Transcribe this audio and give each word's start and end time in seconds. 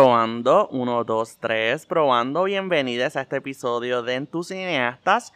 Probando, 0.00 0.68
1, 0.72 1.04
2, 1.04 1.38
3, 1.40 1.86
probando. 1.86 2.44
Bienvenidas 2.44 3.16
a 3.16 3.22
este 3.22 3.36
episodio 3.36 4.02
de 4.02 4.16
En 4.16 4.26
tus 4.26 4.48
cineastas. 4.48 5.32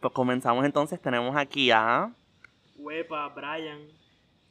Pues 0.00 0.12
comenzamos 0.12 0.64
entonces, 0.64 1.00
tenemos 1.00 1.36
aquí 1.36 1.70
a... 1.70 2.10
Huepa, 2.76 3.28
Brian. 3.28 3.78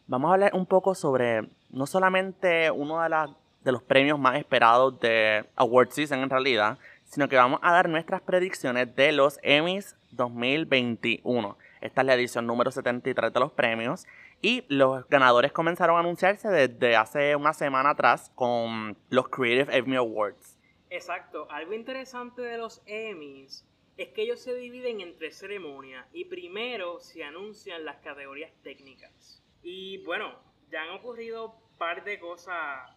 Vamos 0.08 0.30
a 0.30 0.36
hablar 0.36 0.52
un 0.54 0.66
poco 0.66 0.96
sobre 0.96 1.50
no 1.72 1.86
solamente 1.86 2.72
uno 2.72 3.02
de, 3.02 3.10
las- 3.10 3.32
de 3.66 3.74
los 3.74 3.84
premios 3.84 4.18
más 4.18 4.38
esperados 4.38 4.98
de 5.02 5.46
Award 5.58 5.90
Season 5.90 6.20
en 6.20 6.30
realidad, 6.30 6.78
sino 7.04 7.28
que 7.28 7.36
vamos 7.36 7.60
a 7.64 7.74
dar 7.74 7.90
nuestras 7.90 8.22
predicciones 8.22 8.96
de 8.96 9.12
los 9.12 9.42
Emmys 9.44 9.98
2021. 10.12 11.58
Esta 11.82 12.00
es 12.00 12.08
la 12.08 12.14
edición 12.14 12.48
número 12.48 12.72
73 12.72 13.34
de 13.34 13.40
los 13.42 13.52
premios 13.52 14.06
y 14.44 14.66
los 14.68 15.08
ganadores 15.08 15.54
comenzaron 15.54 15.96
a 15.96 16.02
anunciarse 16.02 16.50
desde 16.50 16.98
hace 16.98 17.34
una 17.38 17.54
semana 17.54 17.92
atrás 17.92 18.30
con 18.36 18.98
los 19.10 19.30
Creative 19.30 19.76
Emmy 19.76 19.96
Awards. 19.96 20.60
Exacto. 20.90 21.48
Algo 21.50 21.74
interesante 21.74 22.42
de 22.42 22.58
los 22.58 22.84
Emmys 22.86 23.66
es 23.96 24.10
que 24.10 24.24
ellos 24.24 24.42
se 24.42 24.54
dividen 24.54 25.00
en 25.00 25.18
tres 25.18 25.40
ceremonias 25.40 26.06
y 26.12 26.26
primero 26.26 27.00
se 27.00 27.24
anuncian 27.24 27.86
las 27.86 28.02
categorías 28.02 28.52
técnicas. 28.64 29.42
Y 29.62 30.04
bueno, 30.04 30.38
ya 30.70 30.84
han 30.84 30.90
ocurrido 30.90 31.52
un 31.72 31.78
par 31.78 32.04
de 32.04 32.20
cosas 32.20 32.92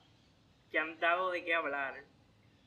que 0.72 0.80
han 0.80 0.98
dado 0.98 1.30
de 1.30 1.44
qué 1.44 1.54
hablar. 1.54 2.02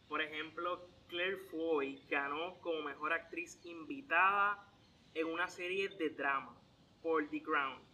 Por 0.08 0.22
ejemplo, 0.22 0.88
Claire 1.10 1.38
Foy 1.52 2.02
ganó 2.10 2.58
como 2.62 2.84
mejor 2.84 3.12
actriz 3.12 3.60
invitada 3.66 4.66
en 5.14 5.28
una 5.28 5.50
serie 5.50 5.90
de 5.90 6.12
drama 6.12 6.56
por 7.02 7.30
The 7.30 7.44
Crown. 7.44 7.89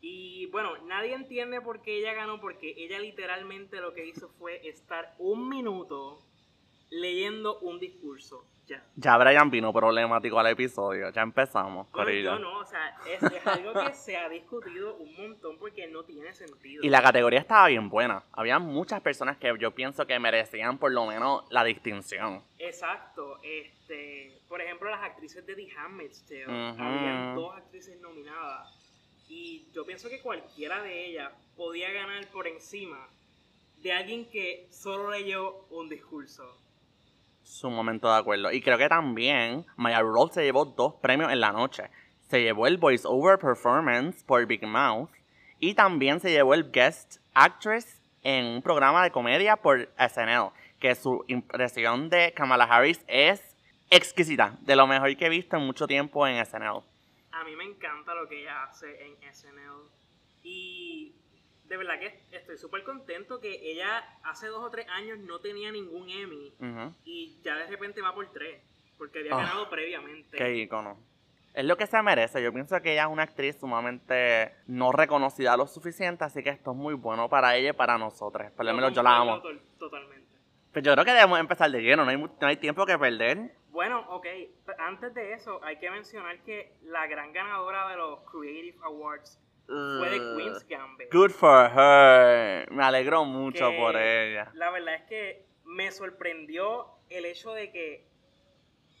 Y 0.00 0.46
bueno, 0.46 0.76
nadie 0.86 1.14
entiende 1.14 1.60
por 1.60 1.82
qué 1.82 1.98
ella 1.98 2.14
ganó, 2.14 2.40
porque 2.40 2.74
ella 2.76 2.98
literalmente 2.98 3.80
lo 3.80 3.94
que 3.94 4.06
hizo 4.06 4.28
fue 4.38 4.66
estar 4.68 5.14
un 5.18 5.48
minuto 5.48 6.20
leyendo 6.90 7.58
un 7.60 7.78
discurso. 7.78 8.44
Ya. 8.66 8.84
Ya 8.96 9.16
Brian 9.16 9.50
vino 9.50 9.72
problemático 9.72 10.38
al 10.38 10.48
episodio, 10.48 11.10
ya 11.10 11.22
empezamos. 11.22 11.90
Bueno, 11.90 12.10
yo 12.10 12.38
no, 12.38 12.58
o 12.58 12.64
sea, 12.66 12.98
es, 13.06 13.22
es 13.22 13.46
algo 13.46 13.72
que 13.72 13.94
se 13.94 14.14
ha 14.18 14.28
discutido 14.28 14.94
un 14.96 15.16
montón 15.16 15.56
porque 15.58 15.86
no 15.86 16.02
tiene 16.04 16.34
sentido. 16.34 16.84
Y 16.84 16.90
la 16.90 17.00
categoría 17.00 17.40
estaba 17.40 17.68
bien 17.68 17.88
buena. 17.88 18.24
Había 18.30 18.58
muchas 18.58 19.00
personas 19.00 19.38
que 19.38 19.50
yo 19.58 19.74
pienso 19.74 20.06
que 20.06 20.18
merecían 20.18 20.76
por 20.76 20.92
lo 20.92 21.06
menos 21.06 21.44
la 21.50 21.64
distinción. 21.64 22.44
Exacto, 22.58 23.38
este, 23.42 24.38
por 24.48 24.60
ejemplo, 24.60 24.90
las 24.90 25.02
actrices 25.02 25.46
de 25.46 25.54
The 25.54 25.68
Handmaid's 25.74 26.26
Tale, 26.26 26.74
habían 26.78 27.36
dos 27.36 27.56
actrices 27.56 27.98
nominadas 28.02 28.78
y 29.28 29.68
yo 29.72 29.84
pienso 29.84 30.08
que 30.08 30.20
cualquiera 30.20 30.82
de 30.82 31.06
ellas 31.06 31.30
podía 31.56 31.92
ganar 31.92 32.26
por 32.28 32.46
encima 32.46 33.08
de 33.82 33.92
alguien 33.92 34.24
que 34.28 34.66
solo 34.70 35.10
leyó 35.10 35.66
un 35.70 35.88
discurso. 35.88 36.56
Su 37.42 37.70
momento 37.70 38.10
de 38.10 38.18
acuerdo. 38.18 38.52
Y 38.52 38.60
creo 38.60 38.76
que 38.78 38.88
también 38.88 39.64
Maya 39.76 40.00
Rudolph 40.00 40.32
se 40.32 40.42
llevó 40.42 40.64
dos 40.64 40.94
premios 41.00 41.32
en 41.32 41.40
la 41.40 41.52
noche. 41.52 41.84
Se 42.28 42.42
llevó 42.42 42.66
el 42.66 42.76
Voice 42.76 43.06
Over 43.06 43.38
Performance 43.38 44.22
por 44.24 44.44
Big 44.46 44.66
Mouth. 44.66 45.10
Y 45.58 45.74
también 45.74 46.20
se 46.20 46.30
llevó 46.30 46.54
el 46.54 46.70
Guest 46.70 47.18
Actress 47.34 48.02
en 48.22 48.44
un 48.44 48.62
programa 48.62 49.02
de 49.02 49.10
comedia 49.10 49.56
por 49.56 49.88
SNL. 49.98 50.52
Que 50.78 50.94
su 50.94 51.24
impresión 51.26 52.10
de 52.10 52.32
Kamala 52.34 52.64
Harris 52.64 53.02
es 53.06 53.56
exquisita. 53.90 54.58
De 54.60 54.76
lo 54.76 54.86
mejor 54.86 55.16
que 55.16 55.26
he 55.26 55.30
visto 55.30 55.56
en 55.56 55.64
mucho 55.64 55.86
tiempo 55.86 56.26
en 56.26 56.44
SNL. 56.44 56.82
A 57.40 57.44
mí 57.44 57.54
me 57.56 57.64
encanta 57.64 58.14
lo 58.14 58.28
que 58.28 58.40
ella 58.42 58.64
hace 58.64 59.06
en 59.06 59.16
SNL 59.32 59.88
y 60.42 61.14
de 61.66 61.76
verdad 61.76 61.98
que 62.00 62.20
estoy 62.32 62.56
súper 62.56 62.82
contento 62.82 63.40
que 63.40 63.70
ella 63.70 64.18
hace 64.24 64.48
dos 64.48 64.64
o 64.64 64.70
tres 64.70 64.86
años 64.88 65.18
no 65.18 65.38
tenía 65.40 65.70
ningún 65.70 66.08
Emmy 66.08 66.52
Ujú. 66.58 66.94
y 67.04 67.38
ya 67.42 67.56
de 67.56 67.66
repente 67.66 68.00
va 68.00 68.14
por 68.14 68.30
tres 68.32 68.60
porque 68.96 69.20
había 69.20 69.34
Ah, 69.34 69.38
ganado 69.38 69.70
previamente. 69.70 70.36
Qué 70.36 70.56
icono. 70.56 70.98
Es 71.54 71.64
lo 71.64 71.76
que 71.76 71.86
se 71.86 72.00
merece. 72.02 72.42
Yo 72.42 72.52
pienso 72.52 72.80
que 72.82 72.92
ella 72.92 73.04
es 73.04 73.08
una 73.08 73.22
actriz 73.24 73.56
sumamente 73.58 74.54
no 74.66 74.90
reconocida 74.92 75.56
lo 75.56 75.66
suficiente, 75.66 76.24
así 76.24 76.42
que 76.42 76.50
esto 76.50 76.72
es 76.72 76.76
muy 76.76 76.94
bueno 76.94 77.28
para 77.28 77.56
ella 77.56 77.70
y 77.70 77.72
para 77.72 77.98
nosotros. 77.98 78.50
Por 78.52 78.64
lo 78.64 78.74
menos 78.74 78.92
yo 78.92 79.02
la 79.02 79.16
amo. 79.16 79.40
Totalmente. 79.78 80.26
Pero 80.72 80.84
yo 80.84 80.92
creo 80.94 81.04
que 81.04 81.12
debemos 81.12 81.38
empezar 81.38 81.70
de 81.70 81.80
lleno, 81.80 82.04
no 82.04 82.10
hay, 82.10 82.16
no 82.16 82.30
hay 82.46 82.56
tiempo 82.56 82.84
que 82.86 82.98
perder. 82.98 83.54
Bueno, 83.78 84.04
ok, 84.08 84.26
antes 84.80 85.14
de 85.14 85.34
eso 85.34 85.60
hay 85.62 85.78
que 85.78 85.88
mencionar 85.88 86.42
que 86.42 86.74
la 86.82 87.06
gran 87.06 87.32
ganadora 87.32 87.88
de 87.90 87.96
los 87.96 88.22
Creative 88.22 88.76
Awards 88.82 89.40
fue 89.66 90.10
de 90.10 90.18
Uh, 90.18 90.36
Queen's 90.36 90.66
Gambit. 90.66 91.12
Good 91.12 91.30
for 91.30 91.70
her. 91.70 92.68
Me 92.72 92.82
alegro 92.82 93.24
mucho 93.24 93.70
que 93.70 93.76
por 93.76 93.94
ella. 93.96 94.50
La 94.54 94.70
verdad 94.70 94.96
es 94.96 95.02
que 95.02 95.46
me 95.62 95.92
sorprendió 95.92 96.88
el 97.08 97.24
hecho 97.24 97.52
de 97.52 97.70
que, 97.70 98.08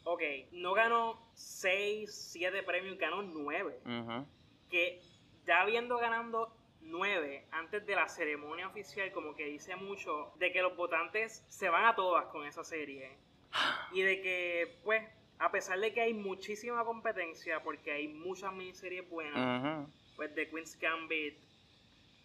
ok, 0.04 0.22
no 0.52 0.74
ganó 0.74 1.28
6, 1.34 2.30
7 2.30 2.62
premios, 2.62 2.96
ganó 2.98 3.22
9. 3.22 3.80
Ujú. 3.84 4.26
Que 4.70 5.02
ya 5.44 5.62
habiendo 5.62 5.98
ganando 5.98 6.54
9 6.82 7.48
antes 7.50 7.84
de 7.84 7.96
la 7.96 8.08
ceremonia 8.08 8.68
oficial, 8.68 9.10
como 9.10 9.34
que 9.34 9.46
dice 9.46 9.74
mucho 9.74 10.30
de 10.36 10.52
que 10.52 10.62
los 10.62 10.76
votantes 10.76 11.44
se 11.48 11.68
van 11.68 11.84
a 11.84 11.96
todas 11.96 12.26
con 12.26 12.46
esa 12.46 12.62
serie. 12.62 13.18
Y 13.92 14.02
de 14.02 14.20
que, 14.20 14.78
pues, 14.84 15.02
a 15.38 15.50
pesar 15.50 15.78
de 15.78 15.92
que 15.92 16.00
hay 16.00 16.14
muchísima 16.14 16.84
competencia, 16.84 17.62
porque 17.62 17.92
hay 17.92 18.08
muchas 18.08 18.52
miniseries 18.52 19.08
buenas, 19.08 19.88
pues 20.16 20.34
de 20.34 20.48
Queen's 20.48 20.78
Gambit, 20.78 21.34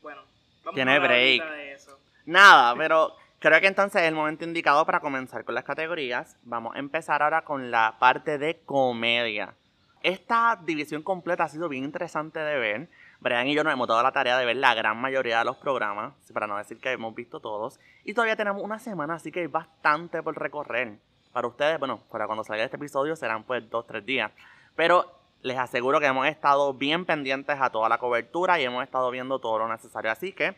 bueno, 0.01 0.22
vamos 0.63 0.75
Tiene 0.75 0.91
a 0.91 0.95
hablar 0.95 1.09
break. 1.11 1.44
de 1.51 1.73
eso. 1.73 2.00
Nada, 2.25 2.75
pero 2.78 3.16
creo 3.39 3.61
que 3.61 3.67
entonces 3.67 4.01
es 4.01 4.07
el 4.07 4.16
momento 4.16 4.44
indicado 4.45 4.85
para 4.85 5.00
comenzar 5.00 5.45
con 5.45 5.56
las 5.56 5.63
categorías. 5.63 6.38
Vamos 6.44 6.75
a 6.75 6.79
empezar 6.79 7.22
ahora 7.22 7.44
con 7.44 7.72
la 7.72 7.97
parte 8.00 8.38
de 8.38 8.59
comedia. 8.66 9.55
Esta 10.01 10.59
división 10.61 11.01
completa 11.01 11.45
ha 11.45 11.50
sido 11.50 11.69
bien 11.69 11.85
interesante 11.85 12.40
de 12.40 12.59
ver. 12.59 12.90
Brian 13.22 13.47
y 13.47 13.55
yo 13.55 13.63
nos 13.63 13.72
hemos 13.72 13.88
dado 13.88 14.03
la 14.03 14.11
tarea 14.11 14.38
de 14.38 14.45
ver 14.45 14.57
la 14.57 14.73
gran 14.73 14.97
mayoría 14.97 15.40
de 15.40 15.45
los 15.45 15.55
programas, 15.55 16.13
para 16.34 16.45
no 16.45 16.57
decir 16.57 16.78
que 16.79 16.91
hemos 16.91 17.16
visto 17.16 17.40
todos. 17.40 17.79
Y 18.03 18.13
todavía 18.13 18.35
tenemos 18.35 18.61
una 18.61 18.79
semana, 18.79 19.13
así 19.13 19.31
que 19.31 19.40
hay 19.41 19.47
bastante 19.47 20.22
por 20.22 20.38
recorrer. 20.38 20.97
Para 21.34 21.48
ustedes, 21.48 21.80
bueno, 21.80 22.00
para 22.12 22.28
cuando 22.28 22.44
salga 22.44 22.64
este 22.64 22.78
episodio 22.78 23.16
serán 23.16 23.44
pues 23.44 23.68
dos, 23.70 23.86
tres 23.88 24.06
días. 24.06 24.32
Pero 24.76 25.20
les 25.42 25.58
aseguro 25.58 26.00
que 26.00 26.06
hemos 26.06 26.28
estado 26.28 26.74
bien 26.74 27.06
pendientes 27.06 27.58
a 27.60 27.70
toda 27.70 27.90
la 27.90 27.98
cobertura 27.98 28.60
y 28.60 28.64
hemos 28.64 28.84
estado 28.84 29.12
viendo 29.12 29.40
todo 29.40 29.60
lo 29.60 29.68
necesario. 29.68 30.12
Así 30.12 30.32
que 30.32 30.56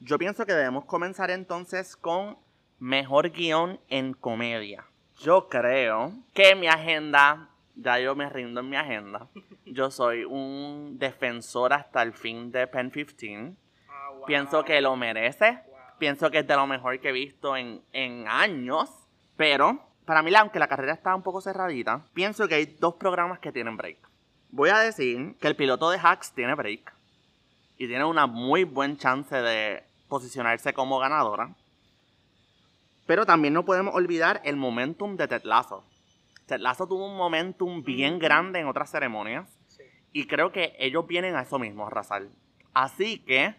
yo 0.00 0.18
pienso 0.18 0.46
que 0.46 0.52
debemos 0.52 0.84
comenzar 0.84 1.30
entonces 1.30 1.96
con 1.96 2.38
mejor 2.78 3.30
guion 3.30 3.80
en 3.88 4.14
comedia. 4.14 4.84
Yo 5.16 5.48
creo 5.48 6.12
que 6.34 6.54
mi 6.54 6.68
agenda, 6.68 7.48
ya 7.74 7.98
yo 7.98 8.14
me 8.14 8.28
rindo 8.28 8.60
en 8.60 8.68
mi 8.68 8.76
agenda. 8.76 9.26
Yo 9.70 9.90
soy 9.90 10.24
un 10.24 10.98
defensor 10.98 11.74
hasta 11.74 12.00
el 12.02 12.14
fin 12.14 12.50
de 12.50 12.66
Pen 12.66 12.90
15. 12.90 13.54
Ah, 13.86 14.10
wow. 14.12 14.24
Pienso 14.24 14.64
que 14.64 14.80
lo 14.80 14.96
merece. 14.96 15.52
Wow. 15.66 15.76
Pienso 15.98 16.30
que 16.30 16.38
es 16.38 16.46
de 16.46 16.56
lo 16.56 16.66
mejor 16.66 16.98
que 17.00 17.10
he 17.10 17.12
visto 17.12 17.54
en, 17.54 17.82
en 17.92 18.26
años. 18.28 18.88
Pero, 19.36 19.87
para 20.08 20.22
mí, 20.22 20.34
aunque 20.34 20.58
la 20.58 20.68
carrera 20.68 20.94
está 20.94 21.14
un 21.14 21.22
poco 21.22 21.42
cerradita, 21.42 22.02
pienso 22.14 22.48
que 22.48 22.54
hay 22.54 22.64
dos 22.64 22.94
programas 22.94 23.40
que 23.40 23.52
tienen 23.52 23.76
break. 23.76 23.98
Voy 24.48 24.70
a 24.70 24.78
decir 24.78 25.36
que 25.38 25.48
el 25.48 25.54
piloto 25.54 25.90
de 25.90 26.00
Hacks 26.02 26.32
tiene 26.32 26.54
break. 26.54 26.94
Y 27.76 27.88
tiene 27.88 28.06
una 28.06 28.26
muy 28.26 28.64
buen 28.64 28.96
chance 28.96 29.36
de 29.36 29.84
posicionarse 30.08 30.72
como 30.72 30.98
ganadora. 30.98 31.54
Pero 33.04 33.26
también 33.26 33.52
no 33.52 33.66
podemos 33.66 33.94
olvidar 33.94 34.40
el 34.44 34.56
momentum 34.56 35.18
de 35.18 35.28
Ted 35.28 35.42
Lasso. 35.44 35.84
Ted 36.46 36.60
Lasso 36.60 36.88
tuvo 36.88 37.06
un 37.06 37.18
momentum 37.18 37.84
bien 37.84 38.18
grande 38.18 38.60
en 38.60 38.66
otras 38.66 38.90
ceremonias. 38.90 39.58
Sí. 39.66 39.82
Y 40.14 40.26
creo 40.26 40.52
que 40.52 40.74
ellos 40.78 41.06
vienen 41.06 41.36
a 41.36 41.42
eso 41.42 41.58
mismo, 41.58 41.84
a 41.84 41.88
arrasar. 41.88 42.28
Así 42.72 43.18
que 43.18 43.56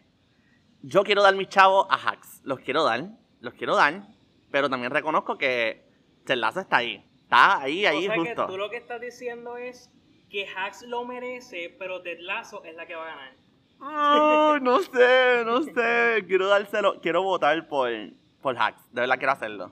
yo 0.81 1.03
quiero 1.03 1.21
dar 1.21 1.35
mis 1.35 1.49
chavos 1.49 1.85
a 1.91 2.09
Hacks. 2.09 2.41
Los 2.43 2.59
quiero 2.61 2.83
dar, 2.83 3.07
los 3.39 3.53
quiero 3.53 3.75
dar. 3.75 4.07
Pero 4.49 4.67
también 4.67 4.91
reconozco 4.91 5.37
que 5.37 5.87
Lasso 6.37 6.59
está 6.61 6.77
ahí. 6.77 7.03
Está 7.23 7.61
ahí, 7.61 7.85
ahí 7.85 7.97
o 8.07 8.11
sea 8.11 8.15
justo. 8.15 8.45
que 8.47 8.51
tú 8.53 8.57
lo 8.57 8.69
que 8.69 8.77
estás 8.77 9.01
diciendo 9.01 9.57
es 9.57 9.91
que 10.29 10.47
Hax 10.47 10.83
lo 10.83 11.05
merece, 11.05 11.75
pero 11.79 12.01
Ted 12.01 12.19
Lasso 12.21 12.63
es 12.63 12.75
la 12.75 12.85
que 12.85 12.95
va 12.95 13.03
a 13.03 13.15
ganar. 13.15 13.33
Ay, 13.81 14.59
no 14.63 14.79
sé, 14.81 15.43
no 15.45 15.61
sé. 15.63 16.23
Quiero 16.27 16.47
dárselo, 16.47 16.99
quiero 17.01 17.23
votar 17.23 17.67
por, 17.67 17.89
por 18.41 18.57
Hacks. 18.57 18.81
De 18.93 19.01
verdad 19.01 19.17
quiero 19.17 19.31
hacerlo. 19.33 19.71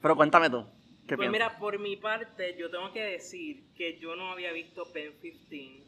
Pero 0.00 0.16
cuéntame 0.16 0.48
tú. 0.50 0.64
¿Qué 1.06 1.16
Pues 1.16 1.28
piensas? 1.28 1.32
mira, 1.32 1.58
por 1.58 1.78
mi 1.78 1.96
parte, 1.96 2.54
yo 2.58 2.70
tengo 2.70 2.92
que 2.92 3.02
decir 3.02 3.64
que 3.74 3.98
yo 3.98 4.14
no 4.14 4.30
había 4.30 4.52
visto 4.52 4.84
Pen 4.92 5.12
15 5.20 5.86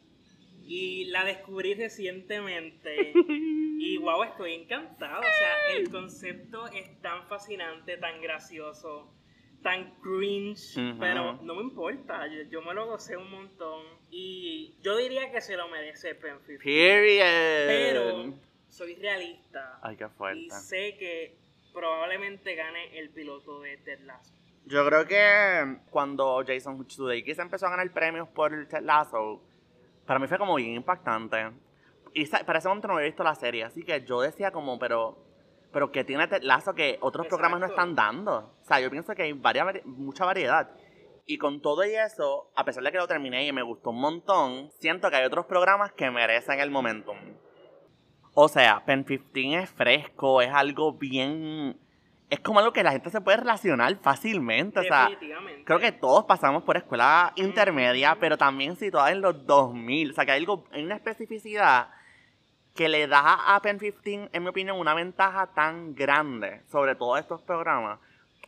y 0.63 1.05
la 1.05 1.23
descubrí 1.23 1.73
recientemente. 1.75 3.13
Y 3.83 3.97
wow, 3.97 4.21
estoy 4.23 4.53
encantado. 4.53 5.19
O 5.19 5.23
sea, 5.23 5.75
el 5.75 5.89
concepto 5.89 6.67
es 6.67 7.01
tan 7.01 7.23
fascinante, 7.27 7.97
tan 7.97 8.21
gracioso, 8.21 9.11
tan 9.61 9.95
cringe, 10.01 10.75
pero 10.99 11.33
no 11.41 11.55
me 11.55 11.61
importa. 11.61 12.27
Yo, 12.27 12.43
yo 12.49 12.61
me 12.61 12.73
lo 12.73 12.87
gocé 12.87 13.17
un 13.17 13.29
montón. 13.29 13.85
Y 14.09 14.75
yo 14.81 14.97
diría 14.97 15.31
que 15.31 15.41
se 15.41 15.55
lo 15.55 15.67
merece 15.69 16.15
Pen 16.15 16.37
15. 16.45 16.63
Period. 16.63 17.67
Pero 17.67 18.33
soy 18.69 18.95
realista. 18.95 19.79
Ay, 19.81 19.95
qué 19.95 20.05
Y 20.05 20.09
fuerte. 20.09 20.49
sé 20.51 20.97
que 20.97 21.37
probablemente 21.73 22.55
gane 22.55 22.97
el 22.99 23.09
piloto 23.11 23.61
de 23.61 23.77
Ted 23.77 23.99
Lasso. 24.01 24.33
Yo 24.65 24.85
creo 24.85 25.05
que 25.07 25.77
cuando 25.89 26.43
Jason 26.45 26.87
Sudeikis 26.89 27.39
empezó 27.39 27.67
a 27.67 27.71
ganar 27.71 27.91
premios 27.91 28.27
por 28.29 28.67
Ted 28.67 28.81
Lasso, 28.81 29.41
para 30.05 30.19
mí 30.19 30.27
fue 30.27 30.37
como 30.37 30.55
bien 30.55 30.73
impactante. 30.75 31.51
Y 32.13 32.25
para 32.25 32.59
ese 32.59 32.67
momento 32.67 32.87
no 32.89 32.95
había 32.95 33.07
visto 33.07 33.23
la 33.23 33.35
serie, 33.35 33.63
así 33.63 33.83
que 33.83 34.03
yo 34.03 34.21
decía 34.21 34.51
como, 34.51 34.77
pero, 34.77 35.17
pero 35.71 35.91
¿qué 35.91 36.03
tiene 36.03 36.27
Ted 36.27 36.43
Lasso 36.43 36.73
que 36.73 36.97
otros 37.01 37.27
programas 37.27 37.59
no 37.59 37.65
Exacto. 37.67 37.81
están 37.91 37.95
dando? 37.95 38.37
O 38.61 38.65
sea, 38.65 38.79
yo 38.79 38.89
pienso 38.91 39.13
que 39.15 39.23
hay 39.23 39.33
varias, 39.33 39.65
vari- 39.65 39.83
mucha 39.85 40.25
variedad. 40.25 40.69
Y 41.25 41.37
con 41.37 41.61
todo 41.61 41.85
y 41.85 41.93
eso, 41.95 42.51
a 42.55 42.65
pesar 42.65 42.83
de 42.83 42.91
que 42.91 42.97
lo 42.97 43.07
terminé 43.07 43.45
y 43.45 43.51
me 43.53 43.61
gustó 43.61 43.91
un 43.91 44.01
montón, 44.01 44.69
siento 44.79 45.09
que 45.09 45.15
hay 45.17 45.25
otros 45.25 45.45
programas 45.45 45.91
que 45.93 46.09
merecen 46.11 46.59
el 46.59 46.71
momentum. 46.71 47.15
O 48.33 48.47
sea, 48.47 48.83
Pen 48.85 49.03
15 49.05 49.55
es 49.63 49.69
fresco, 49.69 50.41
es 50.41 50.49
algo 50.53 50.93
bien... 50.93 51.77
Es 52.29 52.39
como 52.39 52.59
algo 52.59 52.71
que 52.71 52.81
la 52.81 52.93
gente 52.93 53.09
se 53.09 53.19
puede 53.19 53.37
relacionar 53.37 53.93
fácilmente. 54.01 54.79
O 54.79 54.83
sea, 54.83 55.09
creo 55.65 55.79
que 55.79 55.91
todos 55.91 56.23
pasamos 56.23 56.63
por 56.63 56.77
escuela 56.77 57.33
intermedia, 57.35 58.15
pero 58.21 58.37
también 58.37 58.77
situada 58.77 59.11
en 59.11 59.19
los 59.19 59.45
2000. 59.45 60.11
O 60.11 60.13
sea, 60.13 60.25
que 60.25 60.31
hay, 60.31 60.39
algo, 60.39 60.63
hay 60.71 60.81
una 60.85 60.95
especificidad 60.95 61.89
que 62.75 62.89
le 62.89 63.07
da 63.07 63.55
a 63.55 63.61
Pen 63.61 63.79
15, 63.79 64.29
en 64.31 64.43
mi 64.43 64.49
opinión, 64.49 64.79
una 64.79 64.93
ventaja 64.93 65.47
tan 65.47 65.93
grande 65.93 66.61
sobre 66.71 66.95
todos 66.95 67.19
estos 67.19 67.41
programas. 67.41 67.99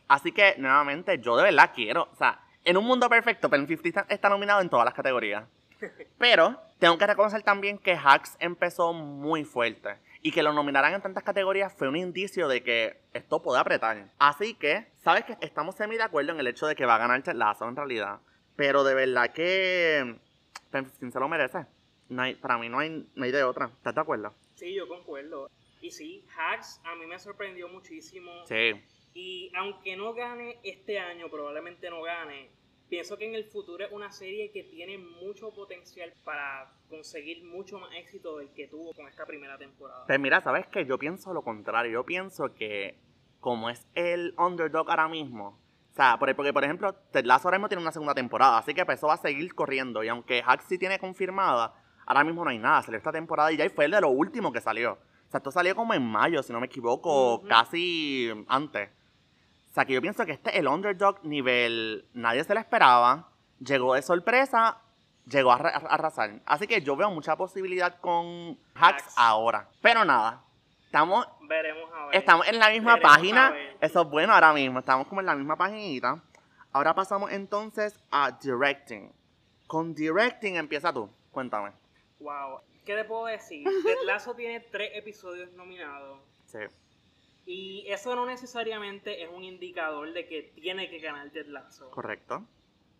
Así 0.08 0.32
que, 0.32 0.54
nuevamente, 0.58 1.18
yo 1.18 1.36
de 1.36 1.44
verdad 1.44 1.70
quiero. 1.74 2.08
O 2.12 2.16
sea, 2.16 2.40
en 2.64 2.76
un 2.76 2.84
mundo 2.84 3.08
perfecto, 3.08 3.48
Pen 3.48 3.66
15 3.66 3.88
está, 3.88 4.06
está 4.08 4.28
nominado 4.28 4.60
en 4.60 4.68
todas 4.68 4.84
las 4.84 4.94
categorías. 4.94 5.44
Pero 6.18 6.58
tengo 6.78 6.98
que 6.98 7.06
reconocer 7.06 7.42
también 7.42 7.78
que 7.78 7.92
Hacks 7.92 8.36
empezó 8.40 8.92
muy 8.92 9.44
fuerte. 9.44 9.96
Y 10.22 10.32
que 10.32 10.42
lo 10.42 10.54
nominaran 10.54 10.94
en 10.94 11.02
tantas 11.02 11.22
categorías 11.22 11.74
fue 11.74 11.86
un 11.88 11.96
indicio 11.96 12.48
de 12.48 12.62
que 12.62 12.98
esto 13.12 13.42
puede 13.42 13.60
apretar. 13.60 14.08
Así 14.18 14.54
que, 14.54 14.90
¿sabes 14.96 15.24
que 15.24 15.36
Estamos 15.42 15.74
semi 15.74 15.96
de 15.96 16.02
acuerdo 16.02 16.32
en 16.32 16.40
el 16.40 16.46
hecho 16.46 16.66
de 16.66 16.74
que 16.74 16.86
va 16.86 16.94
a 16.94 16.98
ganar 16.98 17.22
Lasso 17.34 17.68
en 17.68 17.76
realidad. 17.76 18.20
Pero 18.56 18.84
de 18.84 18.94
verdad 18.94 19.32
que 19.32 20.18
Pen 20.70 20.86
15 20.86 21.10
se 21.10 21.20
lo 21.20 21.28
merece. 21.28 21.66
No 22.08 22.22
hay- 22.22 22.34
para 22.34 22.58
mí 22.58 22.68
no 22.68 22.78
hay, 22.78 23.06
no 23.14 23.24
hay 23.24 23.30
de 23.32 23.42
otra. 23.44 23.66
¿Estás 23.66 23.94
de 23.94 24.00
acuerdo? 24.00 24.34
Sí, 24.54 24.74
yo 24.74 24.86
concuerdo. 24.88 25.50
Y 25.80 25.90
sí, 25.90 26.24
Hacks 26.36 26.80
a 26.84 26.94
mí 26.94 27.06
me 27.06 27.18
sorprendió 27.18 27.68
muchísimo. 27.68 28.30
Sí. 28.46 28.72
Y 29.14 29.52
aunque 29.56 29.96
no 29.96 30.12
gane 30.14 30.58
este 30.62 30.98
año, 30.98 31.28
probablemente 31.30 31.88
no 31.90 32.02
gane, 32.02 32.48
pienso 32.88 33.16
que 33.16 33.26
en 33.26 33.34
el 33.34 33.44
futuro 33.44 33.84
es 33.84 33.92
una 33.92 34.10
serie 34.10 34.50
que 34.50 34.64
tiene 34.64 34.98
mucho 34.98 35.50
potencial 35.54 36.12
para 36.24 36.72
conseguir 36.88 37.44
mucho 37.44 37.78
más 37.78 37.90
éxito 37.94 38.38
del 38.38 38.48
que 38.50 38.66
tuvo 38.68 38.92
con 38.94 39.06
esta 39.08 39.24
primera 39.26 39.56
temporada. 39.58 40.04
Pues 40.06 40.18
mira, 40.20 40.40
¿sabes 40.40 40.66
qué? 40.68 40.84
Yo 40.84 40.98
pienso 40.98 41.32
lo 41.32 41.42
contrario. 41.42 41.92
Yo 41.92 42.04
pienso 42.04 42.54
que 42.54 42.96
como 43.40 43.68
es 43.70 43.86
el 43.94 44.34
underdog 44.38 44.88
ahora 44.90 45.06
mismo, 45.08 45.58
o 45.92 45.94
sea, 45.96 46.18
por- 46.18 46.34
porque 46.34 46.52
por 46.52 46.64
ejemplo, 46.64 46.94
Ted 47.12 47.24
Lasso 47.24 47.46
ahora 47.48 47.58
mismo 47.58 47.68
tiene 47.68 47.82
una 47.82 47.92
segunda 47.92 48.14
temporada, 48.14 48.58
así 48.58 48.74
que 48.74 48.84
pues, 48.86 48.98
eso 48.98 49.06
va 49.06 49.14
a 49.14 49.18
seguir 49.18 49.54
corriendo. 49.54 50.02
Y 50.02 50.08
aunque 50.08 50.42
Hacks 50.44 50.64
sí 50.64 50.78
tiene 50.78 50.98
confirmada, 50.98 51.74
ahora 52.06 52.24
mismo 52.24 52.44
no 52.44 52.50
hay 52.50 52.58
nada. 52.58 52.82
Salió 52.82 52.98
esta 52.98 53.12
temporada 53.12 53.50
y 53.52 53.56
ya 53.56 53.68
fue 53.70 53.84
el 53.86 53.90
de 53.92 54.00
lo 54.00 54.08
último 54.08 54.52
que 54.52 54.60
salió. 54.60 54.92
O 54.92 55.30
sea, 55.30 55.38
esto 55.38 55.50
salió 55.50 55.74
como 55.74 55.94
en 55.94 56.04
mayo, 56.06 56.42
si 56.42 56.52
no 56.52 56.60
me 56.60 56.66
equivoco, 56.66 57.36
Ujú. 57.36 57.48
casi 57.48 58.30
antes. 58.48 58.90
O 59.70 59.74
sea, 59.74 59.84
que 59.84 59.92
yo 59.94 60.00
pienso 60.00 60.24
que 60.24 60.32
este 60.32 60.50
es 60.50 60.56
el 60.56 60.68
underdog 60.68 61.24
nivel, 61.24 62.06
nadie 62.14 62.44
se 62.44 62.54
lo 62.54 62.60
esperaba, 62.60 63.28
llegó 63.58 63.94
de 63.94 64.02
sorpresa, 64.02 64.78
llegó 65.26 65.50
a, 65.50 65.56
arra- 65.56 65.70
a 65.74 65.94
arrasar. 65.94 66.40
Así 66.46 66.66
que 66.68 66.80
yo 66.82 66.94
veo 66.94 67.10
mucha 67.10 67.34
posibilidad 67.36 67.98
con 68.00 68.56
Hacks 68.76 69.02
Hacks. 69.04 69.14
ahora. 69.16 69.68
Pero 69.82 70.04
nada, 70.04 70.44
estamos, 70.86 71.26
Veremos 71.48 71.90
a 71.92 72.06
ver. 72.06 72.16
estamos 72.16 72.46
en 72.46 72.58
la 72.60 72.70
misma 72.70 72.94
Veremos 72.94 73.12
página. 73.16 73.52
Eso 73.80 74.02
es 74.02 74.08
bueno 74.08 74.32
ahora 74.32 74.52
mismo, 74.52 74.78
estamos 74.78 75.08
como 75.08 75.20
en 75.20 75.26
la 75.26 75.34
misma 75.34 75.56
paginita. 75.56 76.22
Ahora 76.72 76.94
pasamos 76.94 77.32
entonces 77.32 77.98
a 78.12 78.30
directing. 78.30 79.10
Con 79.66 79.92
directing 79.94 80.54
empieza 80.56 80.92
tú, 80.92 81.10
cuéntame. 81.32 81.72
Wow. 82.24 82.60
¿Qué 82.86 82.94
te 82.94 83.04
puedo 83.04 83.26
decir? 83.26 83.64
Ted 83.84 83.98
Lasso 84.04 84.34
tiene 84.34 84.60
tres 84.60 84.92
episodios 84.94 85.52
nominados. 85.52 86.20
Sí. 86.46 86.58
Y 87.46 87.84
eso 87.88 88.16
no 88.16 88.24
necesariamente 88.24 89.22
es 89.22 89.28
un 89.30 89.44
indicador 89.44 90.12
de 90.12 90.26
que 90.26 90.42
tiene 90.54 90.88
que 90.88 90.98
ganar 90.98 91.30
Ted 91.30 91.46
Lasso. 91.46 91.90
Correcto. 91.90 92.46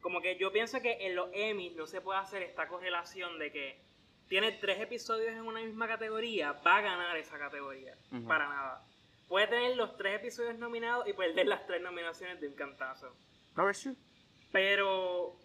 Como 0.02 0.20
que 0.20 0.36
yo 0.36 0.52
pienso 0.52 0.82
que 0.82 1.06
en 1.06 1.16
los 1.16 1.30
Emmys 1.32 1.74
no 1.74 1.86
se 1.86 2.02
puede 2.02 2.18
hacer 2.18 2.42
esta 2.42 2.68
correlación 2.68 3.38
de 3.38 3.50
que 3.50 3.80
tiene 4.28 4.52
tres 4.52 4.78
episodios 4.80 5.32
en 5.32 5.42
una 5.42 5.60
misma 5.60 5.88
categoría, 5.88 6.52
va 6.52 6.76
a 6.76 6.80
ganar 6.82 7.16
esa 7.16 7.38
categoría. 7.38 7.96
Para 8.26 8.46
nada. 8.48 8.84
Puede 9.28 9.46
tener 9.46 9.76
los 9.76 9.96
tres 9.96 10.16
episodios 10.16 10.58
nominados 10.58 11.08
y 11.08 11.14
perder 11.14 11.46
las 11.46 11.66
tres 11.66 11.80
nominaciones 11.80 12.38
de 12.40 12.48
un 12.48 12.54
cantazo. 12.54 13.16
No, 13.56 13.70
true. 13.72 13.94
Pero 14.52 15.36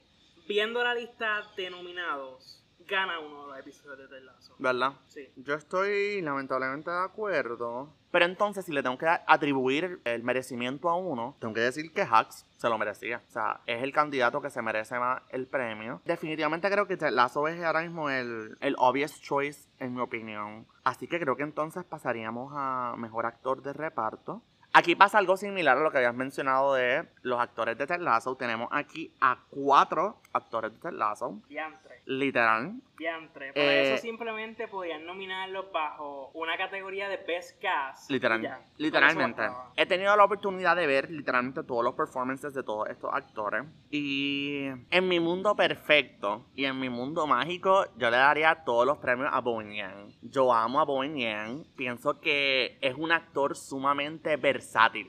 viendo 0.47 0.83
la 0.83 0.93
lista 0.93 1.49
de 1.55 1.69
nominados, 1.69 2.61
gana 2.89 3.19
uno 3.19 3.43
de 3.43 3.47
los 3.49 3.59
episodios 3.59 3.97
de 3.97 4.07
Ted 4.07 4.23
Lasso. 4.23 4.55
¿Verdad? 4.57 4.93
Sí. 5.07 5.31
Yo 5.35 5.55
estoy 5.55 6.21
lamentablemente 6.21 6.89
de 6.89 7.03
acuerdo. 7.03 7.93
Pero 8.11 8.25
entonces, 8.25 8.65
si 8.65 8.71
le 8.71 8.81
tengo 8.81 8.97
que 8.97 9.07
atribuir 9.07 10.01
el 10.03 10.23
merecimiento 10.23 10.89
a 10.89 10.95
uno, 10.95 11.37
tengo 11.39 11.53
que 11.53 11.61
decir 11.61 11.93
que 11.93 12.01
Hacks 12.01 12.45
se 12.57 12.67
lo 12.67 12.77
merecía. 12.77 13.21
O 13.27 13.31
sea, 13.31 13.61
es 13.67 13.83
el 13.83 13.93
candidato 13.93 14.41
que 14.41 14.49
se 14.49 14.61
merece 14.61 14.97
más 14.97 15.21
el 15.29 15.47
premio. 15.47 16.01
Definitivamente 16.05 16.69
creo 16.71 16.87
que 16.87 16.97
Ted 16.97 17.11
Lasso 17.11 17.47
es 17.47 17.63
ahora 17.63 17.81
mismo 17.81 18.09
el, 18.09 18.57
el 18.61 18.75
obvious 18.79 19.21
choice, 19.21 19.69
en 19.77 19.93
mi 19.93 20.01
opinión. 20.01 20.67
Así 20.83 21.07
que 21.07 21.19
creo 21.19 21.35
que 21.35 21.43
entonces 21.43 21.83
pasaríamos 21.83 22.51
a 22.55 22.95
mejor 22.97 23.27
actor 23.27 23.61
de 23.61 23.73
reparto. 23.73 24.41
Aquí 24.71 24.95
pasa 24.95 25.17
algo 25.17 25.35
similar 25.35 25.77
a 25.77 25.81
lo 25.81 25.91
que 25.91 25.97
habías 25.97 26.13
mencionado 26.13 26.75
de 26.75 27.07
los 27.23 27.39
actores 27.39 27.77
de 27.77 27.87
Ted 27.87 27.99
Lasso. 28.01 28.35
Tenemos 28.35 28.69
aquí 28.71 29.11
a 29.19 29.39
cuatro 29.49 30.21
actores 30.31 30.71
de 30.73 30.79
Ted 30.79 30.91
Lasso. 30.91 31.39
Diantre. 31.49 32.01
Literal. 32.05 32.73
Diantre. 32.97 33.53
Por 33.53 33.61
Eh, 33.61 33.93
eso 33.93 34.01
simplemente 34.01 34.67
podían 34.67 35.05
nominarlos 35.05 35.71
bajo 35.71 36.29
una 36.33 36.57
categoría 36.57 37.07
de 37.09 37.17
Best 37.17 37.59
Cast. 37.61 38.11
Literal, 38.11 38.41
ya. 38.41 38.61
Literalmente. 38.77 39.43
He 39.75 39.85
tenido 39.85 40.15
la 40.15 40.23
oportunidad 40.25 40.75
de 40.75 40.85
ver 40.85 41.09
literalmente 41.09 41.63
todos 41.63 41.83
los 41.83 41.93
performances 41.95 42.53
de 42.53 42.61
todos 42.63 42.89
estos 42.89 43.11
actores. 43.13 43.63
Y 43.89 44.65
en 44.91 45.07
mi 45.07 45.19
mundo 45.19 45.55
perfecto 45.55 46.45
y 46.55 46.65
en 46.65 46.79
mi 46.79 46.89
mundo 46.89 47.25
mágico, 47.25 47.85
yo 47.97 48.09
le 48.11 48.17
daría 48.17 48.63
todos 48.65 48.85
los 48.85 48.97
premios 48.99 49.29
a 49.31 49.39
Bowen 49.41 49.71
Yang. 49.73 50.13
Yo 50.21 50.53
amo 50.53 50.79
a 50.79 50.85
Bowen 50.85 51.15
Yang. 51.17 51.65
Pienso 51.75 52.19
que 52.19 52.77
es 52.81 52.95
un 52.95 53.11
actor 53.11 53.55
sumamente 53.55 54.37
versátil. 54.69 55.07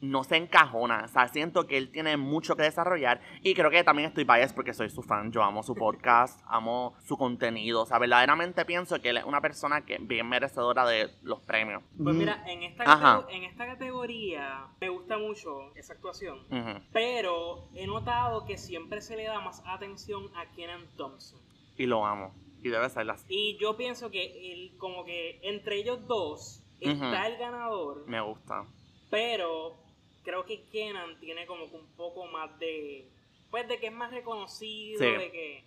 No 0.00 0.24
se 0.24 0.36
encajona, 0.36 1.04
o 1.04 1.08
sea, 1.08 1.28
siento 1.28 1.68
que 1.68 1.78
él 1.78 1.92
tiene 1.92 2.16
mucho 2.16 2.56
que 2.56 2.64
desarrollar 2.64 3.20
y 3.40 3.54
creo 3.54 3.70
que 3.70 3.84
también 3.84 4.08
estoy 4.08 4.24
biased 4.24 4.56
porque 4.56 4.74
soy 4.74 4.90
su 4.90 5.00
fan, 5.00 5.30
yo 5.30 5.44
amo 5.44 5.62
su 5.62 5.76
podcast, 5.76 6.40
amo 6.48 6.96
su 7.04 7.16
contenido, 7.16 7.82
o 7.82 7.86
sea, 7.86 8.00
verdaderamente 8.00 8.64
pienso 8.64 9.00
que 9.00 9.10
él 9.10 9.18
es 9.18 9.24
una 9.24 9.40
persona 9.40 9.82
que 9.82 9.98
bien 9.98 10.28
merecedora 10.28 10.84
de 10.86 11.08
los 11.22 11.40
premios. 11.42 11.84
Pues 12.02 12.16
mira, 12.16 12.42
en 12.48 12.64
esta, 12.64 13.24
en 13.30 13.44
esta 13.44 13.64
categoría 13.64 14.66
me 14.80 14.88
gusta 14.88 15.18
mucho 15.18 15.72
esa 15.76 15.92
actuación. 15.92 16.40
Ujú. 16.50 16.82
Pero 16.92 17.68
he 17.76 17.86
notado 17.86 18.44
que 18.44 18.58
siempre 18.58 19.02
se 19.02 19.16
le 19.16 19.26
da 19.26 19.40
más 19.40 19.62
atención 19.64 20.24
a 20.34 20.46
Kenan 20.50 20.84
Thompson. 20.96 21.38
Y 21.76 21.86
lo 21.86 22.04
amo. 22.04 22.34
Y 22.60 22.70
debe 22.70 22.88
ser 22.90 23.08
así. 23.08 23.24
Y 23.28 23.56
yo 23.58 23.76
pienso 23.76 24.10
que 24.10 24.52
el, 24.52 24.76
como 24.78 25.04
que 25.04 25.38
entre 25.42 25.76
ellos 25.76 26.08
dos 26.08 26.61
Está 26.90 27.26
el 27.26 27.36
ganador. 27.38 28.04
Me 28.06 28.20
gusta. 28.20 28.64
Pero 29.10 29.76
creo 30.24 30.44
que 30.44 30.62
Kenan 30.64 31.18
tiene 31.20 31.46
como 31.46 31.68
que 31.70 31.76
un 31.76 31.86
poco 31.96 32.26
más 32.26 32.58
de. 32.58 33.08
Pues 33.50 33.68
de 33.68 33.78
que 33.78 33.88
es 33.88 33.92
más 33.92 34.10
reconocido, 34.10 34.98
Sí. 34.98 35.04
de 35.10 35.30
que. 35.30 35.64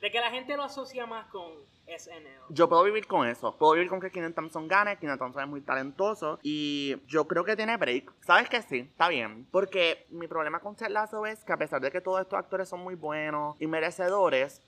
De 0.00 0.10
que 0.10 0.18
la 0.20 0.30
gente 0.30 0.56
lo 0.56 0.62
asocia 0.64 1.04
más 1.06 1.26
con 1.26 1.52
SNL. 1.86 2.40
Yo 2.48 2.68
puedo 2.70 2.82
vivir 2.84 3.06
con 3.06 3.28
eso. 3.28 3.54
Puedo 3.58 3.74
vivir 3.74 3.88
con 3.90 4.00
que 4.00 4.10
Keenan 4.10 4.32
Thompson 4.32 4.66
gane. 4.66 4.96
Keenan 4.98 5.18
Thompson 5.18 5.42
es 5.42 5.48
muy 5.48 5.60
talentoso. 5.60 6.38
Y 6.42 6.96
yo 7.06 7.28
creo 7.28 7.44
que 7.44 7.54
tiene 7.54 7.76
break. 7.76 8.10
¿Sabes 8.22 8.48
que 8.48 8.62
sí? 8.62 8.78
Está 8.78 9.08
bien. 9.08 9.46
Porque 9.50 10.06
mi 10.08 10.26
problema 10.26 10.60
con 10.60 10.74
Ted 10.74 10.88
Lasso 10.88 11.26
es 11.26 11.44
que 11.44 11.52
a 11.52 11.58
pesar 11.58 11.82
de 11.82 11.90
que 11.90 12.00
todos 12.00 12.20
estos 12.22 12.38
actores 12.38 12.68
son 12.68 12.80
muy 12.80 12.94
buenos 12.94 13.60
y 13.60 13.66
merecedores, 13.66 14.62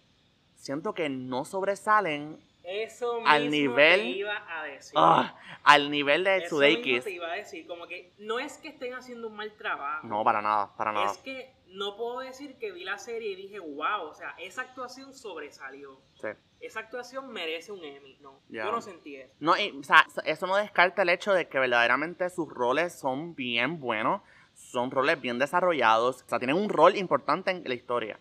siento 0.55 0.93
que 0.93 1.09
no 1.09 1.47
sobresalen 1.47 2.39
Eso 2.64 3.14
mismo 3.16 3.28
Al 3.28 3.50
nivel- 3.50 4.00
te 4.00 4.07
iba 4.09 4.45
a 4.49 4.64
decir. 4.64 4.92
ah, 4.97 5.37
al 5.64 5.90
nivel 5.90 6.25
de 6.25 6.37
Eso 6.45 6.59
mismo 6.59 7.02
te 7.02 7.11
iba 7.11 7.28
a 7.31 7.35
decir. 7.35 7.66
Como 7.66 7.87
que 7.87 8.12
no 8.19 8.38
es 8.38 8.59
que 8.59 8.69
estén 8.69 8.95
haciendo 8.95 9.28
un 9.28 9.37
mal 9.37 9.52
trabajo. 9.57 10.07
No, 10.07 10.23
para 10.23 10.40
nada, 10.40 10.71
para 10.76 10.92
nada. 10.92 11.11
Es 11.11 11.19
que 11.19 11.52
no 11.66 11.97
puedo 11.97 12.21
decir 12.21 12.57
que 12.57 12.71
vi 12.71 12.85
la 12.85 12.99
serie 12.99 13.31
y 13.33 13.37
dije, 13.37 13.59
wow, 13.59 14.02
o 14.09 14.14
sea, 14.14 14.35
esa 14.38 14.62
actuación 14.62 15.12
sobresalió. 15.14 16.00
Sí. 16.21 16.28
Esa 16.61 16.81
actuación 16.81 17.33
merece 17.33 17.73
un 17.73 17.83
Emmy. 17.85 18.16
No, 18.21 18.38
yo 18.49 18.71
no 18.71 18.81
sentí 18.81 19.16
eso. 19.16 19.35
No, 19.40 19.57
y, 19.59 19.71
o 19.76 19.83
sea, 19.83 20.07
eso 20.25 20.47
no 20.47 20.54
descarta 20.57 21.02
el 21.02 21.09
hecho 21.09 21.33
de 21.33 21.49
que 21.49 21.59
verdaderamente 21.59 22.31
sus 22.31 22.49
roles 22.49 22.92
son 22.92 23.35
bien 23.35 23.81
buenos, 23.81 24.23
son 24.54 24.90
roles 24.92 25.21
bien 25.21 25.38
desarrollados, 25.40 26.23
o 26.23 26.28
sea, 26.28 26.38
tienen 26.38 26.57
un 26.57 26.69
rol 26.69 26.95
importante 26.97 27.50
en 27.50 27.64
la 27.64 27.75
historia. 27.75 28.19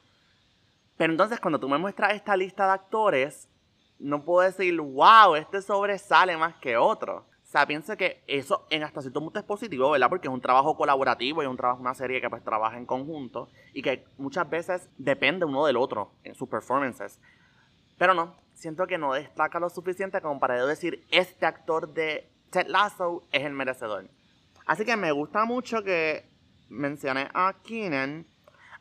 Pero 0.97 1.11
entonces 1.13 1.39
cuando 1.39 1.59
tú 1.59 1.67
me 1.69 1.77
muestras 1.77 2.13
esta 2.13 2.35
lista 2.35 2.65
de 2.65 2.73
actores, 2.73 3.47
no 4.01 4.23
puedo 4.25 4.45
decir, 4.45 4.79
wow, 4.79 5.35
este 5.35 5.61
sobresale 5.61 6.35
más 6.37 6.55
que 6.55 6.77
otro. 6.77 7.25
O 7.43 7.51
sea, 7.51 7.67
pienso 7.67 7.97
que 7.97 8.23
eso 8.27 8.65
en 8.69 8.83
hasta 8.83 9.01
cierto 9.01 9.19
punto 9.19 9.37
es 9.37 9.45
positivo, 9.45 9.91
¿verdad? 9.91 10.09
Porque 10.09 10.27
es 10.27 10.33
un 10.33 10.39
trabajo 10.39 10.77
colaborativo 10.77 11.43
y 11.43 11.45
un 11.45 11.57
trabajo, 11.57 11.81
una 11.81 11.93
serie 11.93 12.21
que 12.21 12.29
pues 12.29 12.43
trabaja 12.43 12.77
en 12.77 12.85
conjunto 12.85 13.49
y 13.73 13.81
que 13.81 14.05
muchas 14.17 14.49
veces 14.49 14.89
depende 14.97 15.45
uno 15.45 15.65
del 15.65 15.75
otro 15.75 16.11
en 16.23 16.33
sus 16.33 16.47
performances. 16.47 17.19
Pero 17.97 18.13
no, 18.13 18.35
siento 18.53 18.87
que 18.87 18.97
no 18.97 19.13
destaca 19.13 19.59
lo 19.59 19.69
suficiente 19.69 20.21
como 20.21 20.39
para 20.39 20.57
yo 20.57 20.65
decir, 20.65 21.05
este 21.11 21.45
actor 21.45 21.93
de 21.93 22.29
Ted 22.51 22.67
Lasso 22.67 23.23
es 23.31 23.43
el 23.43 23.53
merecedor. 23.53 24.07
Así 24.65 24.85
que 24.85 24.95
me 24.95 25.11
gusta 25.11 25.43
mucho 25.45 25.83
que 25.83 26.25
mencioné 26.69 27.27
a 27.33 27.53
Keenan. 27.63 28.25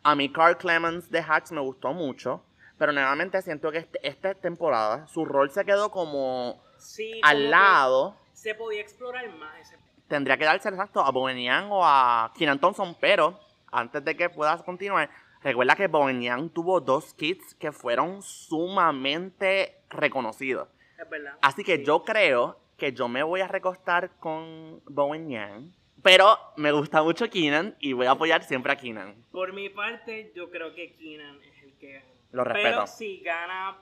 A 0.02 0.14
mí 0.14 0.30
Carl 0.32 0.56
Clemens 0.56 1.10
de 1.10 1.18
Hacks 1.18 1.50
me 1.50 1.60
gustó 1.60 1.92
mucho. 1.92 2.42
Pero 2.80 2.92
nuevamente 2.92 3.42
siento 3.42 3.70
que 3.70 3.76
este- 3.76 4.00
esta 4.02 4.32
temporada 4.34 5.06
su 5.06 5.26
rol 5.26 5.50
se 5.50 5.66
quedó 5.66 5.90
como 5.90 6.62
Sí, 6.78 7.20
como 7.20 7.26
al 7.30 7.50
lado. 7.50 8.16
Se 8.32 8.54
podía 8.54 8.80
explorar 8.80 9.28
más 9.36 9.54
ese. 9.60 9.76
Tendría 10.08 10.38
que 10.38 10.46
darse 10.46 10.70
exacto 10.70 11.00
a 11.02 11.10
Bowen 11.10 11.36
Yang 11.36 11.70
o 11.72 11.84
a 11.84 12.32
Keenan 12.38 12.58
Thompson. 12.58 12.96
Pero 12.98 13.38
antes 13.70 14.02
de 14.02 14.16
que 14.16 14.30
puedas 14.30 14.62
continuar, 14.62 15.10
recuerda 15.42 15.76
que 15.76 15.88
Bowen 15.88 16.22
Yang 16.22 16.48
tuvo 16.54 16.80
dos 16.80 17.12
kits 17.12 17.54
que 17.56 17.70
fueron 17.70 18.22
sumamente 18.22 19.82
reconocidos. 19.90 20.66
Es 20.98 21.08
verdad. 21.10 21.34
Así 21.42 21.62
que 21.62 21.76
Sí. 21.76 21.84
yo 21.84 22.02
creo 22.02 22.58
que 22.78 22.94
yo 22.94 23.08
me 23.08 23.22
voy 23.22 23.42
a 23.42 23.46
recostar 23.48 24.10
con 24.20 24.80
Bowen 24.86 25.28
Yang. 25.28 25.74
Pero 26.02 26.38
me 26.56 26.72
gusta 26.72 27.02
mucho 27.02 27.28
Keenan 27.28 27.76
y 27.78 27.92
voy 27.92 28.06
a 28.06 28.12
apoyar 28.12 28.42
siempre 28.42 28.72
a 28.72 28.76
Keenan. 28.76 29.22
Por 29.32 29.52
mi 29.52 29.68
parte, 29.68 30.32
yo 30.34 30.50
creo 30.50 30.74
que 30.74 30.94
Keenan 30.96 31.38
es 31.42 31.62
el 31.62 31.74
que. 31.78 32.19
Lo 32.32 32.44
respeto. 32.44 32.68
Pero 32.68 32.86
si 32.86 33.20
gana 33.20 33.78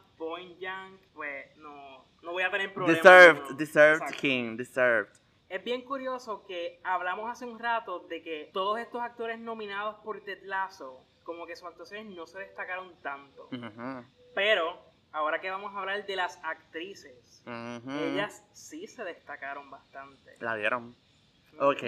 Yang, 0.58 0.98
pues 1.14 1.56
no, 1.58 2.04
no 2.22 2.32
voy 2.32 2.42
a 2.42 2.50
tener 2.50 2.72
problema. 2.72 2.96
Deserved, 2.98 3.56
deserved 3.56 4.02
Exacto. 4.02 4.20
King, 4.20 4.56
deserved. 4.56 5.12
Es 5.48 5.64
bien 5.64 5.82
curioso 5.82 6.44
que 6.46 6.80
hablamos 6.84 7.30
hace 7.30 7.46
un 7.46 7.58
rato 7.58 8.00
de 8.00 8.22
que 8.22 8.50
todos 8.52 8.78
estos 8.78 9.00
actores 9.00 9.38
nominados 9.38 9.96
por 10.04 10.20
Ted 10.22 10.42
Lasso, 10.42 11.02
como 11.24 11.46
que 11.46 11.56
sus 11.56 11.68
actuaciones 11.68 12.14
no 12.14 12.26
se 12.26 12.40
destacaron 12.40 12.94
tanto. 13.02 13.48
Pero, 14.34 14.78
ahora 15.12 15.40
que 15.40 15.50
vamos 15.50 15.74
a 15.74 15.78
hablar 15.80 16.04
de 16.04 16.16
las 16.16 16.38
actrices, 16.44 17.42
ellas 17.46 18.44
sí 18.52 18.86
se 18.86 19.04
destacaron 19.04 19.70
bastante. 19.70 20.36
La 20.40 20.54
dieron. 20.54 20.94
Ok, 21.58 21.82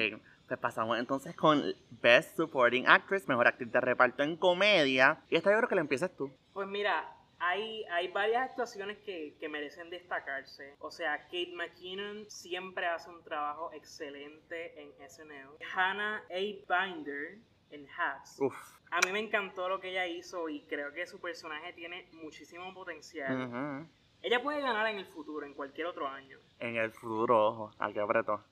pues 0.50 0.59
pasamos 0.59 0.99
entonces 0.99 1.37
con 1.37 1.62
Best 2.02 2.37
Supporting 2.37 2.88
Actress, 2.88 3.28
mejor 3.28 3.47
actriz 3.47 3.71
de 3.71 3.80
reparto 3.80 4.25
en 4.25 4.37
comedia. 4.37 5.23
Y 5.30 5.37
esta 5.37 5.52
yo 5.52 5.59
creo 5.59 5.69
que 5.69 5.76
la 5.76 5.80
empiezas 5.80 6.11
tú. 6.16 6.28
Pues 6.52 6.66
mira, 6.66 7.09
hay, 7.38 7.85
hay 7.85 8.09
varias 8.09 8.50
actuaciones 8.50 8.99
que, 8.99 9.37
que 9.38 9.49
merecen 9.49 9.90
destacarse. 9.90 10.75
O 10.80 10.90
sea, 10.90 11.19
Kate 11.26 11.52
McKinnon 11.54 12.28
siempre 12.28 12.85
hace 12.88 13.11
un 13.11 13.23
trabajo 13.23 13.71
excelente 13.73 14.83
en 14.83 14.90
SNL. 15.09 15.57
Hannah 15.73 16.25
A. 16.28 16.35
Binder 16.35 17.38
en 17.71 17.87
Hacks. 17.88 18.40
Uf. 18.40 18.57
A 18.90 18.99
mí 19.07 19.12
me 19.12 19.21
encantó 19.21 19.69
lo 19.69 19.78
que 19.78 19.90
ella 19.90 20.09
hizo 20.09 20.49
y 20.49 20.62
creo 20.62 20.92
que 20.92 21.07
su 21.07 21.21
personaje 21.21 21.73
tiene 21.75 22.09
muchísimo 22.12 22.75
potencial. 22.75 23.87
Ella 24.21 24.42
puede 24.42 24.61
ganar 24.61 24.88
en 24.88 24.99
el 24.99 25.07
futuro, 25.07 25.47
en 25.47 25.54
cualquier 25.54 25.87
otro 25.87 26.09
año. 26.09 26.38
En 26.59 26.75
el 26.75 26.90
futuro, 26.90 27.47
ojo, 27.47 27.71
al 27.78 27.92
que 27.92 28.00
apretó. 28.00 28.42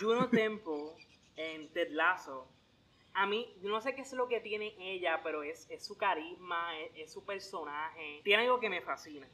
Juno 0.00 0.28
Temple 0.30 0.94
en 1.40 1.72
Ted 1.72 1.90
Lasso. 1.90 2.48
A 3.12 3.26
mí, 3.26 3.56
yo 3.60 3.70
no 3.70 3.80
sé 3.80 3.94
qué 3.94 4.02
es 4.02 4.12
lo 4.12 4.28
que 4.28 4.40
tiene 4.40 4.74
ella, 4.78 5.20
pero 5.22 5.42
es, 5.42 5.66
es 5.70 5.84
su 5.84 5.96
carisma, 5.96 6.78
es, 6.78 6.92
es 6.94 7.12
su 7.12 7.24
personaje. 7.24 8.20
Tiene 8.22 8.44
algo 8.44 8.60
que 8.60 8.70
me 8.70 8.80
fascina. 8.80 9.28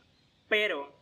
Pero 0.48 0.92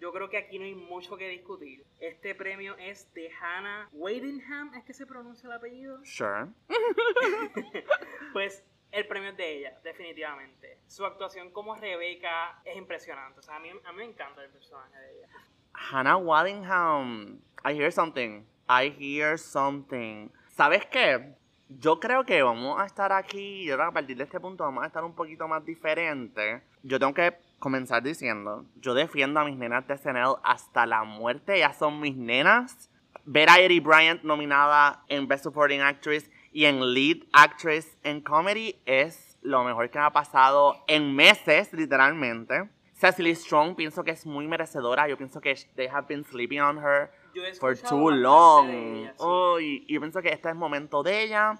yo 0.00 0.12
creo 0.12 0.28
que 0.28 0.38
aquí 0.38 0.58
no 0.58 0.64
hay 0.64 0.74
mucho 0.74 1.16
que 1.16 1.28
discutir. 1.28 1.84
Este 2.00 2.34
premio 2.34 2.76
es 2.78 3.12
de 3.14 3.30
Hannah 3.40 3.88
Wadenham, 3.92 4.74
¿es 4.74 4.84
que 4.84 4.94
se 4.94 5.06
pronuncia 5.06 5.46
el 5.46 5.52
apellido? 5.54 6.04
Sure. 6.04 6.48
Pues 8.32 8.62
el 8.92 9.06
premio 9.06 9.30
es 9.30 9.36
de 9.36 9.58
ella, 9.58 9.80
definitivamente. 9.82 10.78
Su 10.86 11.04
actuación 11.04 11.50
como 11.50 11.74
Rebeca 11.74 12.60
es 12.64 12.76
impresionante. 12.76 13.40
O 13.40 13.42
sea, 13.42 13.56
a 13.56 13.58
mí, 13.58 13.70
a 13.70 13.92
mí 13.92 13.98
me 13.98 14.04
encanta 14.04 14.44
el 14.44 14.50
personaje 14.50 14.98
de 14.98 15.18
ella. 15.18 15.28
Hannah 15.72 16.16
Waddingham. 16.16 17.40
I 17.64 17.72
hear 17.72 17.90
something. 17.90 18.44
I 18.68 18.90
hear 18.90 19.38
something. 19.38 20.30
¿Sabes 20.58 20.86
qué? 20.86 21.36
Yo 21.68 22.00
creo 22.00 22.24
que 22.24 22.42
vamos 22.42 22.80
a 22.80 22.86
estar 22.86 23.12
aquí, 23.12 23.64
yo 23.64 23.76
creo 23.76 23.86
que 23.86 23.90
a 23.90 23.94
partir 23.94 24.16
de 24.16 24.24
este 24.24 24.40
punto 24.40 24.64
vamos 24.64 24.82
a 24.82 24.88
estar 24.88 25.04
un 25.04 25.14
poquito 25.14 25.46
más 25.46 25.64
diferente. 25.64 26.62
Yo 26.82 26.98
tengo 26.98 27.14
que 27.14 27.32
comenzar 27.60 28.02
diciendo, 28.02 28.64
yo 28.80 28.92
defiendo 28.92 29.38
a 29.38 29.44
mis 29.44 29.56
nenas 29.56 29.86
de 29.86 29.96
SNL 29.96 30.34
hasta 30.42 30.84
la 30.84 31.04
muerte, 31.04 31.58
ellas 31.58 31.78
son 31.78 32.00
mis 32.00 32.16
nenas. 32.16 32.90
Ver 33.24 33.48
a 33.50 33.60
Eddie 33.60 33.78
Bryant 33.78 34.24
nominada 34.24 35.04
en 35.06 35.28
Best 35.28 35.44
Supporting 35.44 35.80
Actress 35.80 36.28
y 36.52 36.64
en 36.64 36.92
Lead 36.92 37.18
Actress 37.32 37.96
en 38.02 38.20
Comedy 38.20 38.80
es 38.84 39.38
lo 39.42 39.62
mejor 39.62 39.90
que 39.90 40.00
me 40.00 40.06
ha 40.06 40.10
pasado 40.10 40.82
en 40.88 41.14
meses, 41.14 41.72
literalmente. 41.72 42.68
Cecily 42.94 43.36
Strong 43.36 43.76
pienso 43.76 44.02
que 44.02 44.10
es 44.10 44.26
muy 44.26 44.48
merecedora. 44.48 45.06
Yo 45.06 45.16
pienso 45.16 45.40
que 45.40 45.54
they 45.76 45.86
have 45.86 46.08
been 46.08 46.24
sleeping 46.24 46.60
on 46.60 46.78
her 46.78 47.12
Yo 47.40 47.46
he 47.46 47.54
for 47.54 47.76
too 47.76 48.10
long. 48.10 48.66
de 48.68 49.00
ella, 49.00 49.10
sí. 49.12 49.16
Oh, 49.18 49.58
y, 49.60 49.84
y 49.86 49.94
yo 49.94 50.00
pienso 50.00 50.20
que 50.22 50.28
este 50.28 50.48
es 50.48 50.52
el 50.52 50.58
momento 50.58 51.02
de 51.02 51.22
ella. 51.22 51.54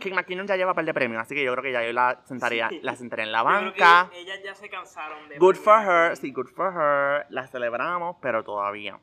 Kate 0.00 0.12
McKinnon 0.14 0.46
ya 0.46 0.56
lleva 0.56 0.72
un 0.72 0.74
par 0.74 0.84
de 0.84 0.92
premios, 0.92 1.22
así 1.22 1.34
que 1.34 1.42
yo 1.44 1.52
creo 1.52 1.62
que 1.62 1.72
ya 1.72 1.82
yo 1.84 1.92
la 1.92 2.20
sentaría, 2.24 2.68
Sí. 2.68 2.80
la 2.82 2.96
sentaré 2.96 3.22
en 3.22 3.32
la 3.32 3.42
banca. 3.42 4.10
ellas 4.14 4.40
ya 4.44 4.54
se 4.54 4.68
cansaron 4.68 5.28
de 5.28 5.38
Good 5.38 5.54
for 5.56 5.80
her, 5.80 6.16
sí, 6.16 6.32
good 6.32 6.48
for 6.48 6.72
her. 6.74 7.26
La 7.30 7.46
celebramos, 7.46 8.16
pero 8.20 8.42
todavía. 8.44 8.98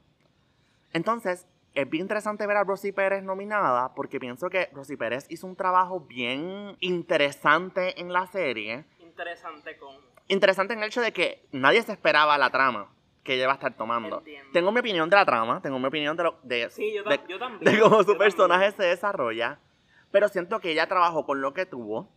Entonces, 0.91 1.47
es 1.73 1.89
bien 1.89 2.03
interesante 2.03 2.45
ver 2.45 2.57
a 2.57 2.63
Rosy 2.63 2.91
Pérez 2.91 3.23
nominada 3.23 3.95
porque 3.95 4.19
pienso 4.19 4.49
que 4.49 4.69
Rosy 4.73 4.95
Pérez 4.95 5.25
hizo 5.29 5.47
un 5.47 5.55
trabajo 5.55 6.01
bien 6.01 6.77
interesante 6.81 7.99
en 7.99 8.13
la 8.13 8.27
serie. 8.27 8.85
Interesante 8.99 9.77
como. 9.77 9.97
Interesante 10.27 10.73
en 10.73 10.79
el 10.79 10.85
hecho 10.87 11.01
de 11.01 11.11
que 11.11 11.47
nadie 11.51 11.81
se 11.81 11.91
esperaba 11.91 12.37
la 12.37 12.49
trama 12.49 12.89
que 13.23 13.35
ella 13.35 13.47
va 13.47 13.53
a 13.53 13.55
estar 13.55 13.75
tomando. 13.75 14.19
Entiendo. 14.19 14.51
Tengo 14.53 14.71
mi 14.71 14.79
opinión 14.81 15.09
de 15.09 15.15
la 15.15 15.25
trama, 15.25 15.61
tengo 15.61 15.79
mi 15.79 15.85
opinión 15.87 16.15
de, 16.17 16.23
lo, 16.23 16.39
de, 16.43 16.69
Sí, 16.69 16.93
yo, 16.93 17.03
de- 17.03 17.19
yo 17.27 17.39
también. 17.39 17.73
de 17.73 17.79
cómo 17.79 17.95
yo 17.97 18.01
su 18.01 18.05
también. 18.11 18.17
personaje 18.19 18.71
se 18.71 18.83
desarrolla. 18.83 19.59
Pero 20.11 20.27
siento 20.27 20.59
que 20.59 20.71
ella 20.71 20.87
trabajó 20.87 21.25
con 21.25 21.41
lo 21.41 21.53
que 21.53 21.65
tuvo. 21.65 22.09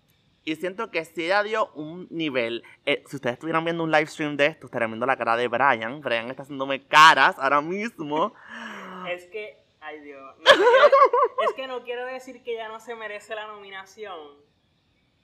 Y 0.45 0.55
siento 0.57 0.91
que 0.93 1.05
si 1.05 1.25
ella 1.25 1.43
dio 1.43 1.71
un 1.75 2.07
nivel. 2.11 2.63
eh, 2.85 3.03
si 3.07 3.17
ustedes 3.17 3.35
estuvieran 3.35 3.65
viendo 3.65 3.83
un 3.83 3.91
live 3.91 4.07
stream 4.07 4.37
de 4.37 4.47
esto, 4.47 4.67
estarían 4.67 4.91
viendo 4.91 5.07
la 5.07 5.17
cara 5.17 5.37
de 5.37 5.49
Brian. 5.49 6.01
Brian 6.03 6.29
está 6.31 6.43
haciéndome 6.43 6.87
caras 6.87 7.37
ahora 7.39 7.61
mismo. 7.61 8.33
Es 9.09 9.27
que. 9.27 9.59
Ay, 9.81 10.01
Dios. 10.01 10.37
No 10.39 10.45
quiero- 10.45 11.49
es 11.49 11.53
que 11.55 11.67
no 11.69 11.83
quiero 11.85 12.05
decir 12.07 12.43
que 12.43 12.55
ella 12.55 12.69
no 12.69 12.81
se 12.81 12.95
merece 12.97 13.35
la 13.37 13.47
nominación. 13.47 14.19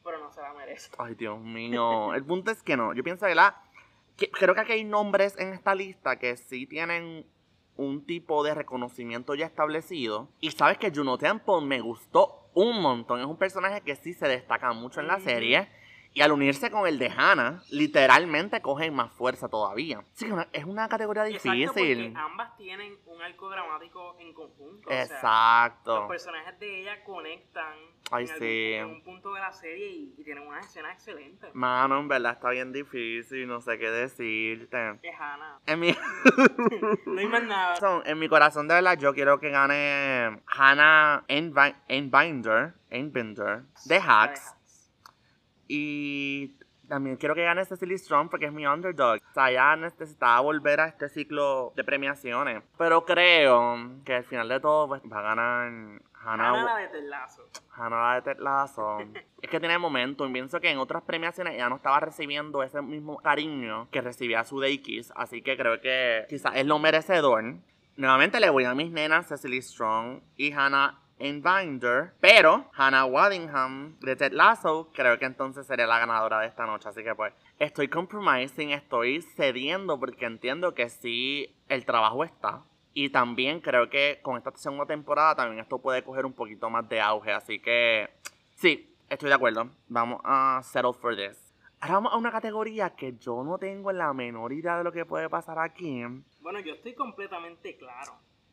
Pero 0.05 0.19
no 0.19 0.31
se 0.33 0.41
la 0.41 0.53
merece. 0.55 0.91
Ay, 0.99 1.15
Dios 1.15 1.39
mío. 1.41 2.15
El 2.15 2.25
punto 2.25 2.51
es 2.51 2.63
que 2.63 2.77
no. 2.77 2.93
Yo 2.95 3.03
pienso 3.05 3.27
que 3.27 3.35
la. 3.35 3.61
Que- 4.27 4.31
creo 4.31 4.55
que 4.55 4.61
aquí 4.61 4.73
hay 4.73 4.85
nombres 4.85 5.37
en 5.39 5.53
esta 5.53 5.75
lista 5.75 6.19
que 6.19 6.37
sí 6.37 6.67
tienen 6.67 7.27
un 7.77 8.05
tipo 8.05 8.45
de 8.45 8.55
reconocimiento 8.55 9.35
ya 9.35 9.47
establecido. 9.47 10.29
Y 10.41 10.51
sabes 10.53 10.79
que 10.79 10.93
Juno 10.95 11.19
Temple 11.19 11.63
me 11.63 11.81
gustó 11.81 12.51
un 12.55 12.81
montón. 12.83 13.21
Es 13.21 13.27
un 13.27 13.37
personaje 13.39 13.81
que 13.81 13.97
sí 13.97 14.13
se 14.13 14.29
destaca 14.29 14.73
mucho 14.73 15.01
en 15.01 15.07
la 15.09 15.19
serie. 15.21 15.69
Y 16.15 16.21
al 16.21 16.31
unirse 16.33 16.71
con 16.71 16.87
el 16.87 16.99
de 16.99 17.09
Hannah, 17.09 17.63
literalmente 17.71 18.61
cogen 18.61 18.95
más 18.95 19.11
fuerza 19.13 19.49
todavía. 19.49 20.05
Sí, 20.13 20.27
que 20.27 20.33
una- 20.33 20.49
es 20.53 20.65
una 20.65 20.89
categoría 20.89 21.27
Exacto, 21.27 21.53
difícil. 21.53 22.05
porque 22.13 22.19
ambas 22.19 22.57
tienen 22.57 22.99
un 23.07 23.23
arco 23.23 23.49
dramático 23.49 24.17
en 24.19 24.35
conjunto. 24.35 24.89
o 24.89 24.93
sea, 24.93 25.03
Exacto. 25.05 26.01
los 26.01 26.09
personajes 26.09 26.59
de 26.59 26.81
ella 26.83 27.03
conectan 27.05 27.75
Ay, 28.11 28.25
en, 28.25 28.31
algún- 28.31 28.47
sí. 28.47 28.73
en 28.75 28.85
un 28.87 29.03
punto 29.03 29.33
de 29.33 29.41
la 29.41 29.53
serie 29.53 29.89
y, 29.91 30.15
y 30.19 30.25
tienen 30.25 30.47
una 30.47 30.61
escena 30.61 30.93
excelente. 30.93 31.49
Mano, 31.55 31.99
en 32.01 32.09
verdad 32.09 32.33
está 32.33 32.51
bien 32.51 32.73
difícil. 32.73 33.47
No 33.49 33.61
sé 33.63 33.79
qué 33.79 33.91
decirte. 33.91 34.99
Es 35.03 35.15
Hannah. 35.19 35.61
En 35.67 35.81
mi. 35.81 35.97
No 37.07 37.19
hay 37.21 37.27
más 37.27 37.43
nada. 37.45 38.03
en 38.05 38.19
mi 38.19 38.29
corazón 38.29 38.69
de 38.69 38.75
verdad 38.75 38.99
yo 38.99 39.15
quiero 39.15 39.39
que 39.41 39.51
gane 39.51 40.41
Hannah 40.47 41.25
Einbinder, 41.29 42.75
Einbinder 42.91 43.63
de 43.87 43.97
Hacks 43.97 44.55
y 45.75 46.55
también 46.87 47.17
quiero 47.17 47.35
que 47.35 47.43
gane 47.43 47.65
Cecily 47.65 47.97
Strong 47.97 48.29
porque 48.29 48.45
es 48.45 48.53
mi 48.53 48.67
underdog. 48.67 49.19
O 49.31 49.33
sea, 49.33 49.51
ya 49.51 49.75
necesitaba 49.75 50.39
volver 50.41 50.81
a 50.81 50.89
este 50.89 51.09
ciclo 51.09 51.73
de 51.75 51.83
premiaciones. 51.83 52.63
Pero 52.77 53.07
creo 53.07 53.89
que 54.05 54.17
al 54.17 54.25
final 54.25 54.51
de 54.51 54.61
todo 54.61 54.89
pues, 54.89 55.03
va 55.11 55.21
a 55.21 55.23
ganar 55.23 55.73
Hannah, 56.25 56.51
Hannah 56.51 56.65
la 56.65 56.77
de 56.77 56.89
Ted 56.89 57.09
Lasso. 57.09 57.49
Hannah 57.75 58.11
la 58.11 58.15
de 58.17 58.23
Ted 58.23 58.41
Lasso. 58.43 58.99
es 59.41 59.49
que 59.49 59.59
tiene 59.59 59.79
momentum. 59.79 60.31
Pienso 60.31 60.61
que 60.61 60.69
en 60.69 60.77
otras 60.77 61.03
premiaciones 61.05 61.57
ya 61.57 61.71
no 61.71 61.77
estaba 61.77 61.99
recibiendo 62.01 62.63
ese 62.63 62.83
mismo 62.83 63.17
cariño 63.17 63.89
que 63.91 64.03
recibía 64.03 64.45
su 64.45 64.61
Day 64.61 64.77
Kiss. 64.77 65.15
Así 65.17 65.41
que 65.41 65.57
creo 65.57 65.81
que 65.81 66.27
quizás 66.29 66.53
es 66.57 66.67
lo 66.67 66.79
merecedor. 66.79 67.55
Nuevamente 67.97 68.39
le 68.39 68.51
voy 68.51 68.65
a 68.65 68.75
mis 68.75 68.91
nenas 68.93 69.29
Cecily 69.29 69.63
Strong 69.63 70.21
y 70.37 70.53
Hannah 70.53 71.02
Binder. 71.23 72.13
Pero 72.21 72.71
Hannah 72.75 73.05
Waddingham 73.05 73.99
de 74.01 74.17
Ted 74.17 74.33
Lasso 74.33 74.91
creo 74.93 75.19
que 75.19 75.25
entonces 75.25 75.67
sería 75.67 75.87
la 75.87 75.99
ganadora 75.99 76.41
de 76.41 76.49
esta 76.49 76.67
noche. 76.67 76.89
Así 76.89 77.05
que 77.05 77.15
pues 77.15 77.33
estoy 77.59 77.89
compromising, 77.89 78.71
estoy 78.71 79.23
cediendo 79.23 79.99
porque 79.99 80.27
entiendo 80.27 80.75
que 80.75 80.89
sí 80.89 81.55
el 81.69 81.85
trabajo 81.85 82.25
está. 82.25 82.65
Y 82.95 83.11
también 83.11 83.61
creo 83.61 83.89
que 83.89 84.21
con 84.23 84.37
esta 84.37 84.51
segunda 84.57 84.85
temporada 84.85 85.37
también 85.37 85.61
esto 85.61 85.79
puede 85.79 86.03
coger 86.03 86.27
un 86.27 86.33
poquito 86.33 86.69
más 86.69 86.89
de 86.89 87.01
auge. 87.01 87.33
Así 87.33 87.61
que 87.61 88.11
sí, 88.57 88.95
estoy 89.09 89.29
de 89.29 89.35
acuerdo. 89.35 89.71
Vamos 89.89 90.21
a 90.25 90.61
settle 90.65 90.93
for 90.93 91.17
this. 91.17 91.55
Ahora 91.81 91.95
vamos 91.95 92.13
a 92.13 92.17
una 92.17 92.31
categoría 92.31 92.91
que 92.91 93.17
yo 93.17 93.43
no 93.43 93.59
tengo 93.59 93.91
la 93.91 94.13
menor 94.13 94.53
idea 94.53 94.79
de 94.79 94.85
lo 94.85 94.93
que 94.93 95.05
puede 95.05 95.29
pasar 95.29 95.59
aquí. 95.59 96.05
Bueno, 96.41 96.61
yo 96.61 96.75
estoy 96.75 96.95
completamente 96.95 97.77
claro. 97.77 98.13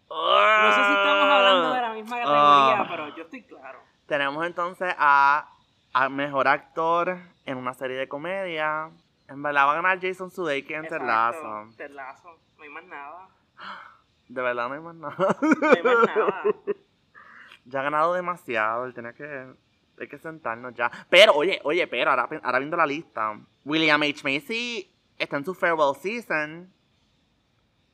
No 0.09 0.71
sé 0.71 0.75
si 0.75 0.91
estamos 0.91 1.29
hablando 1.29 1.73
de 1.73 1.81
la 1.81 1.93
misma 1.93 2.15
categoría, 2.17 2.79
Ah. 2.81 2.87
pero 2.89 3.15
yo 3.15 3.23
estoy 3.23 3.43
claro. 3.43 3.79
Tenemos 4.07 4.45
entonces 4.45 4.93
a, 4.97 5.47
a 5.93 6.09
mejor 6.09 6.47
actor 6.47 7.17
en 7.45 7.57
una 7.57 7.73
serie 7.73 7.97
de 7.97 8.07
comedia. 8.07 8.89
En 9.27 9.43
verdad 9.43 9.67
va 9.67 9.71
a 9.73 9.75
ganar 9.75 9.99
Jason 10.01 10.31
Sudeikis 10.31 10.75
en. 10.77 10.87
Ted 10.87 11.01
Lasso. 11.01 12.39
No 12.57 12.63
hay 12.63 12.69
más 12.69 12.83
nada. 12.85 13.27
De 14.27 14.41
verdad 14.41 14.67
no 14.67 14.73
hay 14.75 14.79
más 14.79 14.95
nada. 14.95 15.15
No 15.41 15.69
hay 15.69 15.83
más 15.83 16.15
nada. 16.15 16.43
ya 17.65 17.79
ha 17.79 17.83
ganado 17.83 18.13
demasiado. 18.13 18.85
Él 18.85 18.93
tiene 18.93 19.13
que. 19.13 19.53
Hay 19.99 20.07
que 20.07 20.17
sentarnos 20.17 20.73
ya. 20.75 20.89
Pero, 21.09 21.33
oye, 21.33 21.59
oye, 21.63 21.85
pero 21.85 22.09
ahora, 22.11 22.27
ahora 22.43 22.59
viendo 22.59 22.77
la 22.77 22.85
lista. 22.85 23.37
William 23.65 24.01
H. 24.01 24.21
Macy 24.23 24.89
está 25.17 25.37
en 25.37 25.45
su 25.45 25.53
farewell 25.53 25.95
season. 25.95 26.71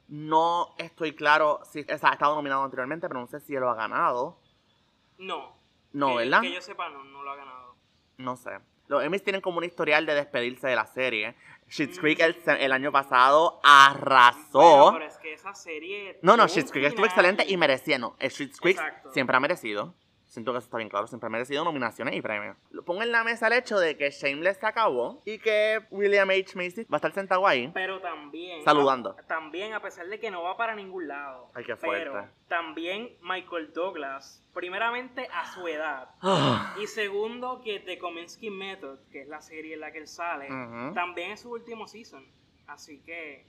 No 0.07 0.75
estoy 0.77 1.13
claro 1.15 1.61
si. 1.71 1.81
O 1.81 1.97
sea, 1.97 2.09
ha 2.09 2.13
estado 2.13 2.35
nominado 2.35 2.63
anteriormente, 2.63 3.07
pero 3.07 3.19
no 3.21 3.27
sé 3.27 3.39
si 3.39 3.53
lo 3.53 3.69
ha 3.69 3.75
ganado. 3.75 4.37
No. 5.17 5.55
No, 5.93 6.09
que, 6.09 6.15
¿verdad? 6.17 6.41
Que 6.41 6.53
yo 6.53 6.61
sepa, 6.61 6.89
no, 6.89 7.03
no 7.05 7.23
lo 7.23 7.31
ha 7.31 7.35
ganado. 7.35 7.75
No 8.17 8.35
sé. 8.35 8.51
Los 8.87 9.03
Emmys 9.03 9.23
tienen 9.23 9.41
como 9.41 9.57
un 9.57 9.63
historial 9.63 10.05
de 10.05 10.13
despedirse 10.13 10.67
de 10.67 10.75
la 10.75 10.85
serie. 10.85 11.35
Schitt's 11.67 11.97
Mm. 11.97 12.01
Creek 12.01 12.19
el, 12.19 12.35
el 12.59 12.71
año 12.71 12.91
pasado 12.91 13.59
arrasó. 13.63 14.59
Bueno, 14.59 14.91
pero 14.93 15.05
es 15.05 15.17
que 15.17 15.33
esa 15.33 15.55
serie. 15.55 16.19
No, 16.21 16.37
no, 16.37 16.47
un 16.47 16.71
Creek 16.71 16.85
estuvo 16.85 17.05
excelente 17.05 17.45
y 17.47 17.57
merecía, 17.57 17.97
no. 17.97 18.15
Schitt's 18.21 18.59
Creek 18.59 18.77
Exacto. 18.77 19.11
siempre 19.11 19.35
ha 19.35 19.39
merecido. 19.39 19.95
Siento 20.35 20.51
que 20.51 20.57
eso 20.57 20.65
está 20.65 20.75
bien 20.77 20.89
claro, 20.89 21.07
siempre 21.07 21.27
ha 21.27 21.29
merecido 21.29 21.63
nominaciones 21.63 22.13
y 22.13 22.21
premios. 22.21 22.57
Lo 22.71 22.83
pongo 22.83 23.01
en 23.03 23.11
la 23.13 23.23
mesa 23.23 23.47
el 23.47 23.53
hecho 23.53 23.79
de 23.79 23.95
que 23.95 24.11
Shameless 24.11 24.57
se 24.57 24.65
acabó 24.65 25.21
y 25.23 25.39
que 25.39 25.79
William 25.91 26.29
H. 26.29 26.55
Macy 26.57 26.83
va 26.83 26.95
a 26.95 26.95
estar 26.97 27.13
sentado 27.13 27.47
ahí. 27.47 27.71
Pero 27.73 28.01
también. 28.01 28.61
Saludando. 28.65 29.11
a- 29.17 29.23
también, 29.23 29.73
a 29.73 29.81
pesar 29.81 30.07
de 30.07 30.19
que 30.19 30.29
no 30.29 30.43
va 30.43 30.57
para 30.57 30.75
ningún 30.75 31.07
lado. 31.07 31.49
Ay, 31.55 31.63
qué 31.63 31.77
Pero 31.77 32.11
fuerte. 32.11 32.29
también 32.49 33.15
Michael 33.21 33.71
Douglas, 33.73 34.45
primeramente 34.53 35.29
a 35.33 35.45
su 35.53 35.65
edad. 35.69 36.09
Ah, 36.21 36.75
Y 36.81 36.87
segundo, 36.87 37.61
que 37.63 37.79
The 37.79 37.97
Kominsky 37.97 38.49
Method, 38.49 38.99
que 39.13 39.21
es 39.21 39.29
la 39.29 39.39
serie 39.39 39.75
en 39.75 39.79
la 39.79 39.93
que 39.93 39.99
él 39.99 40.07
sale, 40.09 40.49
también 40.93 41.31
es 41.31 41.39
su 41.39 41.51
último 41.51 41.87
season. 41.87 42.25
Así 42.67 42.99
que, 43.05 43.45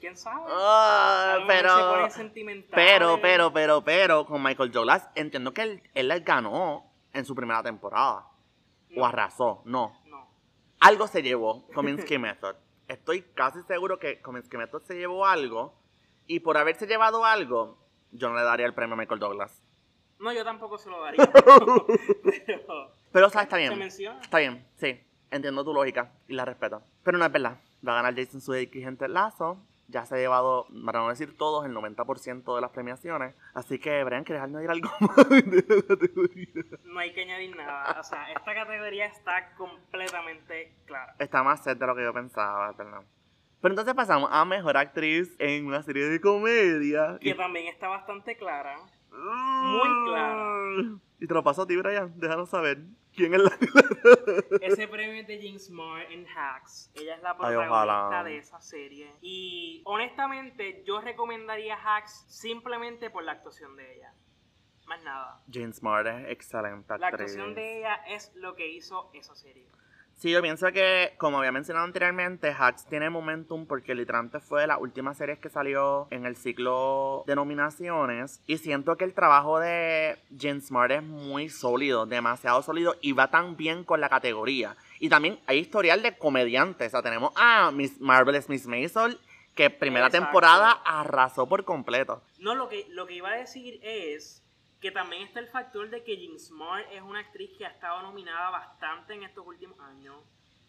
¿quién 0.00 0.16
sabe? 0.16 0.40
lo 0.40 0.46
mejor 0.46 1.40
se 1.40 1.46
pero, 1.46 1.90
ponen 1.92 2.10
sentimentales. 2.10 2.70
pero, 2.74 3.20
pero, 3.20 3.52
pero, 3.52 3.84
pero, 3.84 4.26
con 4.26 4.42
Michael 4.42 4.70
Douglas 4.70 5.08
entiendo 5.14 5.52
que 5.52 5.62
él, 5.62 5.82
él 5.94 6.08
les 6.08 6.24
ganó 6.24 6.84
en 7.12 7.24
su 7.24 7.34
primera 7.34 7.62
temporada. 7.62 8.26
No, 8.90 9.02
O 9.02 9.06
arrasó, 9.06 9.62
no. 9.64 10.00
No. 10.06 10.28
Algo 10.80 11.06
se 11.06 11.22
llevó 11.22 11.66
Kominsky 11.74 12.18
Method. 12.18 12.56
Estoy 12.88 13.22
casi 13.34 13.62
seguro 13.62 13.98
que 13.98 14.20
Kominsky 14.22 14.56
Method 14.56 14.82
se 14.82 14.94
llevó 14.94 15.26
algo. 15.26 15.74
Y 16.26 16.40
por 16.40 16.56
haberse 16.58 16.86
llevado 16.86 17.24
algo, 17.24 17.78
yo 18.12 18.28
no 18.28 18.36
le 18.36 18.42
daría 18.42 18.66
el 18.66 18.74
premio 18.74 18.94
a 18.94 18.98
Michael 18.98 19.20
Douglas. 19.20 19.62
No, 20.18 20.32
yo 20.32 20.44
tampoco 20.44 20.78
se 20.78 20.90
lo 20.90 21.00
daría. 21.00 21.24
pero 22.46 22.92
Pero, 23.12 23.26
o 23.26 23.30
sea, 23.30 23.42
está 23.42 23.56
se 23.56 23.62
bien. 23.62 23.78
menciona. 23.78 24.20
Está 24.20 24.38
bien, 24.38 24.66
sí. 24.76 25.00
Entiendo 25.30 25.64
tu 25.64 25.72
lógica 25.72 26.12
y 26.26 26.34
la 26.34 26.44
respeto. 26.44 26.82
Pero 27.02 27.18
no 27.18 27.24
es 27.24 27.32
verdad. 27.32 27.58
Va 27.86 27.92
a 27.92 28.02
ganar 28.02 28.16
Jason 28.16 28.40
Sudeikis 28.40 28.86
en 28.86 28.96
Ted 28.96 29.08
Lasso. 29.08 29.58
Ya 29.90 30.04
se 30.04 30.16
ha 30.16 30.18
llevado, 30.18 30.66
para 30.84 31.00
no 31.00 31.08
decir 31.08 31.34
todos, 31.36 31.64
el 31.64 31.72
90% 31.74 32.54
de 32.54 32.60
las 32.60 32.70
premiaciones. 32.72 33.34
Así 33.54 33.78
que, 33.78 34.04
Brian, 34.04 34.22
¿quieres 34.22 34.44
añadir 34.44 34.68
algo 34.70 34.90
más 35.00 35.28
de 35.30 35.64
la 35.66 35.82
categoría? 35.82 36.62
No 36.84 36.98
hay 37.00 37.12
que 37.14 37.22
añadir 37.22 37.56
nada. 37.56 37.98
O 37.98 38.04
sea, 38.04 38.30
esta 38.32 38.54
categoría 38.54 39.06
está 39.06 39.54
completamente 39.56 40.74
clara. 40.86 41.14
Está 41.18 41.42
más 41.42 41.62
set 41.64 41.78
de 41.78 41.86
lo 41.86 41.94
que 41.96 42.02
yo 42.02 42.12
pensaba, 42.12 42.72
perdón. 42.76 43.04
Pero 43.62 43.72
entonces 43.72 43.94
pasamos 43.94 44.28
a 44.30 44.44
Mejor 44.44 44.76
Actriz 44.76 45.34
en 45.38 45.66
una 45.66 45.82
serie 45.82 46.04
de 46.04 46.20
comedia. 46.20 47.18
Que 47.20 47.30
Y- 47.30 47.34
también 47.34 47.66
está 47.68 47.88
bastante 47.88 48.36
clara. 48.36 48.76
Muy 49.10 50.06
clara. 50.06 50.98
Y 51.18 51.26
te 51.26 51.34
lo 51.34 51.42
paso 51.42 51.62
a 51.62 51.66
ti, 51.66 51.76
Brian. 51.76 52.12
Déjanos 52.20 52.50
saber 52.50 52.78
quién 53.18 53.34
es 53.34 53.40
la... 53.42 53.50
Ese 54.62 54.88
premio 54.88 55.20
es 55.20 55.26
de 55.26 55.38
Jean 55.38 55.58
Smart 55.58 56.10
en 56.10 56.26
Hacks. 56.26 56.90
Ella 56.94 57.16
es 57.16 57.22
la 57.22 57.32
Ay, 57.32 57.36
protagonista 57.36 58.24
de 58.24 58.38
esa 58.38 58.60
serie. 58.60 59.12
Y 59.20 59.82
honestamente, 59.84 60.82
yo 60.86 61.00
recomendaría 61.00 61.76
Hacks 61.76 62.24
simplemente 62.28 63.10
por 63.10 63.24
la 63.24 63.32
actuación 63.32 63.76
de 63.76 63.96
ella. 63.96 64.14
Más 64.86 65.02
nada. 65.02 65.42
Jane 65.52 65.72
Smart 65.74 66.06
es 66.06 66.30
excelente 66.30 66.96
La 66.98 67.08
actriz. 67.08 67.32
actuación 67.32 67.54
de 67.54 67.78
ella 67.78 67.94
es 68.08 68.32
lo 68.36 68.54
que 68.54 68.68
hizo 68.68 69.10
esa 69.12 69.34
serie. 69.34 69.66
Sí, 70.18 70.32
yo 70.32 70.42
pienso 70.42 70.72
que, 70.72 71.14
como 71.16 71.38
había 71.38 71.52
mencionado 71.52 71.86
anteriormente, 71.86 72.52
Hacks 72.58 72.86
tiene 72.86 73.08
momentum 73.08 73.66
porque 73.66 73.94
literalmente 73.94 74.40
fue 74.40 74.62
de 74.62 74.66
las 74.66 74.80
últimas 74.80 75.16
series 75.16 75.38
que 75.38 75.48
salió 75.48 76.08
en 76.10 76.26
el 76.26 76.34
ciclo 76.34 77.22
de 77.28 77.36
nominaciones. 77.36 78.42
Y 78.48 78.58
siento 78.58 78.96
que 78.96 79.04
el 79.04 79.14
trabajo 79.14 79.60
de 79.60 80.18
Jen 80.36 80.60
Smart 80.60 80.90
es 80.90 81.04
muy 81.04 81.48
sólido, 81.48 82.04
demasiado 82.04 82.62
sólido 82.62 82.96
y 83.00 83.12
va 83.12 83.30
tan 83.30 83.56
bien 83.56 83.84
con 83.84 84.00
la 84.00 84.08
categoría. 84.08 84.76
Y 84.98 85.08
también 85.08 85.38
hay 85.46 85.58
historial 85.58 86.02
de 86.02 86.18
comediantes. 86.18 86.88
O 86.88 86.90
sea, 86.90 87.02
tenemos 87.02 87.30
a 87.36 87.70
Miss 87.70 88.00
Marvelous 88.00 88.48
Miss 88.48 88.66
Maisel, 88.66 89.20
que 89.54 89.70
primera 89.70 90.06
Exacto. 90.06 90.26
temporada 90.26 90.72
arrasó 90.84 91.48
por 91.48 91.64
completo. 91.64 92.22
No, 92.40 92.56
lo 92.56 92.68
que, 92.68 92.86
lo 92.90 93.06
que 93.06 93.14
iba 93.14 93.30
a 93.30 93.36
decir 93.36 93.78
es 93.84 94.42
que 94.80 94.90
también 94.90 95.22
está 95.22 95.40
el 95.40 95.48
factor 95.48 95.90
de 95.90 96.04
que 96.04 96.16
Jean 96.16 96.38
Smart 96.38 96.86
es 96.92 97.02
una 97.02 97.20
actriz 97.20 97.50
que 97.58 97.66
ha 97.66 97.70
estado 97.70 98.02
nominada 98.02 98.50
bastante 98.50 99.14
en 99.14 99.24
estos 99.24 99.46
últimos 99.46 99.78
años. 99.80 100.16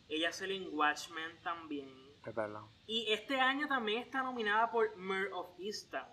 Ella 0.07 0.31
sale 0.31 0.55
en 0.55 0.69
Watchmen 0.71 1.39
también. 1.43 1.89
Es 2.25 2.33
verdad. 2.33 2.61
Y 2.87 3.11
este 3.11 3.39
año 3.39 3.67
también 3.67 4.01
está 4.01 4.23
nominada 4.23 4.71
por 4.71 4.95
Mare 4.97 5.31
of 5.31 5.47
Easttown. 5.59 6.07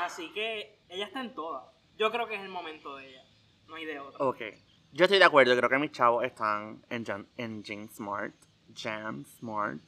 Así 0.00 0.30
que 0.32 0.78
ella 0.88 1.06
está 1.06 1.20
en 1.20 1.34
todas. 1.34 1.64
Yo 1.96 2.10
creo 2.10 2.26
que 2.28 2.34
es 2.34 2.42
el 2.42 2.50
momento 2.50 2.96
de 2.96 3.08
ella. 3.08 3.24
No 3.66 3.76
hay 3.76 3.86
de 3.86 3.98
otra. 3.98 4.24
Ok. 4.24 4.42
Yo 4.92 5.04
estoy 5.04 5.18
de 5.18 5.24
acuerdo, 5.24 5.56
creo 5.56 5.70
que 5.70 5.78
mis 5.78 5.92
chavos 5.92 6.24
están 6.24 6.84
en, 6.90 7.04
Jan, 7.04 7.28
en 7.36 7.64
Jane 7.64 7.88
Smart. 7.88 8.34
Jan 8.74 9.24
Smart. 9.24 9.80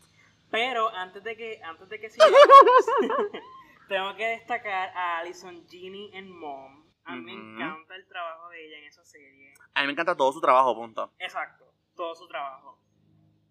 Pero 0.50 0.88
antes 0.90 1.24
de 1.24 1.36
que, 1.36 1.60
antes 1.62 1.88
de 1.88 1.98
que 1.98 2.10
sigamos, 2.10 2.34
tengo 3.88 4.14
que 4.16 4.26
destacar 4.26 4.90
a 4.90 5.18
Alison 5.18 5.66
Genie 5.68 6.10
en 6.16 6.30
Mom. 6.30 6.81
A 7.04 7.16
mí 7.16 7.22
me 7.22 7.32
encanta 7.32 7.96
el 7.96 8.06
trabajo 8.06 8.48
de 8.50 8.66
ella 8.66 8.78
en 8.78 8.84
esa 8.84 9.04
serie. 9.04 9.54
A 9.74 9.80
mí 9.80 9.86
me 9.86 9.92
encanta 9.92 10.16
todo 10.16 10.32
su 10.32 10.40
trabajo, 10.40 10.74
punto. 10.74 11.12
Exacto, 11.18 11.72
todo 11.96 12.14
su 12.14 12.28
trabajo. 12.28 12.78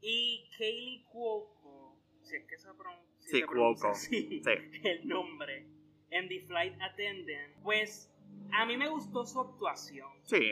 Y 0.01 0.49
Kaylee 0.57 1.03
Cuoco, 1.05 1.97
si 2.23 2.37
es 2.37 2.45
que 2.47 2.57
se, 2.57 2.73
pron 2.73 2.95
si 3.19 3.29
Sí, 3.39 3.43
pronuncia 3.43 3.81
Cuoco. 3.89 3.91
así, 3.97 4.41
Sí. 4.43 4.51
el 4.87 5.07
nombre, 5.07 5.67
en 6.09 6.27
The 6.27 6.39
Flight 6.41 6.81
Attendant, 6.81 7.55
pues 7.63 8.11
a 8.53 8.65
mí 8.65 8.77
me 8.77 8.87
gustó 8.89 9.25
su 9.25 9.39
actuación. 9.41 10.09
Sí. 10.23 10.51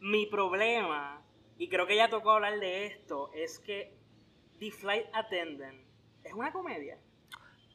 Mi 0.00 0.26
problema, 0.26 1.22
y 1.56 1.68
creo 1.68 1.86
que 1.86 1.96
ya 1.96 2.08
tocó 2.08 2.32
hablar 2.32 2.60
de 2.60 2.86
esto, 2.86 3.30
es 3.34 3.58
que 3.58 3.96
The 4.60 4.70
Flight 4.70 5.06
Attendant 5.14 5.80
es 6.22 6.32
una 6.34 6.52
comedia. 6.52 6.98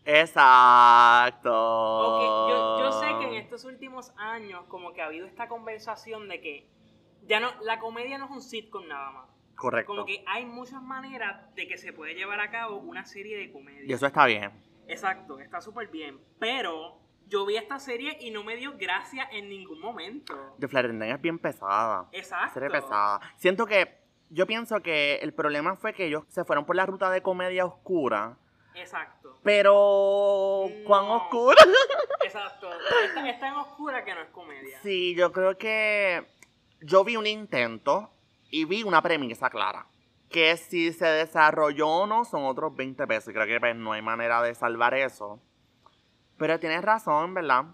Exacto. 0.05 1.51
Ok, 1.51 2.49
yo, 2.49 2.79
yo 2.79 2.91
sé 2.91 3.07
que 3.19 3.27
en 3.27 3.33
estos 3.35 3.65
últimos 3.65 4.13
años 4.17 4.63
como 4.67 4.93
que 4.93 5.01
ha 5.01 5.05
habido 5.05 5.25
esta 5.25 5.47
conversación 5.47 6.27
de 6.27 6.41
que 6.41 6.69
ya 7.27 7.39
no, 7.39 7.49
la 7.61 7.79
comedia 7.79 8.17
no 8.17 8.25
es 8.25 8.31
un 8.31 8.41
sitcom 8.41 8.87
nada 8.87 9.11
más. 9.11 9.29
Correcto. 9.55 9.91
Como 9.93 10.05
que 10.05 10.23
hay 10.27 10.45
muchas 10.45 10.81
maneras 10.81 11.53
de 11.55 11.67
que 11.67 11.77
se 11.77 11.93
puede 11.93 12.15
llevar 12.15 12.41
a 12.41 12.51
cabo 12.51 12.77
una 12.77 13.05
serie 13.05 13.37
de 13.37 13.51
comedia. 13.51 13.85
Y 13.85 13.93
eso 13.93 14.05
está 14.05 14.25
bien. 14.25 14.51
Exacto, 14.87 15.39
está 15.39 15.61
súper 15.61 15.87
bien. 15.87 16.19
Pero 16.39 16.99
yo 17.27 17.45
vi 17.45 17.55
esta 17.55 17.79
serie 17.79 18.17
y 18.19 18.31
no 18.31 18.43
me 18.43 18.55
dio 18.55 18.77
gracia 18.77 19.27
en 19.31 19.49
ningún 19.49 19.79
momento. 19.79 20.55
The 20.59 20.65
Attendant 20.65 21.13
es 21.13 21.21
bien 21.21 21.39
pesada. 21.39 22.09
Exacto. 22.11 22.53
Serie 22.53 22.69
pesada. 22.69 23.19
Siento 23.37 23.65
que. 23.65 24.01
Yo 24.29 24.47
pienso 24.47 24.81
que 24.81 25.17
el 25.17 25.31
problema 25.31 25.75
fue 25.75 25.93
que 25.93 26.07
ellos 26.07 26.23
se 26.27 26.43
fueron 26.43 26.65
por 26.65 26.75
la 26.75 26.87
ruta 26.87 27.11
de 27.11 27.21
comedia 27.21 27.65
oscura. 27.65 28.39
Exacto. 28.75 29.37
Pero. 29.43 30.65
¿Cuán 30.85 31.07
No. 31.07 31.15
oscura? 31.17 31.55
Exacto. 32.23 32.69
Está, 33.05 33.29
es 33.29 33.39
tan 33.39 33.55
oscura 33.55 34.03
que 34.03 34.13
no 34.13 34.21
es 34.21 34.29
comedia. 34.29 34.79
Sí, 34.81 35.15
yo 35.15 35.31
creo 35.31 35.57
que. 35.57 36.27
Yo 36.81 37.03
vi 37.03 37.15
un 37.15 37.27
intento 37.27 38.11
y 38.49 38.65
vi 38.65 38.83
una 38.83 39.01
premisa 39.01 39.49
clara. 39.49 39.87
Que 40.29 40.57
si 40.57 40.91
se 40.93 41.05
desarrolló 41.05 41.87
o 41.87 42.07
no 42.07 42.25
son 42.25 42.43
otros 42.45 42.75
20 42.75 43.05
pesos. 43.07 43.29
Y 43.29 43.33
creo 43.33 43.45
que 43.45 43.59
pues, 43.59 43.75
no 43.75 43.93
hay 43.93 44.01
manera 44.01 44.41
de 44.41 44.55
salvar 44.55 44.93
eso. 44.95 45.39
Pero 46.37 46.59
tienes 46.59 46.81
razón, 46.81 47.33
¿verdad? 47.33 47.65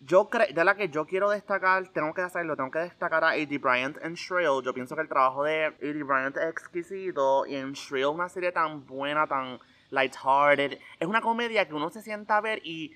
Yo 0.00 0.28
creo, 0.28 0.46
de 0.52 0.64
la 0.64 0.74
que 0.74 0.88
yo 0.88 1.06
quiero 1.06 1.30
destacar, 1.30 1.88
tengo 1.88 2.12
que 2.12 2.20
hacerlo, 2.22 2.56
tengo 2.56 2.70
que 2.70 2.80
destacar 2.80 3.24
a 3.24 3.30
A.D. 3.30 3.58
Bryant 3.58 3.96
en 4.02 4.14
Shrill. 4.14 4.62
Yo 4.62 4.74
pienso 4.74 4.94
que 4.94 5.02
el 5.02 5.08
trabajo 5.08 5.44
de 5.44 5.66
A.D. 5.66 6.02
Bryant 6.02 6.36
es 6.36 6.50
exquisito. 6.50 7.46
Y 7.46 7.56
en 7.56 7.72
Shrill 7.72 8.06
una 8.06 8.28
serie 8.28 8.52
tan 8.52 8.84
buena, 8.84 9.26
tan 9.26 9.58
lighthearted. 9.92 10.78
Es 10.98 11.06
una 11.06 11.20
comedia 11.20 11.68
que 11.68 11.74
uno 11.74 11.90
se 11.90 12.02
sienta 12.02 12.38
a 12.38 12.40
ver 12.40 12.60
y, 12.64 12.92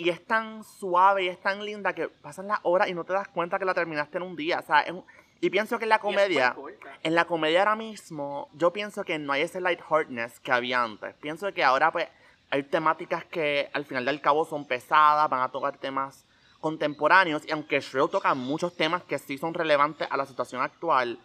Y 0.00 0.10
es 0.10 0.24
tan 0.24 0.62
suave 0.62 1.24
y 1.24 1.28
es 1.28 1.40
tan 1.40 1.64
linda 1.64 1.92
que 1.92 2.06
pasan 2.08 2.46
las 2.46 2.60
horas 2.62 2.88
y 2.88 2.94
no 2.94 3.02
te 3.02 3.12
das 3.12 3.26
cuenta 3.26 3.58
que 3.58 3.64
la 3.64 3.74
terminaste 3.74 4.18
en 4.18 4.22
un 4.22 4.36
día. 4.36 4.60
O 4.60 4.62
sea, 4.62 4.82
es 4.82 4.92
un- 4.92 5.04
y 5.40 5.50
pienso 5.50 5.76
que 5.76 5.86
en 5.86 5.88
la 5.88 5.98
comedia, 5.98 6.54
en 7.02 7.14
la 7.16 7.24
comedia 7.24 7.58
ahora 7.60 7.74
mismo, 7.74 8.48
yo 8.54 8.72
pienso 8.72 9.02
que 9.02 9.18
no 9.18 9.32
hay 9.32 9.42
ese 9.42 9.60
lightheartedness 9.60 10.38
que 10.38 10.52
había 10.52 10.84
antes. 10.84 11.16
Pienso 11.16 11.52
que 11.52 11.64
ahora 11.64 11.90
pues 11.90 12.06
hay 12.50 12.62
temáticas 12.62 13.24
que 13.24 13.70
al 13.72 13.84
final 13.86 14.04
del 14.04 14.20
cabo 14.20 14.44
son 14.44 14.66
pesadas, 14.68 15.28
van 15.28 15.40
a 15.40 15.48
tocar 15.50 15.76
temas 15.78 16.24
contemporáneos 16.60 17.44
y 17.46 17.50
aunque 17.50 17.80
Shrill 17.80 18.08
toca 18.08 18.32
muchos 18.34 18.76
temas 18.76 19.02
que 19.02 19.18
sí 19.18 19.36
son 19.36 19.52
relevantes 19.52 20.06
a 20.10 20.16
la 20.16 20.26
situación 20.26 20.62
actual, 20.62 21.18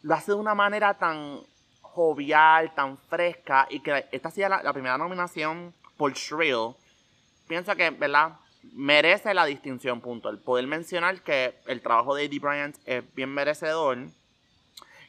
lo 0.00 0.14
hace 0.14 0.32
de 0.32 0.38
una 0.38 0.54
manera 0.54 0.94
tan 0.94 1.40
jovial, 1.98 2.72
tan 2.74 2.96
fresca 2.96 3.66
y 3.70 3.80
que 3.80 4.06
esta 4.12 4.30
sea 4.30 4.48
la, 4.48 4.62
la 4.62 4.72
primera 4.72 4.96
nominación 4.96 5.74
por 5.96 6.12
Shrill, 6.12 6.74
pienso 7.48 7.74
que, 7.74 7.90
¿verdad? 7.90 8.36
Merece 8.72 9.34
la 9.34 9.44
distinción, 9.46 10.00
punto. 10.00 10.28
El 10.30 10.38
poder 10.38 10.66
mencionar 10.66 11.22
que 11.22 11.54
el 11.66 11.80
trabajo 11.82 12.14
de 12.14 12.24
Eddie 12.24 12.38
Bryant 12.40 12.76
es 12.86 13.02
bien 13.14 13.30
merecedor. 13.30 13.98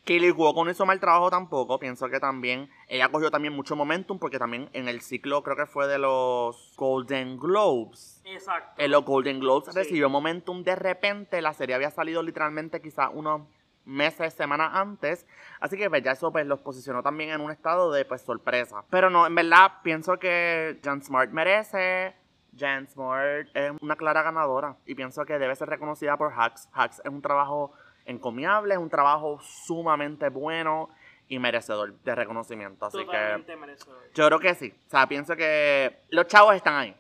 Kaylee 0.06 0.34
Cuoco 0.34 0.64
no 0.66 0.72
hizo 0.72 0.86
mal 0.86 1.00
trabajo 1.00 1.30
tampoco. 1.30 1.78
Pienso 1.78 2.10
que 2.10 2.20
también 2.20 2.70
ella 2.88 3.10
cogió 3.10 3.30
también 3.30 3.54
mucho 3.54 3.76
momentum 3.76 4.18
porque 4.18 4.40
también 4.40 4.70
en 4.74 4.88
el 4.88 5.02
ciclo 5.02 5.44
creo 5.44 5.56
que 5.56 5.66
fue 5.68 5.88
de 5.88 6.00
los 6.00 6.74
Golden 6.76 7.38
Globes. 7.38 8.22
Exacto. 8.26 8.82
En 8.82 8.92
los 8.92 9.04
Golden 9.06 9.40
Globes 9.40 9.66
Sí. 9.72 9.76
recibió 9.76 10.10
momentum 10.10 10.64
de 10.64 10.76
repente. 10.76 11.42
La 11.42 11.54
serie 11.54 11.76
había 11.76 11.92
salido 11.92 12.24
literalmente 12.24 12.82
quizás 12.82 13.10
unos 13.14 13.42
meses, 13.90 14.34
semanas 14.34 14.72
antes. 14.74 15.26
Así 15.60 15.78
que 15.78 15.90
pues, 15.90 16.04
ya 16.04 16.12
eso 16.12 16.32
pues, 16.32 16.46
los 16.46 16.60
posicionó 16.62 17.04
también 17.04 17.32
en 17.32 17.42
un 17.42 17.52
estado 17.52 17.92
de 17.92 18.06
pues, 18.06 18.22
sorpresa. 18.22 18.84
Pero 18.90 19.10
no, 19.10 19.26
en 19.26 19.36
verdad 19.36 19.74
pienso 19.84 20.18
que 20.18 20.80
Jan 20.84 21.04
Smart 21.04 21.32
merece. 21.32 22.16
Jan 22.58 22.88
Smart 22.88 23.48
es 23.54 23.72
una 23.82 23.96
clara 23.96 24.22
ganadora. 24.22 24.78
Y 24.86 24.96
pienso 24.96 25.26
que 25.26 25.38
debe 25.38 25.56
ser 25.56 25.70
reconocida 25.70 26.16
por 26.18 26.32
Hacks. 26.34 26.70
Hacks 26.74 27.02
es 27.04 27.12
un 27.12 27.22
trabajo 27.22 27.74
encomiable, 28.06 28.74
es 28.74 28.80
un 28.80 28.90
trabajo 28.90 29.40
sumamente 29.42 30.30
bueno 30.30 30.90
y 31.28 31.38
merecedor 31.38 31.94
de 32.00 32.16
reconocimiento. 32.16 32.86
Así 32.86 32.98
que 33.00 33.06
Totalmente 33.06 33.56
merecedor. 33.56 33.98
yo 34.14 34.28
creo 34.28 34.40
que 34.40 34.56
sí. 34.56 34.74
O 34.88 34.90
sea, 34.90 35.08
pienso 35.08 35.36
que 35.36 36.00
los 36.10 36.28
chavos 36.28 36.56
están 36.56 36.76
ahí. 36.76 36.96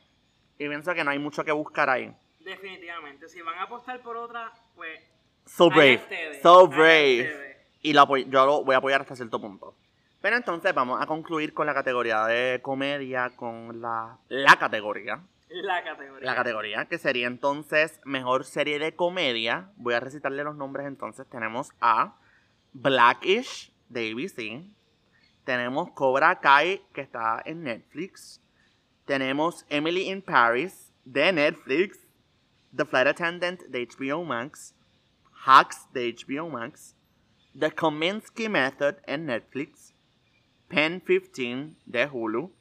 Y 0.58 0.67
pienso 0.67 0.93
que 0.93 1.04
no 1.04 1.12
hay 1.12 1.19
mucho 1.19 1.43
que 1.43 1.52
buscar 1.52 1.89
ahí. 1.89 2.13
Definitivamente. 2.39 3.28
Si 3.28 3.41
van 3.41 3.58
a 3.58 3.63
apostar 3.63 4.02
por 4.02 4.17
otra, 4.17 4.52
pues. 4.75 5.02
So 5.55 5.69
brave. 5.69 6.01
So 6.41 6.67
brave. 6.67 7.57
Y 7.81 7.93
lo 7.93 8.15
yo 8.17 8.45
lo 8.45 8.63
voy 8.63 8.75
a 8.75 8.77
apoyar 8.77 9.01
hasta 9.01 9.15
cierto 9.15 9.41
punto. 9.41 9.75
Pero 10.21 10.35
entonces 10.35 10.73
vamos 10.73 11.01
a 11.01 11.05
concluir 11.05 11.53
con 11.53 11.65
la 11.65 11.73
categoría 11.73 12.25
de 12.25 12.62
comedia, 12.62 13.31
con 13.35 13.81
la, 13.81 14.17
la 14.27 14.55
categoría. 14.57 15.21
La 15.49 15.83
categoría. 15.83 16.25
La 16.25 16.35
categoría 16.35 16.85
que 16.85 16.97
sería 16.97 17.27
entonces 17.27 17.99
mejor 18.05 18.45
serie 18.45 18.79
de 18.79 18.95
comedia. 18.95 19.69
Voy 19.77 19.93
a 19.93 19.99
recitarle 19.99 20.43
los 20.43 20.55
nombres 20.55 20.85
entonces. 20.85 21.27
Tenemos 21.27 21.71
a 21.81 22.15
Blackish 22.73 23.71
de 23.88 24.12
ABC. 24.12 24.65
Tenemos 25.45 25.89
Cobra 25.91 26.39
Kai 26.39 26.81
que 26.93 27.01
está 27.01 27.41
en 27.45 27.63
Netflix. 27.63 28.41
Tenemos 29.05 29.65
Emily 29.69 30.09
in 30.09 30.21
Paris 30.21 30.93
de 31.05 31.31
Netflix. 31.31 31.99
The 32.75 32.85
Flight 32.85 33.07
Attendant 33.07 33.62
de 33.62 33.88
HBO 33.88 34.23
Max. 34.23 34.75
Hacks 35.45 35.88
de 35.93 36.13
HBO 36.13 36.49
Max. 36.49 36.95
The 37.58 37.71
Kominsky 37.71 38.49
Method 38.49 38.95
en 39.08 39.25
Netflix. 39.25 39.93
Pen 40.67 41.02
15 41.02 41.75
de 41.86 42.08
Hulu. 42.08 42.52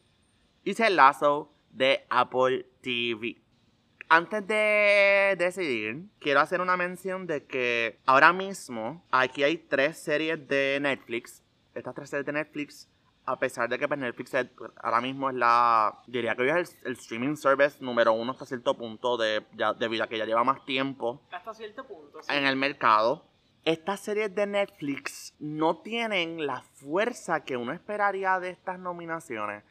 Y 0.64 0.74
Ted 0.74 0.90
Lasso 0.90 1.52
de 1.70 2.04
Apple 2.08 2.66
TV. 2.80 3.36
Antes 4.10 4.46
de 4.46 5.36
decidir, 5.38 6.06
quiero 6.18 6.40
hacer 6.40 6.60
una 6.60 6.76
mención 6.76 7.26
de 7.26 7.44
que 7.44 7.98
ahora 8.06 8.32
mismo 8.32 9.04
aquí 9.10 9.42
hay 9.42 9.58
tres 9.58 9.98
series 9.98 10.48
de 10.48 10.78
Netflix. 10.80 11.42
Estas 11.74 11.94
tres 11.94 12.08
series 12.08 12.24
de 12.24 12.32
Netflix, 12.32 12.88
a 13.30 13.38
pesar 13.38 13.68
de 13.68 13.78
que 13.78 13.86
pues, 13.88 14.00
Netflix 14.00 14.34
es- 14.34 14.46
ahora 14.82 15.00
mismo 15.00 15.28
es 15.30 15.36
la, 15.36 15.98
diría 16.06 16.34
que 16.34 16.42
hoy 16.42 16.48
es 16.50 16.76
el, 16.82 16.86
el 16.88 16.92
streaming 16.94 17.36
service 17.36 17.76
número 17.82 18.12
uno 18.12 18.32
hasta 18.32 18.46
cierto 18.46 18.74
punto, 18.76 19.16
de, 19.16 19.44
ya, 19.54 19.72
debido 19.74 20.04
a 20.04 20.06
que 20.08 20.18
ya 20.18 20.24
lleva 20.24 20.44
más 20.44 20.64
tiempo 20.64 21.22
Hasta 21.30 21.54
cierto 21.54 21.84
punto. 21.86 22.22
sí. 22.22 22.34
en 22.34 22.44
el 22.46 22.56
mercado. 22.56 23.24
Estas 23.64 24.00
series 24.00 24.34
de 24.34 24.46
Netflix 24.46 25.34
no 25.38 25.78
tienen 25.78 26.46
la 26.46 26.62
fuerza 26.62 27.44
que 27.44 27.56
uno 27.56 27.72
esperaría 27.72 28.40
de 28.40 28.50
estas 28.50 28.78
nominaciones. 28.78 29.62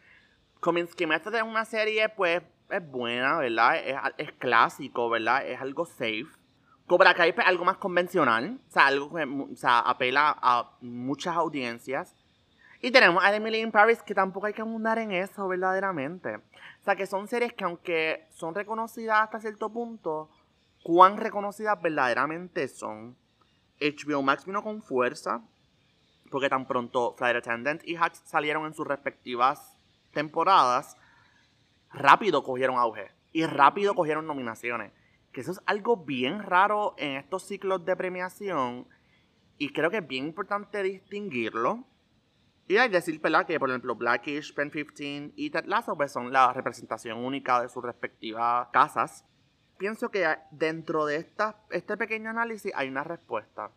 Kominsky 0.60 1.06
Method 1.06 1.34
es 1.36 1.44
una 1.44 1.66
serie, 1.66 2.10
pues, 2.10 2.42
es 2.70 2.92
buena, 2.92 3.38
¿verdad? 3.38 3.78
Es, 3.78 3.96
es 4.18 4.32
clásico, 4.34 5.10
¿verdad? 5.10 5.48
Es 5.48 5.60
algo 5.62 5.86
safe. 5.86 6.26
Cobra 6.86 7.14
Kai 7.14 7.30
es 7.32 7.36
algo 7.46 7.66
más 7.66 7.78
convencional, 7.78 8.60
o 8.68 8.72
sea, 8.72 8.88
algo 8.88 9.14
que 9.14 9.24
o 9.24 9.56
sea, 9.56 9.80
apela 9.80 10.38
a 10.42 10.72
muchas 10.82 11.36
audiencias. 11.36 12.16
Y 12.82 12.92
tenemos 12.92 13.24
a 13.24 13.36
Emily 13.36 13.60
in 13.60 13.72
Paris, 13.72 14.02
que 14.04 14.14
tampoco 14.14 14.46
hay 14.46 14.54
que 14.54 14.62
abundar 14.62 15.00
en 15.00 15.12
eso, 15.12 15.48
verdaderamente. 15.48 16.36
O 16.36 16.84
sea, 16.84 16.96
que 16.96 17.08
son 17.08 17.28
series 17.28 17.54
que 17.54 17.64
aunque 17.64 18.28
son 18.30 18.54
reconocidas 18.54 19.22
hasta 19.22 19.40
cierto 19.40 19.70
punto, 19.72 20.30
cuán 20.84 21.18
reconocidas 21.18 21.82
verdaderamente 21.82 22.68
son. 22.68 23.16
HBO 23.80 24.22
Max 24.22 24.46
vino 24.46 24.64
con 24.64 24.82
fuerza, 24.82 25.42
porque 26.32 26.50
tan 26.50 26.68
pronto 26.68 27.14
Flight 27.18 27.38
Attendant 27.38 27.82
y 27.86 27.96
Hacks 27.96 28.22
salieron 28.26 28.66
en 28.66 28.74
sus 28.74 28.88
respectivas 28.88 29.78
temporadas, 30.14 30.98
rápido 31.92 32.44
cogieron 32.44 32.78
auge 32.78 33.12
y 33.34 33.46
rápido 33.46 33.96
cogieron 33.96 34.26
nominaciones. 34.26 34.92
Que 35.32 35.42
eso 35.42 35.52
es 35.52 35.62
algo 35.66 35.98
bien 35.98 36.42
raro 36.42 36.96
en 36.98 37.18
estos 37.18 37.44
ciclos 37.44 37.86
de 37.86 37.96
premiación 37.96 38.88
y 39.58 39.70
creo 39.74 39.92
que 39.92 39.98
es 39.98 40.08
bien 40.08 40.26
importante 40.26 40.82
distinguirlo. 40.84 41.84
Y 42.68 42.78
hay 42.78 42.90
decir, 42.90 43.20
¿verdad? 43.22 43.46
Que 43.46 43.60
por 43.60 43.70
ejemplo 43.70 43.96
Blackish, 43.96 44.54
Pen 44.54 44.70
15 44.70 45.34
y 45.36 45.50
Ted 45.50 45.66
Lasso 45.66 45.96
pues, 45.96 46.12
son 46.12 46.34
la 46.34 46.52
representación 46.52 47.24
única 47.24 47.62
de 47.62 47.70
sus 47.70 47.84
respectivas 47.84 48.68
casas. 48.74 49.24
Pienso 49.78 50.10
que 50.10 50.26
dentro 50.52 51.06
de 51.06 51.18
esta, 51.18 51.62
este 51.70 51.96
pequeño 51.96 52.30
análisis 52.30 52.74
hay 52.76 52.90
una 52.90 53.04
respuesta. 53.04 53.72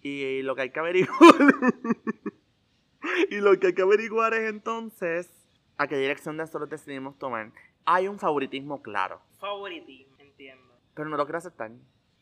Y 0.00 0.42
lo 0.42 0.56
que 0.56 0.62
hay 0.62 0.70
que 0.70 0.80
averiguar. 0.80 1.20
y 3.30 3.36
lo 3.36 3.58
que 3.60 3.68
hay 3.68 3.74
que 3.74 3.82
averiguar 3.82 4.34
es 4.34 4.50
entonces 4.50 5.30
a 5.76 5.86
qué 5.86 5.96
dirección 5.96 6.36
de 6.36 6.42
nosotros 6.42 6.68
decidimos 6.68 7.18
tomar. 7.18 7.52
Hay 7.84 8.08
un 8.08 8.18
favoritismo 8.18 8.82
claro, 8.82 9.20
Favoritismo, 9.38 10.16
entiendo. 10.18 10.74
pero 10.94 11.08
no 11.08 11.16
lo 11.16 11.24
quiero 11.24 11.38
aceptar. 11.38 11.70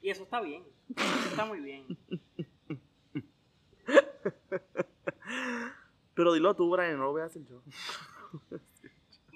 Y 0.01 0.11
eso 0.11 0.25
está 0.25 0.41
bien. 0.41 0.65
Eso 0.97 1.29
está 1.29 1.45
muy 1.45 1.61
bien. 1.61 1.87
Pero 6.15 6.33
dilo 6.33 6.55
tú, 6.55 6.71
Brian, 6.71 6.97
no 6.97 7.05
lo 7.05 7.13
voy 7.13 7.23
a 7.23 7.25
decir 7.25 7.45
yo. 7.47 7.63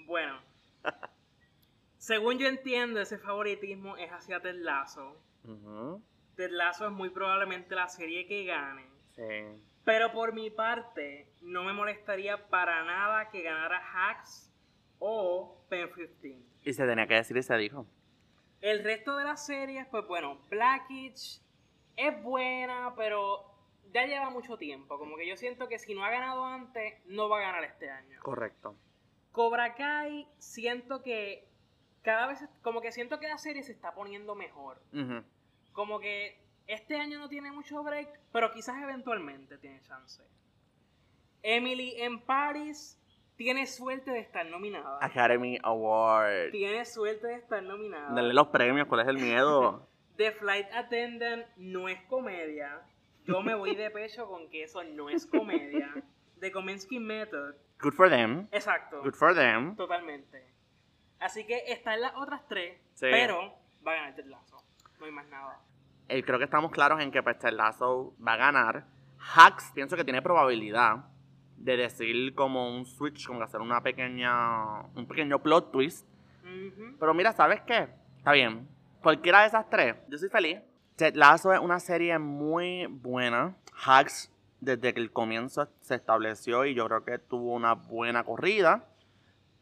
Bueno. 0.06 0.38
Según 1.98 2.38
yo 2.38 2.46
entiendo, 2.46 3.00
ese 3.00 3.18
favoritismo 3.18 3.96
es 3.96 4.10
hacia 4.12 4.40
Ted 4.40 4.54
Lasso. 4.56 5.16
Ujú, 5.44 6.00
Ted 6.36 6.50
Lasso 6.50 6.86
es 6.86 6.92
muy 6.92 7.10
probablemente 7.10 7.74
la 7.74 7.88
serie 7.88 8.26
que 8.26 8.44
gane. 8.44 8.86
Sí. 9.16 9.22
Pero 9.84 10.12
por 10.12 10.32
mi 10.32 10.50
parte, 10.50 11.32
no 11.42 11.64
me 11.64 11.72
molestaría 11.72 12.48
para 12.48 12.84
nada 12.84 13.28
que 13.30 13.42
ganara 13.42 13.80
Hacks 13.80 14.52
o 14.98 15.64
Pen 15.68 15.90
15. 15.92 16.38
Y 16.64 16.72
se 16.72 16.86
tenía 16.86 17.06
que 17.06 17.14
decir 17.14 17.36
y 17.36 17.42
se 17.42 17.56
dijo. 17.56 17.86
El 18.60 18.84
resto 18.84 19.16
de 19.16 19.24
las 19.24 19.44
series, 19.44 19.86
pues 19.88 20.06
bueno, 20.06 20.40
Blackish 20.48 21.40
es 21.96 22.22
buena, 22.22 22.94
pero 22.96 23.55
ya 23.96 24.06
lleva 24.06 24.28
mucho 24.28 24.58
tiempo. 24.58 24.98
Como 24.98 25.16
que 25.16 25.26
yo 25.26 25.36
siento 25.36 25.68
que 25.68 25.78
si 25.78 25.94
no 25.94 26.04
ha 26.04 26.10
ganado 26.10 26.44
antes, 26.44 26.94
no 27.06 27.30
va 27.30 27.38
a 27.38 27.40
ganar 27.40 27.64
este 27.64 27.90
año. 27.90 28.20
Correcto. 28.20 28.76
Cobra 29.32 29.74
Kai, 29.74 30.28
siento 30.38 31.02
que 31.02 31.48
cada 32.02 32.26
vez, 32.26 32.44
como 32.62 32.82
que 32.82 32.92
siento 32.92 33.18
que 33.18 33.28
la 33.28 33.38
serie 33.38 33.62
se 33.62 33.72
está 33.72 33.94
poniendo 33.94 34.34
mejor. 34.34 34.82
Como 35.72 35.98
que 35.98 36.38
este 36.66 36.96
año 36.96 37.18
no 37.18 37.28
tiene 37.28 37.50
mucho 37.52 37.82
break, 37.82 38.20
pero 38.32 38.52
quizás 38.52 38.82
eventualmente 38.82 39.56
tiene 39.56 39.80
chance. 39.80 40.22
Emily 41.42 41.94
en 42.02 42.20
Paris 42.20 43.00
tiene 43.36 43.66
suerte 43.66 44.10
de 44.10 44.18
estar 44.18 44.44
nominada. 44.46 44.98
Academy 45.00 45.58
Award. 45.62 46.50
Tiene 46.50 46.84
suerte 46.84 47.28
de 47.28 47.34
estar 47.36 47.62
nominada. 47.62 48.14
Dale 48.14 48.34
los 48.34 48.48
premios, 48.48 48.88
¿cuál 48.88 49.00
es 49.00 49.08
el 49.08 49.18
miedo? 49.18 49.88
The 50.16 50.32
Flight 50.32 50.66
Attendant 50.72 51.46
no 51.56 51.88
es 51.88 52.00
comedia. 52.02 52.82
Yo 53.26 53.42
me 53.42 53.54
voy 53.54 53.74
de 53.74 53.90
pecho 53.90 54.26
con 54.26 54.48
que 54.48 54.64
eso 54.64 54.82
no 54.84 55.08
es 55.10 55.26
comedia. 55.26 55.92
The 56.40 56.52
Kominsky 56.52 56.98
Method. 56.98 57.54
Good 57.80 57.92
for 57.94 58.08
them. 58.08 58.46
Exacto. 58.52 59.02
Good 59.02 59.14
for 59.14 59.34
them. 59.34 59.74
Totalmente. 59.76 60.44
Así 61.18 61.46
que 61.46 61.64
están 61.72 62.00
las 62.00 62.14
otras 62.14 62.46
tres, 62.48 62.78
Sí. 62.94 63.06
pero 63.10 63.54
va 63.86 63.92
a 63.92 63.94
ganar 63.96 64.14
Ted 64.14 64.26
Lasso. 64.26 64.62
No 65.00 65.06
hay 65.06 65.12
más 65.12 65.26
nada. 65.28 65.58
Eh, 66.08 66.22
creo 66.22 66.38
que 66.38 66.44
estamos 66.44 66.70
claros 66.70 67.00
en 67.00 67.10
que 67.10 67.22
pues, 67.22 67.38
Ted 67.38 67.52
Lasso 67.52 68.14
va 68.26 68.34
a 68.34 68.36
ganar. 68.36 68.84
Hacks 69.34 69.72
pienso 69.74 69.96
que 69.96 70.04
tiene 70.04 70.22
probabilidad 70.22 71.06
de 71.56 71.76
decir 71.76 72.34
como 72.34 72.70
un 72.76 72.84
switch, 72.86 73.26
como 73.26 73.42
hacer 73.42 73.60
una 73.60 73.82
pequeña, 73.82 74.82
un 74.94 75.06
pequeño 75.08 75.42
plot 75.42 75.72
twist. 75.72 76.06
Ujú. 76.44 76.96
Pero 77.00 77.14
mira, 77.14 77.32
¿sabes 77.32 77.62
qué? 77.62 77.88
Está 78.18 78.32
bien. 78.32 78.68
Cualquiera 79.02 79.40
de 79.40 79.46
esas 79.48 79.68
tres, 79.70 79.96
yo 80.08 80.18
soy 80.18 80.28
feliz. 80.28 80.58
Ted 80.96 81.14
Lasso 81.14 81.52
es 81.52 81.60
una 81.60 81.78
serie 81.78 82.18
muy 82.18 82.86
buena. 82.86 83.54
Hacks, 83.84 84.32
desde 84.60 84.94
que 84.94 85.00
el 85.00 85.12
comienzo 85.12 85.68
se 85.82 85.94
estableció 85.94 86.64
y 86.64 86.74
yo 86.74 86.86
creo 86.86 87.04
que 87.04 87.18
tuvo 87.18 87.52
una 87.52 87.74
buena 87.74 88.24
corrida. 88.24 88.88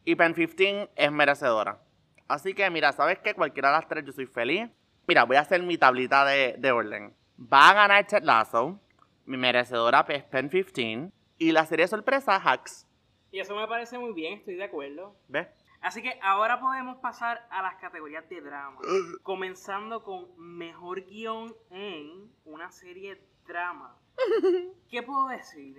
Y 0.04 0.14
Pen 0.14 0.32
15 0.32 0.90
es 0.94 1.10
merecedora. 1.10 1.80
Así 2.28 2.54
que 2.54 2.70
mira, 2.70 2.92
¿sabes 2.92 3.18
qué? 3.18 3.34
Cualquiera 3.34 3.70
de 3.70 3.76
las 3.76 3.88
tres 3.88 4.04
yo 4.04 4.12
soy 4.12 4.26
feliz. 4.26 4.70
Mira, 5.08 5.24
voy 5.24 5.36
a 5.36 5.40
hacer 5.40 5.60
mi 5.60 5.76
tablita 5.76 6.24
de, 6.24 6.54
de 6.56 6.70
orden. 6.70 7.12
Va 7.36 7.70
a 7.70 7.74
ganar 7.74 8.06
Ted 8.06 8.22
Lasso. 8.22 8.78
Mi 9.26 9.36
merecedora 9.36 10.06
es 10.08 10.22
Pen 10.22 10.48
15. 10.48 11.10
Y 11.38 11.50
la 11.50 11.66
serie 11.66 11.88
sorpresa, 11.88 12.36
Hacks. 12.36 12.86
Y 13.32 13.40
eso 13.40 13.56
me 13.56 13.66
parece 13.66 13.98
muy 13.98 14.12
bien, 14.12 14.34
estoy 14.34 14.54
de 14.54 14.62
acuerdo. 14.62 15.16
¿Ves? 15.26 15.48
Así 15.84 16.00
que 16.00 16.18
ahora 16.22 16.60
podemos 16.60 16.96
pasar 16.96 17.46
a 17.50 17.60
las 17.60 17.74
categorías 17.74 18.26
de 18.30 18.40
drama. 18.40 18.80
Comenzando 19.22 20.02
con 20.02 20.34
mejor 20.38 21.04
guion 21.04 21.54
en 21.68 22.32
una 22.46 22.70
serie 22.70 23.20
drama. 23.46 23.94
¿Qué 24.90 25.02
puedo 25.02 25.28
decir? 25.28 25.76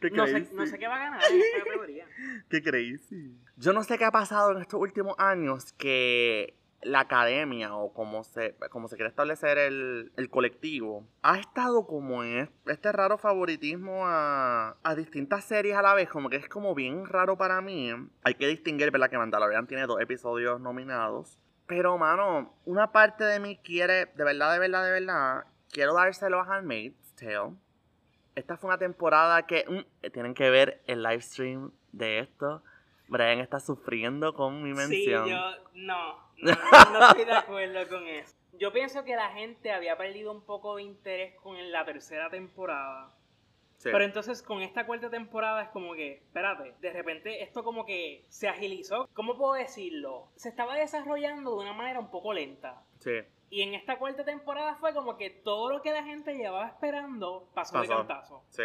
Qué 0.00 0.10
No 0.12 0.26
sé, 0.26 0.48
no 0.54 0.66
sé 0.66 0.78
qué 0.78 0.88
va 0.88 0.96
a 0.96 0.98
ganar 0.98 1.20
en 1.30 1.40
esta 1.42 1.64
categoría. 1.64 2.06
Qué 2.48 2.62
crazy. 2.62 3.38
Yo 3.56 3.74
no 3.74 3.82
sé 3.82 3.98
qué 3.98 4.06
ha 4.06 4.10
pasado 4.10 4.52
en 4.52 4.62
estos 4.62 4.80
últimos 4.80 5.14
años 5.18 5.74
que 5.74 6.55
la 6.82 7.00
academia 7.00 7.74
o 7.74 7.92
como 7.92 8.22
se, 8.22 8.54
como 8.70 8.86
se 8.88 8.96
quiere 8.96 9.08
establecer 9.08 9.58
el, 9.58 10.12
el 10.16 10.30
colectivo 10.30 11.04
ha 11.22 11.38
estado 11.38 11.86
como 11.86 12.22
en 12.22 12.38
es- 12.38 12.50
este 12.66 12.92
raro 12.92 13.18
favoritismo 13.18 14.06
a, 14.06 14.76
a 14.82 14.94
distintas 14.94 15.44
series 15.44 15.76
a 15.76 15.82
la 15.82 15.94
vez, 15.94 16.08
como 16.08 16.28
que 16.28 16.36
es 16.36 16.48
como 16.48 16.74
bien 16.74 17.06
raro 17.06 17.36
para 17.36 17.60
mí. 17.60 17.90
Hay 18.22 18.34
que 18.34 18.46
distinguir, 18.46 18.90
¿verdad? 18.90 19.10
Que 19.10 19.18
Mandalorian 19.18 19.66
tiene 19.66 19.86
dos 19.86 20.00
episodios 20.00 20.60
nominados. 20.60 21.38
Pero, 21.66 21.98
mano, 21.98 22.54
una 22.64 22.92
parte 22.92 23.24
de 23.24 23.40
mí 23.40 23.56
quiere, 23.56 24.06
de 24.06 24.24
verdad, 24.24 24.52
de 24.52 24.58
verdad, 24.60 24.84
de 24.84 24.90
verdad, 24.92 25.44
quiero 25.72 25.94
dárselo 25.94 26.40
a 26.40 26.44
Handmaid's 26.56 27.14
Tale. 27.16 27.54
Esta 28.36 28.56
fue 28.56 28.68
una 28.68 28.78
temporada 28.78 29.46
que 29.46 29.64
mm, 29.68 30.10
tienen 30.12 30.34
que 30.34 30.50
ver 30.50 30.82
el 30.86 31.02
live 31.02 31.22
stream 31.22 31.72
de 31.92 32.18
esto. 32.20 32.62
Brian 33.08 33.38
está 33.40 33.58
sufriendo 33.60 34.34
con 34.34 34.62
mi 34.62 34.70
Sí, 34.72 34.76
mención. 34.76 35.28
yo 35.28 35.38
no, 35.74 36.25
no, 36.38 36.52
no 36.92 37.08
estoy 37.08 37.24
de 37.24 37.32
acuerdo 37.36 37.88
con 37.88 38.06
eso. 38.06 38.34
Yo 38.58 38.72
pienso 38.72 39.04
que 39.04 39.16
la 39.16 39.30
gente 39.30 39.70
había 39.70 39.96
perdido 39.96 40.32
un 40.32 40.42
poco 40.44 40.76
de 40.76 40.82
interés 40.82 41.34
con 41.36 41.70
la 41.70 41.84
tercera 41.84 42.30
temporada. 42.30 43.12
Sí. 43.76 43.90
Pero 43.92 44.04
entonces 44.04 44.42
con 44.42 44.62
esta 44.62 44.86
cuarta 44.86 45.10
temporada 45.10 45.62
es 45.64 45.68
como 45.68 45.94
que, 45.94 46.14
espérate, 46.14 46.74
de 46.80 46.92
repente 46.92 47.42
esto 47.42 47.62
como 47.62 47.84
que 47.84 48.24
se 48.28 48.48
agilizó. 48.48 49.08
¿Cómo 49.12 49.36
puedo 49.36 49.52
decirlo? 49.52 50.28
Se 50.36 50.48
estaba 50.48 50.74
desarrollando 50.76 51.54
de 51.56 51.62
una 51.62 51.74
manera 51.74 52.00
un 52.00 52.10
poco 52.10 52.32
lenta. 52.32 52.82
Sí. 53.00 53.20
Y 53.50 53.62
en 53.62 53.74
esta 53.74 53.98
cuarta 53.98 54.24
temporada 54.24 54.76
fue 54.76 54.94
como 54.94 55.18
que 55.18 55.28
todo 55.28 55.70
lo 55.70 55.82
que 55.82 55.92
la 55.92 56.02
gente 56.02 56.34
llevaba 56.34 56.66
esperando 56.68 57.50
pasó, 57.54 57.80
de 57.82 57.86
Pasó. 57.86 57.98
cantazo. 57.98 58.44
Sí. 58.48 58.62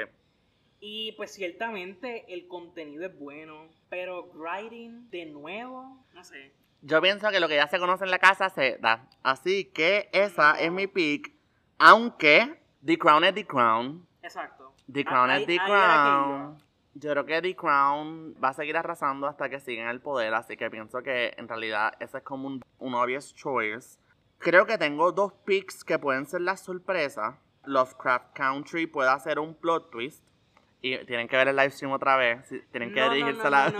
Y 0.79 1.11
pues 1.11 1.31
ciertamente 1.33 2.25
el 2.33 2.47
contenido 2.47 3.05
es 3.05 3.19
bueno, 3.19 3.67
pero 3.89 4.31
writing 4.33 5.09
de 5.11 5.25
nuevo, 5.25 6.03
no 6.13 6.23
sé. 6.23 6.53
Yo 6.81 7.01
pienso 7.01 7.29
que 7.29 7.39
lo 7.39 7.47
que 7.47 7.55
ya 7.55 7.67
se 7.67 7.79
conoce 7.79 8.03
en 8.05 8.11
la 8.11 8.19
casa 8.19 8.49
se 8.49 8.77
da. 8.77 9.07
Así 9.23 9.65
que 9.65 10.09
esa 10.13 10.53
es 10.59 10.71
mi 10.71 10.87
pick. 10.87 11.31
Aunque 11.77 12.59
The 12.85 12.97
Crown 12.97 13.23
es 13.23 13.35
The 13.35 13.45
Crown. 13.45 14.07
Exacto. 14.23 14.73
The 14.91 15.05
Crown 15.05 15.29
ahí- 15.29 15.41
es 15.41 15.47
The 15.47 15.59
ahí. 15.59 15.67
Crown. 15.69 16.57
Yo 16.93 17.11
creo 17.11 17.25
que 17.25 17.41
The 17.41 17.55
Crown 17.55 18.35
va 18.43 18.49
a 18.49 18.53
seguir 18.53 18.75
arrasando 18.77 19.27
hasta 19.27 19.49
que 19.49 19.59
siga 19.59 19.83
en 19.83 19.89
el 19.89 20.01
poder. 20.01 20.33
Así 20.33 20.57
que 20.57 20.69
pienso 20.69 21.01
que 21.01 21.33
en 21.37 21.47
realidad 21.47 21.93
ese 21.99 22.17
es 22.17 22.23
como 22.23 22.47
un, 22.47 22.61
un 22.79 22.93
obvious 22.95 23.33
choice. 23.35 23.97
Creo 24.39 24.65
que 24.65 24.77
tengo 24.77 25.11
dos 25.11 25.33
picks 25.45 25.83
que 25.83 25.99
pueden 25.99 26.25
ser 26.25 26.41
las 26.41 26.61
sorpresas. 26.61 27.35
Lovecraft 27.65 28.33
Country 28.35 28.87
puede 28.87 29.09
hacer 29.09 29.37
un 29.39 29.53
plot 29.53 29.91
twist. 29.91 30.23
Y 30.83 30.97
tienen 31.05 31.27
que 31.27 31.37
ver 31.37 31.47
el 31.47 31.55
live 31.55 31.69
stream 31.69 31.91
otra 31.91 32.15
vez. 32.15 32.47
Tienen 32.71 32.91
que 32.91 32.99
No, 33.01 33.11
dirigirse 33.13 33.41
no, 33.41 33.47
a 33.47 33.49
la. 33.51 33.73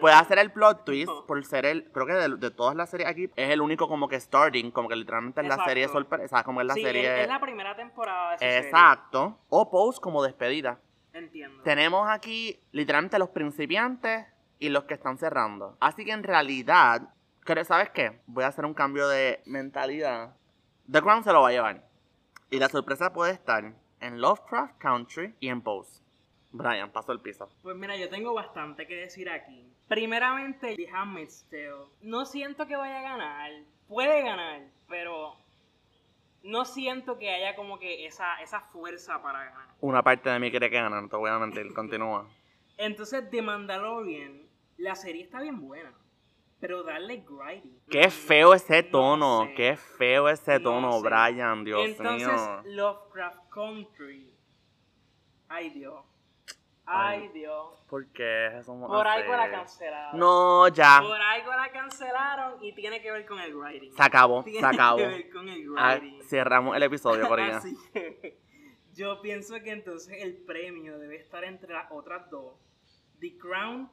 Puede 0.00 0.14
hacer 0.14 0.38
el 0.38 0.52
plot 0.52 0.84
twist 0.84 1.10
por 1.26 1.44
ser 1.44 1.66
el. 1.66 1.90
Creo 1.90 2.06
que 2.06 2.12
de, 2.12 2.36
de 2.36 2.50
todas 2.52 2.76
las 2.76 2.88
series 2.88 3.08
aquí 3.08 3.28
es 3.34 3.50
el 3.50 3.60
único 3.60 3.88
como 3.88 4.08
que 4.08 4.20
starting. 4.20 4.70
Como 4.70 4.88
que 4.88 4.94
literalmente 4.94 5.40
es 5.40 5.48
la 5.48 5.54
Exacto. 5.54 5.70
serie 5.70 5.88
sorpresa. 5.88 6.44
Como 6.44 6.60
es 6.60 6.68
la 6.68 6.74
sí, 6.74 6.82
serie. 6.82 7.16
es, 7.16 7.22
es 7.22 7.28
la 7.28 7.40
primera 7.40 7.74
temporada 7.74 8.30
de 8.30 8.36
esa 8.36 8.44
serie. 8.44 8.58
Exacto. 8.68 9.38
O 9.48 9.68
post 9.70 10.00
como 10.00 10.22
despedida. 10.22 10.78
Entiendo. 11.12 11.62
Tenemos 11.64 12.08
aquí 12.08 12.60
literalmente 12.70 13.18
los 13.18 13.30
principiantes 13.30 14.24
y 14.60 14.68
los 14.68 14.84
que 14.84 14.94
están 14.94 15.18
cerrando. 15.18 15.76
Así 15.80 16.04
que 16.04 16.12
en 16.12 16.22
realidad, 16.22 17.12
¿sabes 17.64 17.90
qué? 17.90 18.20
Voy 18.26 18.44
a 18.44 18.48
hacer 18.48 18.64
un 18.66 18.74
cambio 18.74 19.08
de 19.08 19.42
mentalidad. 19.46 20.36
The 20.90 21.02
Crown 21.02 21.24
se 21.24 21.32
lo 21.32 21.42
va 21.42 21.48
a 21.48 21.52
llevar. 21.52 21.84
Y 22.50 22.58
la 22.60 22.68
sorpresa 22.68 23.12
puede 23.12 23.32
estar 23.32 23.72
en 24.00 24.20
Lovecraft 24.20 24.78
Country 24.78 25.34
y 25.40 25.48
en 25.48 25.60
Pose. 25.62 26.02
Brian, 26.50 26.90
paso 26.90 27.12
el 27.12 27.20
piso. 27.20 27.48
Pues 27.62 27.76
mira, 27.76 27.96
yo 27.96 28.08
tengo 28.08 28.32
bastante 28.32 28.86
que 28.86 28.94
decir 28.96 29.28
aquí. 29.28 29.70
Primeramente, 29.86 30.76
The 30.76 30.88
Handmaid's 30.88 31.46
Tale. 31.50 31.86
No 32.02 32.24
siento 32.24 32.66
que 32.66 32.76
vaya 32.76 33.00
a 33.00 33.02
ganar. 33.02 33.50
Puede 33.86 34.22
ganar, 34.22 34.62
pero 34.88 35.34
no 36.42 36.64
siento 36.64 37.18
que 37.18 37.30
haya 37.30 37.54
como 37.56 37.78
que 37.78 38.06
esa, 38.06 38.40
esa 38.40 38.60
fuerza 38.60 39.20
para 39.22 39.44
ganar. 39.44 39.68
Una 39.80 40.02
parte 40.02 40.30
de 40.30 40.38
mí 40.38 40.50
quiere 40.50 40.70
que 40.70 40.76
gane, 40.76 41.00
no 41.00 41.08
te 41.08 41.16
voy 41.16 41.30
a 41.30 41.38
mentir. 41.38 41.72
Continúa. 41.74 42.28
Entonces, 42.76 43.28
The 43.30 43.42
Mandalorian, 43.42 44.42
la 44.76 44.94
serie 44.94 45.22
está 45.22 45.40
bien 45.40 45.60
buena. 45.60 45.92
Pero 46.60 46.82
darle 46.82 47.24
grinding. 47.26 47.80
Qué 47.88 48.10
feo 48.10 48.52
ese 48.54 48.82
No 48.84 48.88
tono. 48.90 49.44
sé. 49.46 49.54
Qué 49.54 49.76
feo 49.76 50.28
ese 50.28 50.58
No 50.58 50.62
tono, 50.62 50.92
sé. 50.92 51.02
Brian. 51.08 51.64
Dios 51.64 51.86
Entonces, 51.86 52.26
mío. 52.28 52.62
Lovecraft 52.64 53.48
Country. 53.50 54.34
Ay, 55.48 55.70
Dios. 55.70 56.04
Ay. 56.84 57.28
Dios. 57.28 57.84
¿Por 57.88 58.06
qué 58.12 58.60
Por 58.66 59.06
algo 59.06 59.32
la 59.36 59.50
cancelaron. 59.50 60.18
No, 60.18 60.68
ya. 60.68 61.00
Por 61.02 61.20
algo 61.20 61.50
la 61.52 61.70
cancelaron 61.70 62.64
y 62.64 62.74
tiene 62.74 63.00
que 63.02 63.12
ver 63.12 63.24
con 63.26 63.38
el 63.40 63.54
writing. 63.54 63.92
Se 63.92 64.02
acabó, 64.02 64.42
Tiene 64.42 64.60
se 64.60 64.66
acabó. 64.66 64.96
que 64.98 65.06
ver 65.06 65.30
con 65.30 65.48
el 65.48 65.64
Ah, 65.76 65.98
writing. 66.00 66.22
cerramos 66.22 66.76
el 66.76 66.82
episodio, 66.82 67.28
Corina. 67.28 67.58
Así 67.58 67.76
que 67.92 68.40
yo 68.94 69.20
pienso 69.20 69.54
que 69.62 69.70
entonces 69.72 70.16
el 70.22 70.38
premio 70.44 70.98
debe 70.98 71.16
estar 71.16 71.44
entre 71.44 71.72
las 71.72 71.90
otras 71.92 72.28
dos. 72.30 72.54
The 73.20 73.36
Crown, 73.38 73.90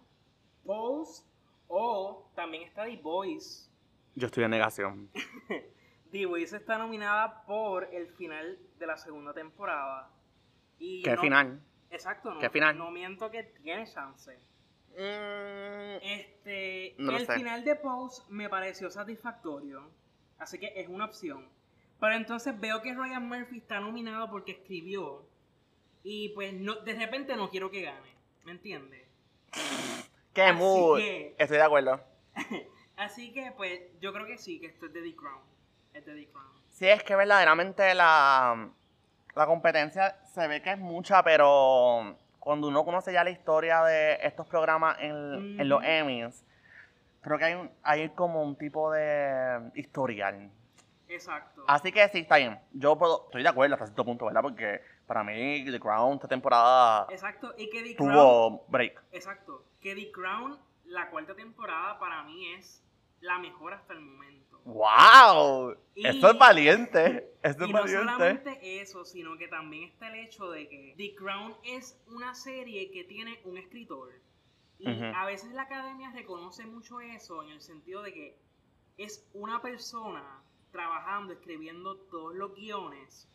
Pose 0.66 1.24
o 1.68 2.30
también 2.36 2.64
está 2.64 2.86
The 2.86 2.98
Voice. 2.98 3.70
Yo 4.16 4.28
estoy 4.28 4.44
en 4.46 4.52
negación. 4.52 5.10
The 6.12 6.26
Voice 6.26 6.56
está 6.56 6.78
nominada 6.78 7.44
por 7.46 7.84
el 7.94 8.08
final 8.14 8.58
de 8.80 8.88
la 8.88 8.98
segunda 8.98 9.34
temporada. 9.34 10.10
Y 10.80 11.02
¿Qué 11.04 11.16
no- 11.16 11.22
final? 11.22 11.62
Exacto, 11.90 12.34
no, 12.34 12.40
¿Qué 12.40 12.50
final? 12.50 12.78
no 12.78 12.92
miento 12.92 13.30
que 13.32 13.44
tiene 13.44 13.86
chance. 13.88 14.38
Mm, 14.98 15.98
Este, 16.02 16.96
No 16.98 17.18
el 17.18 17.26
sé. 17.26 17.34
final 17.36 17.64
de 17.64 17.76
Pose 17.76 18.24
me 18.30 18.50
pareció 18.50 18.90
satisfactorio, 18.90 19.90
así 20.38 20.58
que 20.60 20.72
es 20.76 20.88
una 20.88 21.06
opción. 21.06 21.48
Pero 22.00 22.16
entonces 22.16 22.58
veo 22.60 22.82
que 22.82 22.94
Ryan 22.94 23.28
Murphy 23.28 23.58
está 23.58 23.80
nominado 23.80 24.30
porque 24.30 24.54
escribió 24.54 25.26
y 26.04 26.30
pues 26.30 26.54
no, 26.54 26.76
de 26.76 26.94
repente 26.94 27.36
no 27.36 27.50
quiero 27.50 27.72
que 27.72 27.82
gane, 27.82 28.16
¿me 28.44 28.52
entiendes? 28.52 29.06
¡Qué 30.36 30.44
Así 30.44 30.60
mood! 30.60 30.98
que- 31.00 31.36
Estoy 31.40 31.58
de 31.58 31.64
acuerdo. 31.64 32.00
Así 32.98 33.34
que 33.34 33.52
pues 33.58 33.80
yo 34.00 34.14
creo 34.14 34.28
que 34.28 34.38
sí, 34.38 34.60
que 34.60 34.68
esto 34.68 34.86
es 34.86 34.94
de 34.94 35.02
The 35.02 35.16
Crown. 35.16 35.40
Es 35.94 36.06
de 36.06 36.14
The 36.14 36.28
Crown. 36.30 36.46
Sí, 36.70 36.88
es 36.88 37.02
que 37.04 37.16
verdaderamente 37.16 37.96
la, 37.96 38.70
la 39.34 39.46
competencia 39.46 40.18
se 40.26 40.48
ve 40.48 40.62
que 40.62 40.72
es 40.74 40.78
mucha, 40.78 41.24
pero 41.24 42.18
cuando 42.40 42.68
uno 42.68 42.84
conoce 42.86 43.12
ya 43.14 43.24
la 43.24 43.30
historia 43.32 43.82
de 43.84 44.20
estos 44.22 44.46
programas 44.48 44.98
en, 45.00 45.60
en 45.60 45.70
los 45.70 45.80
Ujú. 45.80 45.88
Emmys, 45.90 46.46
creo 47.22 47.38
que 47.38 47.46
hay, 47.46 47.54
un, 47.56 47.72
hay 47.82 48.10
como 48.10 48.44
un 48.44 48.56
tipo 48.58 48.92
de 48.92 49.72
historial. 49.76 50.52
Exacto. 51.08 51.64
Así 51.68 51.92
que 51.94 52.08
sí, 52.10 52.20
está 52.20 52.38
bien. 52.38 52.60
Yo 52.74 52.98
puedo, 52.98 53.26
estoy 53.26 53.42
de 53.44 53.50
acuerdo 53.50 53.76
hasta 53.76 53.86
cierto 53.88 54.04
punto, 54.04 54.26
¿verdad? 54.26 54.42
Porque 54.42 54.82
para 55.06 55.24
mí 55.24 55.64
The 55.66 55.80
Crown 55.80 56.16
esta 56.16 56.28
temporada 56.28 57.08
Exacto. 57.10 57.54
Y 57.58 57.70
que 57.70 57.84
The 57.84 57.96
Crown. 57.96 58.12
tuvo 58.12 58.66
break. 58.70 59.02
Exacto. 59.12 59.64
Que 59.82 59.96
The 59.96 60.12
Crown, 60.12 60.58
la 60.86 61.10
cuarta 61.10 61.36
temporada 61.36 62.00
para 62.00 62.24
mí 62.24 62.54
es 62.54 62.82
la 63.22 63.40
mejor 63.40 63.74
hasta 63.74 63.94
el 63.94 64.02
momento. 64.02 64.60
¡Wow! 64.66 65.76
Y- 65.94 66.08
Eso 66.08 66.32
es 66.32 66.38
valiente. 66.40 67.32
Eso 67.44 67.64
es 67.64 67.70
Y 67.70 67.72
no 67.72 67.80
valiente. 67.80 67.94
solamente 68.06 68.82
eso, 68.82 69.06
sino 69.06 69.38
que 69.38 69.48
también 69.48 69.84
está 69.90 70.08
el 70.08 70.16
hecho 70.26 70.50
de 70.50 70.68
que 70.68 70.94
The 70.98 71.16
Crown 71.16 71.56
es 71.64 72.00
una 72.08 72.34
serie 72.34 72.90
que 72.92 73.04
tiene 73.04 73.40
un 73.46 73.58
escritor. 73.58 74.10
Y 74.80 74.88
a 74.90 75.26
veces 75.26 75.54
la 75.54 75.62
academia 75.64 76.12
reconoce 76.12 76.66
mucho 76.66 77.00
eso 77.00 77.42
en 77.44 77.50
el 77.52 77.62
sentido 77.62 78.02
de 78.02 78.14
que 78.14 78.38
es 78.98 79.26
una 79.34 79.62
persona 79.62 80.42
trabajando, 80.72 81.32
escribiendo 81.34 81.96
todos 82.12 82.36
los 82.36 82.54
guiones. 82.56 83.28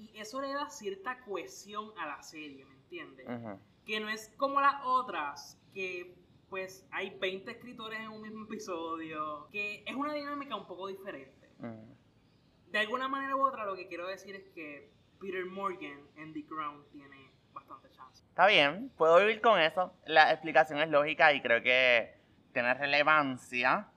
Y 0.00 0.18
eso 0.18 0.40
le 0.40 0.52
da 0.54 0.70
cierta 0.70 1.20
cohesión 1.24 1.92
a 1.98 2.06
la 2.06 2.22
serie, 2.22 2.64
¿me 2.64 2.74
entiendes? 2.74 3.26
Ujú. 3.28 3.60
Que 3.84 4.00
no 4.00 4.08
es 4.08 4.32
como 4.38 4.60
las 4.60 4.76
otras, 4.84 5.60
que 5.74 6.16
pues 6.48 6.86
hay 6.90 7.10
20 7.18 7.50
escritores 7.50 8.00
en 8.00 8.08
un 8.08 8.22
mismo 8.22 8.44
episodio, 8.44 9.48
que 9.52 9.84
es 9.86 9.94
una 9.94 10.14
dinámica 10.14 10.56
un 10.56 10.66
poco 10.66 10.88
diferente. 10.88 11.48
Mm. 11.58 12.70
De 12.72 12.78
alguna 12.78 13.08
manera 13.08 13.36
u 13.36 13.46
otra, 13.46 13.66
lo 13.66 13.76
que 13.76 13.88
quiero 13.88 14.06
decir 14.06 14.34
es 14.34 14.48
que 14.50 14.90
Peter 15.20 15.44
Morgan 15.44 16.00
en 16.16 16.32
The 16.32 16.46
Crown 16.46 16.84
tiene 16.90 17.30
bastante 17.52 17.90
chance. 17.90 18.24
Está 18.26 18.46
bien, 18.46 18.90
puedo 18.96 19.18
vivir 19.18 19.40
con 19.42 19.60
eso. 19.60 19.92
La 20.06 20.32
explicación 20.32 20.80
es 20.80 20.88
lógica 20.88 21.32
y 21.32 21.42
creo 21.42 21.62
que 21.62 22.18
tiene 22.52 22.72
relevancia. 22.74 23.88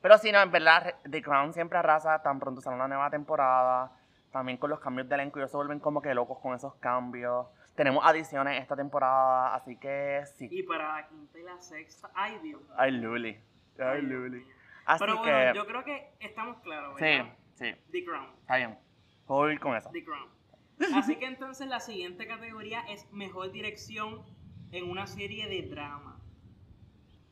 Pero 0.00 0.18
sí, 0.18 0.30
no, 0.30 0.40
en 0.40 0.52
verdad, 0.52 0.94
The 1.08 1.22
Crown 1.22 1.52
siempre 1.52 1.78
arrasa 1.78 2.22
tan 2.22 2.38
pronto 2.38 2.60
sale 2.60 2.76
una 2.76 2.86
nueva 2.86 3.10
temporada. 3.10 3.97
También 4.38 4.56
con 4.56 4.70
los 4.70 4.78
cambios 4.78 5.08
de 5.08 5.16
elenco, 5.16 5.40
ellos 5.40 5.50
se 5.50 5.56
vuelven 5.56 5.80
como 5.80 6.00
que 6.00 6.14
locos 6.14 6.38
con 6.38 6.54
esos 6.54 6.72
cambios. 6.76 7.48
Tenemos 7.74 8.06
adiciones 8.06 8.62
esta 8.62 8.76
temporada, 8.76 9.52
así 9.52 9.76
que 9.76 10.22
sí. 10.36 10.46
Y 10.48 10.62
para 10.62 10.92
la 10.94 11.08
quinta 11.08 11.40
y 11.40 11.42
la 11.42 11.60
sexta, 11.60 12.08
ay 12.14 12.38
Dios. 12.40 12.62
Ay, 12.76 12.92
Luli. 12.92 13.36
Ay, 13.80 14.00
Luli. 14.02 14.46
Así 14.84 15.00
Pero 15.00 15.22
que, 15.22 15.30
bueno, 15.32 15.54
yo 15.54 15.66
creo 15.66 15.82
que 15.82 16.12
estamos 16.20 16.58
claros, 16.60 16.96
sí, 16.98 17.04
¿verdad? 17.04 17.34
sí, 17.54 17.74
The 17.90 18.04
Crown. 18.04 18.30
está 18.42 18.56
bien. 18.58 18.78
Puedo 19.26 19.42
vivir 19.42 19.58
con 19.58 19.74
eso. 19.74 19.90
The 19.92 20.04
Crown. 20.04 20.28
Así 20.94 21.16
que 21.16 21.26
entonces 21.26 21.66
la 21.66 21.80
siguiente 21.80 22.28
categoría 22.28 22.82
es 22.82 23.10
mejor 23.10 23.50
dirección 23.50 24.22
en 24.70 24.88
una 24.88 25.08
serie 25.08 25.48
de 25.48 25.68
drama. 25.68 26.20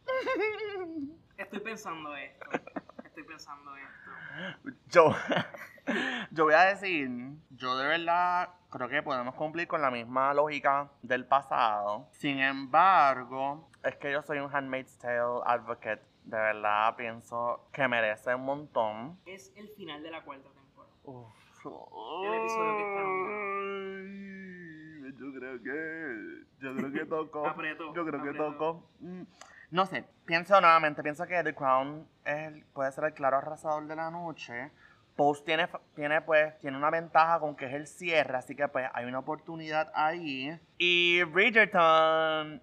Estoy 1.37 1.61
pensando 1.61 2.17
esto. 2.17 2.51
Estoy 3.17 3.33
pensando 3.33 3.75
esto. 3.79 4.11
Yo, 4.91 5.11
yo 6.33 6.45
voy 6.45 6.53
a 6.53 6.65
decir, 6.65 7.09
yo 7.49 7.79
de 7.79 7.89
verdad 7.89 8.51
creo 8.69 8.91
que 8.91 9.03
podemos 9.03 9.35
cumplir 9.35 9.67
con 9.67 9.81
la 9.81 9.91
misma 9.91 10.35
lógica 10.35 10.91
del 11.01 11.25
pasado. 11.25 12.11
Sin 12.13 12.39
embargo, 12.41 13.71
es 13.83 13.97
que 13.97 14.13
yo 14.13 14.21
soy 14.21 14.41
un 14.41 14.55
Handmaid's 14.55 14.99
Tale 14.99 15.41
advocate. 15.47 16.03
De 16.25 16.37
verdad 16.37 16.95
pienso 16.95 17.71
que 17.73 17.89
merece 17.89 18.35
un 18.35 18.45
montón. 18.45 19.19
Es 19.25 19.51
el 19.57 19.71
final 19.71 20.03
de 20.03 20.11
la 20.11 20.23
cuarta 20.23 20.51
temporada. 20.51 20.93
Uf. 21.05 21.33
El 21.65 22.35
episodio 22.35 22.77
que 22.77 22.83
está 25.09 25.25
Yo 25.25 25.33
creo 25.33 25.63
que. 25.63 26.45
Yo 26.59 26.77
creo 26.77 26.93
que 26.93 27.07
tocó. 27.07 27.45
Yo 27.95 28.05
creo 28.05 28.23
que 28.23 28.35
tocó. 28.35 28.91
No 29.71 29.85
sé, 29.87 30.05
pienso 30.25 30.61
nuevamente, 30.61 31.03
pienso 31.03 31.27
que 31.27 31.43
The 31.43 31.55
Crown 31.55 32.07
es 32.25 32.49
el- 32.49 32.65
puede 32.67 32.93
ser 32.93 33.05
el 33.05 33.15
claro 33.15 33.39
arrasador 33.39 33.87
de 33.87 33.97
la 33.97 34.11
noche. 34.11 34.71
Post 35.17 35.45
tiene, 35.47 35.67
tiene, 35.95 36.21
pues, 36.21 36.59
tiene 36.61 36.77
una 36.77 36.91
ventaja 36.91 37.41
con 37.41 37.57
que 37.57 37.65
es 37.67 37.73
el 37.73 37.87
cierre, 37.87 38.37
así 38.37 38.55
que 38.55 38.69
pues 38.69 38.87
hay 38.93 39.07
una 39.07 39.21
oportunidad 39.21 39.91
ahí. 39.95 40.61
Y 40.77 41.23
Bridgerton, 41.25 42.61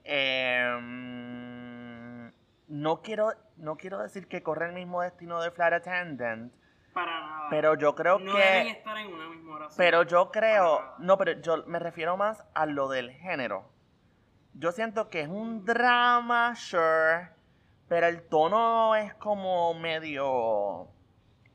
em, 1.03 2.31
no, 2.67 3.01
quiero, 3.01 3.31
no 3.57 3.75
quiero 3.75 3.99
decir 3.99 4.27
que 4.27 4.43
corre 4.43 4.67
el 4.67 4.73
mismo 4.73 5.01
destino 5.01 5.41
de 5.41 5.49
Flight 5.51 5.73
Attendant, 5.73 6.53
Para 6.93 7.19
nada. 7.21 7.47
pero 7.49 7.75
yo 7.75 7.95
creo 7.95 8.19
no 8.19 8.33
que... 8.35 8.39
deben 8.41 8.67
estar 8.67 8.97
en 8.97 9.07
una 9.13 9.27
misma 9.29 9.55
oración. 9.55 9.77
Pero 9.77 10.03
yo 10.03 10.31
creo, 10.31 10.79
no, 10.99 11.17
pero 11.17 11.33
yo 11.41 11.63
me 11.65 11.79
refiero 11.79 12.17
más 12.17 12.45
a 12.53 12.65
lo 12.67 12.87
del 12.87 13.11
género. 13.11 13.72
Yo 14.55 14.71
siento 14.71 15.09
que 15.09 15.21
es 15.21 15.27
un 15.27 15.65
drama, 15.65 16.55
sure, 16.55 17.29
pero 17.87 18.07
el 18.07 18.21
tono 18.27 18.95
es 18.95 19.13
como 19.15 19.73
medio, 19.73 20.87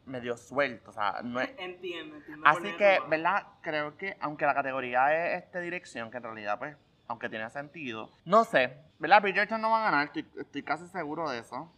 medio 0.05 0.37
suelto, 0.37 0.91
o 0.91 0.93
sea, 0.93 1.21
no 1.23 1.41
es... 1.41 1.51
Entiendo, 1.59 2.17
entiendo. 2.17 2.47
Así 2.47 2.73
que. 2.77 2.99
¿verdad? 3.09 3.47
Creo 3.63 3.97
que 3.97 4.17
aunque 4.21 4.47
la 4.47 4.55
categoría 4.55 5.15
es 5.15 5.45
este 5.45 5.61
dirección, 5.61 6.11
que 6.11 6.17
en 6.17 6.25
realidad, 6.25 6.59
pues, 6.59 6.77
aunque 7.07 7.29
tiene 7.29 7.49
sentido, 7.51 8.11
no 8.25 8.45
sé, 8.45 8.77
¿verdad? 8.99 9.23
Bridgerton 9.23 9.61
no 9.61 9.71
va 9.71 9.81
a 9.81 9.91
ganar, 9.91 10.07
estoy, 10.07 10.27
estoy 10.37 10.63
casi 10.63 10.87
seguro 10.89 11.31
de 11.31 11.39
eso. 11.39 11.73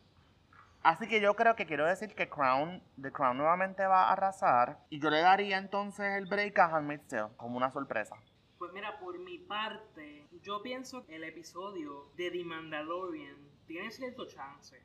Así 0.83 1.07
que 1.07 1.21
yo 1.21 1.35
creo 1.35 1.57
que 1.57 1.67
quiero 1.67 1.87
decir 1.87 2.15
que 2.15 2.31
Crown, 2.31 2.83
The 3.01 3.13
Crown 3.13 3.37
nuevamente 3.37 3.87
va 3.87 4.05
a 4.05 4.13
arrasar. 4.13 4.79
Y 4.89 4.99
yo 4.99 5.11
le 5.11 5.21
daría 5.21 5.59
entonces 5.59 6.17
el 6.17 6.25
break 6.25 6.59
a 6.59 6.75
Handmaid's 6.75 7.07
Tale 7.07 7.29
como 7.37 7.59
una 7.59 7.71
sorpresa. 7.71 8.17
Pues 8.61 8.75
mira, 8.75 8.99
por 8.99 9.19
mi 9.19 9.39
parte, 9.39 10.27
yo 10.43 10.61
pienso 10.61 11.07
que 11.07 11.17
el 11.17 11.25
episodio 11.25 12.11
de 12.15 12.31
The 12.31 12.45
Mandalorian 12.45 13.35
tiene 13.67 13.91
cierto 13.91 14.27
chance. 14.27 14.79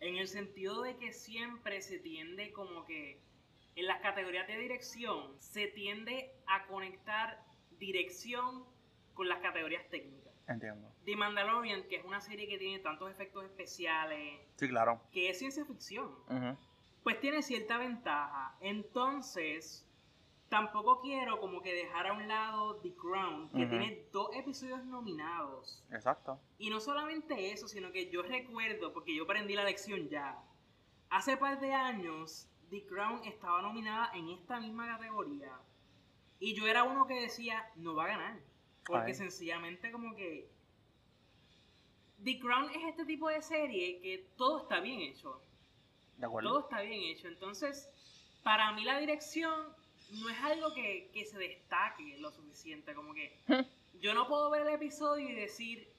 En 0.00 0.16
el 0.16 0.26
sentido 0.26 0.82
de 0.82 0.96
que 0.96 1.12
siempre 1.12 1.80
se 1.80 2.00
tiende 2.00 2.50
como 2.50 2.84
que 2.84 3.20
en 3.76 3.86
las 3.86 4.00
categorías 4.00 4.48
de 4.48 4.58
dirección 4.58 5.32
se 5.38 5.68
tiende 5.68 6.32
a 6.48 6.66
conectar 6.66 7.40
dirección 7.78 8.64
con 9.14 9.28
las 9.28 9.38
categorías 9.42 9.88
técnicas. 9.90 10.32
Entiendo. 10.48 10.92
The 11.04 11.14
Mandalorian, 11.14 11.84
que 11.84 11.98
es 11.98 12.04
una 12.04 12.20
serie 12.20 12.48
que 12.48 12.58
tiene 12.58 12.80
tantos 12.80 13.12
efectos 13.12 13.44
especiales, 13.44 14.40
Sí, 14.56 14.66
claro. 14.68 15.00
que 15.12 15.30
es 15.30 15.38
ciencia 15.38 15.64
ficción, 15.64 16.16
pues 17.04 17.20
tiene 17.20 17.42
cierta 17.42 17.78
ventaja. 17.78 18.56
Entonces, 18.60 19.87
tampoco 20.48 21.00
quiero 21.00 21.40
como 21.40 21.60
que 21.60 21.74
dejar 21.74 22.06
a 22.06 22.12
un 22.12 22.26
lado 22.26 22.76
The 22.76 22.94
Crown, 22.94 23.50
que 23.50 23.66
tiene 23.66 24.06
dos 24.12 24.34
episodios 24.34 24.84
nominados. 24.84 25.84
Exacto. 25.90 26.40
Y 26.58 26.70
no 26.70 26.80
solamente 26.80 27.52
eso, 27.52 27.68
sino 27.68 27.92
que 27.92 28.10
yo 28.10 28.22
recuerdo, 28.22 28.92
porque 28.92 29.14
yo 29.14 29.24
aprendí 29.24 29.54
la 29.54 29.64
lección 29.64 30.08
ya, 30.08 30.42
hace 31.10 31.36
par 31.36 31.60
de 31.60 31.72
años 31.72 32.48
The 32.70 32.84
Crown 32.86 33.22
estaba 33.24 33.62
nominada 33.62 34.10
en 34.14 34.28
esta 34.30 34.60
misma 34.60 34.86
categoría. 34.86 35.52
Y 36.40 36.54
yo 36.54 36.66
era 36.66 36.84
uno 36.84 37.06
que 37.06 37.20
decía, 37.20 37.70
no 37.76 37.94
va 37.94 38.04
a 38.04 38.08
ganar. 38.08 38.40
Porque 38.84 39.10
Ay. 39.10 39.14
sencillamente 39.14 39.90
como 39.90 40.14
que... 40.14 40.48
The 42.22 42.38
Crown 42.38 42.70
es 42.70 42.84
este 42.88 43.04
tipo 43.04 43.28
de 43.28 43.42
serie 43.42 44.00
que 44.00 44.30
todo 44.36 44.62
está 44.62 44.80
bien 44.80 45.00
hecho. 45.00 45.40
De 46.16 46.26
acuerdo. 46.26 46.48
Todo 46.48 46.60
está 46.60 46.80
bien 46.80 47.02
hecho. 47.02 47.28
Entonces, 47.28 47.88
para 48.42 48.72
mí 48.72 48.84
la 48.84 48.98
dirección 48.98 49.77
no 50.10 50.28
es 50.28 50.38
algo 50.42 50.74
que, 50.74 51.10
que 51.12 51.24
se 51.24 51.38
destaque 51.38 52.16
lo 52.18 52.30
suficiente. 52.30 52.94
Como 52.94 53.14
que 53.14 53.40
yo 54.00 54.14
no 54.14 54.28
puedo 54.28 54.50
ver 54.50 54.62
el 54.62 54.74
episodio 54.74 55.28
y 55.28 55.34
decir, 55.34 55.92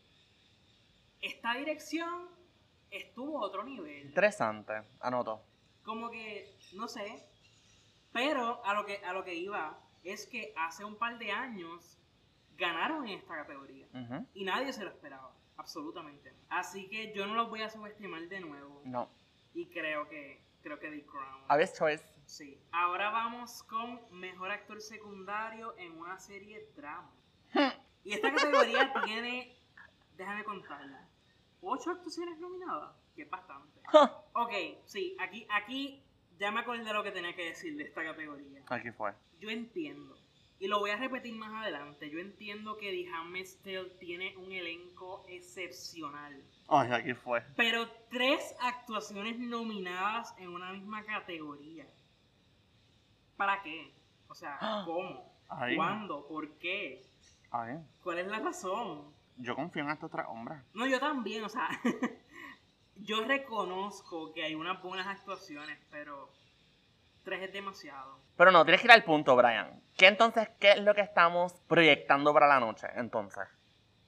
esta 1.21 1.55
dirección 1.55 2.27
estuvo 2.91 3.39
a 3.39 3.47
otro 3.47 3.63
nivel. 3.63 4.07
Interesante. 4.07 4.73
Anoto. 4.99 5.43
Como 5.83 6.09
que, 6.09 6.55
no 6.73 6.87
sé. 6.87 7.23
Pero 8.11 8.63
a 8.65 8.73
lo 8.73 8.85
que, 8.85 8.97
a 8.97 9.13
lo 9.13 9.23
que 9.23 9.35
iba 9.35 9.79
es 10.03 10.25
que 10.27 10.53
hace 10.57 10.83
un 10.83 10.95
par 10.95 11.19
de 11.19 11.31
años 11.31 11.97
ganaron 12.57 13.07
en 13.07 13.19
esta 13.19 13.35
categoría. 13.35 13.87
Y 14.33 14.43
nadie 14.43 14.73
se 14.73 14.83
lo 14.83 14.89
esperaba. 14.89 15.33
Absolutamente. 15.57 16.33
Así 16.49 16.87
que 16.87 17.13
yo 17.13 17.27
no 17.27 17.35
los 17.35 17.49
voy 17.49 17.61
a 17.61 17.69
subestimar 17.69 18.27
de 18.27 18.39
nuevo. 18.39 18.81
No. 18.85 19.09
Y 19.53 19.67
creo 19.67 20.07
que, 20.07 20.41
creo 20.61 20.79
que 20.79 20.89
The 20.89 21.05
Crown. 21.05 21.43
Obvious 21.49 21.73
choice. 21.77 22.03
Sí. 22.29 22.61
Ahora 22.71 23.09
vamos 23.09 23.63
con 23.63 23.99
mejor 24.11 24.51
actor 24.51 24.79
secundario 24.81 25.75
en 25.79 25.97
una 25.97 26.19
serie 26.19 26.69
drama. 26.75 27.11
Y 28.01 28.13
esta 28.13 28.33
categoría 28.33 28.93
tiene, 29.03 29.57
déjame 30.15 30.45
contarla, 30.45 31.05
ocho 31.59 31.91
actuaciones 31.91 32.39
nominadas, 32.39 32.95
que 33.13 33.23
es 33.23 33.29
bastante. 33.29 33.81
Ok, 34.33 34.53
sí, 34.85 35.17
aquí, 35.19 35.45
aquí 35.49 36.01
ya 36.37 36.49
me 36.49 36.61
acordé 36.61 36.85
de 36.85 36.93
lo 36.93 37.03
que 37.03 37.11
tenía 37.11 37.35
que 37.35 37.49
decir 37.49 37.75
de 37.75 37.83
esta 37.83 38.01
categoría. 38.01 38.63
Aquí 38.67 38.89
fue. 38.91 39.11
Yo 39.41 39.49
entiendo, 39.49 40.17
y 40.59 40.67
lo 40.67 40.79
voy 40.79 40.91
a 40.91 40.95
repetir 40.95 41.35
más 41.35 41.51
adelante, 41.61 42.09
yo 42.09 42.19
entiendo 42.19 42.77
que 42.77 42.89
The 42.89 43.09
Handmaid's 43.13 43.57
Tale 43.63 43.89
tiene 43.99 44.37
un 44.37 44.51
elenco 44.53 45.25
excepcional. 45.27 46.41
Ay, 46.69 46.91
aquí 46.93 47.13
fue. 47.13 47.43
Pero 47.57 47.89
tres 48.09 48.55
actuaciones 48.61 49.37
nominadas 49.39 50.33
en 50.37 50.49
una 50.49 50.71
misma 50.71 51.03
categoría. 51.03 51.85
¿Para 53.39 53.61
qué? 53.61 53.93
O 54.27 54.35
sea, 54.35 54.59
¿cómo? 54.83 55.33
Ay. 55.47 55.77
¿Cuándo? 55.77 56.27
¿Por 56.27 56.57
qué? 56.57 57.01
¿Cuál 58.03 58.19
es 58.19 58.27
la 58.27 58.39
razón? 58.39 59.13
Yo 59.37 59.55
confío 59.55 59.81
en 59.83 59.91
estos 59.91 60.11
tres 60.11 60.25
hombres. 60.27 60.59
No, 60.73 60.85
yo 60.85 60.99
también, 60.99 61.45
o 61.45 61.47
sea, 61.47 61.69
yo 62.97 63.23
reconozco 63.23 64.33
que 64.33 64.43
hay 64.43 64.55
unas 64.55 64.83
buenas 64.83 65.07
actuaciones, 65.07 65.79
pero 65.89 66.29
tres 67.23 67.43
es 67.43 67.53
demasiado. 67.53 68.19
Pero 68.35 68.51
no, 68.51 68.65
tienes 68.65 68.81
que 68.81 68.87
ir 68.87 68.91
al 68.91 69.05
punto, 69.05 69.37
Brian. 69.37 69.81
¿Qué 69.97 70.07
entonces, 70.07 70.49
qué 70.59 70.73
es 70.73 70.81
lo 70.81 70.93
que 70.93 71.01
estamos 71.01 71.53
proyectando 71.69 72.33
para 72.33 72.45
la 72.45 72.59
noche? 72.59 72.87
Entonces. 72.95 73.47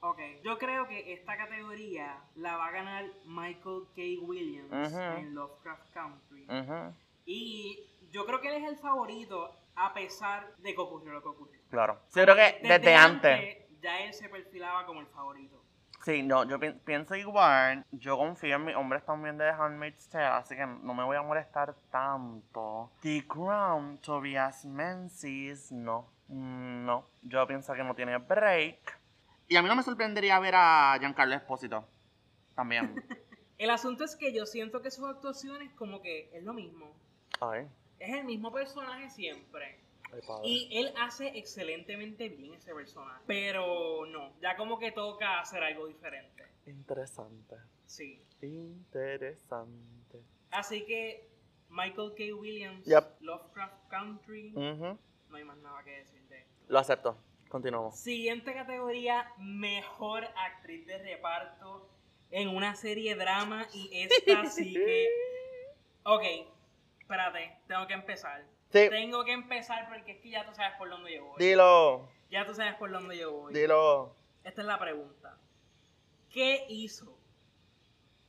Ok, 0.02 0.20
yo 0.44 0.58
creo 0.58 0.90
que 0.90 1.14
esta 1.14 1.38
categoría 1.38 2.22
la 2.36 2.58
va 2.58 2.68
a 2.68 2.72
ganar 2.72 3.06
Michael 3.24 3.84
K. 3.96 4.02
Williams 4.24 4.92
Ujú. 4.92 5.00
en 5.00 5.34
Lovecraft 5.36 5.90
Country. 5.94 6.48
Ujú, 6.50 6.94
Y 7.26 7.88
yo 8.12 8.26
creo 8.26 8.42
que 8.42 8.50
él 8.56 8.64
es 8.64 8.70
el 8.70 8.78
favorito 8.78 9.56
a 9.76 9.94
pesar 9.94 10.56
de 10.58 10.74
que 10.76 10.82
ocurrió 10.82 11.14
lo 11.14 11.22
que 11.22 11.30
ocurrió. 11.30 11.60
Claro. 11.70 12.00
Sí, 12.10 12.20
yo 12.20 12.26
creo 12.26 12.36
que 12.36 12.60
desde, 12.68 12.96
antes. 12.96 13.58
Ya 13.82 14.00
él 14.02 14.14
se 14.14 14.30
perfilaba 14.30 14.86
como 14.86 15.00
el 15.00 15.08
favorito. 15.08 15.64
Sí, 16.04 16.24
no, 16.24 16.44
yo 16.48 16.60
pi- 16.60 16.74
pienso 16.74 17.16
igual. 17.16 17.86
Yo 17.92 18.18
confío 18.18 18.56
en 18.56 18.66
mis 18.66 18.76
hombres 18.76 19.06
también 19.06 19.38
de 19.38 19.46
The 19.46 19.52
Handmaid's 19.52 20.10
Tale, 20.10 20.26
así 20.26 20.56
que 20.56 20.66
no 20.66 20.94
me 20.94 21.04
voy 21.04 21.16
a 21.16 21.22
molestar 21.22 21.76
tanto. 21.92 22.92
The 23.02 23.26
Crown, 23.28 24.00
Tobias 24.00 24.66
Menzies, 24.66 25.72
no. 25.72 26.08
Mm, 26.28 26.86
No, 26.86 27.06
yo 27.22 27.46
pienso 27.48 27.74
que 27.74 27.84
no 27.84 27.94
tiene 27.96 28.18
break. 28.18 29.00
Y 29.48 29.56
a 29.58 29.62
mí 29.62 29.68
no 29.68 29.76
me 29.76 29.84
sorprendería 29.84 30.40
ver 30.40 30.56
a 30.56 30.96
Giancarlo 31.00 31.36
Espósito 31.36 31.86
También. 32.56 32.96
El 33.58 33.70
asunto 33.70 34.04
es 34.04 34.16
que 34.16 34.34
yo 34.34 34.46
siento 34.48 34.82
que 34.82 34.90
sus 34.90 35.08
actuaciones 35.08 35.72
como 35.74 36.02
que 36.02 36.30
es 36.34 36.44
lo 36.44 36.54
mismo. 36.54 36.96
Ay, 37.40 37.68
Es 38.02 38.16
el 38.16 38.26
mismo 38.26 38.52
personaje 38.52 39.10
siempre. 39.12 39.78
Y 40.44 40.68
él 40.72 40.92
hace 41.00 41.38
excelentemente 41.38 42.28
bien 42.30 42.56
ese 42.56 42.74
personaje. 42.74 43.22
Pero 43.28 44.06
no, 44.08 44.34
ya 44.42 44.58
como 44.58 44.80
que 44.80 44.92
toca 44.92 45.40
hacer 45.40 45.64
algo 45.64 45.86
diferente. 45.88 46.44
Interesante. 46.66 47.56
Sí. 47.86 48.22
Interesante. 48.42 50.20
Así 50.50 50.84
que 50.86 51.30
Michael 51.70 52.14
K. 52.18 52.36
Williams, 52.36 52.86
Yep. 52.86 53.22
Lovecraft 53.22 53.88
Country, 53.90 54.52
no 54.52 54.98
hay 55.32 55.44
más 55.44 55.58
nada 55.58 55.84
que 55.84 55.92
decir 55.92 56.22
de 56.28 56.40
esto. 56.40 56.64
Lo 56.68 56.80
acepto. 56.80 57.18
Continuamos. 57.50 58.00
Siguiente 58.00 58.54
categoría, 58.54 59.32
mejor 59.38 60.24
actriz 60.36 60.86
de 60.88 60.98
reparto 60.98 61.88
en 62.32 62.50
una 62.50 62.76
serie 62.76 63.16
drama 63.16 63.68
y 63.74 63.90
esta 63.94 64.46
sí 64.50 64.74
que... 64.74 65.08
Ok, 66.04 66.24
espérate, 67.12 67.58
tengo 67.68 67.88
que 67.88 67.94
empezar. 67.94 68.44
Sí. 68.72 68.88
Tengo 68.90 69.24
que 69.26 69.34
empezar 69.34 69.88
porque 69.90 70.14
es 70.14 70.22
que 70.22 70.30
ya 70.30 70.46
tú 70.46 70.54
sabes 70.54 70.74
por 70.78 70.90
dónde 70.90 71.14
yo 71.16 71.26
voy. 71.26 71.36
Dilo. 71.40 72.08
Ya 72.30 72.46
tú 72.46 72.54
sabes 72.54 72.76
por 72.76 72.90
dónde 72.92 73.18
yo 73.18 73.32
voy. 73.34 73.54
Dilo. 73.54 74.16
Esta 74.44 74.62
es 74.62 74.68
la 74.68 74.80
pregunta. 74.80 75.38
¿Qué 76.30 76.66
hizo 76.70 77.18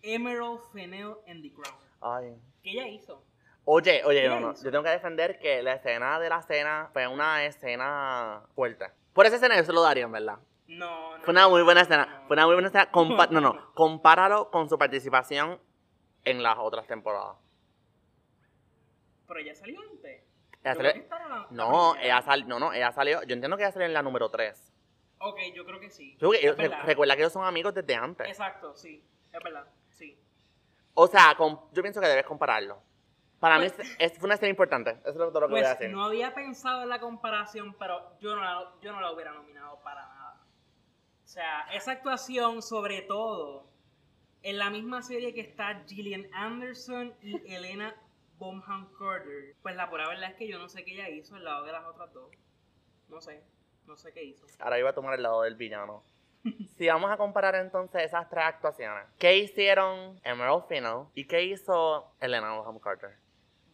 Emerald 0.02 0.60
Fennell 0.72 1.14
en 1.26 1.42
The 1.42 1.52
Crown? 1.52 1.76
Ay. 2.00 2.36
¿Qué 2.62 2.70
ella 2.72 2.88
hizo? 2.88 3.22
Oye, 3.64 4.02
oye, 4.04 4.22
¿Qué 4.22 4.28
no, 4.28 4.40
no. 4.40 4.54
Yo 4.54 4.70
tengo 4.72 4.82
que 4.82 4.90
defender 4.90 5.38
que 5.38 5.62
la 5.62 5.74
escena 5.74 6.18
de 6.18 6.28
la 6.28 6.42
cena 6.42 6.90
fue 6.92 7.06
una 7.06 7.44
escena 7.44 8.42
fuerte. 8.56 8.86
Por 9.12 9.26
esa 9.26 9.36
escena 9.36 9.56
yo 9.56 9.62
se 9.64 9.72
lo 9.72 9.82
daría, 9.82 10.04
en 10.04 10.12
verdad. 10.12 10.38
No, 10.66 11.16
no. 11.18 11.22
Fue 11.22 11.30
una 11.32 11.48
muy 11.48 11.62
buena 11.62 11.82
escena. 11.82 12.06
no. 12.06 12.26
Fue 12.26 12.34
una 12.34 12.46
muy 12.46 12.54
buena 12.56 12.68
escena. 12.68 12.90
Compa- 12.90 13.28
no, 13.30 13.40
no. 13.40 13.72
Compáralo 13.74 14.50
con 14.50 14.68
su 14.68 14.76
participación 14.76 15.60
en 16.24 16.42
las 16.42 16.56
otras 16.58 16.86
temporadas. 16.88 17.36
Pero 19.32 19.40
ella 19.44 19.54
salió 19.54 19.80
antes. 19.80 20.22
Ella 20.62 20.74
salió- 20.74 21.04
la- 21.08 21.46
No, 21.50 21.96
ella 21.96 22.20
salió. 22.22 22.46
No, 22.46 22.58
no, 22.58 22.72
ella 22.74 22.92
salió. 22.92 23.22
Yo 23.22 23.32
entiendo 23.34 23.56
que 23.56 23.62
ella 23.62 23.72
salió 23.72 23.86
en 23.86 23.94
la 23.94 24.02
número 24.02 24.28
3. 24.30 24.72
Ok, 25.20 25.38
yo 25.54 25.64
creo 25.64 25.80
que 25.80 25.88
sí. 25.88 26.16
Yo 26.18 26.34
ellos- 26.34 26.56
recuerda 26.84 27.14
que 27.16 27.22
ellos 27.22 27.32
son 27.32 27.44
amigos 27.46 27.72
desde 27.72 27.94
antes. 27.94 28.28
Exacto, 28.28 28.74
sí. 28.74 29.02
Es 29.32 29.42
verdad, 29.42 29.64
sí. 29.88 30.18
O 30.94 31.06
sea, 31.06 31.34
com- 31.36 31.58
yo 31.72 31.80
pienso 31.82 32.00
que 32.00 32.08
debes 32.08 32.26
compararlo. 32.26 32.82
Para 33.40 33.58
mí 33.58 33.68
Pues- 33.70 33.88
es, 33.98 34.12
es- 34.12 34.18
fue 34.18 34.26
una 34.26 34.34
escena 34.34 34.50
importante. 34.50 34.90
Eso 35.00 35.08
es 35.10 35.16
lo, 35.16 35.28
todo 35.30 35.40
lo 35.40 35.46
que 35.48 35.52
voy 35.52 35.60
a 35.60 35.64
Pues 35.68 35.78
decir. 35.78 35.94
no 35.96 36.04
había 36.04 36.34
pensado 36.34 36.82
en 36.82 36.90
la 36.90 37.00
comparación, 37.00 37.74
pero 37.78 38.18
yo 38.20 38.36
no, 38.36 38.42
la, 38.42 38.70
yo 38.82 38.92
no 38.92 39.00
la 39.00 39.10
hubiera 39.12 39.32
nominado 39.32 39.80
para 39.82 40.02
nada. 40.06 40.40
O 41.24 41.26
sea, 41.26 41.62
esa 41.72 41.92
actuación, 41.92 42.60
sobre 42.60 43.00
todo, 43.02 43.66
en 44.42 44.58
la 44.58 44.68
misma 44.70 45.00
serie 45.02 45.32
que 45.32 45.40
está 45.40 45.82
Gillian 45.88 46.28
Anderson 46.34 47.14
y 47.22 47.54
Elena 47.54 47.96
Bonham 48.38 48.88
Carter, 48.98 49.54
pues 49.62 49.76
la 49.76 49.88
pura 49.90 50.08
verdad 50.08 50.30
es 50.30 50.36
que 50.36 50.48
yo 50.48 50.58
no 50.58 50.68
sé 50.68 50.84
qué 50.84 50.94
ella 50.94 51.08
hizo 51.08 51.34
al 51.36 51.44
lado 51.44 51.64
de 51.64 51.72
las 51.72 51.84
otras 51.86 52.12
dos. 52.12 52.30
No 53.08 53.20
sé, 53.20 53.44
no 53.86 53.96
sé 53.96 54.12
qué 54.12 54.24
hizo. 54.24 54.46
Ahora 54.58 54.78
iba 54.78 54.90
a 54.90 54.94
tomar 54.94 55.14
el 55.14 55.22
lado 55.22 55.42
del 55.42 55.54
villano. 55.54 56.02
si 56.76 56.88
vamos 56.88 57.10
a 57.10 57.16
comparar 57.16 57.54
entonces 57.54 58.02
esas 58.04 58.28
tres 58.28 58.44
actuaciones, 58.44 59.06
¿qué 59.18 59.36
hicieron 59.38 60.18
Emerald 60.24 60.64
Fennell 60.66 61.06
y 61.14 61.26
qué 61.26 61.42
hizo 61.44 62.12
Elena 62.20 62.54
Bonham 62.56 62.78
Carter? 62.80 63.16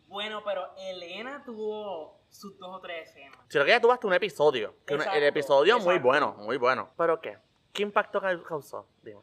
Bueno, 0.06 0.42
pero 0.44 0.66
Elena 0.76 1.42
tuvo 1.44 2.18
sus 2.30 2.58
dos 2.58 2.76
o 2.76 2.80
tres 2.80 3.08
escenas. 3.10 3.38
Creo 3.48 3.64
que 3.64 3.70
ya 3.70 3.80
tuvo 3.80 3.92
hasta 3.92 4.06
un 4.06 4.14
episodio. 4.14 4.70
un- 4.70 4.94
el 4.94 5.00
Exacto, 5.00 5.18
episodio 5.24 5.74
muy 5.78 5.94
exacto. 5.96 6.06
bueno, 6.08 6.34
muy 6.38 6.56
bueno. 6.56 6.90
¿Pero 6.96 7.20
qué? 7.20 7.38
¿Qué 7.72 7.82
impacto 7.82 8.20
ca- 8.20 8.42
causó? 8.42 8.88
Dime. 9.02 9.20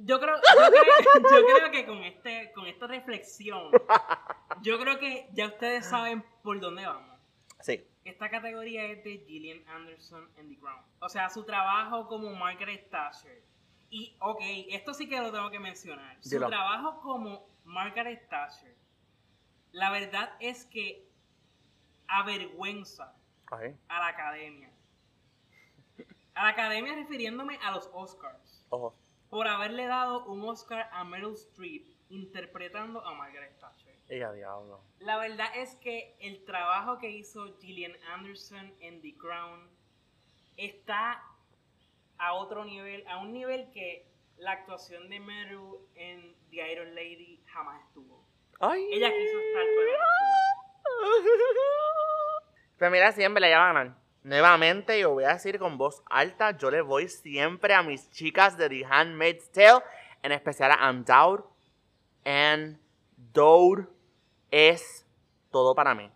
Yo 0.00 0.20
creo, 0.20 0.36
yo 0.36 0.70
creo, 0.70 0.82
yo 1.30 1.56
creo 1.56 1.70
que 1.72 1.86
con 1.86 1.98
este, 2.04 2.52
con 2.52 2.66
esta 2.66 2.86
reflexión, 2.86 3.70
yo 4.62 4.78
creo 4.78 4.98
que 4.98 5.28
ya 5.32 5.46
ustedes 5.46 5.86
saben 5.86 6.24
por 6.42 6.60
dónde 6.60 6.86
vamos. 6.86 7.18
Sí. 7.60 7.84
Esta 8.04 8.30
categoría 8.30 8.84
es 8.86 9.02
de 9.02 9.18
Gillian 9.26 9.68
Anderson 9.68 10.30
en 10.36 10.48
The 10.48 10.58
Crown. 10.58 10.82
O 11.00 11.08
sea, 11.08 11.28
su 11.28 11.44
trabajo 11.44 12.06
como 12.06 12.32
Margaret 12.34 12.88
Thatcher. 12.90 13.42
Y, 13.90 14.16
ok, 14.20 14.40
esto 14.70 14.94
sí 14.94 15.08
que 15.08 15.18
lo 15.20 15.32
tengo 15.32 15.50
que 15.50 15.58
mencionar. 15.58 16.16
Su 16.22 16.30
Dilo. 16.30 16.46
trabajo 16.48 17.00
como 17.00 17.48
Margaret 17.64 18.28
Thatcher, 18.28 18.76
la 19.72 19.90
verdad 19.90 20.30
es 20.40 20.64
que 20.66 21.08
avergüenza 22.06 23.14
a 23.50 23.98
la 23.98 24.06
academia. 24.06 24.70
A 26.34 26.44
la 26.44 26.48
academia 26.50 26.94
refiriéndome 26.94 27.58
a 27.64 27.72
los 27.72 27.90
Oscars. 27.92 28.64
ojo. 28.68 28.94
Por 29.30 29.46
haberle 29.48 29.86
dado 29.86 30.24
un 30.26 30.44
Oscar 30.48 30.88
a 30.92 31.04
Meryl 31.04 31.34
Streep 31.34 31.86
interpretando 32.08 33.04
a 33.04 33.14
Margaret 33.14 33.58
Thatcher. 33.58 33.94
Y 34.08 34.22
a 34.22 34.32
diablo. 34.32 34.80
La 35.00 35.18
verdad 35.18 35.48
es 35.54 35.76
que 35.76 36.16
el 36.20 36.44
trabajo 36.44 36.98
que 36.98 37.10
hizo 37.10 37.58
Gillian 37.58 37.92
Anderson 38.14 38.74
en 38.80 39.02
The 39.02 39.14
Crown 39.18 39.68
está 40.56 41.22
a 42.16 42.32
otro 42.32 42.64
nivel, 42.64 43.06
a 43.06 43.18
un 43.18 43.32
nivel 43.32 43.70
que 43.70 44.06
la 44.38 44.52
actuación 44.52 45.08
de 45.10 45.20
Meryl 45.20 45.76
en 45.94 46.34
The 46.50 46.72
Iron 46.72 46.94
Lady 46.94 47.42
jamás 47.46 47.82
estuvo. 47.86 48.26
Ay. 48.60 48.88
Ella 48.92 49.10
quiso 49.10 49.38
estar, 49.38 49.64
pero. 49.76 49.98
Pero 52.78 52.92
mira, 52.92 53.10
siempre 53.10 53.40
la 53.40 53.48
ganar. 53.48 53.96
Nuevamente, 54.28 55.00
yo 55.00 55.12
voy 55.12 55.24
a 55.24 55.32
decir 55.32 55.58
con 55.58 55.78
voz 55.78 56.02
alta, 56.04 56.50
yo 56.50 56.70
le 56.70 56.82
voy 56.82 57.08
siempre 57.08 57.72
a 57.72 57.82
mis 57.82 58.10
chicas 58.10 58.58
de 58.58 58.68
The 58.68 58.84
Handmaid's 58.84 59.50
Tale, 59.50 59.82
en 60.22 60.32
especial 60.32 60.70
a 60.70 60.90
Undoud. 60.90 61.44
And 62.26 62.78
Dode 63.16 63.86
es 64.50 65.06
todo 65.50 65.74
para 65.74 65.94
mí. 65.94 66.12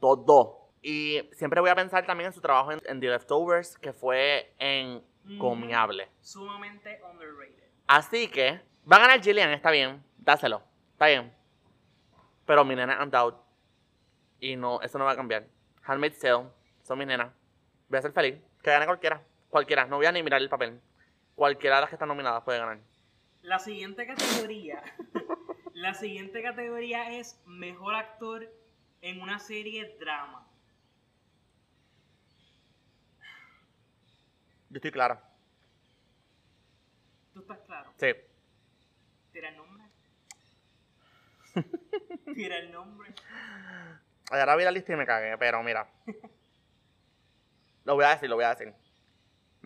Todo. 0.00 0.70
Y 0.80 1.20
siempre 1.32 1.60
voy 1.60 1.68
a 1.68 1.74
pensar 1.74 2.06
también 2.06 2.28
en 2.28 2.32
su 2.32 2.40
trabajo 2.40 2.72
en, 2.72 2.80
en 2.86 2.98
The 2.98 3.08
Leftovers, 3.08 3.76
que 3.76 3.92
fue 3.92 4.54
encomiable. 4.58 6.08
Sumamente 6.22 6.98
underrated. 7.12 7.62
Así 7.86 8.28
que, 8.28 8.58
va 8.90 8.96
a 8.96 9.00
ganar 9.00 9.22
Gillian, 9.22 9.50
está 9.50 9.70
bien, 9.70 10.02
dáselo, 10.16 10.62
está 10.92 11.08
bien. 11.08 11.30
Pero 12.46 12.64
mi 12.64 12.74
nena 12.74 13.02
Undoud. 13.02 13.34
Y 14.40 14.56
no, 14.56 14.80
eso 14.80 14.96
no 14.96 15.04
va 15.04 15.10
a 15.10 15.16
cambiar. 15.16 15.46
Handmaid's 15.82 16.18
Tale, 16.18 16.46
son 16.84 16.98
mis 16.98 17.06
nenas. 17.06 17.32
Voy 17.88 17.98
a 17.98 18.02
ser 18.02 18.12
feliz. 18.12 18.36
Que 18.62 18.70
gane 18.70 18.86
cualquiera. 18.86 19.22
Cualquiera, 19.48 19.86
no 19.86 19.96
voy 19.96 20.06
a 20.06 20.12
ni 20.12 20.22
mirar 20.22 20.40
el 20.40 20.48
papel. 20.48 20.80
Cualquiera 21.34 21.76
de 21.76 21.80
las 21.82 21.90
que 21.90 21.96
están 21.96 22.08
nominadas 22.08 22.44
puede 22.44 22.58
ganar. 22.58 22.78
La 23.42 23.58
siguiente 23.58 24.06
categoría, 24.06 24.82
la 25.74 25.94
siguiente 25.94 26.42
categoría 26.42 27.10
es 27.10 27.40
mejor 27.46 27.94
actor 27.94 28.48
en 29.00 29.20
una 29.20 29.38
serie 29.38 29.96
drama. 29.98 30.46
Yo 34.70 34.78
estoy 34.78 34.90
clara. 34.90 35.22
¿Tú 37.32 37.40
estás 37.40 37.58
claro? 37.66 37.92
Sí. 37.96 38.12
Tira 39.32 39.48
el 39.50 39.56
nombre. 39.56 39.84
Tira 42.34 42.58
el 42.58 42.72
nombre. 42.72 43.14
Ahora 44.30 44.56
vi 44.56 44.64
la 44.64 44.70
lista 44.70 44.92
y 44.92 44.96
me 44.96 45.06
cagué, 45.06 45.36
pero 45.38 45.62
mira. 45.62 45.88
Lo 47.84 47.94
voy 47.94 48.04
a 48.04 48.10
decir, 48.10 48.28
lo 48.28 48.36
voy 48.36 48.44
a 48.44 48.50
decir. 48.50 48.74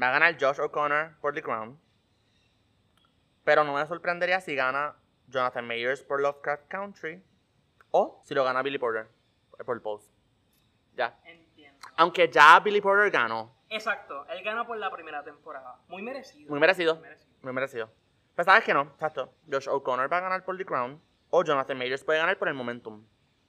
Va 0.00 0.08
a 0.08 0.12
ganar 0.12 0.36
Josh 0.40 0.60
O'Connor 0.60 1.18
por 1.20 1.34
The 1.34 1.42
Crown. 1.42 1.80
Pero 3.44 3.64
no 3.64 3.74
me 3.74 3.86
sorprendería 3.86 4.40
si 4.40 4.54
gana 4.54 4.96
Jonathan 5.28 5.66
Mayers 5.66 6.02
por 6.02 6.20
Lovecraft 6.20 6.68
Country. 6.68 7.24
O 7.90 8.20
si 8.24 8.34
lo 8.34 8.44
gana 8.44 8.62
Billy 8.62 8.78
Porter 8.78 9.08
por 9.64 9.80
Pose. 9.82 10.10
Ya. 10.94 11.18
Entiendo. 11.24 11.78
Aunque 11.96 12.28
ya 12.28 12.60
Billy 12.60 12.80
Porter 12.80 13.10
ganó. 13.10 13.54
Exacto, 13.70 14.26
él 14.28 14.42
ganó 14.42 14.66
por 14.66 14.76
la 14.78 14.90
primera 14.90 15.22
temporada. 15.22 15.78
Muy 15.88 16.02
merecido. 16.02 16.50
Muy 16.50 16.58
merecido. 16.58 16.94
Muy 16.96 17.02
merecido. 17.02 17.34
Muy 17.42 17.52
merecido. 17.52 17.90
Pero 18.34 18.44
sabes 18.44 18.64
que 18.64 18.74
no, 18.74 18.82
exacto. 18.82 19.32
Josh 19.50 19.68
O'Connor 19.68 20.12
va 20.12 20.18
a 20.18 20.20
ganar 20.20 20.44
por 20.44 20.56
The 20.56 20.64
Crown. 20.64 21.00
O 21.30 21.44
Jonathan 21.44 21.76
Mayers 21.76 22.04
puede 22.04 22.18
ganar 22.18 22.38
por 22.38 22.48
el 22.48 22.54
momentum 22.54 23.06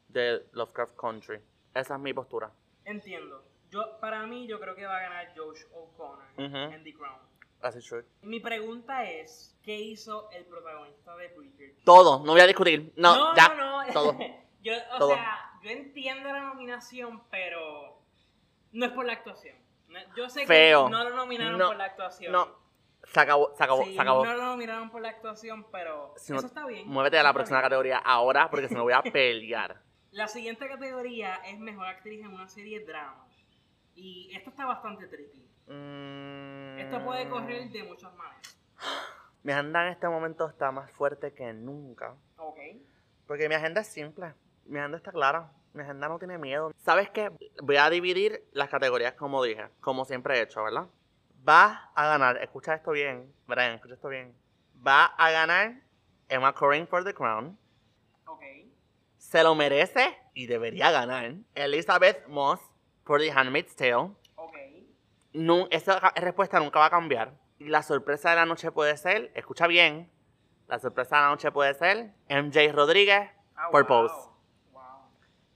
de 0.10 0.46
Lovecraft 0.52 0.96
Country. 0.96 1.42
Esa 1.74 1.96
es 1.96 2.00
mi 2.02 2.14
postura. 2.14 2.52
Entiendo. 2.84 3.44
Yo, 3.70 4.00
para 4.00 4.26
mí, 4.26 4.48
yo 4.48 4.60
creo 4.60 4.76
que 4.76 4.86
va 4.86 4.98
a 4.98 5.02
ganar 5.02 5.34
Josh 5.38 5.62
O'Connor 5.74 6.26
Ujú. 6.38 6.58
en 6.74 6.84
The 6.84 6.94
Crown. 6.94 7.20
Así 7.62 7.80
es. 7.80 7.94
Mi 8.22 8.40
pregunta 8.40 9.04
es, 9.04 9.58
¿qué 9.64 9.76
hizo 9.76 10.30
el 10.32 10.46
protagonista 10.46 11.16
de 11.18 11.28
Bridgerton? 11.30 11.84
Todo, 11.84 12.24
no 12.26 12.32
voy 12.32 12.42
a 12.42 12.48
discutir. 12.48 12.94
No, 12.96 13.16
no, 13.16 13.36
ya. 13.36 13.50
no, 13.56 13.86
no. 13.86 13.94
todo. 13.94 14.18
yo, 14.62 14.74
o 14.94 14.98
Todo. 14.98 15.10
sea, 15.14 15.52
yo 15.62 15.70
entiendo 15.70 16.32
la 16.32 16.42
nominación, 16.44 17.22
pero 17.30 18.02
no 18.72 18.86
es 18.86 18.92
por 18.94 19.06
la 19.06 19.14
actuación. 19.14 19.58
No- 19.88 20.00
Yo 20.16 20.30
sé 20.30 20.46
Feo. 20.46 20.86
que 20.86 20.92
no 20.92 21.04
lo 21.04 21.16
nominaron 21.16 21.58
No, 21.58 21.68
por 21.68 21.78
la 21.78 21.86
actuación. 21.86 22.32
No, 22.32 22.48
se 23.04 23.20
acabó, 23.20 23.54
se 23.56 23.64
acabó, 23.64 23.84
Sí, 23.84 23.94
se 23.96 24.02
acabó. 24.02 24.24
no 24.26 24.34
lo 24.36 24.44
nominaron 24.46 24.90
por 24.90 25.02
la 25.02 25.10
actuación, 25.10 25.66
pero 25.72 26.14
Si 26.18 26.32
no- 26.32 26.38
eso 26.40 26.48
está 26.48 26.66
bien. 26.66 26.88
Muévete 26.88 27.18
a 27.20 27.24
la 27.24 27.34
próxima 27.34 27.58
bien. 27.60 27.66
categoría 27.66 27.98
ahora 27.98 28.50
porque 28.50 28.68
se 28.68 28.76
me 28.76 28.82
voy 28.82 28.94
a 28.94 29.02
pelear. 29.14 29.82
La 30.12 30.28
siguiente 30.28 30.68
categoría 30.68 31.36
es 31.46 31.60
mejor 31.60 31.88
actriz 31.88 32.22
en 32.22 32.28
una 32.34 32.48
serie 32.48 32.80
drama. 32.86 33.26
Y 34.00 34.32
esto 34.34 34.50
está 34.50 34.66
bastante 34.66 35.08
tricky. 35.08 35.46
Mm. 35.68 36.80
Esto 36.80 37.04
puede 37.04 37.28
correr 37.28 37.70
de 37.70 37.84
muchas 37.84 38.14
maneras. 38.16 38.58
Mi 39.44 39.52
agenda 39.52 39.86
en 39.86 39.92
este 39.92 40.08
momento 40.08 40.48
está 40.48 40.72
más 40.72 40.90
fuerte 40.92 41.34
que 41.34 41.52
nunca. 41.54 42.16
Ok. 42.38 42.60
Porque 43.28 43.48
mi 43.48 43.56
agenda 43.56 43.82
es 43.82 43.88
simple. 43.88 44.34
Mi 44.66 44.80
agenda 44.80 44.98
está 44.98 45.12
clara. 45.12 45.52
Mi 45.74 45.84
agenda 45.84 46.10
no 46.10 46.20
tiene 46.20 46.38
miedo. 46.38 46.74
¿Sabes 46.78 47.10
qué? 47.10 47.32
Voy 47.62 47.78
a 47.78 47.90
dividir 47.90 48.44
las 48.52 48.70
categorías 48.70 49.14
como 49.14 49.44
dije. 49.44 49.70
Como 49.80 50.04
siempre 50.04 50.38
he 50.38 50.42
hecho, 50.42 50.64
¿verdad? 50.64 50.88
Va 51.48 51.92
a 51.96 52.08
ganar. 52.08 52.38
Escucha 52.38 52.74
esto 52.74 52.92
bien. 52.92 53.32
Brian, 53.48 53.76
escucha 53.76 53.94
esto 53.94 54.10
bien. 54.10 54.36
Va 54.86 55.06
a 55.06 55.32
ganar 55.32 55.76
Emma 56.28 56.54
Corrin 56.54 56.88
for 56.88 57.04
the 57.04 57.14
Crown. 57.14 57.58
Ok. 58.26 58.44
Se 59.18 59.44
lo 59.44 59.56
merece 59.56 60.18
y 60.34 60.48
debería 60.48 60.92
ganar. 60.92 61.34
Elizabeth 61.56 62.28
Moss 62.28 62.60
por 63.10 63.20
The 63.22 63.32
Handmaid's 63.32 63.76
Tale. 63.76 64.12
Ok. 64.36 64.56
Nu- 65.34 65.68
esa 65.72 66.00
ca- 66.00 66.14
respuesta 66.16 66.60
nunca 66.60 66.78
va 66.78 66.86
a 66.86 66.90
cambiar. 66.92 67.32
Y 67.58 67.66
la 67.66 67.82
sorpresa 67.82 68.30
de 68.30 68.36
la 68.36 68.46
noche 68.46 68.72
puede 68.72 68.96
ser, 68.98 69.32
escucha 69.34 69.66
bien, 69.66 70.12
la 70.68 70.78
sorpresa 70.78 71.16
de 71.16 71.22
la 71.24 71.30
noche 71.30 71.52
puede 71.52 71.74
ser 71.74 72.12
MJ 72.30 72.72
Rodríguez 72.72 73.32
Ah, 73.56 73.70
por 73.72 73.88
wow. 73.88 74.08
Pose. 74.08 74.30
Wow. 74.74 74.84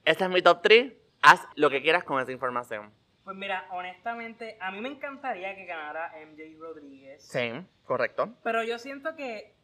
Este 0.04 0.24
es 0.24 0.30
mi 0.30 0.42
top 0.42 0.62
3. 0.62 0.92
Haz 1.22 1.46
lo 1.54 1.70
que 1.70 1.80
quieras 1.80 2.02
con 2.02 2.20
esa 2.20 2.32
información. 2.32 2.92
Pues 3.22 3.36
mira, 3.36 3.68
honestamente, 3.70 4.58
a 4.60 4.72
mí 4.72 4.80
me 4.80 4.88
encantaría 4.88 5.54
que 5.54 5.64
ganara 5.64 6.12
MJ 6.26 6.58
Rodríguez. 6.58 7.22
Sí, 7.24 7.52
correcto. 7.84 8.34
Pero 8.42 8.64
yo 8.64 8.80
siento 8.80 9.14
que 9.14 9.54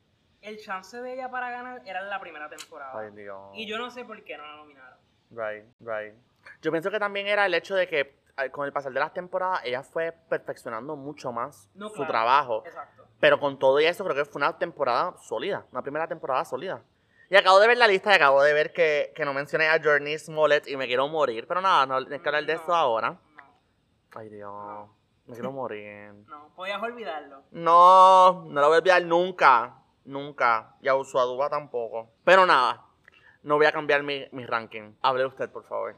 el 0.42 0.58
chance 0.60 0.96
de 1.02 1.14
ella 1.14 1.28
para 1.28 1.50
ganar 1.50 1.82
era 1.84 2.00
en 2.02 2.08
la 2.08 2.20
primera 2.20 2.48
temporada. 2.48 2.92
Ay, 3.00 3.10
Dios. 3.16 3.50
Y 3.54 3.66
yo 3.66 3.78
no 3.78 3.90
sé 3.90 4.04
por 4.04 4.22
qué 4.22 4.38
no 4.38 4.46
la 4.46 4.56
nominaron. 4.58 4.98
Right, 5.32 5.64
right. 5.80 6.14
Yo 6.62 6.70
pienso 6.70 6.90
que 6.90 6.98
también 6.98 7.26
era 7.26 7.46
el 7.46 7.54
hecho 7.54 7.74
de 7.74 7.88
que 7.88 8.20
eh, 8.36 8.50
con 8.50 8.66
el 8.66 8.72
pasar 8.72 8.92
de 8.92 9.00
las 9.00 9.12
temporadas 9.12 9.62
ella 9.64 9.82
fue 9.82 10.12
perfeccionando 10.12 10.96
mucho 10.96 11.32
más 11.32 11.68
No, 11.74 11.88
su 11.88 11.96
claro. 11.96 12.10
trabajo. 12.10 12.62
Exacto. 12.66 13.04
Pero 13.18 13.38
con 13.38 13.58
todo 13.58 13.80
y 13.80 13.84
eso, 13.86 14.04
creo 14.04 14.16
que 14.16 14.24
fue 14.24 14.40
una 14.40 14.56
temporada 14.58 15.14
sólida. 15.18 15.66
Una 15.72 15.82
primera 15.82 16.06
temporada 16.08 16.44
sólida. 16.44 16.82
Y 17.28 17.36
acabo 17.36 17.60
de 17.60 17.68
ver 17.68 17.76
la 17.78 17.86
lista 17.86 18.10
y 18.10 18.14
acabo 18.16 18.42
de 18.42 18.52
ver 18.52 18.72
que, 18.72 19.12
que 19.14 19.24
no 19.24 19.32
mencioné 19.32 19.68
a 19.68 19.80
Journey 19.82 20.18
Smollett 20.18 20.66
y 20.68 20.76
me 20.76 20.86
quiero 20.86 21.06
morir. 21.08 21.46
Pero 21.46 21.60
nada, 21.60 21.86
no 21.86 21.96
hay 21.96 22.06
que 22.18 22.28
hablar 22.28 22.44
de 22.44 22.54
eso 22.54 22.74
ahora. 22.74 23.10
No, 23.10 23.18
Ay, 24.16 24.28
Dios. 24.30 24.88
Me 25.26 25.34
quiero 25.34 25.52
morir. 25.52 26.12
no, 26.26 26.48
podías 26.56 26.82
olvidarlo. 26.82 27.44
No, 27.52 28.44
no 28.46 28.60
lo 28.60 28.66
voy 28.68 28.76
a 28.76 28.78
olvidar 28.78 29.02
nunca. 29.04 29.76
Nunca. 30.04 30.74
Y 30.80 30.88
a 30.88 30.94
Usuaduba 30.96 31.48
tampoco. 31.48 32.10
Pero 32.24 32.46
nada, 32.46 32.84
no 33.42 33.56
voy 33.56 33.66
a 33.66 33.72
cambiar 33.72 34.02
mi, 34.02 34.26
mi 34.32 34.44
ranking. 34.46 34.94
Hable 35.02 35.26
usted, 35.26 35.50
por 35.50 35.64
favor. 35.66 35.94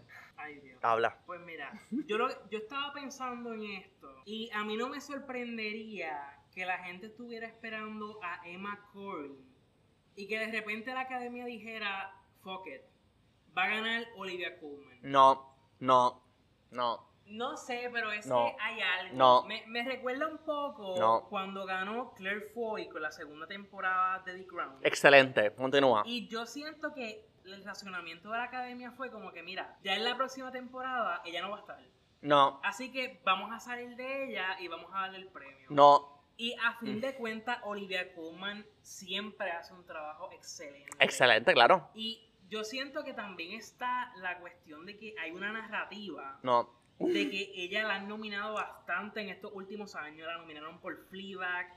Habla. 0.83 1.19
Pues 1.27 1.41
mira, 1.41 1.73
yo, 2.07 2.19
lo- 2.19 2.49
yo 2.51 2.59
estaba 2.59 2.93
pensando 2.93 3.53
en 3.55 3.63
esto 3.63 4.23
y 4.25 4.51
a 4.53 4.65
mí 4.65 4.77
no 4.77 4.89
me 4.89 5.01
sorprendería 5.01 6.39
que 6.55 6.67
la 6.67 6.79
gente 6.79 7.07
estuviera 7.07 7.47
esperando 7.47 8.19
a 8.23 8.41
Emma 8.47 8.89
Corrin 8.93 9.37
y 10.17 10.27
que 10.27 10.39
de 10.39 10.51
repente 10.53 10.93
la 10.93 11.01
academia 11.03 11.45
dijera, 11.47 12.13
fuck 12.43 12.67
it, 12.67 12.83
va 13.57 13.65
a 13.65 13.69
ganar 13.69 14.05
Olivia 14.17 14.59
Colman. 14.61 14.99
No, 15.03 15.55
no, 15.81 16.23
no. 16.71 17.11
No 17.25 17.57
sé, 17.57 17.89
pero 17.93 18.11
es 18.13 18.27
No. 18.27 18.45
que 18.47 18.57
hay 18.61 18.81
algo. 18.81 19.17
No. 19.17 19.45
Me, 19.45 19.65
me 19.69 19.85
recuerda 19.85 20.27
un 20.29 20.39
poco 20.39 20.97
No. 20.99 21.27
cuando 21.31 21.65
ganó 21.65 22.13
Claire 22.15 22.51
Foy 22.53 22.89
con 22.89 23.01
la 23.01 23.11
segunda 23.13 23.47
temporada 23.47 24.19
de 24.27 24.35
The 24.39 24.47
Crown. 24.47 24.79
Excelente. 24.83 25.55
Continúa. 25.55 26.03
Y 26.05 26.27
yo 26.29 26.45
siento 26.45 26.93
que 26.93 27.25
el 27.45 27.65
racionamiento 27.65 28.31
de 28.31 28.39
la 28.39 28.45
academia 28.45 28.91
fue 28.93 29.11
como 29.11 29.33
que, 29.33 29.43
mira, 29.43 29.77
ya 29.83 29.95
en 29.95 30.05
la 30.05 30.17
próxima 30.17 30.51
temporada 30.53 31.23
ella 31.25 31.43
no 31.43 31.51
va 31.51 31.57
a 31.57 31.61
estar. 31.61 31.81
No, 32.21 32.61
Así 32.63 32.93
que 32.93 33.21
vamos 33.25 33.51
a 33.53 33.59
salir 33.59 33.97
de 33.97 34.29
ella 34.31 34.57
y 34.61 34.69
vamos 34.69 34.91
a 34.95 35.01
darle 35.03 35.19
el 35.19 35.29
premio. 35.29 35.67
no. 35.71 36.13
Y 36.39 36.55
a 36.65 36.73
fin 36.79 37.01
de 37.01 37.15
cuentas, 37.15 37.59
Olivia 37.65 38.15
Colman 38.15 38.65
siempre 38.81 39.51
hace 39.53 39.75
un 39.75 39.85
trabajo 39.85 40.31
excelente. 40.33 40.91
Excelente, 40.99 41.53
claro. 41.53 41.91
Y 41.95 42.27
yo 42.49 42.65
siento 42.65 43.05
que 43.05 43.13
también 43.13 43.53
está 43.53 44.13
la 44.17 44.39
cuestión 44.39 44.87
de 44.87 44.97
que 44.99 45.15
hay 45.21 45.31
una 45.31 45.53
narrativa 45.53 46.39
No. 46.43 46.71
de 46.99 47.31
que 47.31 47.53
ella 47.55 47.85
la 47.87 47.97
han 47.97 48.09
nominado 48.09 48.55
bastante 48.55 49.21
en 49.21 49.29
estos 49.29 49.53
últimos 49.53 49.95
años. 49.95 50.27
La 50.27 50.39
nominaron 50.39 50.81
por 50.81 50.97
Fleabag, 51.11 51.69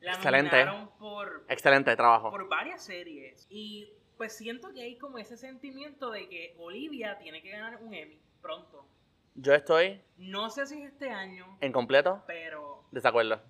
la 0.00 0.12
Excelente. 0.14 0.50
nominaron 0.64 0.90
por, 0.98 1.44
Excelente 1.48 1.94
trabajo. 1.96 2.30
por 2.30 2.48
varias 2.48 2.82
series. 2.84 3.46
Y 3.48 3.90
pues 4.20 4.36
siento 4.36 4.70
que 4.74 4.82
hay 4.82 4.98
como 4.98 5.16
ese 5.16 5.38
sentimiento 5.38 6.10
de 6.10 6.28
que 6.28 6.54
Olivia 6.58 7.16
tiene 7.16 7.40
que 7.40 7.52
ganar 7.52 7.78
un 7.82 7.94
Emmy 7.94 8.20
pronto. 8.42 8.86
Yo 9.34 9.54
estoy 9.54 9.98
No 10.18 10.50
sé 10.50 10.66
si 10.66 10.82
es 10.82 10.92
este 10.92 11.08
año, 11.08 11.56
en 11.62 11.72
completo 11.72 12.22
pero... 12.26 12.84
desacuerdo. 12.90 13.40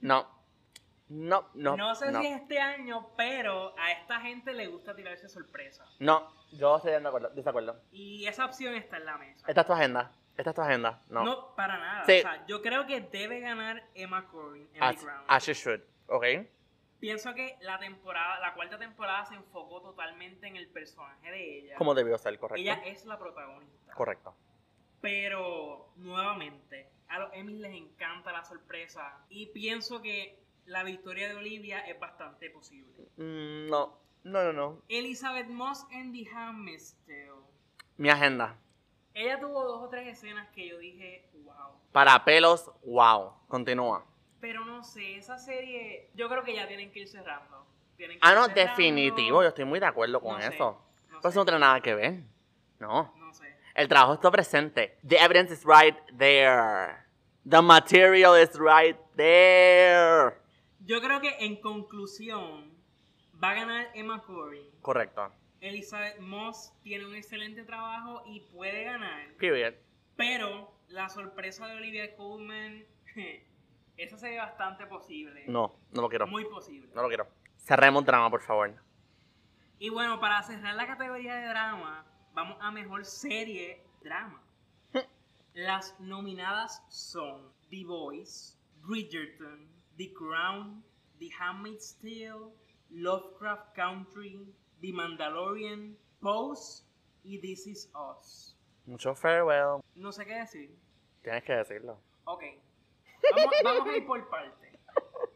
No. 0.00 0.26
No, 1.10 1.50
no. 1.52 1.76
No, 1.76 1.94
sé 1.94 2.10
no. 2.10 2.22
si 2.22 2.26
es 2.26 2.40
este 2.40 2.58
año, 2.58 3.10
pero 3.18 3.74
a 3.78 3.92
esta 3.92 4.18
gente 4.22 4.54
le 4.54 4.68
gusta 4.68 4.96
tirarse 4.96 5.28
sorpresa. 5.28 5.84
No, 5.98 6.32
yo 6.52 6.76
estoy 6.78 6.92
de 6.92 7.06
acuerdo, 7.06 7.28
desacuerdo. 7.28 7.78
Y 7.92 8.24
esa 8.26 8.46
opción 8.46 8.76
está 8.76 8.96
en 8.96 9.04
la 9.04 9.18
mesa. 9.18 9.46
Esta 9.46 9.60
es 9.60 9.66
tu 9.66 9.72
agenda. 9.74 10.10
Esta 10.38 10.50
es 10.50 10.56
tu 10.56 10.62
agenda. 10.62 11.02
No. 11.10 11.22
No, 11.22 11.54
para 11.54 11.76
nada. 11.76 12.06
Sí. 12.06 12.20
O 12.20 12.22
sea, 12.22 12.46
yo 12.46 12.62
creo 12.62 12.86
que 12.86 13.02
debe 13.02 13.40
ganar 13.40 13.86
Emma 13.94 14.26
Corrin 14.28 14.70
en 14.72 14.82
as, 14.82 14.96
The 14.96 15.02
Crown. 15.04 15.24
as 15.28 15.46
you 15.46 15.52
should. 15.52 15.80
¿Ok? 16.06 16.24
Pienso 17.00 17.32
que 17.34 17.56
la 17.60 17.78
temporada, 17.78 18.40
la 18.40 18.54
cuarta 18.54 18.78
temporada 18.78 19.24
se 19.26 19.34
enfocó 19.34 19.80
totalmente 19.80 20.48
en 20.48 20.56
el 20.56 20.68
personaje 20.68 21.30
de 21.30 21.58
ella. 21.58 21.76
Como 21.76 21.94
debió 21.94 22.18
ser, 22.18 22.38
correcto. 22.38 22.60
Ella 22.60 22.74
es 22.84 23.04
la 23.06 23.18
protagonista. 23.18 23.92
Correcto. 23.94 24.34
Pero, 25.00 25.92
nuevamente, 25.96 26.88
a 27.08 27.20
los 27.20 27.32
Emmys 27.34 27.60
les 27.60 27.74
encanta 27.74 28.32
la 28.32 28.44
sorpresa. 28.44 29.24
Y 29.28 29.46
pienso 29.46 30.02
que 30.02 30.38
la 30.66 30.82
victoria 30.82 31.28
de 31.28 31.36
Olivia 31.36 31.80
es 31.80 31.98
bastante 32.00 32.50
posible. 32.50 33.08
Mm, 33.16 33.70
no. 33.70 33.98
No, 34.24 34.42
no, 34.44 34.52
no. 34.52 34.82
Elizabeth 34.88 35.48
Moss 35.48 35.86
en 35.92 36.12
The 36.12 36.28
Handmaid's 36.34 36.96
Tale. 37.06 37.44
Mi 37.96 38.10
agenda. 38.10 38.56
Ella 39.14 39.38
tuvo 39.40 39.64
dos 39.64 39.82
o 39.84 39.88
tres 39.88 40.08
escenas 40.08 40.48
que 40.50 40.68
yo 40.68 40.78
dije, 40.78 41.28
wow. 41.44 41.80
Para 41.92 42.24
pelos, 42.24 42.70
wow. 42.84 43.32
Continúa. 43.48 44.04
Pero 44.40 44.64
no 44.64 44.82
sé, 44.84 45.16
esa 45.16 45.38
serie, 45.38 46.10
yo 46.14 46.28
creo 46.28 46.44
que 46.44 46.54
ya 46.54 46.66
tienen 46.68 46.90
que 46.92 47.00
ir 47.00 47.08
cerrando. 47.08 47.66
Que 47.96 48.18
Ah, 48.20 48.34
no, 48.34 48.46
cerrando. 48.46 48.54
definitivo. 48.54 49.42
Yo 49.42 49.48
estoy 49.48 49.64
muy 49.64 49.80
de 49.80 49.86
acuerdo 49.86 50.20
con 50.20 50.36
No 50.36 50.42
sé, 50.42 50.54
eso. 50.54 50.84
No 51.10 51.20
Pero 51.20 51.32
sé, 51.32 51.38
no 51.38 51.44
tiene 51.44 51.58
nada 51.60 51.80
que 51.80 51.94
ver. 51.94 52.20
No. 52.78 53.12
no 53.16 53.34
sé. 53.34 53.52
El 53.74 53.88
trabajo 53.88 54.14
está 54.14 54.30
presente. 54.30 54.96
The 55.06 55.16
evidence 55.18 55.52
is 55.52 55.64
right 55.64 55.96
there. 56.16 56.96
The 57.48 57.60
material 57.62 58.40
is 58.40 58.50
right 58.58 58.96
there. 59.16 60.34
Yo 60.80 61.00
creo 61.00 61.20
que 61.20 61.34
en 61.40 61.60
conclusión 61.60 62.72
va 63.42 63.50
a 63.50 63.54
ganar 63.54 63.88
Emma 63.94 64.22
Corrin. 64.22 64.70
Correcto. 64.80 65.32
Elizabeth 65.60 66.20
Moss 66.20 66.72
tiene 66.84 67.04
un 67.04 67.16
excelente 67.16 67.64
trabajo 67.64 68.22
y 68.26 68.40
puede 68.52 68.84
ganar. 68.84 69.26
Period. 69.38 69.74
Pero 70.16 70.72
la 70.88 71.08
sorpresa 71.08 71.66
de 71.66 71.74
Olivia 71.76 72.14
Colman, 72.14 72.84
esa 73.98 74.16
se 74.16 74.30
ve 74.30 74.38
bastante 74.38 74.86
posible. 74.86 75.44
No, 75.48 75.76
no 75.92 76.02
lo 76.02 76.08
quiero. 76.08 76.26
Muy 76.26 76.44
posible. 76.44 76.90
No 76.94 77.02
lo 77.02 77.08
quiero. 77.08 77.26
Cerremos 77.58 78.04
drama, 78.04 78.30
por 78.30 78.40
favor. 78.40 78.74
Y 79.78 79.90
bueno, 79.90 80.20
para 80.20 80.42
cerrar 80.42 80.74
la 80.76 80.86
categoría 80.86 81.34
de 81.34 81.48
drama, 81.48 82.06
vamos 82.32 82.56
a 82.60 82.70
mejor 82.70 83.04
serie 83.04 83.84
drama. 84.02 84.42
Las 85.54 85.98
nominadas 86.00 86.82
son 86.88 87.52
The 87.70 87.84
Voice, 87.84 88.56
Bridgerton, 88.82 89.68
The 89.96 90.12
Crown, 90.14 90.84
The 91.18 91.28
Handmaid's 91.38 91.98
Tale, 92.00 92.52
Lovecraft 92.90 93.74
Country, 93.74 94.54
The 94.80 94.92
Mandalorian, 94.92 95.96
Pose 96.20 96.84
y 97.24 97.38
This 97.40 97.66
Is 97.66 97.92
Us. 97.94 98.56
Mucho 98.86 99.14
farewell. 99.14 99.80
No 99.96 100.12
sé 100.12 100.24
qué 100.24 100.34
decir. 100.34 100.70
Tienes 101.22 101.42
que 101.44 101.52
decirlo. 101.52 102.00
Ok. 102.24 102.44
Vamos, 103.36 103.54
vamos 103.64 103.88
a 103.88 103.96
ir 103.96 104.06
por 104.06 104.28
parte. 104.28 104.78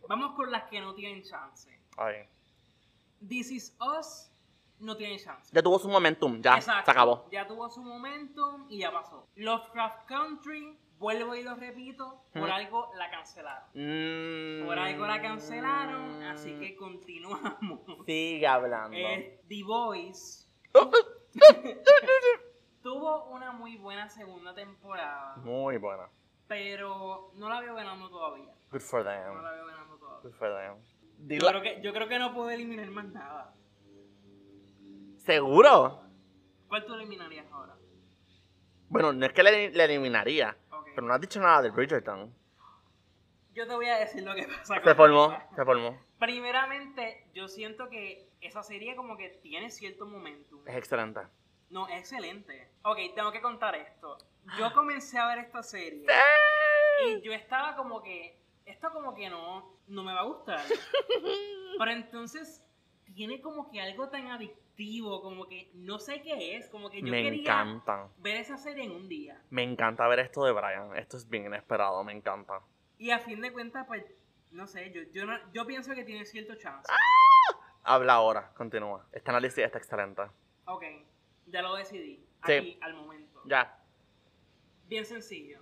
Vamos 0.08 0.34
con 0.34 0.50
las 0.50 0.64
que 0.64 0.80
no 0.80 0.94
tienen 0.94 1.22
chance. 1.22 1.70
Ay. 1.96 2.28
This 3.26 3.50
Is 3.50 3.76
Us 3.80 4.30
no 4.78 4.96
tiene 4.96 5.18
chance. 5.18 5.50
Ya 5.52 5.62
tuvo 5.62 5.78
su 5.78 5.88
momentum. 5.88 6.40
Ya. 6.42 6.56
Exacto. 6.56 6.84
Se 6.84 6.90
acabó. 6.90 7.28
Ya 7.30 7.46
tuvo 7.46 7.70
su 7.70 7.82
momentum 7.82 8.66
y 8.68 8.78
ya 8.78 8.92
pasó. 8.92 9.28
Lovecraft 9.36 10.06
Country, 10.06 10.78
vuelvo 10.98 11.34
y 11.34 11.42
lo 11.42 11.54
repito, 11.54 12.24
por 12.32 12.50
algo 12.50 12.90
la 12.96 13.10
cancelaron. 13.10 13.68
Mm. 13.74 14.66
Por 14.66 14.78
algo 14.78 15.06
la 15.06 15.22
cancelaron, 15.22 16.22
así 16.24 16.58
que 16.58 16.76
continuamos. 16.76 17.80
Sigue 18.06 18.46
hablando. 18.46 18.96
Eh, 18.96 19.40
The 19.48 19.62
Voice 19.64 20.48
tuvo 22.82 23.26
una 23.26 23.52
muy 23.52 23.76
buena 23.76 24.08
segunda 24.08 24.54
temporada, 24.54 25.36
Muy 25.36 25.76
buena. 25.76 26.08
Pero 26.48 27.30
no 27.34 27.48
la 27.48 27.60
veo 27.60 27.74
ganando 27.74 28.08
todavía. 28.08 28.52
Good 28.70 28.80
for 28.80 29.04
No 29.04 29.10
them. 29.10 29.42
la 29.42 29.52
veo 29.52 29.66
ganando 29.66 29.96
todavía. 29.98 30.22
Good 30.22 30.36
for 30.36 30.48
them. 30.56 30.76
Yo 31.28 31.46
creo, 31.48 31.62
que, 31.62 31.80
yo 31.82 31.92
creo 31.92 32.08
que 32.08 32.18
no 32.18 32.34
puedo 32.34 32.50
eliminar 32.50 32.90
más 32.90 33.04
nada. 33.06 33.54
¿Seguro? 35.18 36.02
¿Cuál 36.68 36.84
tú 36.84 36.94
eliminarías 36.94 37.46
ahora? 37.52 37.76
Bueno, 38.88 39.12
no 39.12 39.24
es 39.26 39.32
que 39.32 39.42
le, 39.42 39.70
le 39.70 39.84
eliminaría. 39.84 40.56
Pero 40.94 41.06
no 41.06 41.14
has 41.14 41.20
dicho 41.20 41.40
nada 41.40 41.62
de 41.62 41.70
Bridgerton. 41.70 42.34
Yo 43.54 43.66
te 43.66 43.74
voy 43.74 43.86
a 43.86 43.96
decir 43.98 44.22
lo 44.24 44.34
que 44.34 44.44
pasa 44.44 44.74
con 44.76 44.84
Se 44.84 44.94
formó, 44.94 45.38
se 45.54 45.64
formó. 45.64 45.98
Primeramente, 46.18 47.28
yo 47.34 47.48
siento 47.48 47.88
que 47.88 48.28
esa 48.40 48.62
serie 48.62 48.96
como 48.96 49.16
que 49.16 49.28
tiene 49.42 49.70
cierto 49.70 50.06
momentum. 50.06 50.60
Es 50.66 50.76
excelente. 50.76 51.20
No, 51.72 51.88
excelente. 51.88 52.70
Ok, 52.82 52.98
tengo 53.14 53.32
que 53.32 53.40
contar 53.40 53.74
esto. 53.74 54.18
Yo 54.58 54.72
comencé 54.74 55.18
a 55.18 55.26
ver 55.26 55.38
esta 55.38 55.62
serie 55.62 56.06
y 57.06 57.20
yo 57.22 57.32
estaba 57.32 57.74
como 57.76 58.02
que, 58.02 58.38
esto 58.66 58.90
como 58.92 59.14
que 59.14 59.30
no, 59.30 59.78
no 59.86 60.04
me 60.04 60.12
va 60.12 60.20
a 60.20 60.24
gustar. 60.24 60.60
Pero 61.78 61.90
entonces 61.90 62.62
tiene 63.14 63.40
como 63.40 63.70
que 63.70 63.80
algo 63.80 64.08
tan 64.10 64.26
adictivo, 64.28 65.22
como 65.22 65.46
que 65.46 65.70
no 65.74 65.98
sé 65.98 66.20
qué 66.22 66.56
es, 66.56 66.68
como 66.68 66.90
que 66.90 67.00
yo 67.00 67.06
Me 67.10 67.22
quería 67.22 67.40
encanta. 67.62 68.08
ver 68.18 68.36
esa 68.36 68.58
serie 68.58 68.84
en 68.84 68.92
un 68.92 69.08
día. 69.08 69.40
Me 69.48 69.62
encanta 69.62 70.06
ver 70.08 70.18
esto 70.20 70.44
de 70.44 70.52
Brian. 70.52 70.94
Esto 70.96 71.16
es 71.16 71.26
bien 71.28 71.46
inesperado, 71.46 72.04
me 72.04 72.12
encanta. 72.12 72.60
Y 72.98 73.10
a 73.12 73.18
fin 73.18 73.40
de 73.40 73.50
cuentas, 73.52 73.86
pues, 73.86 74.04
no 74.50 74.66
sé, 74.66 74.92
yo, 74.92 75.00
yo, 75.12 75.24
no- 75.24 75.52
yo 75.52 75.66
pienso 75.66 75.94
que 75.94 76.04
tiene 76.04 76.26
cierto 76.26 76.54
chance. 76.56 76.86
Habla 77.82 78.14
ahora, 78.14 78.52
continúa. 78.54 79.06
Este 79.10 79.30
análisis 79.30 79.58
está 79.64 79.78
excelente. 79.78 80.22
Ok, 80.66 80.84
ya 81.46 81.62
lo 81.62 81.74
decidí. 81.74 82.24
Sí. 82.46 82.52
Aquí, 82.52 82.78
al 82.80 82.94
momento. 82.94 83.40
Ya. 83.46 83.78
Bien 84.88 85.04
sencillo. 85.04 85.60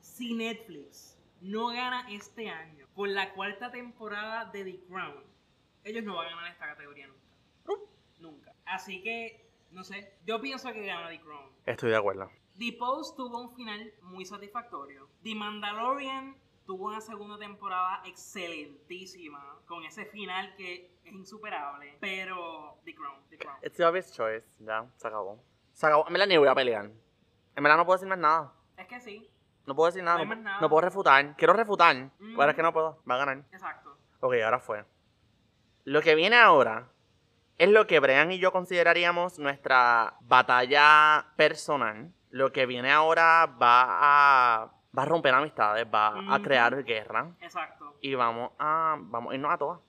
Si 0.00 0.34
Netflix 0.34 1.18
no 1.40 1.68
gana 1.68 2.06
este 2.10 2.48
año 2.48 2.86
por 2.94 3.08
la 3.08 3.32
cuarta 3.34 3.70
temporada 3.70 4.46
de 4.46 4.64
The 4.64 4.80
Crown, 4.86 5.24
ellos 5.84 6.04
no 6.04 6.16
van 6.16 6.28
a 6.28 6.36
ganar 6.36 6.52
esta 6.52 6.66
categoría 6.66 7.06
nunca. 7.06 7.20
Nunca. 8.18 8.54
Así 8.66 9.02
que, 9.02 9.50
no 9.70 9.82
sé, 9.82 10.12
yo 10.26 10.40
pienso 10.40 10.72
que 10.72 10.84
gana 10.84 11.08
The 11.08 11.20
Crown. 11.20 11.50
Estoy 11.64 11.90
de 11.90 11.96
acuerdo. 11.96 12.30
The 12.58 12.74
Post 12.78 13.16
tuvo 13.16 13.40
un 13.40 13.56
final 13.56 13.94
muy 14.02 14.26
satisfactorio. 14.26 15.08
The 15.22 15.34
Mandalorian 15.34 16.36
tuvo 16.70 16.86
una 16.86 17.00
segunda 17.00 17.36
temporada 17.36 18.00
excelentísima, 18.04 19.56
con 19.66 19.82
ese 19.84 20.04
final 20.06 20.54
que 20.54 20.92
es 21.04 21.12
insuperable. 21.12 21.96
Pero 22.00 22.78
The 22.84 22.94
Crown, 22.94 23.16
The 23.28 23.38
Crown. 23.38 23.56
It's 23.62 23.76
the 23.76 23.84
obvious 23.84 24.12
choice. 24.12 24.46
Ya, 24.60 24.86
se 24.96 25.08
acabó. 25.08 25.42
Se 25.72 25.84
acabó. 25.84 26.06
En 26.06 26.12
verdad 26.12 26.28
ni 26.28 26.36
voy 26.36 26.46
a 26.46 26.54
pelear. 26.54 26.84
En 27.56 27.62
verdad 27.64 27.76
no 27.76 27.84
puedo 27.84 27.96
decir 27.96 28.08
más 28.08 28.18
nada. 28.18 28.52
Es 28.76 28.86
que 28.86 29.00
sí, 29.00 29.28
No 29.66 29.74
puedo 29.74 29.86
decir 29.90 30.04
nada. 30.04 30.18
No 30.18 30.22
hay 30.22 30.28
No, 30.28 30.34
más 30.36 30.44
nada. 30.44 30.60
no 30.60 30.68
puedo 30.68 30.82
refutar. 30.82 31.34
Quiero 31.36 31.54
refutar. 31.54 31.96
Mm. 31.96 32.36
Pero 32.36 32.50
es 32.50 32.54
que 32.54 32.62
no 32.62 32.72
puedo. 32.72 33.02
Va 33.10 33.16
a 33.16 33.18
ganar. 33.18 33.38
exacto. 33.50 33.96
Ok, 34.20 34.34
ahora 34.44 34.60
fue. 34.60 34.84
Lo 35.82 36.02
que 36.02 36.14
viene 36.14 36.36
ahora 36.36 36.88
es 37.58 37.68
lo 37.68 37.88
que 37.88 37.98
Brian 37.98 38.30
y 38.30 38.38
yo 38.38 38.52
consideraríamos 38.52 39.40
nuestra 39.40 40.14
batalla 40.20 41.32
personal. 41.34 42.12
Lo 42.30 42.52
que 42.52 42.66
viene 42.66 42.92
ahora 42.92 43.46
va 43.60 43.86
a, 44.62 44.72
va 44.96 45.02
a 45.02 45.06
romper 45.06 45.34
amistades, 45.34 45.86
va 45.92 46.34
a 46.34 46.40
crear 46.42 46.84
guerra 46.84 47.32
Exacto. 47.40 47.96
y 48.00 48.14
vamos 48.14 48.52
a, 48.58 48.96
vamos 48.98 49.32
a 49.32 49.34
irnos 49.34 49.52
a 49.52 49.58
todas. 49.58 49.80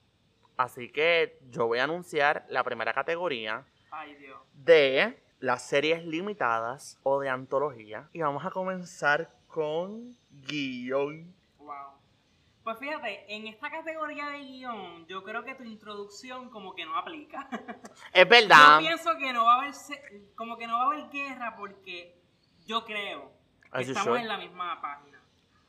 Así 0.57 0.89
que 0.91 1.39
yo 1.49 1.67
voy 1.67 1.79
a 1.79 1.85
anunciar 1.85 2.45
la 2.49 2.63
primera 2.63 2.93
categoría 2.93 3.65
Ay, 3.89 4.15
Dios. 4.15 4.39
de 4.53 5.21
las 5.39 5.67
series 5.67 6.05
limitadas 6.05 6.99
o 7.03 7.19
de 7.19 7.29
antología. 7.29 8.09
Y 8.13 8.21
vamos 8.21 8.45
a 8.45 8.51
comenzar 8.51 9.33
con 9.47 10.15
guion. 10.29 11.33
Wow. 11.57 11.75
Pues 12.63 12.77
fíjate, 12.77 13.33
en 13.33 13.47
esta 13.47 13.71
categoría 13.71 14.27
de 14.29 14.39
guion, 14.39 15.07
yo 15.07 15.23
creo 15.23 15.43
que 15.43 15.55
tu 15.55 15.63
introducción 15.63 16.49
como 16.51 16.75
que 16.75 16.85
no 16.85 16.95
aplica. 16.95 17.49
Es 18.13 18.29
verdad. 18.29 18.79
Yo 18.81 18.87
pienso 18.87 19.17
que 19.17 19.33
no 19.33 19.45
va 19.45 19.55
a 19.55 19.57
haber 19.61 19.73
como 20.35 20.57
que 20.57 20.67
no 20.67 20.77
va 20.77 20.83
a 20.83 20.85
haber 20.85 21.09
guerra 21.09 21.55
porque 21.57 22.21
yo 22.67 22.85
creo 22.85 23.31
As 23.71 23.87
estamos 23.87 24.19
en 24.19 24.27
la 24.27 24.37
misma 24.37 24.81
página. 24.81 25.19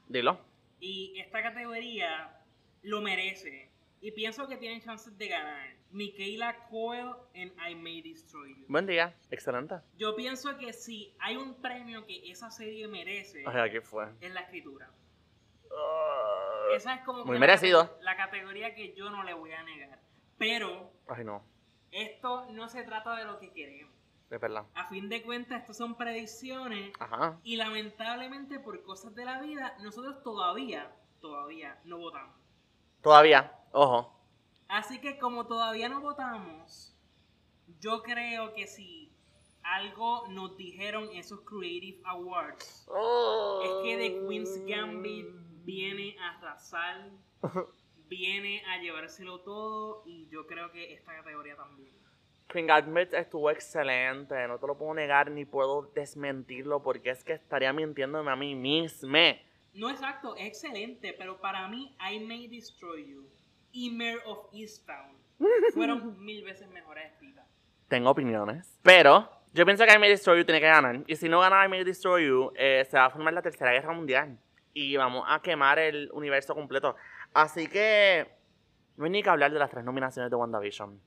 Dilo. 0.09 0.39
Y 0.81 1.19
esta 1.21 1.43
categoría 1.43 2.41
lo 2.83 3.01
merece. 3.01 3.71
Y 4.01 4.11
pienso 4.11 4.49
que 4.49 4.57
tienen 4.57 4.81
chances 4.81 5.17
de 5.17 5.29
ganar. 5.29 5.69
Michaela 5.93 6.57
Coel 6.69 7.13
en 7.35 7.53
I 7.69 7.75
May 7.77 8.03
Destroy 8.03 8.57
You. 8.57 8.65
Buen 8.67 8.87
día. 8.87 9.15
Excelente. 9.31 9.77
Yo 9.97 10.17
pienso 10.17 10.57
que 10.59 10.73
si 10.73 11.15
hay 11.21 11.37
un 11.37 11.55
premio 11.61 12.05
que 12.07 12.31
esa 12.31 12.51
serie 12.51 12.89
merece, 12.89 13.45
Ay, 13.47 13.59
aquí 13.69 13.81
fue. 13.81 14.07
es 14.21 14.33
la 14.33 14.41
escritura. 14.41 14.91
Ah. 15.71 16.67
Esa 16.75 16.95
es 16.95 17.03
como 17.03 17.25
Muy 17.25 17.39
merecido. 17.39 17.97
La, 18.01 18.13
la 18.13 18.17
categoría 18.17 18.75
que 18.75 18.95
yo 18.95 19.11
no 19.11 19.23
le 19.23 19.35
voy 19.35 19.53
a 19.53 19.63
negar. 19.63 20.01
Pero 20.39 20.91
Ay, 21.09 21.25
no. 21.25 21.45
esto 21.93 22.47
no 22.51 22.69
se 22.69 22.83
trata 22.83 23.15
de 23.17 23.25
lo 23.25 23.39
que 23.39 23.53
queremos. 23.53 23.93
Es 24.33 24.41
verdad. 24.41 24.65
A 24.75 24.87
fin 24.87 25.11
de 25.11 25.23
cuentas, 25.23 25.61
esto 25.61 25.75
son 25.75 25.95
predicciones 25.95 26.91
Ajá. 26.99 27.39
y 27.45 27.57
lamentablemente 27.57 28.59
por 28.59 28.83
cosas 28.83 29.15
de 29.15 29.27
la 29.27 29.43
vida, 29.43 29.77
nosotros 29.83 30.23
todavía, 30.23 30.91
todavía 31.21 31.79
no 31.85 31.99
votamos. 31.99 32.35
Todavía. 33.03 33.53
Ojo. 33.73 34.19
Así 34.69 35.03
que 35.03 35.19
como 35.19 35.47
todavía 35.47 35.91
no 35.91 36.01
votamos, 36.01 36.97
yo 37.79 38.03
creo 38.03 38.55
que 38.55 38.67
si 38.67 39.13
algo 39.63 40.27
nos 40.29 40.57
dijeron 40.57 41.11
esos 41.13 41.43
Creative 41.43 42.01
Awards, 42.07 42.89
es 43.65 43.71
que 43.83 43.97
The 43.99 44.27
Queen's 44.27 44.65
Gambit 44.67 45.27
viene 45.63 46.17
a 46.19 46.39
arrasar, 46.39 47.11
viene 48.09 48.63
a 48.65 48.81
llevárselo 48.81 49.41
todo 49.41 50.05
y 50.07 50.27
yo 50.29 50.47
creo 50.47 50.73
que 50.73 50.95
esta 50.95 51.15
categoría 51.17 51.55
también. 51.55 52.02
Queen 52.53 52.67
Gambit 52.67 53.15
estuvo 53.15 53.51
excelente. 53.51 54.47
No 54.47 54.59
te 54.59 54.67
lo 54.67 54.77
puedo 54.77 54.93
negar 54.95 55.31
ni 55.31 55.45
puedo 55.45 55.91
desmentirlo 55.95 56.83
porque 56.83 57.11
es 57.11 57.25
que 57.25 57.33
estaría 57.33 57.73
mintiéndome 57.73 58.31
a 58.31 58.37
mí 58.37 58.55
misma. 58.55 59.37
No 59.75 59.89
exacto, 59.89 60.37
es 60.37 60.47
excelente, 60.49 61.15
pero 61.19 61.41
para 61.41 61.67
mí 61.69 61.97
I 62.11 62.21
May 62.21 62.47
Destroy 62.49 63.09
You 63.09 63.27
y 63.73 63.91
Mayor 63.91 64.21
of 64.27 64.49
Easttown 64.53 65.17
fueron 65.75 66.23
mil 66.23 66.45
veces 66.45 66.69
mejores 66.69 67.11
escritas. 67.13 67.47
Tengo 67.89 68.11
opiniones. 68.11 68.79
Pero 68.83 69.31
yo 69.55 69.65
pienso 69.65 69.85
que 69.87 69.95
I 69.95 69.99
May 69.99 70.11
Destroy 70.11 70.39
You 70.39 70.45
tiene 70.45 70.61
que 70.61 70.67
ganar. 70.67 71.03
Y 71.07 71.17
si 71.17 71.29
no 71.29 71.41
gana 71.41 71.65
I 71.65 71.69
May 71.69 71.85
Destroy 71.85 72.27
You, 72.27 72.53
eh, 72.55 72.87
se 72.91 72.99
va 72.99 73.07
a 73.07 73.11
formar 73.11 73.33
la 73.33 73.41
tercera 73.43 73.73
guerra 73.73 73.93
mundial. 73.95 74.39
Y 74.75 74.97
vamos 74.97 75.25
a 75.27 75.41
quemar 75.41 75.79
el 75.79 76.11
universo 76.13 76.55
completo. 76.55 76.97
Así 77.35 77.67
que 77.67 78.31
no 78.97 79.05
hay 79.07 79.11
ni 79.11 79.23
que 79.23 79.31
hablar 79.31 79.53
de 79.53 79.59
las 79.59 79.71
tres 79.71 79.85
nominaciones 79.85 80.31
de 80.31 80.37
WandaVision. 80.37 81.01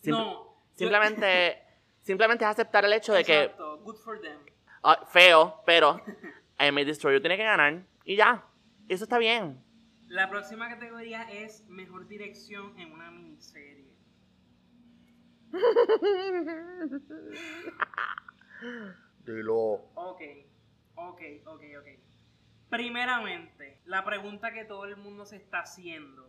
Simple- 0.00 0.20
no. 0.24 0.51
Simplemente, 0.74 1.62
simplemente 2.02 2.44
es 2.44 2.50
aceptar 2.50 2.84
el 2.84 2.92
hecho 2.92 3.12
de 3.12 3.24
que 3.24 3.42
Exacto, 3.44 3.78
good 3.78 3.96
for 3.96 4.20
them. 4.20 4.38
ah, 4.82 5.04
feo, 5.06 5.62
pero 5.66 6.00
I 6.58 6.70
May 6.70 6.84
Destroy 6.84 7.14
You 7.14 7.20
tiene 7.20 7.36
que 7.36 7.44
ganar. 7.44 7.82
Y 8.04 8.16
ya. 8.16 8.44
Eso 8.88 9.04
está 9.04 9.18
bien. 9.18 9.62
La 10.08 10.28
próxima 10.28 10.68
categoría 10.68 11.22
es 11.30 11.64
mejor 11.68 12.06
dirección 12.06 12.78
en 12.78 12.92
una 12.92 13.10
miniserie. 13.10 13.90
Dilo. 19.24 19.72
Ok, 19.94 20.20
ok, 20.96 21.20
ok, 21.46 21.62
ok. 21.78 21.88
Primeramente, 22.68 23.80
la 23.84 24.04
pregunta 24.04 24.52
que 24.52 24.64
todo 24.64 24.84
el 24.84 24.96
mundo 24.96 25.26
se 25.26 25.36
está 25.36 25.60
haciendo. 25.60 26.28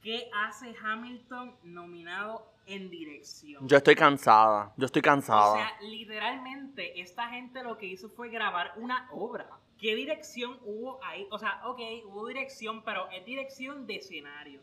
¿Qué 0.00 0.28
hace 0.34 0.74
Hamilton 0.82 1.56
nominado 1.62 2.51
en 2.66 2.90
dirección? 2.90 3.66
Yo 3.66 3.76
estoy 3.76 3.94
cansada. 3.94 4.72
Yo 4.76 4.86
estoy 4.86 5.02
cansada. 5.02 5.52
O 5.52 5.56
sea, 5.56 5.80
literalmente, 5.82 7.00
esta 7.00 7.28
gente 7.30 7.62
lo 7.62 7.76
que 7.78 7.86
hizo 7.86 8.08
fue 8.08 8.28
grabar 8.28 8.72
una 8.76 9.08
obra. 9.12 9.48
¿Qué 9.78 9.94
dirección 9.96 10.58
hubo 10.64 11.02
ahí? 11.04 11.26
O 11.30 11.38
sea, 11.38 11.60
ok, 11.66 11.80
hubo 12.06 12.28
dirección, 12.28 12.84
pero 12.84 13.08
es 13.10 13.24
dirección 13.24 13.86
de 13.86 13.96
escenario. 13.96 14.60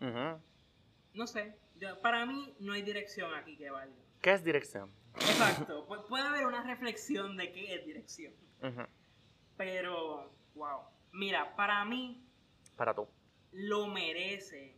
Ujú. 0.00 0.40
No 1.14 1.26
sé, 1.26 1.56
yo- 1.80 2.00
para 2.00 2.24
mí 2.26 2.54
no 2.60 2.72
hay 2.72 2.82
dirección 2.82 3.34
aquí 3.34 3.56
que 3.56 3.70
valga. 3.70 3.94
¿Qué 4.20 4.32
es 4.32 4.44
dirección? 4.44 4.90
Exacto, 5.16 5.86
pu- 5.88 6.06
puede 6.06 6.24
haber 6.26 6.46
una 6.46 6.62
reflexión 6.62 7.36
de 7.36 7.52
qué 7.52 7.74
es 7.74 7.84
dirección. 7.84 8.32
Ujú. 8.62 8.82
Pero, 9.56 10.30
wow. 10.54 10.80
Mira, 11.12 11.54
para 11.56 11.84
mí 11.84 12.24
Para 12.76 12.94
tú. 12.94 13.06
lo 13.52 13.88
merece 13.88 14.76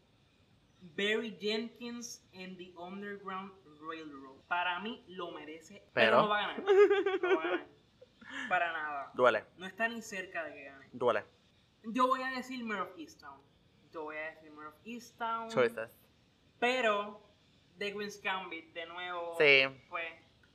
Barry 0.96 1.36
Jenkins 1.40 2.22
en 2.32 2.56
The 2.56 2.72
Underground 2.76 3.52
Railroad. 3.80 4.36
Para 4.48 4.78
mí 4.80 5.04
lo 5.08 5.30
merece, 5.32 5.82
pero, 5.92 6.06
Pero- 6.10 6.22
no 6.22 6.28
va 6.28 6.38
a 6.38 6.40
ganar. 6.48 6.62
No 6.62 7.36
va 7.36 7.42
a 7.42 7.48
ganar. 7.48 7.66
Para 8.48 8.72
nada. 8.72 9.10
Duele. 9.14 9.44
No 9.58 9.66
está 9.66 9.86
ni 9.88 10.02
cerca 10.02 10.44
de 10.44 10.54
que 10.54 10.64
gane. 10.64 10.88
Duele. 10.92 11.24
Yo 11.84 12.06
voy 12.06 12.22
a 12.22 12.30
decir 12.30 12.64
Mayor 12.64 12.88
of 12.88 12.98
Easttown. 12.98 13.40
Yo 13.92 14.04
voy 14.04 14.16
a 14.16 14.30
decir 14.30 14.50
Mayor 14.50 14.68
of 14.72 14.74
Easttown. 14.84 15.50
Choices. 15.50 15.90
Pero 16.58 17.20
The 17.78 17.92
Queen's 17.92 18.20
Gambit, 18.22 18.72
de 18.72 18.86
nuevo, 18.86 19.36
Sí. 19.38 19.62
pues 19.88 20.04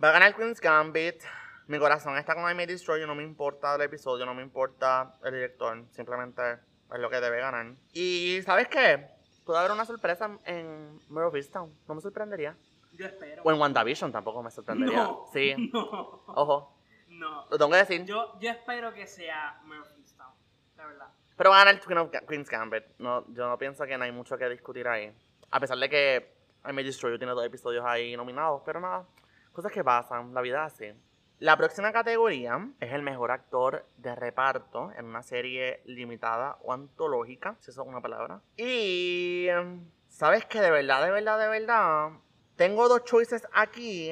Va 0.03 0.09
a 0.09 0.11
ganar 0.13 0.35
Queen's 0.35 0.59
Gambit. 0.61 1.21
Mi 1.67 1.77
corazón 1.77 2.17
está 2.17 2.33
con 2.33 2.49
I 2.49 2.55
May 2.55 2.65
Destroy 2.65 3.01
You. 3.01 3.07
No 3.07 3.15
me 3.15 3.23
importa 3.23 3.75
el 3.75 3.81
episodio, 3.81 4.25
no 4.25 4.33
me 4.33 4.41
importa 4.41 5.17
el 5.23 5.33
director. 5.33 5.85
Simplemente 5.91 6.41
es 6.53 6.99
lo 6.99 7.09
que 7.09 7.19
debe 7.21 7.39
ganar. 7.39 7.73
Y 7.93 8.41
¿sabes 8.43 8.67
qué? 8.69 9.07
Puede 9.49 9.61
haber 9.61 9.71
una 9.71 9.83
sorpresa 9.85 10.29
en 10.45 11.01
Mare 11.09 11.25
of 11.25 11.33
Easttown. 11.33 11.73
No 11.87 11.95
me 11.95 12.01
sorprendería. 12.01 12.55
yo 12.93 13.07
espero. 13.07 13.41
O 13.43 13.51
en 13.51 13.59
WandaVision 13.59 14.11
tampoco 14.11 14.43
me 14.43 14.51
sorprendería. 14.51 14.97
no, 15.05 15.25
Sí. 15.33 15.71
no, 15.73 15.81
Ojo. 16.27 16.77
No. 17.07 17.47
Lo 17.49 17.57
tengo 17.57 17.71
que 17.71 17.77
decir. 17.77 18.05
Yo, 18.05 18.37
yo 18.39 18.51
espero 18.51 18.93
que 18.93 19.07
sea 19.07 19.59
Murphy 19.63 20.03
Stone, 20.03 20.35
la 20.77 20.85
verdad. 20.85 21.07
Pero 21.35 21.49
va 21.49 21.61
a 21.63 21.65
ganar 21.65 21.81
Queen 21.81 21.97
of 21.97 22.11
Queen's 22.27 22.47
Gambit. 22.47 22.83
No, 22.99 23.25
yo 23.33 23.49
no 23.49 23.57
pienso 23.57 23.87
que 23.87 23.97
no 23.97 24.03
hay 24.03 24.11
mucho 24.11 24.37
que 24.37 24.47
discutir 24.49 24.87
ahí. 24.87 25.11
A 25.49 25.59
pesar 25.59 25.79
de 25.79 25.89
que 25.89 26.35
I 26.69 26.71
May 26.71 26.83
Destroy 26.83 27.11
You 27.13 27.17
tiene 27.17 27.33
dos 27.33 27.43
episodios 27.43 27.83
ahí 27.83 28.15
nominados, 28.15 28.61
pero 28.63 28.79
nada. 28.79 29.07
Cosas 29.51 29.71
que 29.71 29.83
pasan, 29.83 30.31
la 30.31 30.41
vida 30.41 30.63
así. 30.63 30.93
La 31.39 31.55
próxima 31.55 31.93
categoría 31.93 32.69
es 32.81 32.91
el 32.91 33.01
mejor 33.01 33.31
actor 33.31 33.85
de 33.95 34.13
reparto 34.13 34.91
en 34.97 35.05
una 35.05 35.23
serie 35.23 35.79
limitada 35.85 36.57
o 36.63 36.73
antológica, 36.73 37.55
si 37.61 37.71
eso 37.71 37.81
es 37.81 37.87
una 37.87 38.01
palabra. 38.01 38.41
Y 38.57 39.47
em, 39.47 39.89
sabes 40.09 40.43
que 40.43 40.59
de 40.59 40.69
verdad, 40.69 41.01
de 41.01 41.11
verdad, 41.11 41.39
de 41.39 41.47
verdad, 41.47 42.09
tengo 42.57 42.89
dos 42.89 43.05
choices 43.05 43.47
aquí, 43.53 44.11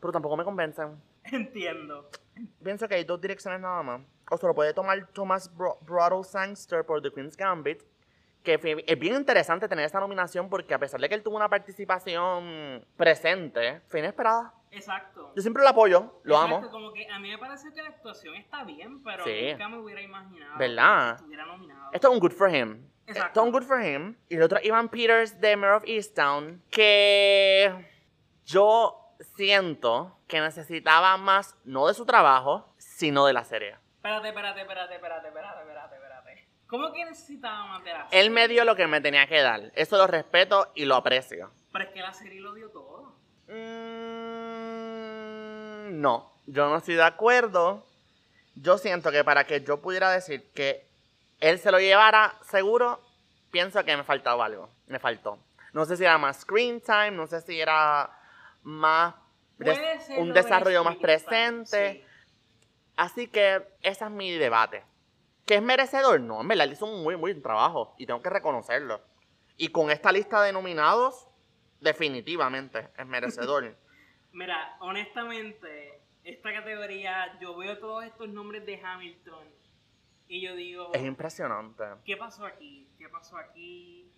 pero 0.00 0.12
tampoco 0.12 0.36
me 0.36 0.42
convencen. 0.42 1.00
Entiendo. 1.22 2.10
Pienso 2.64 2.88
que 2.88 2.96
hay 2.96 3.04
dos 3.04 3.20
direcciones 3.20 3.60
nada 3.60 3.80
más. 3.84 4.00
O 4.28 4.36
se 4.36 4.44
lo 4.44 4.52
puede 4.52 4.74
tomar 4.74 5.06
Thomas 5.12 5.52
Bro 5.56 6.24
Sangster 6.24 6.84
por 6.84 7.00
The 7.00 7.12
Queen's 7.12 7.36
Gambit. 7.36 7.84
Que 8.44 8.84
es 8.86 8.98
bien 8.98 9.16
interesante 9.16 9.66
tener 9.68 9.84
esa 9.86 9.98
nominación 9.98 10.48
porque 10.48 10.74
a 10.74 10.78
pesar 10.78 11.00
de 11.00 11.08
que 11.08 11.14
él 11.16 11.22
tuvo 11.24 11.36
una 11.36 11.48
participación 11.48 12.86
presente, 12.96 13.80
fue 13.88 14.00
inesperada. 14.00 14.52
Exacto. 14.70 15.32
Yo 15.34 15.42
siempre 15.42 15.62
lo 15.62 15.70
apoyo, 15.70 16.20
lo 16.24 16.34
Exacto, 16.34 16.56
amo. 16.58 16.70
Como 16.70 16.92
que 16.92 17.08
a 17.08 17.18
mí 17.18 17.30
me 17.30 17.38
parece 17.38 17.72
que 17.72 17.82
la 17.82 17.88
actuación 17.88 18.34
está 18.36 18.62
bien, 18.64 19.02
pero 19.02 19.24
Sí. 19.24 19.52
nunca 19.52 19.68
me 19.68 19.78
hubiera 19.78 20.02
imaginado 20.02 20.58
¿Verdad? 20.58 21.08
que 21.10 21.14
estuviera 21.16 21.46
nominado. 21.46 21.90
Esto 21.92 22.08
es 22.08 22.14
un 22.14 22.20
good 22.20 22.32
for 22.32 22.54
him. 22.54 22.86
Exacto. 23.06 23.26
Esto 23.28 23.40
es 23.40 23.46
un 23.46 23.52
good 23.52 23.62
for 23.62 23.82
him. 23.82 24.16
Y 24.28 24.36
el 24.36 24.42
otro 24.42 24.58
Ivan 24.62 24.88
Peters 24.88 25.40
de 25.40 25.56
Mayor 25.56 25.76
of 25.76 25.84
Easttown. 25.86 26.62
Que 26.70 27.72
yo 28.44 29.14
siento 29.36 30.18
que 30.26 30.40
necesitaba 30.40 31.16
más, 31.16 31.56
no 31.64 31.86
de 31.86 31.94
su 31.94 32.04
trabajo, 32.04 32.74
sino 32.76 33.24
de 33.26 33.32
la 33.32 33.44
serie. 33.44 33.76
Espérate, 33.96 34.28
espérate, 34.28 34.60
espérate, 34.60 34.94
espérate, 34.96 35.28
espérate, 35.28 35.60
espérate, 35.60 35.94
espérate. 35.94 36.03
¿Cómo 36.76 36.92
que 36.92 37.04
necesitaba 37.04 37.66
más 37.66 37.84
de 37.84 37.92
la 37.92 38.08
Él 38.10 38.30
me 38.30 38.48
dio 38.48 38.64
lo 38.64 38.74
que 38.76 38.86
me 38.86 39.00
tenía 39.00 39.26
que 39.26 39.40
dar. 39.40 39.70
Eso 39.74 39.96
lo 39.96 40.06
respeto 40.06 40.70
y 40.74 40.84
lo 40.84 40.96
aprecio. 40.96 41.50
Pero 41.72 41.84
es 41.84 41.90
que 41.92 42.00
la 42.00 42.12
serie 42.12 42.40
lo 42.40 42.52
dio 42.54 42.68
todo. 42.70 43.14
Mm, 44.24 46.00
no, 46.00 46.32
yo 46.46 46.68
no 46.68 46.76
estoy 46.78 46.94
de 46.96 47.02
acuerdo. 47.04 47.86
Yo 48.56 48.78
siento 48.78 49.10
que 49.10 49.24
para 49.24 49.44
que 49.44 49.62
yo 49.62 49.80
pudiera 49.80 50.10
decir 50.10 50.50
que 50.52 50.86
él 51.40 51.58
se 51.58 51.70
lo 51.70 51.78
llevara 51.80 52.34
seguro, 52.42 53.00
pienso 53.50 53.84
que 53.84 53.96
me 53.96 54.04
faltaba 54.04 54.44
algo. 54.46 54.70
Me 54.86 54.98
faltó. 54.98 55.38
No 55.72 55.84
sé 55.84 55.96
si 55.96 56.04
era 56.04 56.18
más 56.18 56.40
screen 56.42 56.80
time, 56.80 57.10
no 57.12 57.26
sé 57.26 57.40
si 57.40 57.60
era 57.60 58.10
más 58.62 59.14
des- 59.58 59.78
un 60.18 60.32
desarrollo 60.32 60.84
más 60.84 60.96
presente. 60.96 61.94
sí. 61.94 62.04
Así 62.96 63.26
que 63.26 63.60
ese 63.82 64.04
es 64.04 64.10
mi 64.10 64.30
debate. 64.32 64.84
¿Que 65.46 65.56
es 65.56 65.62
merecedor? 65.62 66.20
No, 66.20 66.40
en 66.40 66.48
verdad, 66.48 66.66
él 66.66 66.72
hizo 66.72 66.86
un 66.86 67.02
muy, 67.02 67.16
muy 67.16 67.32
buen 67.32 67.42
trabajo 67.42 67.94
y 67.98 68.06
tengo 68.06 68.22
que 68.22 68.30
reconocerlo. 68.30 69.02
Y 69.56 69.68
con 69.68 69.90
esta 69.90 70.10
lista 70.10 70.42
de 70.42 70.52
nominados, 70.52 71.28
definitivamente 71.80 72.88
es 72.96 73.06
merecedor. 73.06 73.76
Mira, 74.32 74.76
honestamente, 74.80 76.02
esta 76.24 76.52
categoría, 76.52 77.38
yo 77.40 77.56
veo 77.56 77.78
todos 77.78 78.04
estos 78.04 78.28
nombres 78.28 78.64
de 78.66 78.80
Hamilton 78.82 79.46
y 80.26 80.40
yo 80.40 80.56
digo, 80.56 80.90
es 80.92 81.04
impresionante. 81.04 81.84
¿qué 82.04 82.16
pasó 82.16 82.46
aquí? 82.46 82.88
¿Qué 82.98 83.08
pasó 83.08 83.36
aquí? 83.36 84.10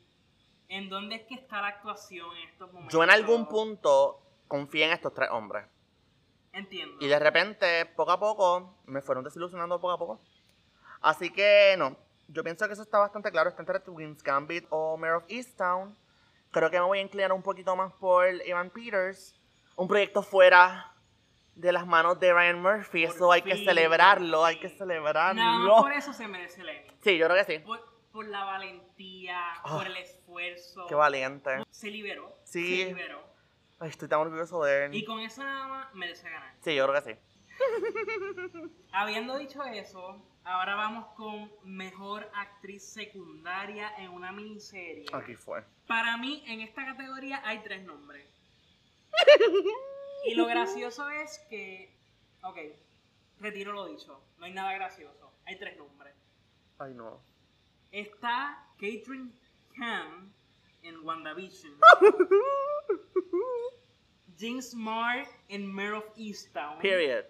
¿En 0.69 0.89
dónde 0.89 1.17
es 1.17 1.23
que 1.23 1.35
está 1.35 1.61
la 1.61 1.69
actuación 1.69 2.35
en 2.37 2.49
estos 2.49 2.73
momentos? 2.73 2.93
Yo 2.93 3.03
en 3.03 3.11
algún 3.11 3.47
punto 3.47 4.23
confié 4.49 4.87
en 4.87 4.93
estos 4.93 5.13
tres 5.13 5.31
hombres. 5.31 5.67
Entiendo. 6.53 7.05
Y 7.05 7.09
de 7.09 7.19
repente, 7.19 7.87
poco 7.87 8.13
a 8.13 8.19
poco, 8.19 8.79
me 8.87 9.03
fueron 9.03 9.23
desilusionando 9.25 9.81
poco 9.81 9.93
a 9.93 9.99
poco. 9.99 10.21
Así 11.01 11.31
que 11.31 11.75
no, 11.79 11.97
yo 12.29 12.43
pienso 12.43 12.67
que 12.67 12.73
eso 12.73 12.83
está 12.83 12.99
bastante 12.99 13.31
claro. 13.31 13.49
Está 13.51 13.63
entre 13.63 13.81
Twins 13.81 14.23
Gambit 14.23 14.67
o 14.71 14.97
Mayor 14.97 15.17
of 15.19 15.25
Easttown. 15.29 15.97
Creo 16.51 16.71
que 16.71 16.79
me 16.79 16.87
voy 16.87 16.99
a 16.99 17.03
inclinar 17.03 17.33
un 17.33 17.43
poquito 17.43 17.75
más 17.77 17.93
por 17.95 18.27
Evan 18.27 18.71
Peters. 18.71 19.39
Un 19.77 19.89
proyecto 19.89 20.23
fuera 20.23 20.93
de 21.55 21.73
las 21.73 21.87
manos 21.87 22.19
de 22.19 22.33
Ryan 22.33 22.61
Murphy. 22.63 23.07
Por 23.07 23.15
eso 23.15 23.33
hay 23.33 23.43
que 23.43 23.55
fin, 23.57 23.65
celebrarlo, 23.65 24.45
hay 24.45 24.59
que 24.59 24.69
Nada 24.69 24.79
celebrarlo. 24.79 25.43
más 25.75 25.83
por 25.83 25.93
eso 25.93 26.13
se 26.13 26.27
merece 26.29 26.61
el 26.63 26.69
Emmy. 26.71 26.91
Sí, 27.03 27.19
yo 27.19 27.27
creo 27.29 27.45
que 27.45 27.53
sí. 27.53 27.59
Por, 27.65 27.81
por 28.11 28.27
la 28.27 28.45
valentía, 28.45 29.39
Ah, 29.63 29.77
por 29.77 29.87
el 29.87 29.97
esfuerzo. 29.99 30.87
Qué 30.87 30.95
valiente. 30.95 31.63
Se 31.71 31.91
liberó. 31.91 32.39
Sí. 32.45 32.79
Se 32.85 32.85
liberó. 32.87 33.23
Ay, 33.79 33.91
estoy 33.91 34.09
tan 34.09 34.21
orgulloso 34.21 34.63
de 34.65 34.89
Y 34.93 35.01
él. 35.01 35.05
con 35.05 35.21
eso 35.21 35.45
nada 35.45 35.67
más 35.69 35.95
merece 35.95 36.31
ganar. 36.31 36.55
Sí, 36.63 36.75
yo 36.75 36.87
creo 36.89 37.03
que 37.03 37.13
sí. 37.15 37.21
Habiendo 38.93 39.37
dicho 39.37 39.63
eso, 39.65 40.23
ahora 40.47 40.77
vamos 40.77 41.07
con 41.15 41.51
mejor 41.65 42.31
actriz 42.35 42.85
secundaria 42.85 43.93
en 43.99 44.11
una 44.11 44.33
miniserie. 44.33 45.07
Aquí 45.13 45.35
fue. 45.35 45.65
Para 45.87 46.17
mí, 46.17 46.43
en 46.47 46.61
esta 46.61 46.85
categoría 46.85 47.43
hay 47.45 47.63
tres 47.63 47.85
nombres. 47.85 48.27
y 50.27 50.35
lo 50.35 50.47
gracioso 50.47 51.09
es 51.11 51.39
que. 51.51 51.93
Ok, 52.43 52.59
retiro 53.41 53.73
lo 53.73 53.87
dicho. 53.87 54.23
No 54.39 54.47
hay 54.47 54.53
nada 54.53 54.73
gracioso. 54.73 55.33
Hay 55.45 55.59
tres 55.59 55.77
nombres. 55.77 56.15
Ay, 56.79 56.95
no. 56.95 57.21
Está 57.91 58.65
Catherine 58.75 59.33
Hahn 59.79 60.33
en 60.83 61.05
WandaVision. 61.05 61.75
Jean 64.37 64.63
Smart 64.63 65.29
en 65.49 65.67
Mare 65.67 65.93
of 65.93 66.05
Easttown. 66.17 66.79
Period. 66.81 67.25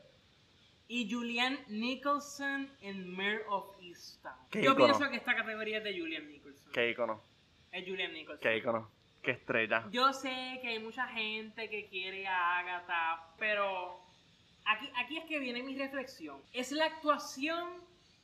Y 0.89 1.11
Julianne 1.13 1.65
Nicholson 1.69 2.71
en 2.81 3.11
Mare 3.17 3.43
of 3.49 3.67
Easttown. 3.81 4.35
Yo 4.53 4.61
ícono. 4.61 4.77
pienso 4.77 5.11
que 5.11 5.17
esta 5.17 5.35
categoría 5.35 5.79
es 5.79 5.85
de 5.85 5.99
Julianne 5.99 6.27
Nicholson. 6.29 6.73
Qué 6.73 6.91
icono. 6.91 7.21
Es 7.73 7.85
Julianne 7.87 8.15
Nicholson. 8.15 8.41
Qué 8.43 8.57
icono. 8.59 8.91
Qué 9.23 9.31
estrella. 9.33 9.85
Yo 9.91 10.13
sé 10.13 10.59
que 10.63 10.69
hay 10.69 10.79
mucha 10.79 11.09
gente 11.09 11.69
que 11.69 11.89
quiere 11.89 12.29
a 12.29 12.59
Agatha, 12.61 13.25
pero 13.39 14.01
aquí, 14.65 14.89
aquí 14.97 15.19
es 15.19 15.25
que 15.25 15.41
viene 15.41 15.65
mi 15.65 15.77
reflexión. 15.77 16.41
¿Es 16.53 16.71
la 16.71 16.85
actuación 16.85 17.69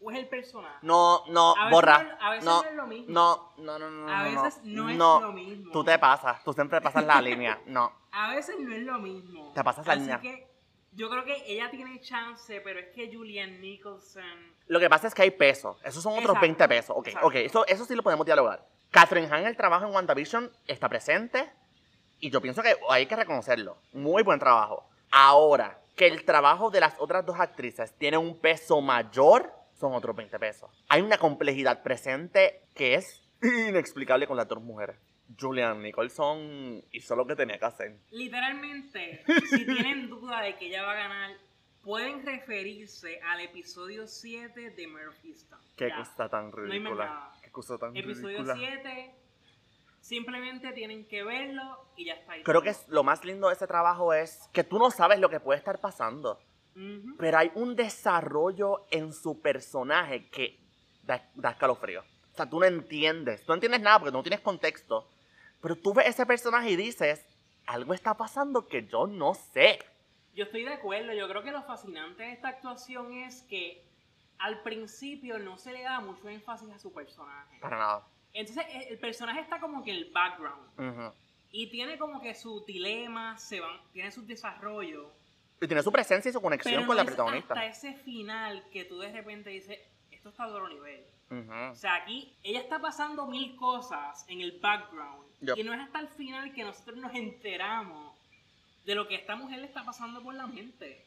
o 0.00 0.12
es 0.12 0.18
el 0.18 0.28
personaje? 0.28 0.76
No, 0.82 1.24
no, 1.28 1.56
A 1.56 1.64
veces 1.64 1.70
borra. 1.72 2.02
no- 2.04 2.20
a 2.20 2.30
veces 2.30 2.44
no, 2.44 2.62
no 2.62 2.68
es 2.68 2.74
lo 2.76 2.86
mismo. 2.86 3.06
No, 3.12 3.52
no, 3.58 3.78
no, 3.80 3.90
no. 3.90 4.08
A 4.12 4.22
no, 4.30 4.42
veces 4.42 4.60
no 4.62 4.88
es 4.88 4.96
no. 4.96 5.20
lo 5.20 5.32
mismo. 5.32 5.72
Tú 5.72 5.82
te 5.82 5.98
pasas, 5.98 6.44
tú 6.44 6.52
siempre 6.52 6.80
pasas 6.80 7.04
la 7.04 7.20
línea. 7.20 7.60
No. 7.66 7.92
A 8.12 8.30
veces 8.30 8.54
no 8.60 8.72
es 8.72 8.82
lo 8.82 8.98
mismo. 9.00 9.50
Te 9.54 9.64
pasas 9.64 9.84
la 9.84 9.94
Así 9.94 10.02
línea. 10.02 10.20
que 10.20 10.51
yo 10.92 11.08
creo 11.10 11.24
que 11.24 11.42
ella 11.46 11.70
tiene 11.70 12.00
chance, 12.00 12.60
pero 12.60 12.80
es 12.80 12.88
que 12.94 13.10
Julianne 13.12 13.58
Nicholson... 13.58 14.22
Lo 14.66 14.78
que 14.78 14.90
pasa 14.90 15.06
es 15.06 15.14
que 15.14 15.22
hay 15.22 15.30
pesos. 15.30 15.78
Esos 15.84 16.02
son 16.02 16.12
otros 16.12 16.36
Exacto, 16.36 16.40
20 16.40 16.68
pesos. 16.68 16.96
Ok, 16.96 17.06
exacto. 17.08 17.28
ok. 17.28 17.34
Eso, 17.36 17.66
eso 17.66 17.84
sí 17.84 17.94
lo 17.94 18.02
podemos 18.02 18.26
dialogar. 18.26 18.66
Catherine 18.90 19.26
Hahn, 19.28 19.46
el 19.46 19.56
trabajo 19.56 19.86
en 19.86 19.94
WandaVision 19.94 20.50
está 20.66 20.88
presente. 20.88 21.50
Y 22.20 22.30
yo 22.30 22.40
pienso 22.40 22.62
que 22.62 22.76
hay 22.90 23.06
que 23.06 23.16
reconocerlo. 23.16 23.78
Muy 23.92 24.22
buen 24.22 24.38
trabajo. 24.38 24.88
Ahora, 25.10 25.80
que 25.96 26.06
el 26.06 26.24
trabajo 26.24 26.70
de 26.70 26.80
las 26.80 26.94
otras 26.98 27.24
dos 27.24 27.40
actrices 27.40 27.92
tiene 27.98 28.18
un 28.18 28.38
peso 28.38 28.80
mayor, 28.80 29.52
son 29.78 29.94
otros 29.94 30.14
20 30.14 30.38
pesos. 30.38 30.70
Hay 30.88 31.00
una 31.00 31.18
complejidad 31.18 31.82
presente 31.82 32.62
que 32.74 32.94
es 32.94 33.22
inexplicable 33.42 34.26
con 34.26 34.36
las 34.36 34.46
dos 34.46 34.62
mujeres. 34.62 34.96
Julian 35.40 35.82
Nicholson 35.82 36.82
hizo 36.92 37.16
lo 37.16 37.26
que 37.26 37.36
tenía 37.36 37.58
que 37.58 37.64
hacer. 37.64 37.96
Literalmente, 38.10 39.24
si 39.50 39.64
tienen 39.64 40.08
duda 40.08 40.40
de 40.42 40.56
que 40.56 40.66
ella 40.66 40.82
va 40.82 40.92
a 40.92 40.96
ganar, 40.96 41.30
pueden 41.82 42.24
referirse 42.24 43.20
al 43.22 43.40
episodio 43.40 44.06
7 44.06 44.70
de 44.70 44.86
Mare 44.86 45.08
of 45.08 45.24
Easttown. 45.24 45.60
Qué 45.76 45.88
Ya. 45.88 45.96
cosa 45.98 46.28
tan 46.28 46.52
ridícula. 46.52 47.04
nada. 47.06 47.32
Qué 47.42 47.50
cosa 47.50 47.78
tan 47.78 47.96
Episodio 47.96 48.38
ridícula. 48.42 48.54
7, 48.56 49.14
simplemente 50.00 50.72
tienen 50.72 51.04
que 51.06 51.22
verlo 51.24 51.86
y 51.96 52.06
ya 52.06 52.14
está 52.14 52.32
ahí. 52.32 52.42
Creo 52.42 52.62
que 52.62 52.70
es- 52.70 52.88
lo 52.88 53.02
más 53.04 53.24
lindo 53.24 53.48
de 53.48 53.54
ese 53.54 53.66
trabajo 53.66 54.12
es 54.12 54.48
que 54.52 54.64
tú 54.64 54.78
no 54.78 54.90
sabes 54.90 55.18
lo 55.20 55.28
que 55.30 55.40
puede 55.40 55.58
estar 55.58 55.80
pasando. 55.80 56.38
Ujú. 56.74 57.16
Pero 57.18 57.38
hay 57.38 57.50
un 57.54 57.76
desarrollo 57.76 58.86
en 58.90 59.12
su 59.12 59.40
personaje 59.40 60.28
que 60.30 60.58
da, 61.04 61.28
da 61.34 61.50
escalofrío. 61.50 62.00
O 62.32 62.34
sea, 62.36 62.48
tú 62.48 62.58
no 62.60 62.66
entiendes. 62.66 63.40
Tú 63.44 63.48
no 63.52 63.54
entiendes 63.54 63.82
nada 63.82 63.98
porque 63.98 64.12
no 64.12 64.22
tienes 64.22 64.40
contexto. 64.40 65.06
Pero 65.62 65.76
tú 65.76 65.94
ves 65.94 66.06
ese 66.08 66.26
personaje 66.26 66.70
y 66.70 66.76
dices, 66.76 67.24
algo 67.66 67.94
está 67.94 68.16
pasando 68.16 68.66
que 68.66 68.86
yo 68.86 69.06
no 69.06 69.34
sé. 69.34 69.78
Yo 70.34 70.44
estoy 70.44 70.64
de 70.64 70.74
acuerdo, 70.74 71.12
yo 71.12 71.28
creo 71.28 71.42
que 71.42 71.52
lo 71.52 71.62
fascinante 71.62 72.22
de 72.24 72.32
esta 72.32 72.48
actuación 72.48 73.12
es 73.14 73.42
que 73.42 73.82
al 74.38 74.62
principio 74.62 75.38
no 75.38 75.56
se 75.58 75.72
le 75.72 75.82
da 75.82 76.00
mucho 76.00 76.28
énfasis 76.28 76.68
a 76.70 76.78
su 76.78 76.92
personaje. 76.92 77.58
Para 77.60 77.78
nada. 77.78 78.06
Entonces 78.32 78.64
el 78.74 78.82
el 78.92 78.98
personaje 78.98 79.40
está 79.40 79.60
como 79.60 79.84
que 79.84 79.90
en 79.92 79.98
el 79.98 80.10
background 80.10 80.68
Ujú. 80.78 81.14
y 81.52 81.68
tiene 81.68 81.98
como 81.98 82.20
que 82.20 82.34
sus 82.34 82.64
dilemas, 82.66 83.42
se 83.42 83.60
van, 83.60 83.78
tiene 83.92 84.10
sus 84.10 84.26
desarrollos. 84.26 85.06
Y 85.60 85.66
tiene 85.68 85.82
su 85.82 85.92
presencia 85.92 86.30
y 86.30 86.32
su 86.32 86.40
conexión 86.42 86.74
Pero 86.74 86.86
con 86.88 86.96
no 86.96 87.02
la 87.02 87.02
es 87.02 87.14
protagonista. 87.14 87.54
hasta 87.54 87.66
ese 87.66 87.94
final 87.94 88.64
que 88.72 88.84
tú 88.84 88.98
de 88.98 89.12
repente 89.12 89.50
dices, 89.50 89.78
esto 90.10 90.30
está 90.30 90.44
a 90.44 90.48
otro 90.48 90.66
nivel. 90.68 91.04
O 91.70 91.74
sea, 91.74 91.94
aquí 91.96 92.32
ella 92.42 92.60
está 92.60 92.78
pasando 92.78 93.26
mil 93.26 93.56
cosas 93.56 94.24
en 94.28 94.40
el 94.40 94.58
background. 94.60 95.26
Yup. 95.40 95.58
Y 95.58 95.62
no 95.64 95.72
es 95.72 95.80
hasta 95.80 96.00
el 96.00 96.08
final 96.08 96.52
que 96.52 96.62
nosotros 96.62 96.98
nos 96.98 97.14
enteramos 97.14 98.14
de 98.84 98.94
lo 98.94 99.08
que 99.08 99.14
esta 99.14 99.34
mujer 99.36 99.60
le 99.60 99.66
está 99.66 99.84
pasando 99.84 100.22
por 100.22 100.34
la 100.34 100.46
mente. 100.46 101.06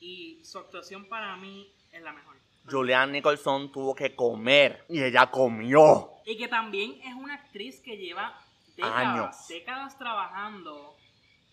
y 0.00 0.38
su 0.44 0.58
actuación 0.58 1.06
para 1.06 1.36
mí 1.36 1.68
es 1.90 2.00
la 2.02 2.12
mejor. 2.12 2.36
Julianne 2.70 3.14
Nicholson 3.14 3.72
tuvo 3.72 3.94
que 3.94 4.14
comer 4.14 4.84
y 4.88 5.02
ella 5.02 5.28
comió. 5.30 6.12
Y 6.24 6.36
que 6.36 6.46
también 6.46 7.00
es 7.02 7.14
una 7.14 7.34
actriz 7.34 7.80
que 7.80 7.96
lleva 7.96 8.38
décadas, 8.76 9.06
Años. 9.06 9.48
décadas 9.48 9.98
trabajando 9.98 10.96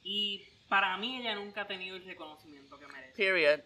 y 0.04 0.44
para 0.70 0.96
mí 0.98 1.18
ella 1.22 1.36
nunca 1.36 1.62
ha 1.62 1.68
tenido 1.68 1.96
el 1.96 2.06
reconocimiento 2.06 2.78
que 2.78 2.86
merece. 2.88 3.14
Period. 3.16 3.62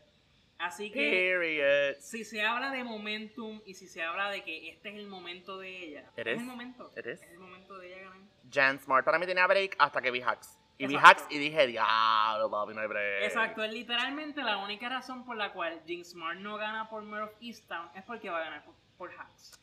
Así 0.60 0.91
que 0.91 1.10
Period. 1.10 1.95
si 2.01 2.26
se 2.26 2.41
habla 2.43 2.70
de 2.72 2.84
momentum 2.84 3.62
y 3.66 3.74
si 3.76 3.88
se 3.88 4.03
habla 4.03 4.30
de 4.30 4.43
que 4.43 4.70
este 4.70 4.89
es 4.89 4.95
el 4.95 5.07
momento 5.07 5.57
de 5.57 5.70
ella, 5.86 6.12
It 6.18 6.28
es 6.28 6.36
is. 6.36 6.41
el 6.41 6.45
momento, 6.47 6.91
It 6.97 7.05
is. 7.07 7.22
es 7.24 7.30
el 7.32 7.39
momento 7.39 7.78
de 7.78 7.88
ella 7.88 8.03
ganar. 8.10 8.28
Jan 8.51 8.80
Smart 8.80 9.05
para 9.05 9.18
mí 9.20 9.26
tenía 9.26 9.47
break 9.47 9.76
hasta 9.80 10.01
que 10.01 10.12
vi 10.12 10.22
Hacks. 10.22 10.57
Y 10.78 10.88
vi. 10.88 10.95
Hacks 10.95 11.26
y 11.30 11.38
dije, 11.38 11.68
diablo, 11.68 12.49
papi, 12.51 12.74
no 12.74 12.82
hay 12.82 12.88
break. 12.88 13.24
Exacto, 13.24 13.64
es 13.64 13.72
literalmente 13.74 14.41
la 14.43 14.57
única 14.57 14.88
razón 14.89 15.26
por 15.26 15.38
la 15.38 15.51
cual 15.53 15.82
Jim 15.86 16.03
Smart 16.03 16.39
no 16.39 16.57
gana 16.57 16.89
por 16.89 17.03
Mare 17.03 17.24
of 17.24 17.32
Easttown 17.41 17.89
es 17.95 18.03
porque 18.03 18.30
va 18.30 18.38
a 18.39 18.43
ganar 18.45 18.64
por, 18.66 18.76
por 18.97 19.12
Hacks. 19.14 19.60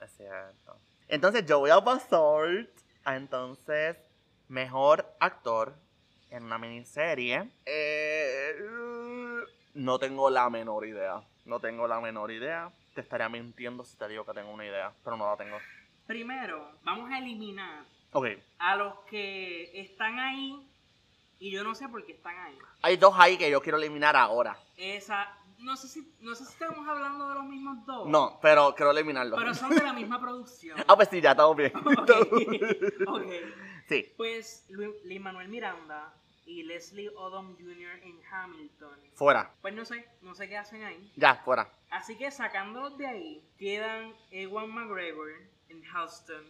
Es 0.00 0.10
cierto. 0.16 0.78
Entonces 1.08 1.44
yo 1.46 1.58
voy 1.58 1.70
a 1.70 1.80
pasar 1.82 2.66
a 3.04 3.16
entonces 3.16 3.96
mejor 4.48 5.14
actor 5.20 5.74
en 6.30 6.44
una 6.44 6.56
miniserie. 6.58 7.50
Eh, 7.66 8.54
no 9.74 9.98
tengo 9.98 10.30
la 10.30 10.48
menor 10.50 10.86
idea. 10.86 11.22
No 11.44 11.60
tengo 11.60 11.86
la 11.86 12.00
menor 12.00 12.30
idea. 12.30 12.70
Te 12.94 13.00
estaría 13.00 13.28
mintiendo 13.28 13.84
si 13.84 13.96
te 13.96 14.06
digo 14.08 14.24
que 14.24 14.32
tengo 14.32 14.50
una 14.52 14.66
idea, 14.66 14.92
pero 15.02 15.16
no 15.16 15.26
la 15.26 15.36
tengo. 15.36 15.56
Primero, 16.06 16.72
vamos 16.82 17.10
a 17.10 17.18
eliminar 17.18 17.84
a 18.58 18.76
los 18.76 18.94
que 19.08 19.80
están 19.80 20.18
ahí 20.18 20.68
y 21.38 21.50
yo 21.50 21.64
no 21.64 21.74
sé 21.74 21.88
por 21.88 22.04
qué 22.04 22.12
están 22.12 22.38
ahí. 22.38 22.58
Hay 22.82 22.96
dos 22.96 23.14
ahí 23.16 23.38
que 23.38 23.50
yo 23.50 23.62
quiero 23.62 23.78
eliminar 23.78 24.14
ahora. 24.14 24.56
Esa, 24.76 25.34
no 25.58 25.76
sé 25.76 25.88
si, 25.88 26.14
no 26.20 26.34
sé 26.34 26.44
si 26.44 26.52
estamos 26.52 26.86
hablando 26.86 27.28
de 27.28 27.34
los 27.34 27.44
mismos 27.44 27.86
dos. 27.86 28.06
No, 28.08 28.38
pero 28.42 28.74
quiero 28.74 28.90
eliminarlos. 28.90 29.38
Pero 29.38 29.54
son 29.54 29.70
de 29.70 29.82
la 29.82 29.92
misma 29.92 30.20
producción. 30.20 30.78
Ah, 30.86 30.96
pues 30.96 31.08
sí, 31.08 31.20
ya 31.20 31.30
estamos 31.30 31.56
bien. 31.56 31.72
Ok, 31.74 32.10
ok. 33.06 33.22
Sí, 33.88 34.12
Pues 34.16 34.64
Lin 35.04 35.22
Manuel 35.22 35.48
Miranda 35.48 36.14
y 36.52 36.62
Leslie 36.64 37.08
Odom 37.16 37.56
Jr. 37.56 37.98
en 38.02 38.20
Hamilton. 38.30 38.98
fuera. 39.14 39.50
Pues 39.62 39.74
no 39.74 39.84
sé, 39.84 40.06
no 40.20 40.34
sé 40.34 40.48
qué 40.48 40.56
hacen 40.56 40.82
ahí. 40.84 41.12
Ya, 41.16 41.36
fuera. 41.36 41.68
Así 41.90 42.16
que 42.16 42.30
sacándolos 42.30 42.96
de 42.98 43.06
ahí, 43.06 43.48
quedan 43.58 44.14
Ewan 44.30 44.70
McGregor 44.70 45.30
en 45.68 45.82
Houston. 45.84 46.44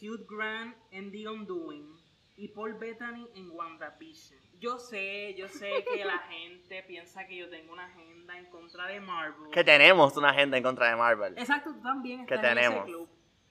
Hugh 0.00 0.26
Grant 0.28 0.76
en 0.90 1.10
The 1.10 1.28
Undoing 1.28 1.96
y 2.36 2.48
Paul 2.48 2.74
Bettany 2.74 3.26
en 3.34 3.50
WandaVision. 3.50 4.38
Yo 4.60 4.78
sé, 4.78 5.34
yo 5.34 5.48
sé 5.48 5.84
que 5.92 6.04
la 6.04 6.18
gente 6.30 6.82
piensa 6.82 7.26
que 7.26 7.36
yo 7.36 7.48
tengo 7.50 7.72
una 7.72 7.86
agenda 7.86 8.38
en 8.38 8.46
contra 8.50 8.86
de 8.86 9.00
Marvel. 9.00 9.50
Que 9.52 9.64
tenemos 9.64 10.16
una 10.16 10.30
agenda 10.30 10.56
en 10.56 10.62
contra 10.62 10.88
de 10.90 10.96
Marvel. 10.96 11.34
Exacto, 11.38 11.72
tú 11.72 11.80
también 11.82 12.26
Que 12.26 12.34
estás 12.34 12.50
en 12.50 12.56
tenemos. 12.56 12.78
ese 12.78 12.86
club. 12.86 13.08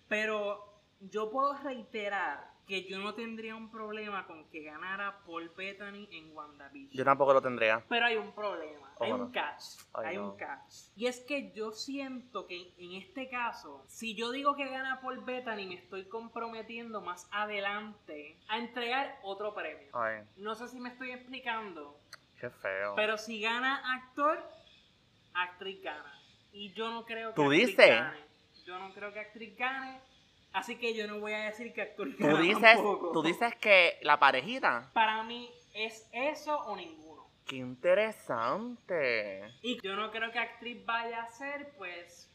Pero 0.08 0.82
yo 1.00 1.30
puedo 1.32 1.54
reiterar 1.64 2.52
que 2.66 2.84
yo 2.86 2.98
no 3.00 3.14
tendría 3.14 3.56
un 3.56 3.70
problema 3.70 4.26
con 4.26 4.50
que 4.50 4.64
ganara 4.64 5.20
Paul 5.26 5.50
Bettany 5.56 6.08
en 6.12 6.36
WandaVision. 6.36 6.98
Yo 6.98 7.06
tampoco 7.06 7.34
lo 7.34 7.42
tendría. 7.42 7.84
Pero 7.88 8.06
hay 8.08 8.16
un 8.16 8.32
problema, 8.34 8.92
hay 9.00 9.12
¿Cómo 9.12 9.26
un 9.26 9.32
catch, 9.32 9.64
Ay, 9.94 10.06
hay 10.08 10.18
no. 10.18 10.32
un 10.32 10.38
catch. 10.38 10.72
Y 10.96 11.06
es 11.08 11.20
que 11.22 11.52
yo 11.52 11.72
siento 11.72 12.48
que 12.48 12.74
en 12.78 12.94
este 12.94 13.30
caso, 13.30 13.84
si 13.88 14.16
yo 14.16 14.32
digo 14.32 14.56
que 14.56 14.68
gana 14.68 15.00
Paul 15.02 15.20
Bettany, 15.24 15.68
me 15.68 15.76
estoy 15.76 16.06
comprometiendo 16.06 17.02
más 17.02 17.28
adelante 17.32 18.40
a 18.48 18.58
entregar 18.58 19.20
otro 19.24 19.54
premio. 19.54 19.88
Ay, 19.94 20.24
No 20.38 20.56
sé 20.56 20.68
si 20.68 20.80
me 20.80 20.90
estoy 20.90 21.12
explicando, 21.12 22.00
qué 22.40 22.50
feo. 22.50 22.96
pero 22.96 23.18
si 23.18 23.40
gana 23.42 23.82
actor, 23.96 24.44
actriz 25.34 25.82
gana. 25.84 26.20
Y 26.52 26.74
yo 26.74 26.90
no 26.90 27.06
creo 27.06 27.30
que 27.30 27.36
¿Tú 27.36 27.44
actriz 27.44 27.68
dices? 27.68 27.90
gane. 27.90 28.26
Yo 28.66 28.80
no 28.80 28.92
creo 28.94 29.14
que 29.14 29.20
actriz 29.20 29.56
gane, 29.58 30.00
así 30.56 30.76
que 30.78 30.94
yo 30.96 31.06
no 31.08 31.20
voy 31.20 31.34
a 31.34 31.46
decir 31.46 31.72
que 31.74 31.82
actor 31.82 32.08
Tú 32.18 32.38
dices, 32.38 32.62
tampoco. 32.62 33.12
tú 33.12 33.22
dices 33.22 33.56
que 33.56 34.00
la 34.02 34.18
parejita. 34.20 34.90
Para 34.94 35.24
mí 35.24 35.50
es 35.74 36.08
eso 36.12 36.58
o 36.62 36.76
ninguno. 36.76 37.28
Qué 37.46 37.58
interesante. 37.58 39.44
Y 39.62 39.80
yo 39.82 39.96
no 39.96 40.10
creo 40.12 40.32
que 40.32 40.40
actriz 40.40 40.84
vaya 40.86 41.22
a 41.22 41.30
ser, 41.30 41.74
pues, 41.78 42.32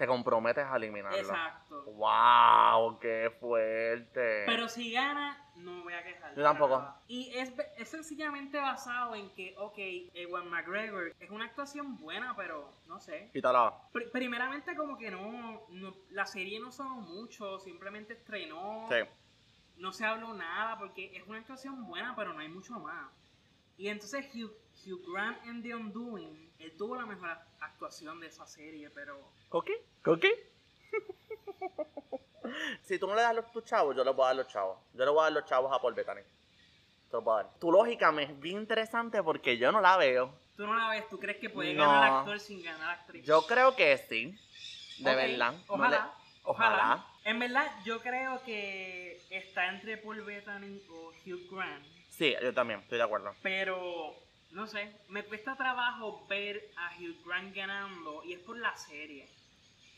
Te 0.00 0.06
comprometes 0.06 0.64
a 0.64 0.76
eliminarlo. 0.76 1.18
exacto. 1.18 1.84
Wow, 1.84 2.98
qué 3.00 3.30
fuerte. 3.38 4.44
Pero 4.46 4.66
si 4.66 4.92
gana, 4.92 5.36
no 5.56 5.72
me 5.74 5.82
voy 5.82 5.92
a 5.92 6.02
quejar. 6.02 6.34
Yo 6.34 6.42
tampoco. 6.42 6.78
nada. 6.78 7.02
Y 7.06 7.30
es, 7.36 7.52
es 7.76 7.88
sencillamente 7.90 8.58
basado 8.58 9.14
en 9.14 9.28
que, 9.34 9.54
ok, 9.58 9.74
Ewan 10.14 10.48
McGregor 10.48 11.14
es 11.20 11.28
una 11.30 11.44
actuación 11.44 11.98
buena, 11.98 12.34
pero 12.34 12.70
no 12.86 12.98
sé. 12.98 13.28
Quítala. 13.34 13.74
Pri- 13.92 14.06
primeramente 14.10 14.74
como 14.74 14.96
que 14.96 15.10
no, 15.10 15.66
no- 15.68 15.94
la 16.12 16.24
serie 16.24 16.58
no 16.60 16.72
sonó 16.72 16.94
mucho, 17.02 17.58
simplemente 17.58 18.14
estrenó, 18.14 18.86
Sí. 18.88 18.96
no 19.76 19.92
se 19.92 20.06
habló 20.06 20.32
nada 20.32 20.78
porque 20.78 21.14
es 21.14 21.26
una 21.28 21.40
actuación 21.40 21.86
buena, 21.86 22.16
pero 22.16 22.32
no 22.32 22.40
hay 22.40 22.48
mucho 22.48 22.72
más. 22.80 23.06
Y 23.76 23.88
entonces 23.88 24.26
Hugh, 24.34 24.50
Hugh 24.86 25.12
Grant 25.12 25.44
en 25.44 25.62
The 25.62 25.74
Undoing, 25.74 26.52
él 26.58 26.74
tuvo 26.78 26.96
la 26.96 27.04
mejor 27.04 27.36
actuación 27.60 28.18
de 28.20 28.28
esa 28.28 28.46
serie, 28.46 28.88
pero 28.90 29.18
¿Coqui? 30.02 30.28
¿Coqui? 30.28 30.32
si 32.82 32.98
tú 32.98 33.06
no 33.06 33.14
le 33.14 33.22
das 33.22 33.34
los, 33.34 33.50
tus 33.52 33.64
chavos, 33.64 33.94
yo 33.96 34.04
les 34.04 34.14
voy 34.14 34.24
a 34.24 34.28
dar 34.28 34.36
los 34.36 34.48
chavos. 34.48 34.78
Yo 34.94 35.04
le 35.04 35.10
voy 35.10 35.20
a 35.20 35.24
dar 35.24 35.32
los 35.32 35.44
chavos 35.46 35.72
a 35.72 35.80
Paul 35.80 35.94
Bettany. 35.94 36.22
Te 36.22 37.16
los 37.16 37.24
voy 37.24 37.40
a 37.40 37.42
dar. 37.44 37.52
Tu 37.58 37.70
lógica 37.72 38.12
me 38.12 38.22
es 38.24 38.40
bien 38.40 38.58
interesante 38.58 39.22
porque 39.22 39.58
yo 39.58 39.72
no 39.72 39.80
la 39.80 39.96
veo. 39.96 40.32
tú 40.56 40.66
no 40.66 40.74
la 40.74 40.88
ves, 40.90 41.08
tú 41.08 41.18
crees 41.18 41.38
que 41.38 41.48
puede 41.50 41.74
No. 41.74 41.84
ganar 41.84 42.12
actor 42.18 42.38
sin 42.40 42.62
ganar 42.62 42.90
actriz. 42.90 43.24
Yo 43.24 43.42
creo 43.46 43.74
que 43.76 43.96
sí. 43.98 44.38
De 44.98 45.10
Ok, 45.10 45.16
verdad. 45.16 45.52
No 45.52 45.74
Ojalá, 45.74 46.04
le- 46.14 46.20
Ojalá. 46.44 47.06
En 47.24 47.38
verdad, 47.38 47.70
yo 47.84 48.00
creo 48.00 48.42
que 48.44 49.20
está 49.30 49.66
entre 49.68 49.96
Paul 49.98 50.22
Bettany 50.22 50.80
o 50.90 51.12
Hugh 51.24 51.48
Grant. 51.50 51.84
Sí, 52.08 52.34
yo 52.42 52.52
también, 52.54 52.80
estoy 52.80 52.98
de 52.98 53.04
acuerdo. 53.04 53.34
Pero, 53.42 54.14
no 54.50 54.66
sé, 54.66 54.90
me 55.08 55.24
cuesta 55.24 55.54
trabajo 55.56 56.26
ver 56.28 56.70
a 56.76 56.90
Hugh 56.98 57.24
Grant 57.26 57.54
ganando 57.54 58.22
y 58.24 58.32
es 58.34 58.40
por 58.40 58.58
la 58.58 58.74
serie. 58.76 59.28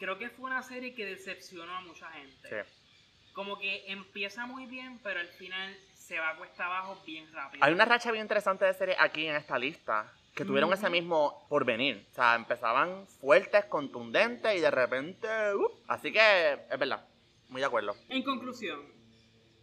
Creo 0.02 0.18
que 0.18 0.30
fue 0.30 0.46
una 0.46 0.64
serie 0.64 0.96
que 0.96 1.06
decepcionó 1.06 1.72
a 1.76 1.80
mucha 1.82 2.10
gente. 2.10 2.48
Sí. 2.48 3.30
Como 3.32 3.56
que 3.56 3.84
empieza 3.86 4.46
muy 4.46 4.66
bien, 4.66 4.98
pero 5.00 5.20
al 5.20 5.28
final 5.28 5.78
se 5.94 6.18
va 6.18 6.30
a 6.30 6.36
cuesta 6.36 6.66
abajo 6.66 7.00
bien 7.06 7.32
rápido. 7.32 7.64
Hay 7.64 7.72
una 7.72 7.84
racha 7.84 8.10
bien 8.10 8.24
interesante 8.24 8.64
de 8.64 8.74
series 8.74 8.96
aquí 8.98 9.28
en 9.28 9.36
esta 9.36 9.56
lista 9.56 10.12
que 10.34 10.44
tuvieron 10.44 10.72
ese 10.72 10.90
mismo 10.90 11.46
porvenir. 11.48 12.04
O 12.10 12.14
sea, 12.16 12.34
empezaban 12.34 13.06
fuertes, 13.20 13.66
contundentes 13.66 14.56
y 14.56 14.58
de 14.58 14.72
repente. 14.72 15.28
uh, 15.54 15.70
así 15.86 16.10
que 16.10 16.54
es 16.68 16.78
verdad. 16.80 17.06
Muy 17.48 17.60
de 17.60 17.66
acuerdo. 17.68 17.94
En 18.08 18.24
conclusión, 18.24 18.80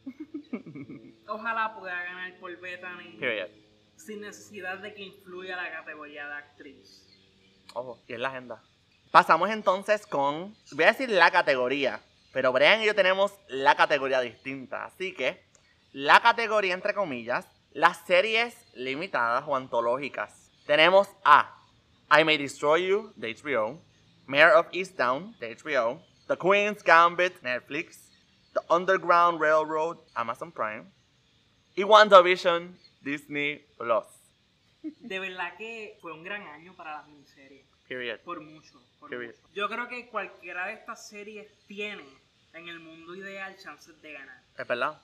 ojalá 1.28 1.76
pueda 1.78 2.02
ganar 2.02 2.40
Bettany 2.40 3.18
Period. 3.20 3.50
sin 3.98 4.22
necesidad 4.22 4.78
de 4.78 4.94
que 4.94 5.02
influya 5.02 5.58
la 5.58 5.70
categoría 5.70 6.28
de 6.28 6.34
actriz. 6.36 7.06
Ojo, 7.74 8.02
y 8.08 8.14
es 8.14 8.20
la 8.20 8.30
agenda. 8.30 8.64
Pasamos 9.12 9.50
entonces 9.50 10.06
con. 10.06 10.56
Voy 10.72 10.84
a 10.84 10.88
decir 10.88 11.10
la 11.10 11.32
categoría. 11.32 12.00
Pero 12.32 12.54
Brian 12.54 12.84
y 12.84 12.86
yo 12.86 12.94
tenemos 12.94 13.34
la 13.48 13.76
categoría 13.76 14.22
distinta. 14.22 14.86
Así 14.86 15.14
que, 15.14 15.44
la 15.94 16.22
categoría, 16.22 16.76
entre 16.76 16.94
comillas, 16.94 17.48
las 17.72 18.06
series 18.06 18.56
limitadas 18.76 19.46
o 19.48 19.56
antológicas. 19.56 20.52
Tenemos 20.68 21.10
a 21.26 21.56
I 22.12 22.24
May 22.24 22.38
Destroy 22.38 22.88
You, 22.88 23.12
de 23.16 23.34
HBO. 23.34 23.82
Mayor 24.28 24.52
of 24.52 24.68
Easttown, 24.72 25.36
de 25.40 25.56
HBO. 25.56 26.04
The 26.28 26.38
Queen's 26.38 26.84
Gambit, 26.84 27.42
Netflix. 27.42 28.12
The 28.54 28.62
Underground 28.70 29.42
Railroad, 29.42 29.98
Amazon 30.14 30.52
Prime. 30.52 30.86
Y 31.76 31.84
WandaVision, 31.84 32.78
Disney 33.02 33.66
Plus. 33.78 34.06
De 34.84 35.20
verdad 35.20 35.58
que 35.58 35.98
fue 36.00 36.14
un 36.14 36.24
gran 36.24 36.44
año 36.44 36.76
para 36.76 36.98
las 36.98 37.08
miniseries. 37.08 37.79
Period. 37.90 38.20
Por 38.22 38.40
mucho, 38.40 38.82
por 39.00 39.10
Period. 39.10 39.36
mucho. 39.36 39.54
Yo 39.54 39.68
creo 39.68 39.88
que 39.90 40.08
cualquiera 40.10 40.68
de 40.68 40.74
estas 40.74 41.10
series 41.10 41.52
tiene 41.68 42.06
en 42.54 42.70
el 42.70 42.80
mundo 42.80 43.16
ideal 43.16 43.58
chances 43.58 44.00
de 44.02 44.14
ganar. 44.14 44.42
¿Es 44.58 44.66
verdad? 44.68 45.02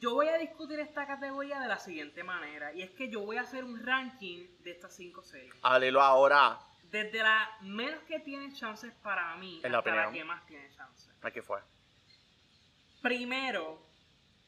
Yo 0.00 0.14
voy 0.14 0.26
a 0.28 0.36
discutir 0.36 0.80
esta 0.80 1.06
categoría 1.06 1.60
de 1.60 1.68
la 1.68 1.78
siguiente 1.78 2.24
manera, 2.24 2.72
y 2.74 2.82
es 2.82 2.90
que 2.90 3.08
yo 3.08 3.20
voy 3.20 3.36
a 3.36 3.42
hacer 3.42 3.62
un 3.64 3.86
ranking 3.86 4.48
de 4.64 4.72
estas 4.72 4.96
cinco 4.96 5.22
series. 5.22 5.54
Háblelo 5.62 6.02
ahora. 6.02 6.58
Desde 6.90 7.22
la 7.22 7.48
menos 7.62 8.02
que 8.02 8.18
tiene 8.18 8.52
chances 8.52 8.92
para 9.02 9.34
mí 9.36 9.60
En 9.62 9.70
la 9.72 9.78
hasta 9.78 9.94
la 9.94 10.08
opinión. 10.08 10.12
que 10.12 10.24
más 10.24 10.44
tiene 10.46 10.68
chances. 10.74 11.08
Aquí 11.22 11.40
fue. 11.40 11.60
Primero, 13.00 13.80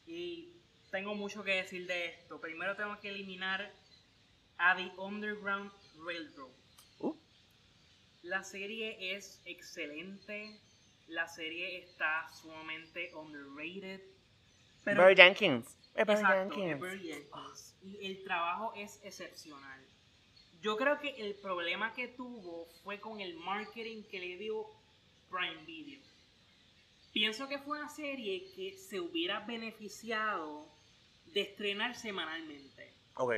y 0.07 0.53
tengo 0.91 1.15
mucho 1.15 1.43
que 1.45 1.53
decir 1.55 1.87
de 1.87 2.07
esto, 2.07 2.41
primero 2.41 2.75
tengo 2.77 2.99
que 3.01 3.09
eliminar 3.11 3.73
a 4.59 4.77
The 4.77 4.93
Underground 4.97 5.71
Railroad. 6.05 6.51
La 8.25 8.43
serie 8.43 9.15
es 9.15 9.43
excelente, 9.45 10.59
la 11.09 11.29
serie 11.29 11.79
está 11.79 12.27
sumamente 12.33 13.15
underrated. 13.15 14.01
Pero 14.83 15.03
Barry 15.03 15.15
Jenkins. 15.15 15.77
Exacto, 15.95 16.55
Jenkins. 16.55 16.81
Barry 16.81 17.01
Jenkins. 17.01 17.75
y 17.83 18.07
el 18.07 18.25
trabajo 18.25 18.73
es 18.77 18.99
excepcional. 19.05 19.79
Yo 20.63 20.79
creo 20.79 20.99
que 21.01 21.11
el 21.11 21.35
problema 21.35 21.93
que 21.93 22.09
tuvo 22.09 22.67
fue 22.83 22.99
con 22.99 23.21
el 23.21 23.35
marketing 23.35 24.05
que 24.05 24.19
le 24.19 24.39
dio 24.39 24.71
Prime 25.29 25.63
Video. 25.67 26.01
Pienso 27.13 27.47
que 27.47 27.59
fue 27.59 27.79
una 27.79 27.91
serie 27.91 28.51
que 28.57 28.73
se 28.73 29.01
hubiera 29.01 29.41
beneficiado 29.41 30.67
de 31.27 31.43
estrenar 31.43 31.95
semanalmente. 31.95 32.91
Ok. 33.17 33.35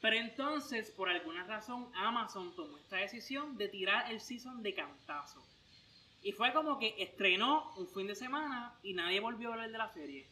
Pero 0.00 0.16
entonces, 0.16 0.90
por 0.90 1.08
alguna 1.08 1.44
razón, 1.44 1.90
Amazon 1.96 2.54
tomó 2.54 2.78
esta 2.78 2.96
decisión 2.96 3.56
de 3.58 3.68
tirar 3.68 4.10
el 4.12 4.20
season 4.20 4.62
de 4.62 4.74
cantazo. 4.74 5.44
Y 6.22 6.32
fue 6.32 6.52
como 6.52 6.78
que 6.78 6.94
estrenó 7.02 7.72
un 7.76 7.88
fin 7.88 8.06
de 8.06 8.14
semana 8.14 8.78
y 8.82 8.94
nadie 8.94 9.20
volvió 9.20 9.50
a 9.50 9.52
hablar 9.54 9.70
de 9.72 9.78
la 9.78 9.88
serie. 9.88 10.26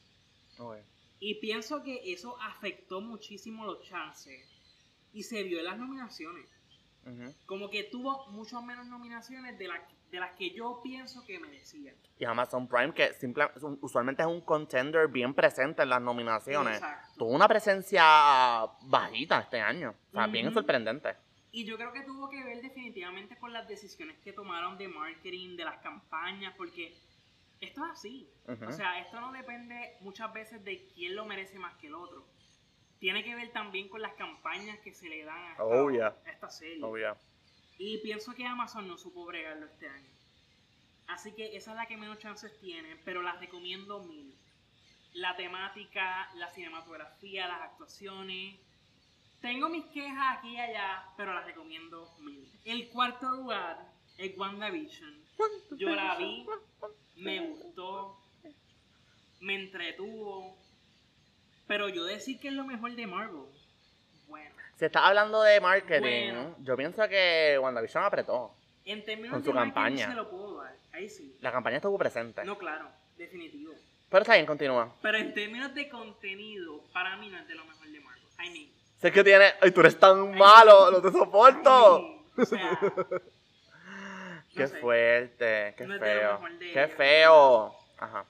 Y 1.19 1.37
pienso 1.37 1.83
que 1.83 2.13
eso 2.13 2.37
afectó 2.41 3.01
muchísimo 3.01 3.65
los 3.65 3.83
chances. 3.83 4.47
Y 5.13 5.23
se 5.23 5.43
vio 5.43 5.59
en 5.59 5.65
las 5.65 5.79
nominaciones. 5.79 6.47
Como 7.47 7.71
que 7.71 7.85
tuvo 7.85 8.27
mucho 8.29 8.61
menos 8.63 8.87
nominaciones 8.87 9.59
de, 9.59 9.69
la- 9.69 9.89
de 10.11 10.21
las 10.21 10.33
que 10.37 10.51
yo 10.51 10.81
pienso 10.83 11.25
que 11.27 11.39
merecía. 11.39 11.93
Y 12.19 12.25
Amazon 12.25 12.67
Prime, 12.69 12.95
que 12.95 13.13
simple- 13.15 13.51
usualmente 13.81 14.23
es 14.23 14.29
un 14.29 14.41
contender 14.41 15.09
bien 15.09 15.35
presente 15.35 15.83
en 15.83 15.91
las 15.91 16.01
nominaciones, 16.01 16.77
Exacto. 16.77 17.15
tuvo 17.19 17.31
una 17.31 17.49
presencia 17.49 18.03
bajita 18.83 19.41
este 19.41 19.61
año. 19.61 19.95
O 20.11 20.13
sea, 20.15 20.27
bien 20.27 20.47
Ujú. 20.47 20.55
sorprendente. 20.55 21.15
Y 21.53 21.65
yo 21.65 21.77
creo 21.77 21.93
que 21.93 22.03
tuvo 22.03 22.29
que 22.29 22.43
ver 22.45 22.61
definitivamente 22.63 23.37
con 23.39 23.53
las 23.53 23.67
decisiones 23.67 24.19
que 24.19 24.33
tomaron 24.33 24.77
de 24.79 24.89
marketing, 24.89 25.57
de 25.57 25.65
las 25.65 25.79
campañas, 25.79 26.55
porque 26.57 26.95
esto 27.61 27.85
es 27.85 27.91
así. 27.93 28.29
Ujú. 28.47 28.67
O 28.67 28.73
sea, 28.73 28.99
esto 29.01 29.21
no 29.21 29.33
depende 29.33 29.97
muchas 30.01 30.33
veces 30.33 30.63
de 30.65 30.87
quién 30.95 31.17
lo 31.17 31.25
merece 31.25 31.59
más 31.59 31.75
que 31.77 31.87
el 31.89 31.95
otro. 31.95 32.25
Tiene 32.99 33.23
que 33.25 33.35
ver 33.35 33.51
también 33.53 33.89
con 33.89 34.01
las 34.03 34.15
campañas 34.15 34.79
que 34.81 34.93
se 34.95 35.09
le 35.09 35.25
dan 35.25 35.37
a 35.39 35.51
esta, 35.53 35.65
Oh, 35.65 35.91
yeah. 35.91 36.15
a 36.27 36.31
esta 36.31 36.49
serie. 36.51 36.83
Oh, 36.83 36.97
yeah. 36.97 37.17
Y 37.79 37.99
pienso 37.99 38.35
que 38.35 38.47
Amazon 38.47 38.89
no 38.89 38.97
supo 38.97 39.25
bregarlo 39.25 39.67
este 39.67 39.89
año. 39.89 40.11
Así 41.09 41.33
que 41.33 41.57
esa 41.57 41.73
es 41.73 41.77
la 41.77 41.87
que 41.87 41.97
menos 41.97 42.19
chances 42.19 42.59
tiene, 42.61 42.97
pero 43.05 43.23
las 43.23 43.39
recomiendo 43.39 44.03
mil. 44.05 44.35
La 45.15 45.37
temática, 45.37 46.29
la 46.35 46.51
cinematografía, 46.51 47.49
las 47.49 47.63
actuaciones. 47.63 48.57
Tengo 49.41 49.69
mis 49.69 49.85
quejas 49.87 50.39
aquí 50.39 50.53
y 50.53 50.59
allá, 50.59 51.05
pero 51.17 51.33
las 51.35 51.45
recomiendo 51.45 52.11
mil. 52.21 52.51
El 52.65 52.89
cuarto 52.89 53.31
lugar 53.31 53.93
es 54.19 54.37
WandaVision. 54.37 55.15
Yo 55.73 55.95
la 55.95 56.17
vi, 56.17 56.47
me 57.17 57.41
gustó, 57.41 58.19
me 59.41 59.55
entretuvo, 59.55 60.57
pero 61.67 61.89
yo 61.89 62.05
decir 62.05 62.41
que 62.41 62.49
es 62.49 62.55
lo 62.55 62.65
mejor 62.65 62.95
de 62.95 63.07
Marvel. 63.07 63.45
Si 64.77 64.85
estás 64.85 65.03
hablando 65.05 65.43
de 65.43 65.61
marketing, 65.61 66.33
Bueno. 66.35 66.55
yo 66.61 66.77
pienso 66.77 67.09
que 67.09 67.59
WandaVision 67.61 68.05
apretó. 68.05 68.53
en 68.85 69.05
términos 69.05 69.33
Con 69.33 69.43
de 69.43 69.47
su 69.49 69.53
marketing 69.55 69.73
campaña. 69.75 70.09
se 70.11 70.15
lo 70.15 70.31
puedo 70.31 70.63
dar, 70.63 70.75
ahí 70.93 71.09
sí. 71.09 71.37
La 71.41 71.51
campaña 71.51 71.77
estuvo 71.77 71.99
presente. 71.99 72.45
No, 72.45 72.57
claro, 72.59 72.89
definitivo. 73.17 73.73
Pero 74.09 74.23
está 74.23 74.35
bien, 74.35 74.47
continúa. 74.47 74.95
Pero 75.03 75.19
en 75.19 75.35
términos 75.35 75.75
de 75.75 75.89
contenido, 75.89 76.83
para 76.93 77.17
mí 77.17 77.29
no 77.29 77.39
es 77.39 77.49
de 77.49 77.55
lo 77.57 77.65
mejor 77.65 77.89
de 77.89 78.01
Marvel. 78.01 78.23
I 78.45 78.51
mean, 78.51 78.71
Sé 79.01 79.11
que 79.13 79.25
tiene. 79.25 79.53
Ay, 79.61 79.73
tú 79.73 79.81
eres 79.81 79.99
tan 79.99 80.37
malo, 80.39 80.91
no 80.93 81.03
te 81.03 81.11
soporto. 81.11 81.99
I 81.99 82.03
mean, 82.03 82.23
o 82.39 82.45
sea, 82.45 82.79
Qué 84.55 84.67
sé. 84.69 84.79
fuerte, 84.81 85.75
qué 85.77 85.87
No 85.87 85.95
es 85.95 86.01
de 86.01 86.15
lo 86.15 86.21
feo. 86.21 86.33
mejor 86.35 86.59
de 86.59 86.73
Qué 86.73 86.89
feo. 86.89 87.75
Ajá. 87.99 88.25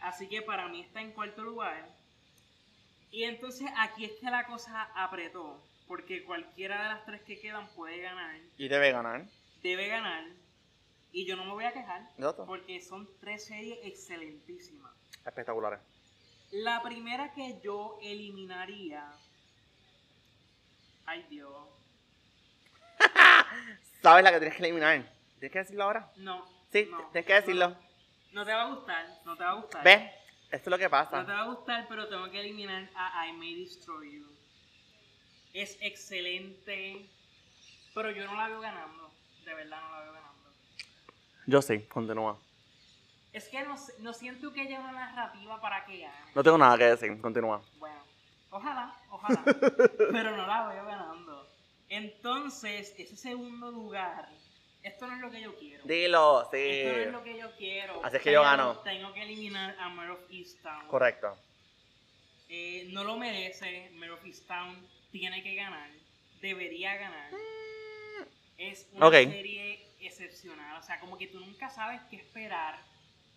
así 0.00 0.28
que 0.28 0.40
para 0.42 0.66
mí 0.68 0.80
está 0.80 1.00
en 1.00 1.12
cuarto 1.12 1.42
lugar. 1.44 1.86
Y 3.14 3.22
entonces 3.22 3.70
aquí 3.76 4.06
es 4.06 4.12
que 4.20 4.28
la 4.28 4.44
cosa 4.44 4.90
apretó, 4.96 5.62
porque 5.86 6.24
cualquiera 6.24 6.82
de 6.82 6.88
las 6.88 7.04
tres 7.06 7.22
que 7.22 7.38
quedan 7.38 7.68
puede 7.68 8.00
ganar, 8.00 8.34
Y 8.58 8.66
debe 8.66 8.90
ganar. 8.90 9.24
debe 9.62 9.86
ganar, 9.86 10.24
y 11.12 11.24
yo 11.24 11.36
no 11.36 11.44
me 11.44 11.52
voy 11.52 11.64
a 11.64 11.72
quejar, 11.72 12.02
porque 12.44 12.80
son 12.80 13.08
tres 13.20 13.44
series 13.44 13.78
excelentísimas. 13.84 14.92
Espectaculares. 15.24 15.78
La 16.50 16.82
primera 16.82 17.32
que 17.32 17.60
yo 17.62 18.00
eliminaría. 18.02 19.08
Ay 21.06 21.24
Dios. 21.30 21.68
¿Sabes 24.02 24.24
la 24.24 24.32
que 24.32 24.38
tienes 24.40 24.56
que 24.56 24.64
eliminar? 24.64 25.08
¿Tienes 25.38 25.52
que 25.52 25.58
decirlo 25.60 25.84
ahora? 25.84 26.10
No. 26.16 26.44
Sí, 26.72 26.88
no, 26.90 26.98
tienes 27.12 27.26
que 27.26 27.34
decirlo. 27.34 27.68
No, 27.68 27.76
no 28.32 28.44
te 28.44 28.52
va 28.52 28.62
a 28.62 28.74
gustar, 28.74 29.06
no 29.24 29.36
te 29.36 29.44
va 29.44 29.50
a 29.50 29.54
gustar. 29.54 29.84
¿Ves? 29.84 30.10
Esto 30.54 30.70
es 30.70 30.70
lo 30.70 30.78
que 30.78 30.84
No 30.84 30.90
te 30.90 31.04
pasa. 31.10 31.22
va 31.24 31.40
a 31.40 31.44
gustar, 31.46 31.86
pero 31.88 32.06
tengo 32.08 32.30
que 32.30 32.38
eliminar 32.40 32.88
a 32.94 33.26
I 33.26 33.32
May 33.32 33.56
Destroy 33.64 34.20
You. 34.20 34.26
Es 35.52 35.76
excelente, 35.80 37.06
pero 37.92 38.10
yo 38.12 38.24
no 38.26 38.34
la 38.36 38.48
veo 38.48 38.60
ganando. 38.60 39.10
De 39.44 39.52
verdad 39.52 39.80
no 39.82 39.90
la 39.90 40.00
veo 40.02 40.12
ganando. 40.12 40.50
Yo 41.46 41.60
sí, 41.60 41.80
continúa. 41.86 42.38
Es 43.32 43.48
que 43.48 43.64
no, 43.64 43.74
no 43.98 44.12
siento 44.12 44.52
que 44.52 44.60
haya 44.60 44.78
una 44.78 44.92
narrativa 44.92 45.60
para 45.60 45.84
que 45.86 45.98
gane. 45.98 46.14
No 46.36 46.42
tengo 46.44 46.56
nada 46.58 46.78
que 46.78 46.84
decir, 46.84 47.20
continúa. 47.20 47.60
Bueno, 47.80 48.00
ojalá, 48.50 48.96
ojalá. 49.10 49.42
pero 50.12 50.36
no 50.36 50.46
la 50.46 50.68
veo 50.68 50.84
ganando. 50.86 51.48
Entonces, 51.88 52.94
ese 52.96 53.16
segundo 53.16 53.72
lugar, 53.72 54.28
esto 54.84 55.06
no 55.06 55.14
es 55.14 55.20
lo 55.20 55.30
que 55.30 55.40
yo 55.40 55.56
quiero. 55.56 55.82
Dilo, 55.84 56.46
sí. 56.50 56.58
Esto 56.58 56.92
no 56.92 57.02
es 57.04 57.12
lo 57.12 57.24
que 57.24 57.38
yo 57.38 57.56
quiero. 57.56 58.04
Así 58.04 58.16
es 58.18 58.22
que 58.22 58.32
yo 58.32 58.42
gano. 58.42 58.78
Tengo 58.80 59.14
que 59.14 59.22
eliminar 59.22 59.74
a 59.80 59.88
Mare 59.88 60.10
of 60.10 60.20
Easttown. 60.30 60.86
Correcto. 60.88 61.38
Eh, 62.50 62.88
no 62.90 63.02
lo 63.02 63.16
merece. 63.16 63.88
Mare 63.94 64.12
of 64.12 64.24
Easttown 64.26 64.86
tiene 65.10 65.42
que 65.42 65.54
ganar. 65.54 65.88
Debería 66.42 66.96
ganar. 66.96 67.30
Es 68.58 68.86
una 68.92 69.10
serie 69.10 69.88
excepcional. 70.00 70.78
O 70.78 70.82
sea, 70.82 71.00
como 71.00 71.16
que 71.16 71.28
tú 71.28 71.40
nunca 71.40 71.70
sabes 71.70 72.02
qué 72.10 72.16
esperar. 72.16 72.78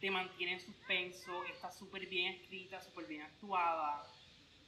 Te 0.02 0.12
mantiene 0.12 0.54
en 0.54 0.60
suspenso. 0.60 1.46
Está 1.46 1.72
súper 1.72 2.08
bien 2.08 2.34
escrita, 2.34 2.82
súper 2.82 3.06
bien 3.06 3.22
actuada. 3.22 4.06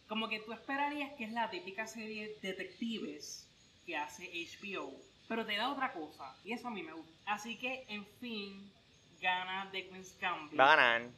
Como 0.08 0.30
que 0.30 0.40
tú 0.40 0.54
esperarías 0.54 1.12
que 1.18 1.26
es 1.26 1.34
la 1.34 1.50
típica 1.50 1.88
serie 1.88 2.38
detectives 2.42 3.46
que 3.86 3.98
hace 3.98 4.24
HBO. 4.32 5.09
Pero 5.30 5.46
te 5.46 5.56
da 5.56 5.72
otra 5.72 5.94
cosa. 5.94 6.36
Y 6.44 6.54
eso 6.54 6.68
a 6.68 6.72
mí 6.72 6.82
me 6.82 6.92
gusta. 6.92 7.14
Así 7.28 7.56
que, 7.56 7.86
en 7.88 8.04
fin, 8.20 8.74
gana 9.22 9.70
The 9.72 9.88
Queen's 9.88 10.18
Gambit. 10.20 10.60
Va 10.60 10.74
a 10.74 10.76
ganar. 10.76 11.10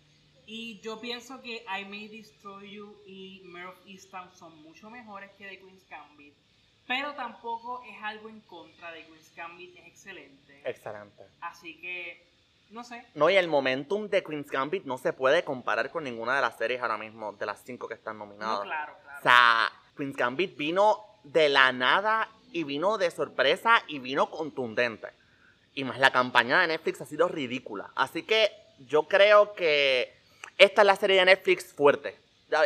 Y 0.45 0.81
yo 0.81 0.99
pienso 0.99 1.41
que 1.41 1.65
I 1.65 1.85
May 1.85 2.09
Destroy 2.09 2.71
You 2.71 2.93
y 3.07 3.41
Mare 3.45 3.67
of 3.67 3.77
Easttown 3.87 4.29
son 4.35 4.61
mucho 4.63 4.89
mejores 4.89 5.31
que 5.37 5.47
The 5.47 5.59
Queen's 5.59 5.87
Gambit. 5.89 6.33
Pero 6.85 7.13
tampoco 7.13 7.81
es 7.89 8.03
algo 8.03 8.27
en 8.27 8.41
contra 8.41 8.91
de 8.91 9.05
Queen's 9.05 9.33
Gambit, 9.33 9.77
es 9.77 9.87
excelente. 9.87 10.61
Excelente. 10.65 11.23
Así 11.39 11.79
que, 11.79 12.27
no 12.71 12.83
sé. 12.83 13.05
No, 13.15 13.29
y 13.29 13.37
el 13.37 13.47
momentum 13.47 14.09
de 14.09 14.23
Queen's 14.25 14.51
Gambit 14.51 14.83
no 14.83 14.97
se 14.97 15.13
puede 15.13 15.45
comparar 15.45 15.89
con 15.89 16.03
ninguna 16.03 16.35
de 16.35 16.41
las 16.41 16.57
series 16.57 16.81
ahora 16.81 16.97
mismo, 16.97 17.31
de 17.31 17.45
las 17.45 17.63
cinco 17.63 17.87
que 17.87 17.93
están 17.93 18.17
nominadas. 18.17 18.59
No, 18.59 18.65
claro, 18.65 18.97
claro. 19.03 19.19
O 19.19 19.23
sea, 19.23 19.71
Queen's 19.95 20.17
Gambit 20.17 20.57
vino 20.57 20.99
de 21.23 21.47
la 21.47 21.71
nada 21.71 22.27
y 22.51 22.63
vino 22.63 22.97
de 22.97 23.11
sorpresa 23.11 23.83
y 23.87 23.99
vino 23.99 24.29
contundente. 24.29 25.07
Y 25.73 25.83
más 25.83 25.99
la 25.99 26.11
campaña 26.11 26.61
de 26.61 26.67
Netflix 26.67 27.01
ha 27.01 27.05
sido 27.05 27.27
ridícula. 27.27 27.91
Así 27.95 28.23
que 28.23 28.51
yo 28.87 29.03
creo 29.07 29.53
que 29.53 30.13
esta 30.57 30.81
es 30.81 30.85
la 30.85 30.95
serie 30.95 31.17
de 31.19 31.25
Netflix 31.25 31.73
fuerte. 31.73 32.17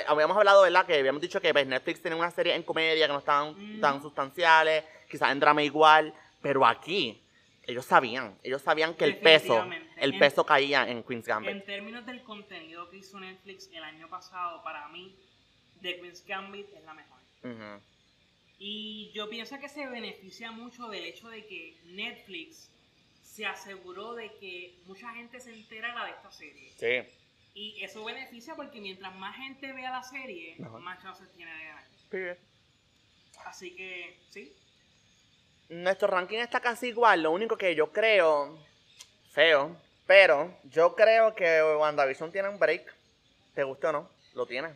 Habíamos 0.08 0.36
hablado, 0.36 0.64
¿verdad? 0.64 0.86
Que 0.88 0.96
habíamos 0.98 1.22
dicho 1.22 1.40
que 1.40 1.54
pues, 1.54 1.68
Netflix 1.68 2.02
tiene 2.02 2.18
una 2.18 2.32
serie 2.32 2.56
en 2.56 2.64
comedia 2.64 3.06
que 3.06 3.14
no 3.14 3.20
estaban 3.20 3.50
Ujú. 3.50 3.80
tan 3.80 4.02
sustanciales, 4.02 4.84
quizás 5.10 5.32
en 5.32 5.40
drama 5.40 5.62
igual, 5.62 6.12
pero 6.42 6.66
aquí 6.66 7.22
ellos 7.68 7.86
sabían, 7.86 8.36
ellos 8.44 8.62
sabían 8.64 8.96
que 8.96 9.06
el 9.06 9.18
peso, 9.20 9.64
el 9.98 10.14
En- 10.14 10.20
peso 10.20 10.44
caía 10.46 10.88
en 10.90 11.04
Queen's 11.04 11.28
Gambit. 11.28 11.52
En 11.52 11.66
términos 11.66 12.06
del 12.06 12.24
contenido 12.24 12.90
que 12.90 12.98
hizo 12.98 13.20
Netflix 13.20 13.70
el 13.74 13.84
año 13.84 14.08
pasado, 14.10 14.64
para 14.64 14.88
mí, 14.90 15.16
The 15.82 16.00
Queen's 16.00 16.26
Gambit 16.26 16.68
es 16.76 16.84
la 16.84 16.94
mejor. 16.96 17.20
Ujú. 17.44 17.82
Y 18.58 19.12
yo 19.14 19.30
pienso 19.30 19.60
que 19.60 19.70
se 19.70 19.86
beneficia 19.88 20.52
mucho 20.52 20.88
del 20.88 21.06
hecho 21.06 21.28
de 21.30 21.46
que 21.46 21.78
Netflix 21.86 22.70
se 23.22 23.46
aseguró 23.46 24.14
de 24.14 24.32
que 24.40 24.76
mucha 24.86 25.10
gente 25.14 25.40
se 25.42 25.54
enterara 25.54 26.06
de 26.06 26.12
esta 26.12 26.32
serie. 26.32 26.72
Sí. 26.78 27.12
Y 27.54 27.84
eso 27.84 28.04
beneficia 28.04 28.56
porque 28.56 28.80
mientras 28.80 29.14
más 29.16 29.36
gente 29.36 29.72
vea 29.74 29.92
la 29.92 30.04
serie, 30.04 30.56
más 30.58 31.02
chances 31.02 31.32
tiene 31.34 31.52
de 31.54 31.66
ganar. 31.66 32.38
Así 33.46 33.76
que, 33.76 34.18
sí. 34.30 34.54
Nuestro 35.70 36.08
ranking 36.08 36.38
está 36.38 36.60
casi 36.60 36.88
igual, 36.88 37.24
lo 37.24 37.32
único 37.32 37.58
que 37.58 37.76
yo 37.76 37.92
creo, 37.92 38.58
feo, 39.32 39.76
pero 40.06 40.58
yo 40.66 40.96
creo 40.96 41.34
que 41.34 41.62
WandaVision 41.62 42.32
tiene 42.32 42.50
un 42.50 42.60
break, 42.60 42.94
te 43.54 43.64
guste 43.64 43.88
o 43.88 43.92
no, 43.92 44.10
lo 44.34 44.46
tiene, 44.46 44.76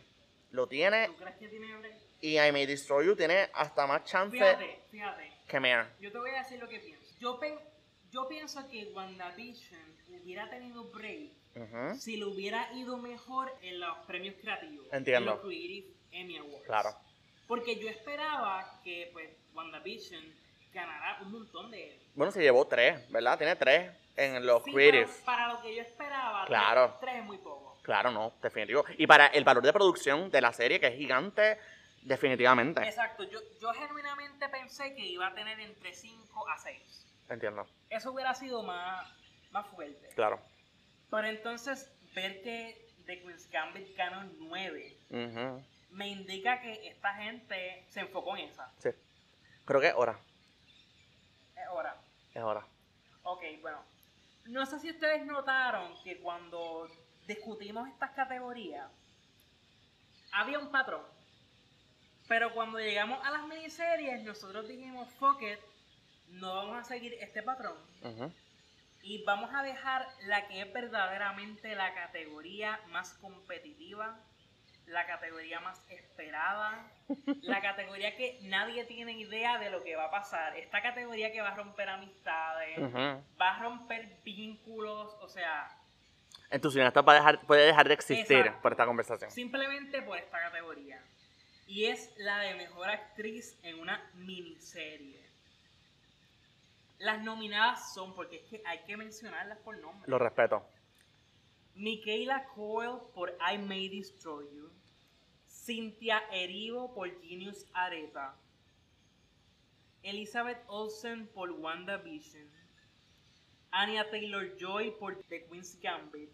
lo 0.50 0.66
tiene, 0.66 1.06
¿Tú 1.06 1.16
crees 1.16 1.36
que 1.36 1.48
tiene 1.48 1.76
break? 1.76 1.99
Y 2.20 2.38
I 2.38 2.52
May 2.52 2.66
Destroy 2.66 3.06
You 3.06 3.16
tiene 3.16 3.48
hasta 3.54 3.86
más 3.86 4.04
chance 4.04 4.36
Fíjate, 4.36 4.80
fíjate. 4.90 5.32
que 5.48 5.60
Mare. 5.60 5.88
Yo 6.00 6.12
te 6.12 6.18
voy 6.18 6.30
a 6.30 6.38
decir 6.42 6.58
lo 6.60 6.68
que 6.68 6.78
pienso. 6.80 7.14
Yo, 7.18 7.38
pen- 7.38 7.58
yo 8.10 8.28
pienso 8.28 8.68
que 8.68 8.86
WandaVision 8.94 9.80
hubiera 10.22 10.48
tenido 10.50 10.84
break 10.90 11.32
Ujú, 11.56 11.96
si 11.98 12.16
le 12.16 12.26
hubiera 12.26 12.72
ido 12.74 12.96
mejor 12.98 13.52
en 13.62 13.80
los 13.80 13.96
premios 14.06 14.36
creativos. 14.40 14.86
Entiendo. 14.92 15.30
En 15.32 15.36
los 15.36 15.44
Creative 15.44 15.86
Emmy 16.12 16.38
Awards. 16.38 16.64
Claro. 16.66 16.90
Porque 17.48 17.76
yo 17.76 17.88
esperaba 17.88 18.80
que 18.84 19.10
pues 19.12 19.30
WandaVision 19.54 20.22
ganara 20.72 21.18
un 21.22 21.32
montón 21.32 21.70
de... 21.72 21.98
Bueno, 22.14 22.30
se 22.30 22.40
llevó 22.42 22.66
tres, 22.66 23.10
¿verdad? 23.10 23.36
Tiene 23.38 23.56
tres 23.56 23.90
en 24.16 24.46
los 24.46 24.62
Sí, 24.64 24.72
creatives. 24.72 25.10
pero 25.10 25.24
para 25.24 25.52
lo 25.52 25.60
que 25.62 25.74
yo 25.74 25.82
esperaba, 25.82 26.44
Claro. 26.46 26.94
tres, 26.98 27.00
tres 27.00 27.14
es 27.20 27.24
muy 27.24 27.38
poco. 27.38 27.78
Claro, 27.82 28.10
no, 28.12 28.34
definitivo. 28.42 28.84
Y 28.98 29.06
para 29.08 29.26
el 29.28 29.42
valor 29.42 29.64
de 29.64 29.72
producción 29.72 30.30
de 30.30 30.40
la 30.40 30.52
serie, 30.52 30.78
que 30.78 30.86
es 30.88 30.96
gigante, 30.96 31.58
definitivamente. 32.02 32.82
Exacto, 32.82 33.24
yo, 33.24 33.38
yo 33.60 33.72
genuinamente 33.74 34.48
pensé 34.48 34.94
que 34.94 35.04
iba 35.06 35.26
a 35.28 35.34
tener 35.34 35.58
entre 35.60 35.92
5 35.92 36.48
a 36.48 36.58
6. 36.58 37.06
Entiendo, 37.28 37.66
Eso 37.88 38.12
hubiera 38.12 38.34
sido 38.34 38.62
más, 38.62 39.06
más 39.50 39.66
fuerte. 39.68 40.08
claro. 40.14 40.40
Pero 41.10 41.26
entonces, 41.26 41.90
ver 42.14 42.40
que 42.42 42.88
The 43.06 43.20
Queen's 43.22 43.48
Gambit 43.50 43.96
ganó 43.96 44.22
9 44.38 44.96
Ujú, 45.10 45.64
me 45.90 46.08
indica 46.08 46.60
que 46.60 46.88
esta 46.88 47.14
gente 47.14 47.84
se 47.88 48.00
enfocó 48.00 48.36
en 48.36 48.48
esa. 48.48 48.70
Sí. 48.78 48.90
Creo 49.64 49.80
que 49.80 49.88
es 49.88 49.94
hora, 49.96 50.18
Es 51.56 51.68
hora. 51.72 51.96
es 52.34 52.42
hora. 52.42 52.64
Ok, 53.22 53.42
bueno. 53.60 53.82
No 54.46 54.64
sé 54.66 54.78
si 54.80 54.90
ustedes 54.90 55.24
notaron 55.26 55.94
que 56.02 56.18
cuando 56.20 56.88
discutimos 57.26 57.88
estas 57.88 58.10
categorías, 58.12 58.88
había 60.32 60.58
un 60.58 60.70
patrón. 60.70 61.02
Pero 62.30 62.54
cuando 62.54 62.78
llegamos 62.78 63.18
a 63.26 63.32
las 63.32 63.42
miniseries, 63.48 64.22
nosotros 64.22 64.68
dijimos, 64.68 65.08
fuck 65.18 65.42
it, 65.42 65.58
no 66.28 66.54
vamos 66.54 66.78
a 66.78 66.84
seguir 66.84 67.14
este 67.14 67.42
patrón. 67.42 67.76
Ujú. 68.04 68.32
Y 69.02 69.24
vamos 69.24 69.50
a 69.52 69.64
dejar 69.64 70.06
la 70.26 70.46
que 70.46 70.62
es 70.62 70.72
verdaderamente 70.72 71.74
la 71.74 71.92
categoría 71.92 72.78
más 72.90 73.14
competitiva, 73.14 74.16
la 74.86 75.08
categoría 75.08 75.58
más 75.58 75.82
esperada, 75.88 76.88
la 77.42 77.60
categoría 77.62 78.14
que 78.14 78.38
nadie 78.42 78.84
tiene 78.84 79.10
idea 79.14 79.58
de 79.58 79.70
lo 79.70 79.82
que 79.82 79.96
va 79.96 80.04
a 80.04 80.10
pasar. 80.12 80.56
Esta 80.56 80.82
categoría 80.82 81.32
que 81.32 81.40
va 81.40 81.48
a 81.48 81.56
romper 81.56 81.88
amistades, 81.88 82.78
Ujú. 82.78 83.24
va 83.40 83.56
a 83.56 83.58
romper 83.58 84.20
vínculos, 84.24 85.16
o 85.20 85.28
sea, 85.28 85.76
Entusiasta 86.48 87.02
puede 87.04 87.18
dejar, 87.18 87.40
puede 87.40 87.66
dejar 87.66 87.88
de 87.88 87.94
existir 87.94 88.38
Exacto. 88.38 88.62
por 88.62 88.72
esta 88.72 88.86
conversación. 88.86 89.30
simplemente 89.32 90.00
por 90.02 90.16
esta 90.16 90.38
categoría. 90.38 91.02
Y 91.70 91.84
es 91.84 92.12
la 92.18 92.40
de 92.40 92.54
mejor 92.56 92.88
actriz 92.88 93.56
en 93.62 93.78
una 93.78 94.02
miniserie. 94.14 95.24
Las 96.98 97.22
nominadas 97.22 97.94
son, 97.94 98.12
porque 98.12 98.38
es 98.38 98.42
que 98.50 98.60
hay 98.66 98.80
que 98.80 98.96
mencionarlas 98.96 99.56
por 99.58 99.78
nombre. 99.78 100.10
Lo 100.10 100.18
respeto. 100.18 100.66
Michaela 101.76 102.44
Coyle 102.56 102.98
por 103.14 103.38
I 103.48 103.56
May 103.56 103.88
Destroy 103.88 104.46
You. 104.52 104.68
Cynthia 105.46 106.20
Erivo 106.32 106.92
por 106.92 107.08
Genius 107.22 107.64
Areta. 107.72 108.34
Elizabeth 110.02 110.58
Olsen 110.66 111.28
por 111.28 111.52
WandaVision. 111.52 112.50
Anya 113.70 114.10
Taylor 114.10 114.56
Joy 114.58 114.90
por 114.98 115.22
The 115.28 115.44
Queen's 115.44 115.78
Gambit. 115.80 116.30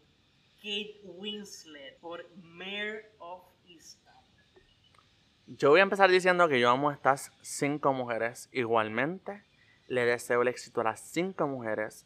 Kate 0.62 0.98
Winslet 1.04 1.98
por 2.00 2.20
Easttown. 2.22 2.95
Yo 5.46 5.70
voy 5.70 5.80
a 5.80 5.84
empezar 5.84 6.10
diciendo 6.10 6.48
que 6.48 6.58
yo 6.58 6.70
amo 6.70 6.90
a 6.90 6.94
estas 6.94 7.30
cinco 7.40 7.92
mujeres 7.92 8.48
igualmente. 8.52 9.42
Le 9.86 10.04
deseo 10.04 10.42
el 10.42 10.48
éxito 10.48 10.80
a 10.80 10.84
las 10.84 11.00
cinco 11.00 11.46
mujeres. 11.46 12.04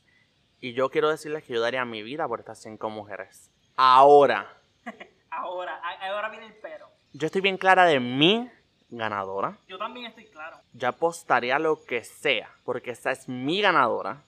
Y 0.60 0.74
yo 0.74 0.90
quiero 0.90 1.08
decirles 1.08 1.44
que 1.44 1.54
yo 1.54 1.60
daría 1.60 1.84
mi 1.86 2.02
vida 2.02 2.28
por 2.28 2.40
estas 2.40 2.60
cinco 2.60 2.90
mujeres. 2.90 3.50
Ahora, 3.76 4.46
Ahora, 5.30 5.80
ahora 6.02 6.28
viene 6.28 6.46
el 6.46 6.54
pero. 6.54 6.86
yo 7.12 7.26
estoy 7.26 7.40
bien 7.40 7.56
clara 7.56 7.84
de 7.86 7.98
mi 8.00 8.50
ganadora. 8.90 9.56
Yo 9.68 9.78
también 9.78 10.06
estoy 10.06 10.26
claro. 10.26 10.58
Yo 10.74 10.88
apostaría 10.88 11.58
lo 11.58 11.82
que 11.84 12.04
sea, 12.04 12.50
porque 12.64 12.90
esa 12.90 13.12
es 13.12 13.28
mi 13.28 13.62
ganadora. 13.62 14.22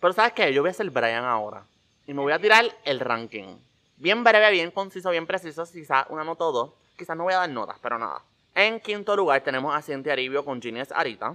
Pero 0.00 0.12
¿sabes 0.14 0.32
qué? 0.32 0.52
Yo 0.52 0.62
voy 0.62 0.70
a 0.70 0.74
ser 0.74 0.90
Brian 0.90 1.24
ahora. 1.24 1.64
Y 2.06 2.14
me 2.14 2.22
voy 2.22 2.32
a 2.32 2.38
tirar 2.40 2.64
el 2.84 2.98
ranking. 2.98 3.56
Bien 3.98 4.24
breve, 4.24 4.50
bien 4.50 4.70
conciso, 4.70 5.10
bien 5.10 5.26
preciso. 5.26 5.64
Quizás 5.70 6.06
una 6.08 6.24
nota 6.24 6.44
o 6.44 6.52
dos. 6.52 6.70
Quizás 7.00 7.16
no 7.16 7.24
voy 7.24 7.32
a 7.32 7.38
dar 7.38 7.48
notas, 7.48 7.78
pero 7.80 7.98
nada. 7.98 8.20
En 8.54 8.78
quinto 8.78 9.16
lugar 9.16 9.40
tenemos 9.40 9.74
a 9.74 9.80
Cintia 9.80 10.12
Aribio 10.12 10.44
con 10.44 10.60
Genius 10.60 10.92
Arita. 10.92 11.34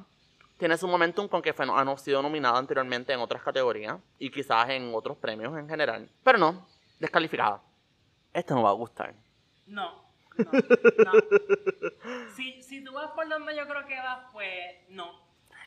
Tiene 0.60 0.78
su 0.78 0.88
momentum 0.88 1.28
con 1.28 1.42
que 1.42 1.54
fue, 1.54 1.66
ha 1.68 1.98
sido 1.98 2.22
nominada 2.22 2.60
anteriormente 2.60 3.12
en 3.14 3.20
otras 3.20 3.42
categorías. 3.42 3.98
Y 4.20 4.30
quizás 4.30 4.70
en 4.70 4.94
otros 4.94 5.18
premios 5.18 5.58
en 5.58 5.68
general. 5.68 6.08
Pero 6.24 6.38
no, 6.38 6.68
descalificada. 7.00 7.62
Esto 8.32 8.54
no 8.54 8.62
va 8.62 8.70
a 8.70 8.74
gustar. 8.74 9.16
No. 9.66 10.04
No. 10.38 10.52
no. 10.52 11.12
Si, 12.36 12.62
si 12.62 12.84
tú 12.84 12.94
vas 12.94 13.10
por 13.16 13.28
donde 13.28 13.56
yo 13.56 13.66
creo 13.68 13.88
que 13.88 13.96
vas, 13.98 14.20
pues 14.32 14.48
no. 14.90 15.10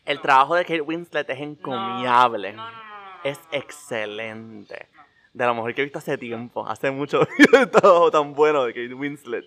El 0.05 0.19
No. 0.19 0.23
trabajo 0.23 0.55
de 0.55 0.63
Kate 0.65 0.81
Winslet 0.83 1.29
es 1.29 1.41
encomiable. 1.41 2.53
No, 2.53 2.71
no, 2.71 2.71
no, 2.71 2.79
no, 2.85 3.11
no, 3.17 3.21
es 3.25 3.37
no, 3.39 3.45
no, 3.47 3.51
no. 3.51 3.59
excelente. 3.59 4.89
No. 4.95 5.03
De 5.35 5.47
la 5.47 5.53
mujer 5.55 5.75
que 5.75 5.81
he 5.81 5.85
visto 5.85 5.99
hace 5.99 6.17
tiempo. 6.19 6.67
Hace 6.69 6.91
mucho 6.93 7.21
un 7.53 7.71
trabajo 7.71 8.11
tan 8.13 8.33
bueno 8.35 8.63
de 8.65 8.73
Kate 8.73 8.95
Winslet. 8.95 9.45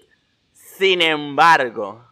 Sin 0.81 1.03
embargo, 1.03 2.03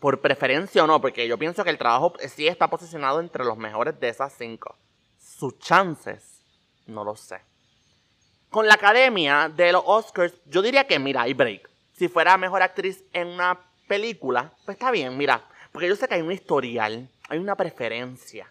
por 0.00 0.20
preferencia 0.20 0.82
o 0.82 0.86
no, 0.88 1.00
porque 1.00 1.28
yo 1.28 1.38
pienso 1.38 1.62
que 1.62 1.70
el 1.70 1.78
trabajo 1.78 2.14
sí 2.28 2.48
está 2.48 2.66
posicionado 2.68 3.20
entre 3.20 3.44
los 3.44 3.56
mejores 3.56 4.00
de 4.00 4.08
esas 4.08 4.34
cinco. 4.36 4.74
Sus 5.16 5.60
chances, 5.60 6.42
no 6.88 7.04
lo 7.04 7.14
sé. 7.14 7.40
Con 8.50 8.66
la 8.66 8.74
academia 8.74 9.48
de 9.48 9.70
los 9.70 9.84
Oscars, 9.86 10.34
yo 10.46 10.60
diría 10.60 10.88
que, 10.88 10.98
mira, 10.98 11.22
hay 11.22 11.34
break. 11.34 11.70
Si 11.92 12.08
fuera 12.08 12.36
mejor 12.36 12.62
actriz 12.62 13.04
en 13.12 13.28
una 13.28 13.60
película, 13.86 14.54
pues 14.64 14.74
está 14.74 14.90
bien, 14.90 15.16
mira. 15.16 15.44
Porque 15.70 15.86
yo 15.86 15.94
sé 15.94 16.08
que 16.08 16.14
hay 16.14 16.22
un 16.22 16.32
historial, 16.32 17.08
hay 17.28 17.38
una 17.38 17.54
preferencia. 17.54 18.50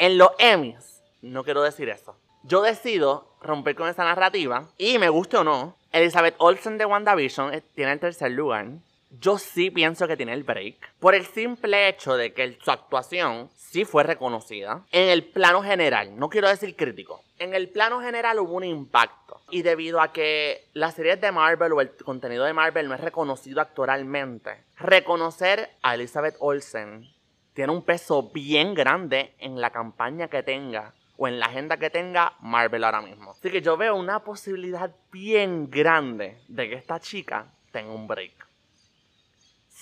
En 0.00 0.18
los 0.18 0.30
Emmys, 0.40 1.04
no 1.22 1.44
quiero 1.44 1.62
decir 1.62 1.88
eso. 1.88 2.16
Yo 2.42 2.62
decido 2.62 3.36
romper 3.42 3.76
con 3.76 3.88
esa 3.88 4.02
narrativa 4.02 4.66
y 4.76 4.98
me 4.98 5.08
guste 5.08 5.36
o 5.36 5.44
no, 5.44 5.76
Elizabeth 5.92 6.34
Olsen 6.38 6.78
de 6.78 6.84
WandaVision 6.84 7.54
eh, 7.54 7.62
tiene 7.74 7.92
el 7.92 8.00
tercer 8.00 8.32
lugar. 8.32 8.66
Yo 9.10 9.38
sí 9.38 9.70
pienso 9.70 10.06
que 10.06 10.16
tiene 10.16 10.34
el 10.34 10.44
break. 10.44 10.94
Por 11.00 11.14
el 11.14 11.24
simple 11.24 11.88
hecho 11.88 12.16
de 12.16 12.34
que 12.34 12.58
su 12.62 12.70
actuación 12.70 13.48
sí 13.54 13.84
fue 13.84 14.02
reconocida. 14.02 14.84
En 14.92 15.08
el 15.08 15.24
plano 15.24 15.62
general, 15.62 16.18
no 16.18 16.28
quiero 16.28 16.48
decir 16.48 16.76
crítico. 16.76 17.22
En 17.38 17.54
el 17.54 17.70
plano 17.70 18.00
general 18.00 18.38
hubo 18.38 18.54
un 18.54 18.64
impacto. 18.64 19.40
Y 19.50 19.62
debido 19.62 20.00
a 20.00 20.12
que 20.12 20.68
las 20.74 20.94
series 20.94 21.20
de 21.20 21.32
Marvel 21.32 21.72
o 21.72 21.80
el 21.80 21.96
contenido 21.96 22.44
de 22.44 22.52
Marvel 22.52 22.88
no 22.88 22.94
es 22.94 23.00
reconocido 23.00 23.62
actualmente, 23.62 24.64
reconocer 24.76 25.70
a 25.82 25.94
Elizabeth 25.94 26.36
Olsen 26.40 27.08
tiene 27.54 27.72
un 27.72 27.82
peso 27.82 28.30
bien 28.30 28.74
grande 28.74 29.34
en 29.38 29.60
la 29.60 29.70
campaña 29.70 30.28
que 30.28 30.42
tenga 30.42 30.92
o 31.16 31.26
en 31.26 31.40
la 31.40 31.46
agenda 31.46 31.78
que 31.78 31.90
tenga 31.90 32.34
Marvel 32.40 32.84
ahora 32.84 33.00
mismo. 33.00 33.32
Así 33.32 33.50
que 33.50 33.62
yo 33.62 33.76
veo 33.76 33.96
una 33.96 34.20
posibilidad 34.20 34.94
bien 35.10 35.68
grande 35.70 36.38
de 36.46 36.68
que 36.68 36.76
esta 36.76 37.00
chica 37.00 37.46
tenga 37.72 37.92
un 37.92 38.06
break. 38.06 38.47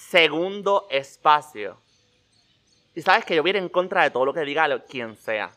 Segundo 0.08 0.86
espacio. 0.88 1.78
Y 2.94 3.02
sabes 3.02 3.24
que 3.24 3.34
yo 3.34 3.42
voy 3.42 3.50
en 3.50 3.68
contra 3.68 4.04
de 4.04 4.10
todo 4.10 4.24
lo 4.24 4.32
que 4.32 4.42
diga 4.42 4.68
quien 4.84 5.16
sea. 5.16 5.50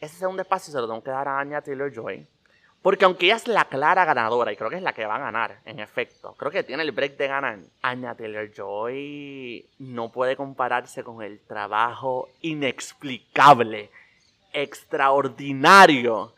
Ese 0.00 0.16
segundo 0.16 0.40
espacio 0.40 0.72
se 0.72 0.80
lo 0.80 0.86
tengo 0.86 1.04
que 1.04 1.10
dar 1.10 1.28
a 1.28 1.40
Anya 1.40 1.60
Taylor 1.60 1.92
Joy. 1.92 2.26
Porque 2.80 3.04
aunque 3.04 3.26
ella 3.26 3.36
es 3.36 3.46
la 3.46 3.66
clara 3.66 4.06
ganadora, 4.06 4.50
y 4.50 4.56
creo 4.56 4.70
que 4.70 4.76
es 4.76 4.82
la 4.82 4.94
que 4.94 5.04
va 5.04 5.16
a 5.16 5.18
ganar, 5.18 5.60
en 5.66 5.78
efecto, 5.78 6.34
creo 6.38 6.50
que 6.50 6.62
tiene 6.62 6.84
el 6.84 6.92
break 6.92 7.18
de 7.18 7.28
ganar, 7.28 7.58
Anya 7.82 8.14
Taylor 8.14 8.50
Joy 8.50 9.68
no 9.78 10.10
puede 10.10 10.36
compararse 10.36 11.04
con 11.04 11.22
el 11.22 11.40
trabajo 11.40 12.30
inexplicable, 12.40 13.90
extraordinario 14.54 16.34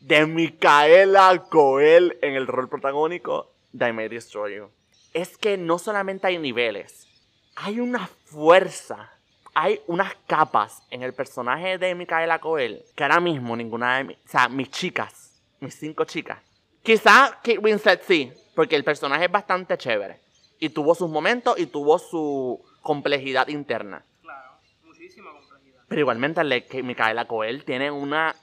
de 0.00 0.24
Micaela 0.24 1.44
Coel 1.50 2.18
en 2.22 2.34
el 2.34 2.46
rol 2.46 2.70
protagónico 2.70 3.52
de 3.72 3.88
I 3.88 3.92
May 3.92 4.08
Destroy 4.08 4.56
You. 4.56 4.75
Es 5.16 5.38
que 5.38 5.56
no 5.56 5.78
solamente 5.78 6.26
hay 6.26 6.36
niveles, 6.36 7.08
hay 7.54 7.80
una 7.80 8.06
fuerza, 8.06 9.10
hay 9.54 9.80
unas 9.86 10.14
capas 10.26 10.82
en 10.90 11.02
el 11.02 11.14
personaje 11.14 11.78
de 11.78 11.94
Micaela 11.94 12.38
Coel 12.38 12.84
que 12.94 13.02
ahora 13.02 13.18
mismo 13.18 13.56
ninguna 13.56 13.96
de 13.96 14.04
mis, 14.04 14.16
o 14.18 14.28
sea, 14.28 14.50
mis 14.50 14.70
chicas, 14.70 15.40
mis 15.58 15.74
cinco 15.74 16.04
chicas, 16.04 16.38
quizá 16.82 17.30
Kate 17.42 17.56
Winslet 17.56 18.02
sí, 18.02 18.30
porque 18.54 18.76
el 18.76 18.84
personaje 18.84 19.24
es 19.24 19.32
bastante 19.32 19.78
chévere 19.78 20.20
y 20.58 20.68
tuvo 20.68 20.94
sus 20.94 21.08
momentos 21.08 21.58
y 21.58 21.64
tuvo 21.64 21.98
su 21.98 22.62
complejidad 22.82 23.48
interna. 23.48 24.04
Claro, 24.20 24.58
muchísima 24.84 25.32
complejidad. 25.32 25.80
Pero 25.88 26.00
igualmente 26.02 26.66
que 26.66 26.82
Micaela 26.82 27.24
Coel 27.26 27.64
tiene 27.64 27.90
una 27.90 28.36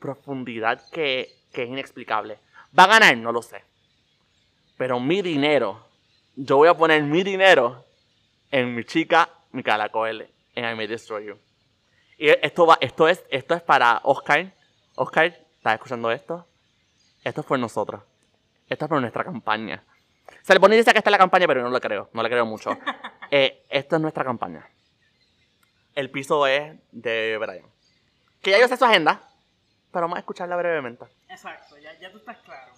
profundidad 0.00 0.82
que, 0.90 1.30
que 1.52 1.62
es 1.62 1.68
inexplicable. 1.68 2.40
¿Va 2.76 2.82
a 2.82 2.98
ganar? 2.98 3.16
No 3.16 3.30
lo 3.30 3.42
sé. 3.42 3.62
Pero 4.76 4.98
mi 4.98 5.22
dinero, 5.22 5.85
yo 6.36 6.58
voy 6.58 6.68
a 6.68 6.74
poner 6.74 7.02
mi 7.02 7.22
dinero 7.22 7.84
en 8.50 8.74
mi 8.74 8.84
chica 8.84 9.28
Micaela 9.52 9.88
Coel 9.88 10.30
en 10.54 10.70
I 10.70 10.76
May 10.76 10.86
Destroy 10.86 11.26
You. 11.26 11.38
Y 12.18 12.28
esto, 12.28 12.66
va, 12.66 12.78
esto, 12.80 13.08
es, 13.08 13.24
esto 13.30 13.54
es 13.54 13.62
para 13.62 14.00
Oscar. 14.04 14.52
Oscar, 14.94 15.26
¿estás 15.26 15.74
escuchando 15.74 16.10
esto? 16.10 16.46
Esto 17.24 17.40
es 17.40 17.46
por 17.46 17.58
nosotros. 17.58 18.02
Esto 18.68 18.84
es 18.84 18.88
por 18.88 19.00
nuestra 19.00 19.24
campaña. 19.24 19.82
Se 20.42 20.54
le 20.54 20.60
pone 20.60 20.76
dice 20.76 20.92
que 20.92 20.98
esta 20.98 21.10
es 21.10 21.12
la 21.12 21.18
campaña, 21.18 21.46
pero 21.46 21.62
no 21.62 21.70
lo 21.70 21.80
creo. 21.80 22.10
No 22.12 22.22
le 22.22 22.28
creo 22.28 22.46
mucho. 22.46 22.70
Eh, 23.28 23.66
esto 23.70 23.96
es 23.96 24.02
nuestra 24.02 24.22
campaña. 24.22 24.70
El 25.96 26.12
piso 26.12 26.46
es 26.46 26.78
de 26.92 27.36
Brian. 27.38 27.66
Que 28.40 28.52
ya 28.52 28.60
yo 28.60 28.68
sé 28.68 28.76
su 28.76 28.84
agenda, 28.84 29.20
pero 29.90 30.02
vamos 30.02 30.18
a 30.18 30.20
escucharla 30.20 30.54
brevemente. 30.54 31.06
Exacto, 31.28 31.76
ya, 31.76 31.98
ya 31.98 32.12
tú 32.12 32.18
estás 32.18 32.38
claro. 32.44 32.72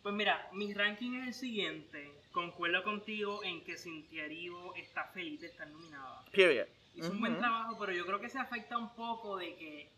Pues 0.00 0.14
mira, 0.14 0.48
mi 0.52 0.72
ranking 0.74 1.22
es 1.22 1.26
el 1.26 1.34
siguiente. 1.34 2.21
Concuerdo 2.32 2.82
contigo 2.82 3.44
en 3.44 3.62
que 3.62 3.76
Cintia 3.76 4.24
Erivo 4.24 4.74
está 4.74 5.04
feliz 5.08 5.40
de 5.40 5.48
estar 5.48 5.68
nominada. 5.68 6.24
Period. 6.32 6.66
Hizo 6.94 7.12
un 7.12 7.20
buen 7.20 7.38
trabajo, 7.38 7.76
pero 7.78 7.92
yo 7.92 8.04
creo 8.06 8.20
que 8.20 8.28
se 8.28 8.38
afecta 8.38 8.76
un 8.78 8.94
poco 8.94 9.36
de 9.36 9.54
que 9.56 9.88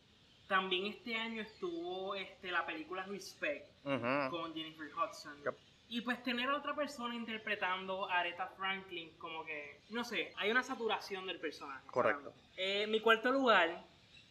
también 0.48 0.86
este 0.86 1.16
año 1.16 1.42
estuvo 1.42 2.14
este, 2.14 2.50
la 2.50 2.66
película 2.66 3.04
Respect 3.04 3.66
Ujú. 3.84 4.30
con 4.30 4.54
Jennifer 4.54 4.88
Hudson. 4.94 5.42
Yep. 5.44 5.54
Y 5.88 6.00
pues 6.00 6.22
tener 6.22 6.48
a 6.48 6.56
otra 6.56 6.74
persona 6.74 7.14
interpretando 7.14 8.10
a 8.10 8.20
Aretha 8.20 8.48
Franklin, 8.56 9.10
como 9.18 9.44
que, 9.44 9.80
no 9.90 10.02
sé, 10.04 10.32
hay 10.36 10.50
una 10.50 10.62
saturación 10.62 11.26
del 11.26 11.38
personaje. 11.38 11.86
Correcto. 11.86 12.32
Eh, 12.56 12.86
mi 12.86 13.00
cuarto 13.00 13.30
lugar 13.30 13.84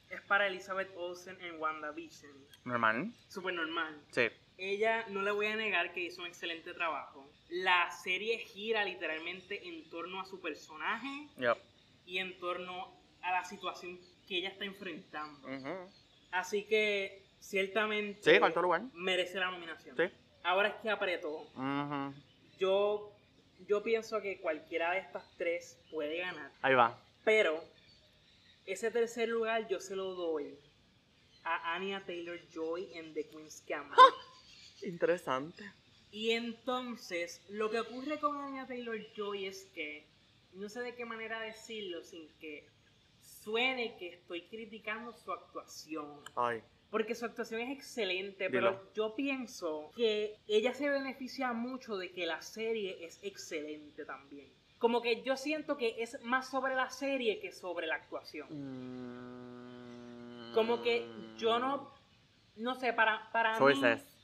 es 0.09 0.21
para 0.21 0.47
Elizabeth 0.47 0.91
Olsen 0.95 1.39
en 1.41 1.59
WandaVision. 1.59 2.34
Normal. 2.65 3.11
Súper 3.30 3.53
normal. 3.53 4.01
Sí. 4.11 4.30
Ella, 4.57 5.05
no 5.09 5.21
le 5.21 5.31
voy 5.31 5.47
a 5.47 5.55
negar 5.55 5.93
que 5.93 6.01
hizo 6.01 6.21
un 6.21 6.27
excelente 6.27 6.73
trabajo. 6.73 7.25
La 7.49 7.89
serie 7.91 8.38
gira 8.39 8.84
literalmente 8.85 9.67
en 9.67 9.89
torno 9.89 10.19
a 10.21 10.25
su 10.25 10.39
personaje 10.41 11.27
Yep. 11.38 11.57
y 12.05 12.19
en 12.19 12.38
torno 12.39 12.93
a 13.21 13.31
la 13.31 13.43
situación 13.43 13.99
que 14.27 14.38
ella 14.38 14.49
está 14.49 14.65
enfrentando. 14.65 15.47
Así 16.31 16.63
que, 16.65 17.21
ciertamente, 17.39 18.21
Sí, 18.34 18.39
cuarto 18.39 18.61
lugar. 18.61 18.81
merece 18.93 19.39
la 19.39 19.51
nominación. 19.51 19.95
Sí. 19.97 20.03
Ahora 20.43 20.69
es 20.69 20.75
que 20.75 20.89
apretó. 20.89 21.47
Yo, 22.59 23.11
yo 23.67 23.81
pienso 23.84 24.21
que 24.21 24.39
cualquiera 24.39 24.91
de 24.91 24.99
estas 24.99 25.23
tres 25.38 25.80
puede 25.91 26.17
ganar. 26.19 26.51
Ahí 26.61 26.73
va. 26.75 26.99
Pero 27.23 27.63
ese 28.65 28.91
tercer 28.91 29.30
lugar 29.30 29.67
yo 29.67 29.80
se 29.80 29.95
lo 29.95 30.13
doy 30.15 30.57
a 31.43 31.73
Anya 31.75 32.03
Taylor 32.05 32.39
Joy 32.53 32.89
en 32.93 33.13
The 33.13 33.27
Queen's 33.27 33.63
Gambit. 33.67 33.97
Interesante. 34.84 35.64
Y 36.11 36.31
entonces, 36.31 37.41
lo 37.49 37.72
que 37.72 37.80
ocurre 37.80 38.19
con 38.19 38.39
Anya 38.39 38.68
Taylor 38.68 38.99
Joy 39.15 39.47
es 39.47 39.65
que, 39.73 40.05
no 40.53 40.69
sé 40.69 40.81
de 40.81 40.93
qué 40.93 41.05
manera 41.05 41.39
decirlo 41.39 42.03
sin 42.03 42.30
que 42.39 42.68
suene 43.19 43.95
que 43.97 44.14
estoy 44.14 44.43
criticando 44.43 45.11
su 45.14 45.31
actuación. 45.31 46.22
Ay. 46.35 46.61
Porque 46.91 47.15
su 47.15 47.26
actuación 47.26 47.61
es 47.61 47.72
excelente, 47.72 48.49
Dilo. 48.49 48.51
pero 48.51 48.93
yo 48.93 49.15
pienso 49.15 49.89
que 49.95 50.38
ella 50.47 50.76
se 50.76 50.88
beneficia 50.88 51.51
mucho 51.51 51.97
de 51.97 52.11
que 52.11 52.27
la 52.27 52.43
serie 52.43 53.03
es 53.03 53.18
excelente 53.23 54.05
también. 54.05 54.51
Como 54.77 55.01
que 55.01 55.23
yo 55.23 55.35
siento 55.35 55.77
que 55.77 56.03
es 56.03 56.22
más 56.22 56.51
sobre 56.51 56.76
la 56.76 56.91
serie 56.91 57.39
que 57.39 57.51
sobre 57.51 57.88
la 57.88 57.95
actuación. 57.95 58.47
Mm. 58.51 60.53
Como 60.53 60.84
que 60.84 61.07
yo 61.39 61.57
no, 61.57 61.91
no 62.57 62.76
sé, 62.76 62.93
para, 62.93 63.31
para 63.31 63.60
mí. 63.60 63.73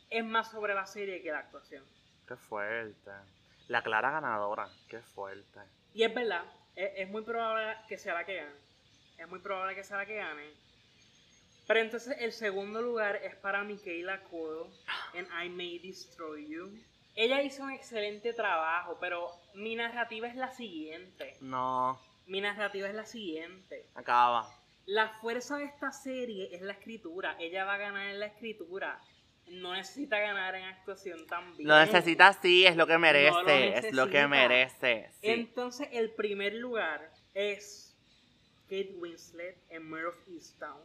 Es 0.10 0.26
más 0.26 0.52
sobre 0.52 0.74
la 0.74 0.86
serie 0.86 1.22
que 1.22 1.32
la 1.32 1.40
actuación. 1.40 1.84
Qué 2.28 2.36
fuerte. 2.36 3.12
La 3.68 3.82
clara 3.84 4.12
ganadora. 4.12 4.68
Qué 4.88 5.00
fuerte. 5.00 5.60
Y 5.94 6.04
es 6.04 6.14
verdad, 6.14 6.44
es, 6.76 6.92
es 6.96 7.10
muy 7.10 7.22
probable 7.24 7.76
que 7.88 7.98
sea 7.98 8.14
la 8.14 8.26
que 8.26 8.36
gane. 8.36 8.56
Es 9.18 9.28
muy 9.28 9.40
probable 9.40 9.76
que 9.76 9.84
sea 9.84 9.98
la 9.98 10.06
que 10.06 10.16
gane. 10.16 10.50
Pero 11.68 11.82
entonces 11.82 12.18
el 12.20 12.32
segundo 12.32 12.82
lugar 12.82 13.18
es 13.18 13.36
para 13.36 13.64
Michaela 13.64 14.24
Coel 14.24 14.72
en 15.14 15.26
I 15.26 15.50
May 15.50 15.78
Destroy 15.78 16.48
You. 16.50 16.72
Ella 17.16 17.44
hizo 17.44 17.64
un 17.64 17.72
excelente 17.72 18.34
trabajo, 18.34 18.98
pero 19.00 19.30
mi 19.54 19.76
narrativa 19.76 20.28
es 20.28 20.36
la 20.36 20.52
siguiente. 20.52 21.36
No. 21.42 22.00
Mi 22.26 22.42
narrativa 22.42 22.88
es 22.88 22.96
la 22.96 23.06
siguiente. 23.06 23.86
Acaba. 23.94 24.50
La 24.86 25.10
fuerza 25.10 25.58
de 25.58 25.66
esta 25.66 25.92
serie 25.92 26.50
es 26.56 26.64
la 26.64 26.74
escritura. 26.74 27.36
Ella 27.40 27.66
va 27.66 27.76
a 27.76 27.78
ganar 27.78 28.08
en 28.08 28.20
la 28.20 28.26
escritura. 28.26 29.00
No 29.50 29.74
necesita 29.74 30.20
ganar 30.20 30.56
en 30.56 30.64
actuación 30.66 31.26
también. 31.28 31.68
Lo 31.68 31.80
necesita 31.80 32.34
sí, 32.34 32.66
es 32.66 32.76
lo 32.76 32.86
que 32.88 32.98
merece. 32.98 33.32
No 33.32 33.44
lo 33.44 33.50
es 33.50 33.94
lo 33.94 34.10
que 34.10 34.28
merece. 34.28 35.10
Sí. 35.22 35.30
Entonces, 35.30 35.88
el 35.92 36.12
primer 36.12 36.54
lugar 36.56 37.12
es 37.34 37.98
Kate 38.64 38.94
Winslet 38.98 39.58
en 39.70 39.90
Mare 39.90 40.06
of 40.08 40.16
Easttown. 40.28 40.82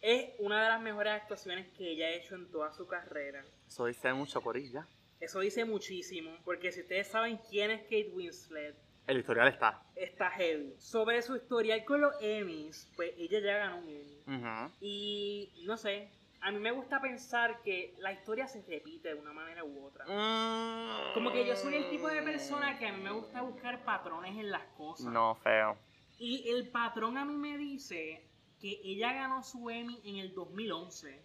Es 0.00 0.30
una 0.38 0.62
de 0.62 0.68
las 0.70 0.80
mejores 0.80 1.12
actuaciones 1.12 1.66
que 1.76 1.90
ella 1.90 2.06
ha 2.06 2.10
hecho 2.10 2.34
en 2.34 2.50
toda 2.50 2.72
su 2.72 2.86
carrera. 2.86 3.44
Eso 3.68 3.84
dice 3.84 4.12
mucho 4.14 4.40
corilla. 4.40 4.86
Eso 5.20 5.40
dice 5.40 5.66
muchísimo, 5.66 6.34
porque 6.46 6.72
si 6.72 6.80
ustedes 6.80 7.06
saben 7.08 7.38
quién 7.50 7.70
es 7.70 7.82
Kate 7.82 8.10
Winslet, 8.14 8.74
El 9.06 9.18
historial 9.18 9.48
está. 9.48 9.82
está 9.94 10.30
heavy. 10.30 10.74
Sobre 10.78 11.20
su 11.20 11.36
historial 11.36 11.84
con 11.84 12.00
los 12.00 12.14
Emmys, 12.22 12.88
pues 12.96 13.12
ella 13.18 13.40
ya 13.40 13.58
ganó 13.58 13.76
un 13.78 13.88
Emmy. 13.90 14.70
Y 14.80 15.62
no 15.66 15.76
sé, 15.76 16.08
a 16.42 16.50
mí 16.50 16.58
me 16.58 16.70
gusta 16.70 17.00
pensar 17.00 17.60
que 17.62 17.94
la 17.98 18.12
historia 18.12 18.46
se 18.46 18.62
repite 18.62 19.08
de 19.08 19.14
una 19.14 19.32
manera 19.32 19.62
u 19.64 19.84
otra. 19.84 20.04
Mm. 20.06 21.14
Como 21.14 21.32
que 21.32 21.46
yo 21.46 21.54
soy 21.54 21.74
el 21.74 21.90
tipo 21.90 22.08
de 22.08 22.22
persona 22.22 22.78
que 22.78 22.86
a 22.86 22.92
mí 22.92 23.02
me 23.02 23.12
gusta 23.12 23.42
buscar 23.42 23.84
patrones 23.84 24.36
en 24.38 24.50
las 24.50 24.64
cosas. 24.76 25.12
No, 25.12 25.34
feo. 25.36 25.76
Y 26.18 26.48
el 26.50 26.68
patrón 26.68 27.18
a 27.18 27.24
mí 27.24 27.34
me 27.34 27.58
dice 27.58 28.24
que 28.60 28.80
ella 28.84 29.12
ganó 29.12 29.42
su 29.42 29.70
Emmy 29.70 30.00
en 30.04 30.16
el 30.16 30.34
2011 30.34 31.22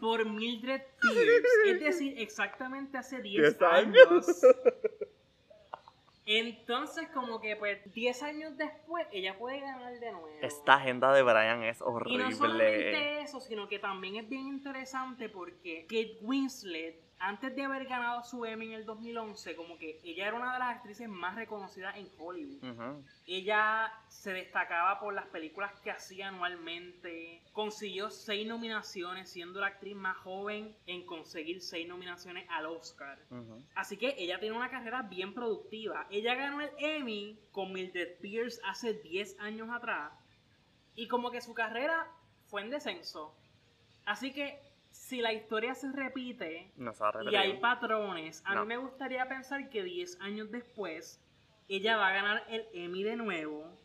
por 0.00 0.28
Mildred 0.28 0.82
Pierce. 1.00 1.70
Es 1.70 1.80
decir, 1.80 2.14
exactamente 2.18 2.98
hace 2.98 3.20
10 3.20 3.58
10 3.58 3.62
años. 3.62 4.08
años. 4.10 4.42
Entonces, 6.24 7.08
como 7.12 7.40
que 7.40 7.56
pues 7.56 7.78
10 7.92 8.22
años 8.22 8.56
después, 8.56 9.06
ella 9.12 9.36
puede 9.38 9.60
ganar 9.60 9.92
de 9.98 10.12
nuevo. 10.12 10.28
Esta 10.40 10.74
agenda 10.74 11.12
de 11.12 11.22
Brian 11.22 11.62
es 11.64 11.80
Y 11.80 11.84
horrible. 11.84 12.24
no 12.24 12.32
solamente 12.32 13.20
eso, 13.22 13.40
sino 13.40 13.66
que 13.68 13.78
también 13.78 14.16
es 14.16 14.28
bien 14.28 14.46
interesante 14.46 15.28
porque 15.28 15.82
Kate 15.88 16.18
Winslet, 16.22 17.00
antes 17.22 17.54
de 17.54 17.62
haber 17.62 17.86
ganado 17.86 18.24
su 18.24 18.44
Emmy 18.44 18.66
en 18.66 18.72
el 18.72 18.84
2011, 18.84 19.54
como 19.54 19.78
que 19.78 20.00
ella 20.02 20.26
era 20.26 20.36
una 20.36 20.54
de 20.54 20.58
las 20.58 20.76
actrices 20.76 21.08
más 21.08 21.36
reconocidas 21.36 21.96
en 21.96 22.08
Hollywood. 22.18 23.00
Ella 23.26 23.92
se 24.08 24.32
destacaba 24.32 24.98
por 24.98 25.14
las 25.14 25.26
películas 25.26 25.72
que 25.84 25.92
hacía 25.92 26.28
anualmente. 26.28 27.40
Consiguió 27.52 28.10
seis 28.10 28.44
nominaciones, 28.48 29.30
siendo 29.30 29.60
la 29.60 29.68
actriz 29.68 29.94
más 29.94 30.16
joven 30.16 30.76
en 30.86 31.06
conseguir 31.06 31.62
seis 31.62 31.86
nominaciones 31.86 32.44
al 32.50 32.66
Oscar. 32.66 33.16
Así 33.76 33.96
que 33.96 34.16
ella 34.18 34.40
tiene 34.40 34.56
una 34.56 34.68
carrera 34.68 35.02
bien 35.02 35.32
productiva. 35.32 36.08
Ella 36.10 36.34
ganó 36.34 36.60
el 36.60 36.70
Emmy 36.78 37.38
con 37.52 37.72
Mildred 37.72 38.18
Pierce 38.20 38.60
hace 38.64 38.94
10 38.94 39.38
años 39.38 39.70
atrás. 39.70 40.12
Y 40.96 41.06
como 41.06 41.30
que 41.30 41.40
su 41.40 41.54
carrera 41.54 42.04
fue 42.48 42.62
en 42.62 42.70
descenso. 42.70 43.32
Así 44.06 44.32
que 44.32 44.71
si 44.92 45.20
la 45.20 45.32
historia 45.32 45.74
se 45.74 45.90
repite 45.90 46.70
No 46.76 46.92
se 46.92 47.04
y 47.30 47.34
hay 47.36 47.58
patrones, 47.58 48.42
a 48.46 48.54
No. 48.54 48.62
mí 48.62 48.68
me 48.68 48.76
gustaría 48.76 49.26
pensar 49.28 49.68
que 49.70 49.82
10 49.82 50.20
años 50.20 50.50
después 50.50 51.20
ella 51.68 51.96
va 51.96 52.08
a 52.08 52.12
ganar 52.12 52.44
el 52.48 52.66
Emmy 52.74 53.02
de 53.02 53.16
nuevo. 53.16 53.78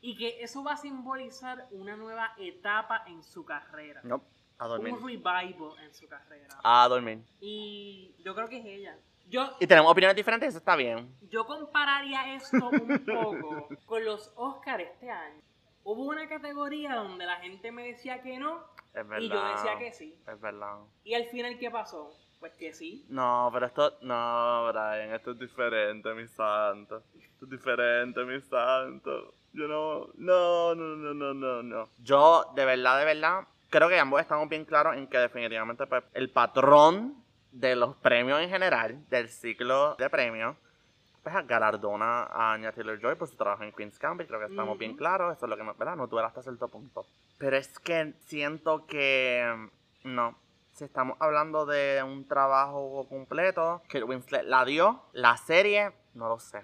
Y 0.00 0.16
que 0.16 0.42
eso 0.42 0.62
va 0.62 0.72
a 0.72 0.76
simbolizar 0.76 1.66
una 1.70 1.96
nueva 1.96 2.32
etapa 2.38 3.02
en 3.06 3.22
su 3.22 3.44
carrera. 3.44 4.00
No, 4.04 4.22
a 4.58 4.66
dormir. 4.66 4.92
Un 4.94 5.06
revival 5.06 5.72
en 5.82 5.92
su 5.94 6.06
carrera. 6.08 6.48
A 6.62 6.86
dormir. 6.88 7.22
Y 7.40 8.14
yo 8.24 8.34
creo 8.34 8.48
que 8.48 8.58
es 8.58 8.64
ella. 8.66 8.96
Yo, 9.28 9.56
Y 9.58 9.66
tenemos 9.66 9.90
opiniones 9.90 10.14
diferentes, 10.16 10.50
eso 10.50 10.58
está 10.58 10.76
bien. 10.76 11.12
yo 11.28 11.44
compararía 11.46 12.34
esto 12.34 12.68
un 12.70 13.04
poco 13.04 13.68
con 13.86 14.04
los 14.04 14.32
Oscars 14.36 14.84
este 14.84 15.10
año. 15.10 15.40
Hubo 15.82 16.04
una 16.04 16.28
categoría 16.28 16.94
donde 16.94 17.26
la 17.26 17.36
gente 17.36 17.72
me 17.72 17.84
decía 17.86 18.22
que 18.22 18.38
no 18.38 18.64
Es 18.96 19.06
verdad. 19.06 19.20
y 19.20 19.28
yo 19.28 19.48
decía 19.56 19.78
que 19.78 19.92
sí. 19.92 20.18
Es 20.26 20.40
verdad. 20.40 20.78
Y 21.04 21.14
al 21.14 21.26
final, 21.26 21.58
¿qué 21.58 21.70
pasó? 21.70 22.10
Pues 22.40 22.54
que 22.54 22.72
sí. 22.72 23.04
No, 23.10 23.50
pero 23.52 23.66
esto. 23.66 23.98
No, 24.00 24.68
Brian, 24.68 25.14
esto 25.14 25.32
es 25.32 25.38
diferente, 25.38 26.14
mi 26.14 26.26
santo. 26.26 27.02
Esto 27.18 27.44
es 27.44 27.50
diferente, 27.50 28.24
mi 28.24 28.40
santo. 28.40 29.34
Yo 29.52 29.68
no. 29.68 30.08
No, 30.14 30.74
no, 30.74 30.96
no, 30.96 31.14
no, 31.14 31.34
no, 31.34 31.62
no. 31.62 31.88
Yo, 32.02 32.52
de 32.54 32.64
verdad, 32.64 32.98
de 32.98 33.04
verdad, 33.04 33.46
creo 33.68 33.88
que 33.88 33.98
ambos 33.98 34.20
estamos 34.20 34.48
bien 34.48 34.64
claros 34.64 34.96
en 34.96 35.06
que 35.06 35.18
definitivamente 35.18 35.86
pues, 35.86 36.02
el 36.14 36.30
patrón 36.30 37.22
de 37.52 37.76
los 37.76 37.96
premios 37.96 38.40
en 38.40 38.48
general, 38.48 39.04
del 39.10 39.28
ciclo 39.28 39.94
de 39.96 40.08
premios, 40.08 40.56
pues 41.22 41.34
galardona 41.46 42.24
a 42.24 42.52
Anya 42.52 42.72
Taylor 42.72 42.98
Joy 43.00 43.16
por 43.16 43.28
su 43.28 43.36
trabajo 43.36 43.62
en 43.62 43.72
Queen's 43.72 43.98
Gambit. 43.98 44.28
Creo 44.28 44.40
que 44.40 44.46
estamos 44.46 44.78
bien 44.78 44.96
claros. 44.96 45.36
Eso 45.36 45.44
es 45.44 45.50
lo 45.50 45.56
que 45.56 45.64
me. 45.64 45.72
¿Verdad? 45.72 45.96
No 45.96 46.06
duele 46.06 46.28
hasta 46.28 46.42
cierto 46.42 46.68
punto. 46.68 47.04
Pero 47.38 47.56
es 47.56 47.78
que 47.78 48.14
siento 48.26 48.86
que. 48.86 49.68
No. 50.04 50.36
Si 50.72 50.84
estamos 50.84 51.16
hablando 51.20 51.64
de 51.64 52.02
un 52.02 52.28
trabajo 52.28 53.06
completo, 53.08 53.82
que 53.88 54.02
Winslet 54.02 54.44
la 54.44 54.64
dio, 54.66 55.02
la 55.12 55.36
serie, 55.38 55.92
no 56.14 56.28
lo 56.28 56.38
sé. 56.38 56.62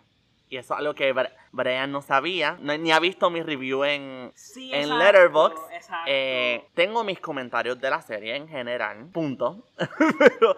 Y 0.51 0.59
eso 0.59 0.75
es 0.75 0.81
algo 0.81 0.93
que 0.95 1.15
Brian 1.51 1.91
no 1.91 2.03
sabía, 2.03 2.59
no- 2.61 2.77
ni 2.77 2.93
ha 2.93 2.99
visto 3.01 3.31
mi 3.31 3.43
review 3.43 3.85
en, 3.85 4.31
Sí, 4.35 4.71
en 4.75 4.83
exacto, 4.83 4.99
Letterboxd. 5.03 5.73
Exacto. 5.73 6.05
Eh, 6.09 6.69
tengo 6.75 7.05
mis 7.05 7.21
comentarios 7.21 7.81
de 7.81 7.89
la 7.89 8.03
serie 8.03 8.37
en 8.37 8.49
general, 8.49 9.07
punto. 9.07 9.67
Pero 10.19 10.57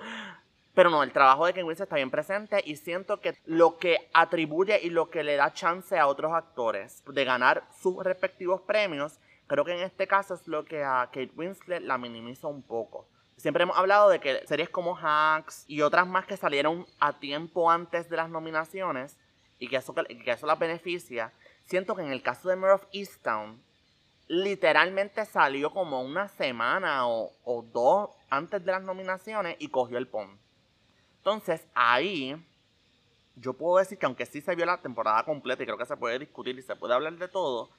Pero 0.75 0.91
no, 0.91 1.05
el 1.05 1.13
trabajo 1.13 1.47
de 1.47 1.55
Ken 1.55 1.65
Winslet 1.65 1.87
está 1.87 1.95
bien 1.95 2.11
presente 2.11 2.61
y 2.67 2.75
siento 2.75 3.21
que 3.21 3.37
lo 3.45 3.79
que 3.79 4.11
atribuye 4.13 4.81
y 4.83 4.91
lo 4.91 5.09
que 5.11 5.23
le 5.23 5.37
da 5.37 5.53
chance 5.53 5.97
a 5.97 6.09
otros 6.09 6.33
actores 6.33 7.05
de 7.07 7.25
ganar 7.25 7.63
sus 7.81 8.03
respectivos 8.03 8.61
premios, 8.63 9.21
creo 9.47 9.65
que 9.65 9.73
en 9.73 9.81
este 9.81 10.07
caso 10.07 10.35
es 10.35 10.47
lo 10.49 10.65
que 10.65 10.83
a 10.85 11.07
Kate 11.07 11.33
Winslet 11.37 11.83
la 11.83 11.99
minimiza 11.99 12.49
un 12.49 12.63
poco. 12.63 13.07
Siempre 13.37 13.65
hemos 13.65 13.77
hablado 13.77 14.09
de 14.09 14.21
que 14.21 14.47
series 14.47 14.69
como 14.69 14.97
Hacks 14.97 15.65
y 15.67 15.83
otras 15.83 16.07
más 16.07 16.27
que 16.27 16.37
salieron 16.37 16.87
a 17.01 17.19
tiempo 17.19 17.71
antes 17.71 18.09
de 18.09 18.17
las 18.17 18.31
nominaciones 18.31 19.19
y 19.59 19.69
que 19.69 19.77
eso, 19.77 19.95
que 19.95 20.31
eso 20.31 20.47
las 20.47 20.59
beneficia, 20.59 21.33
siento 21.65 21.95
que 21.95 22.03
en 22.03 22.13
el 22.13 22.23
caso 22.23 22.49
de 22.49 22.57
Mare 22.57 22.75
of 22.75 22.87
Easttown, 22.93 23.61
literalmente 24.29 25.25
salió 25.27 25.71
como 25.71 26.01
una 26.01 26.29
semana 26.29 27.07
o, 27.07 27.33
o 27.45 27.63
dos 27.63 28.11
antes 28.31 28.65
de 28.65 28.73
las 28.73 28.83
nominaciones 28.83 29.57
y 29.59 29.69
cogió 29.69 29.99
el 29.99 30.09
PON. 30.09 30.39
Entonces 31.19 31.67
ahí 31.75 32.37
yo 33.37 33.53
puedo 33.55 33.79
decir 33.79 33.99
que 33.99 34.07
aunque 34.07 34.27
sí 34.27 34.41
se 34.41 34.55
vio 34.55 34.65
la 34.65 34.81
temporada 34.81 35.25
completa 35.25 35.63
y 35.63 35.67
creo 35.67 35.79
que 35.79 35.87
se 35.87 35.97
puede 35.97 36.19
discutir 36.19 36.59
y 36.59 36.63
se 36.63 36.77
puede 36.77 36.95
hablar 36.95 37.15
de 37.15 37.29
todo, 37.29 37.71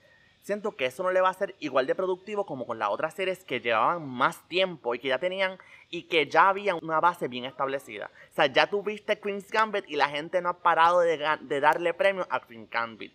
siento 0.46 0.76
que 0.76 0.86
eso 0.86 1.02
no 1.02 1.10
le 1.10 1.22
va 1.22 1.30
a 1.30 1.34
ser 1.34 1.56
igual 1.60 1.88
de 1.88 1.96
productivo 1.96 2.46
como 2.46 2.68
con 2.68 2.78
las 2.78 2.90
otras 2.90 3.16
series 3.16 3.44
que 3.44 3.60
llevaban 3.60 4.08
más 4.08 4.48
tiempo 4.48 4.94
y 4.94 5.00
que 5.00 5.08
ya 5.08 5.18
tenían 5.18 5.58
y 5.90 6.04
que 6.04 6.28
ya 6.28 6.50
había 6.50 6.76
una 6.76 7.00
base 7.00 7.28
bien 7.28 7.46
establecida. 7.46 8.12
O 8.32 8.36
sea, 8.36 8.46
ya 8.46 8.68
tuviste 8.68 9.20
Queen's 9.20 9.50
Gambit 9.50 9.86
y 9.88 9.96
la 9.96 10.08
gente 10.08 10.42
no 10.42 10.50
ha 10.50 10.60
parado 10.60 11.00
de, 11.00 11.18
de 11.42 11.60
darle 11.60 11.96
premio 11.96 12.28
a 12.30 12.40
Queen's 12.42 12.70
Gambit. 12.70 13.12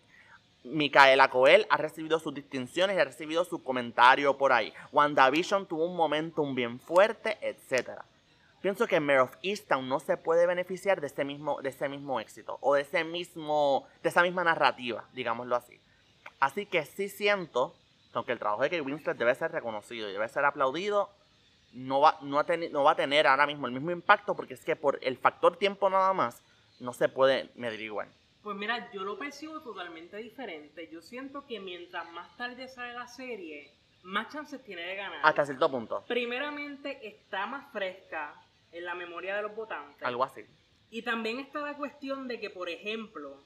Micaela 0.65 1.29
Coel 1.29 1.65
ha 1.69 1.77
recibido 1.77 2.19
sus 2.19 2.33
distinciones 2.33 2.97
y 2.97 2.99
ha 2.99 3.05
recibido 3.05 3.45
su 3.45 3.63
comentario 3.63 4.37
por 4.37 4.51
ahí. 4.51 4.73
WandaVision 4.91 5.67
tuvo 5.67 5.85
un 5.85 5.95
momentum 5.95 6.53
bien 6.53 6.81
fuerte, 6.81 7.37
etcétera 7.41 8.05
pienso 8.61 8.85
que 8.85 8.99
Mare 8.99 9.21
of 9.21 9.35
Easttown 9.41 9.89
no 9.89 9.99
se 9.99 10.17
puede 10.17 10.45
beneficiar 10.45 11.01
de 11.01 11.07
ese 11.07 11.25
mismo, 11.25 11.59
de 11.63 11.69
ese 11.69 11.89
mismo 11.89 12.19
éxito 12.19 12.59
o 12.61 12.75
de 12.75 12.81
ese 12.81 13.03
mismo, 13.03 13.87
de 14.03 14.09
esa 14.09 14.21
misma 14.21 14.43
narrativa, 14.43 15.03
digámoslo 15.13 15.55
así. 15.55 15.80
Así 16.41 16.65
que 16.65 16.85
sí 16.85 17.07
siento 17.07 17.73
que 18.11 18.17
aunque 18.17 18.33
el 18.33 18.39
trabajo 18.39 18.63
de 18.63 18.69
Kate 18.69 18.81
Winslet 18.81 19.17
debe 19.17 19.33
ser 19.35 19.51
reconocido 19.51 20.09
y 20.09 20.11
debe 20.11 20.27
ser 20.27 20.43
aplaudido, 20.43 21.09
no 21.71 22.01
va, 22.01 22.17
no, 22.21 22.43
no 22.43 22.83
va 22.83 22.91
a 22.91 22.95
tener 22.95 23.25
ahora 23.27 23.47
mismo 23.47 23.67
el 23.67 23.71
mismo 23.71 23.91
impacto 23.91 24.35
porque 24.35 24.55
es 24.55 24.65
que 24.65 24.75
por 24.75 24.99
el 25.01 25.17
factor 25.17 25.55
tiempo 25.55 25.89
nada 25.89 26.11
más 26.11 26.43
no 26.81 26.91
se 26.91 27.07
puede 27.07 27.49
medir 27.55 27.81
igual. 27.81 28.09
Pues 28.43 28.57
mira, 28.57 28.91
yo 28.91 29.03
lo 29.03 29.17
percibo 29.17 29.61
totalmente 29.61 30.17
diferente. 30.17 30.89
Yo 30.91 31.01
siento 31.01 31.45
que 31.45 31.59
mientras 31.59 32.11
más 32.11 32.35
tarde 32.35 32.67
sale 32.67 32.93
la 32.93 33.07
serie, 33.07 33.71
más 34.03 34.33
chances 34.33 34.61
tiene 34.63 34.81
de 34.81 34.95
ganar. 34.95 35.19
Hasta 35.23 35.45
cierto 35.45 35.69
punto. 35.69 36.03
Primeramente 36.07 37.07
está 37.07 37.45
más 37.45 37.71
fresca, 37.71 38.33
en 38.71 38.85
la 38.85 38.95
memoria 38.95 39.35
de 39.35 39.43
los 39.43 39.55
votantes. 39.55 40.01
Algo 40.03 40.23
así. 40.23 40.41
Y 40.89 41.03
también 41.03 41.39
está 41.39 41.59
la 41.61 41.75
cuestión 41.75 42.27
de 42.27 42.39
que, 42.39 42.49
por 42.49 42.69
ejemplo, 42.69 43.37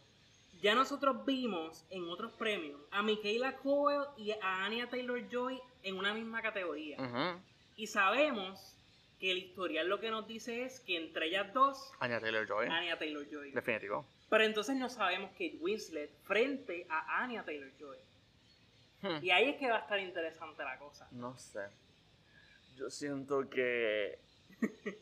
ya 0.62 0.76
nosotros 0.76 1.26
vimos 1.26 1.86
en 1.90 2.08
otros 2.10 2.32
premios 2.34 2.80
a 2.92 3.02
Michaela 3.02 3.58
Coel 3.58 4.06
y 4.18 4.32
a 4.32 4.66
Anya 4.66 4.90
Taylor 4.90 5.28
Joy 5.30 5.60
en 5.84 5.98
una 5.98 6.14
misma 6.14 6.42
categoría. 6.42 6.98
Y 7.76 7.88
sabemos 7.88 8.76
que 9.20 9.32
el 9.32 9.38
historial 9.38 9.88
lo 9.88 10.00
que 10.00 10.10
nos 10.12 10.28
dice 10.28 10.64
es 10.64 10.80
que 10.82 10.98
entre 10.98 11.28
ellas 11.28 11.54
dos. 11.54 11.92
Anya 12.00 12.20
Taylor 12.20 12.48
Joy. 12.48 12.68
Anya 12.68 12.98
Taylor 12.98 13.28
Joy. 13.30 13.52
Definitivo. 13.52 14.06
Pero 14.30 14.44
entonces 14.44 14.76
no 14.76 14.90
sabemos 14.90 15.32
Kate 15.32 15.58
Winslet 15.60 16.12
frente 16.24 16.86
a 16.90 17.24
Anya 17.24 17.44
Taylor 17.44 17.72
Joy. 17.80 17.98
Hmm. 19.02 19.24
Y 19.24 19.30
ahí 19.32 19.50
es 19.50 19.58
que 19.58 19.70
va 19.70 19.78
a 19.78 19.82
estar 19.82 20.00
interesante 20.00 20.64
la 20.64 20.78
cosa. 20.80 21.08
No 21.12 21.38
sé. 21.38 21.62
Yo 22.76 22.90
siento 22.90 23.50
que 23.50 24.20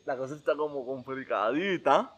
la 0.06 0.18
cosa 0.18 0.36
está 0.36 0.56
como 0.56 0.86
complicadita. 0.86 2.14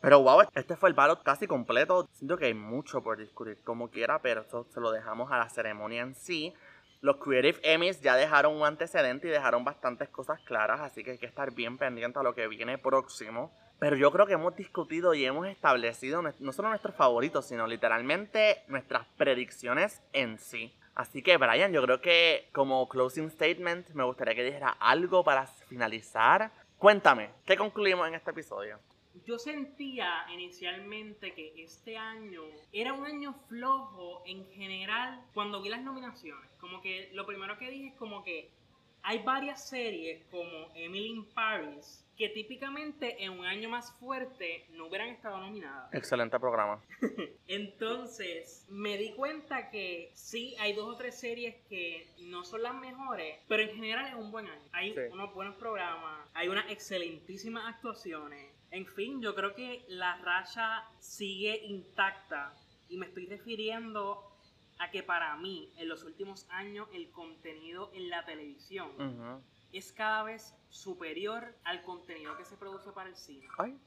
Pero 0.00 0.22
wow, 0.22 0.42
este 0.54 0.76
fue 0.76 0.88
el 0.88 0.94
ballot 0.94 1.22
casi 1.22 1.46
completo. 1.46 2.08
Siento 2.12 2.38
que 2.38 2.46
hay 2.46 2.54
mucho 2.54 3.02
por 3.02 3.18
discutir 3.18 3.58
como 3.64 3.90
quiera, 3.90 4.20
pero 4.22 4.42
eso 4.42 4.66
se 4.70 4.80
lo 4.80 4.90
dejamos 4.90 5.30
a 5.30 5.38
la 5.38 5.48
ceremonia 5.48 6.02
en 6.02 6.14
sí. 6.14 6.54
Los 7.02 7.16
Creative 7.16 7.58
Emmys 7.62 8.00
ya 8.00 8.16
dejaron 8.16 8.56
un 8.56 8.66
antecedente 8.66 9.28
y 9.28 9.30
dejaron 9.30 9.64
bastantes 9.64 10.08
cosas 10.08 10.40
claras, 10.40 10.80
así 10.80 11.02
que 11.02 11.12
hay 11.12 11.18
que 11.18 11.26
estar 11.26 11.52
bien 11.52 11.78
pendiente 11.78 12.18
a 12.18 12.22
lo 12.22 12.34
que 12.34 12.46
viene 12.48 12.78
próximo. 12.78 13.52
Pero 13.78 13.96
yo 13.96 14.10
creo 14.10 14.26
que 14.26 14.34
hemos 14.34 14.54
discutido 14.56 15.14
y 15.14 15.24
hemos 15.24 15.46
establecido 15.46 16.22
no 16.22 16.52
solo 16.52 16.68
nuestros 16.68 16.94
favoritos, 16.94 17.46
sino 17.46 17.66
literalmente 17.66 18.62
nuestras 18.68 19.06
predicciones 19.16 20.02
en 20.12 20.38
sí. 20.38 20.74
Así 20.94 21.22
que 21.22 21.38
Brian, 21.38 21.72
yo 21.72 21.82
creo 21.82 22.00
que 22.00 22.48
como 22.52 22.88
closing 22.88 23.30
statement 23.30 23.88
me 23.90 24.04
gustaría 24.04 24.34
que 24.34 24.44
dijera 24.44 24.76
algo 24.80 25.24
para 25.24 25.46
finalizar 25.46 26.50
Cuéntame, 26.80 27.28
¿qué 27.44 27.58
concluimos 27.58 28.08
en 28.08 28.14
este 28.14 28.30
episodio? 28.30 28.78
Yo 29.24 29.38
sentía 29.38 30.26
inicialmente 30.32 31.34
que 31.34 31.52
este 31.62 31.96
año 31.96 32.42
era 32.72 32.92
un 32.92 33.04
año 33.04 33.34
flojo 33.48 34.22
en 34.26 34.46
general 34.52 35.20
cuando 35.34 35.62
vi 35.62 35.68
las 35.68 35.82
nominaciones. 35.82 36.50
Como 36.60 36.80
que 36.80 37.10
lo 37.12 37.26
primero 37.26 37.58
que 37.58 37.70
dije 37.70 37.88
es 37.88 37.94
como 37.94 38.22
que 38.22 38.50
hay 39.02 39.18
varias 39.22 39.68
series 39.68 40.24
como 40.30 40.70
Emily 40.74 41.08
in 41.08 41.24
Paris 41.26 42.04
que 42.20 42.28
típicamente 42.28 43.24
en 43.24 43.32
un 43.32 43.46
año 43.46 43.70
más 43.70 43.92
fuerte 43.92 44.66
no 44.72 44.88
hubieran 44.88 45.08
estado 45.08 45.38
nominadas. 45.38 45.90
Excelente 45.94 46.38
programa. 46.38 46.84
Entonces, 47.48 48.66
me 48.68 48.98
di 48.98 49.14
cuenta 49.14 49.70
que 49.70 50.10
sí, 50.12 50.54
hay 50.58 50.74
dos 50.74 50.86
o 50.86 50.98
tres 50.98 51.18
series 51.18 51.56
que 51.70 52.06
no 52.24 52.44
son 52.44 52.62
las 52.62 52.74
mejores, 52.74 53.38
pero 53.48 53.62
en 53.62 53.74
general 53.74 54.06
es 54.06 54.14
un 54.16 54.30
buen 54.30 54.48
año. 54.48 54.68
Hay 54.72 54.94
unos 55.10 55.32
buenos 55.32 55.56
programas, 55.56 56.28
hay 56.34 56.48
unas 56.48 56.70
excelentísimas 56.70 57.64
actuaciones. 57.66 58.49
En 58.70 58.86
fin, 58.86 59.20
yo 59.20 59.34
creo 59.34 59.54
que 59.54 59.84
la 59.88 60.16
racha 60.18 60.84
sigue 60.98 61.64
intacta 61.64 62.54
y 62.88 62.96
me 62.96 63.06
estoy 63.06 63.26
refiriendo 63.26 64.30
a 64.78 64.90
que 64.90 65.02
para 65.02 65.36
mí, 65.36 65.72
en 65.76 65.88
los 65.88 66.04
últimos 66.04 66.46
años, 66.50 66.88
el 66.92 67.10
contenido 67.10 67.90
en 67.92 68.08
la 68.08 68.24
televisión 68.24 68.90
es 69.72 69.92
cada 69.92 70.22
vez 70.22 70.54
superior 70.68 71.54
al 71.64 71.82
contenido 71.82 72.36
que 72.36 72.44
se 72.44 72.56
produce 72.56 72.90
para 72.92 73.08
el 73.08 73.16
cine. 73.16 73.46
Ay. 73.58 73.78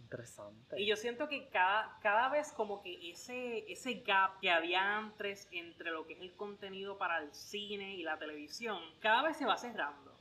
Interesante. 0.00 0.80
Y 0.80 0.86
yo 0.86 0.96
siento 0.96 1.28
que 1.28 1.48
cada, 1.48 1.98
cada 2.02 2.28
vez 2.28 2.52
como 2.52 2.82
que 2.82 3.10
ese, 3.10 3.70
ese 3.70 3.94
gap 4.00 4.40
que 4.40 4.50
había 4.50 4.98
antes 4.98 5.48
entre 5.52 5.90
lo 5.90 6.06
que 6.06 6.14
es 6.14 6.20
el 6.20 6.34
contenido 6.34 6.98
para 6.98 7.18
el 7.22 7.32
cine 7.32 7.94
y 7.94 8.02
la 8.02 8.18
televisión, 8.18 8.78
cada 9.00 9.22
vez 9.22 9.36
se 9.38 9.46
va 9.46 9.56
cerrando. 9.56 10.12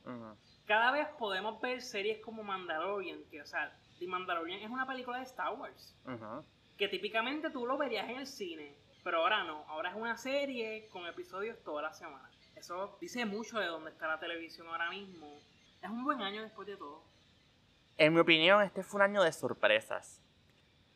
Cada 0.65 0.91
vez 0.91 1.07
podemos 1.19 1.59
ver 1.59 1.81
series 1.81 2.19
como 2.21 2.43
Mandalorian, 2.43 3.23
que 3.29 3.41
o 3.41 3.45
sea, 3.45 3.75
The 3.99 4.07
Mandalorian 4.07 4.61
es 4.61 4.69
una 4.69 4.88
película 4.88 5.17
de 5.17 5.23
Star 5.23 5.53
Wars. 5.53 5.95
Que 6.77 6.88
típicamente 6.88 7.49
tú 7.49 7.65
lo 7.65 7.77
verías 7.77 8.09
en 8.09 8.17
el 8.17 8.27
cine, 8.27 8.75
pero 9.03 9.19
ahora 9.19 9.43
no, 9.43 9.65
ahora 9.67 9.89
es 9.89 9.95
una 9.95 10.17
serie 10.17 10.88
con 10.89 11.05
episodios 11.05 11.61
toda 11.63 11.81
la 11.81 11.93
semana. 11.93 12.29
Eso 12.55 12.97
dice 13.01 13.25
mucho 13.25 13.59
de 13.59 13.67
dónde 13.67 13.91
está 13.91 14.07
la 14.07 14.19
televisión 14.19 14.67
ahora 14.67 14.89
mismo. 14.89 15.39
Es 15.81 15.89
un 15.89 16.03
buen 16.03 16.21
año 16.21 16.41
después 16.41 16.67
de 16.67 16.77
todo. 16.77 17.03
En 17.97 18.13
mi 18.13 18.19
opinión, 18.19 18.61
este 18.61 18.83
fue 18.83 18.99
un 18.99 19.03
año 19.03 19.23
de 19.23 19.31
sorpresas. 19.31 20.21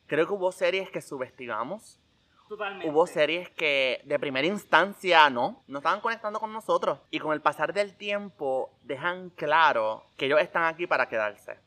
Creo 0.06 0.26
que 0.26 0.32
hubo 0.32 0.52
series 0.52 0.90
que 0.90 1.00
subestimamos. 1.00 2.00
Totalmente. 2.48 2.88
Hubo 2.88 3.06
series 3.06 3.50
que 3.50 4.00
de 4.04 4.18
primera 4.18 4.46
instancia 4.46 5.28
no, 5.30 5.62
no 5.66 5.78
estaban 5.78 6.00
conectando 6.00 6.38
con 6.38 6.52
nosotros. 6.52 7.00
Y 7.10 7.18
con 7.18 7.32
el 7.32 7.40
pasar 7.40 7.72
del 7.72 7.96
tiempo 7.96 8.70
dejan 8.82 9.30
claro 9.30 10.04
que 10.16 10.26
ellos 10.26 10.40
están 10.40 10.64
aquí 10.64 10.86
para 10.86 11.08
quedarse. 11.08 11.58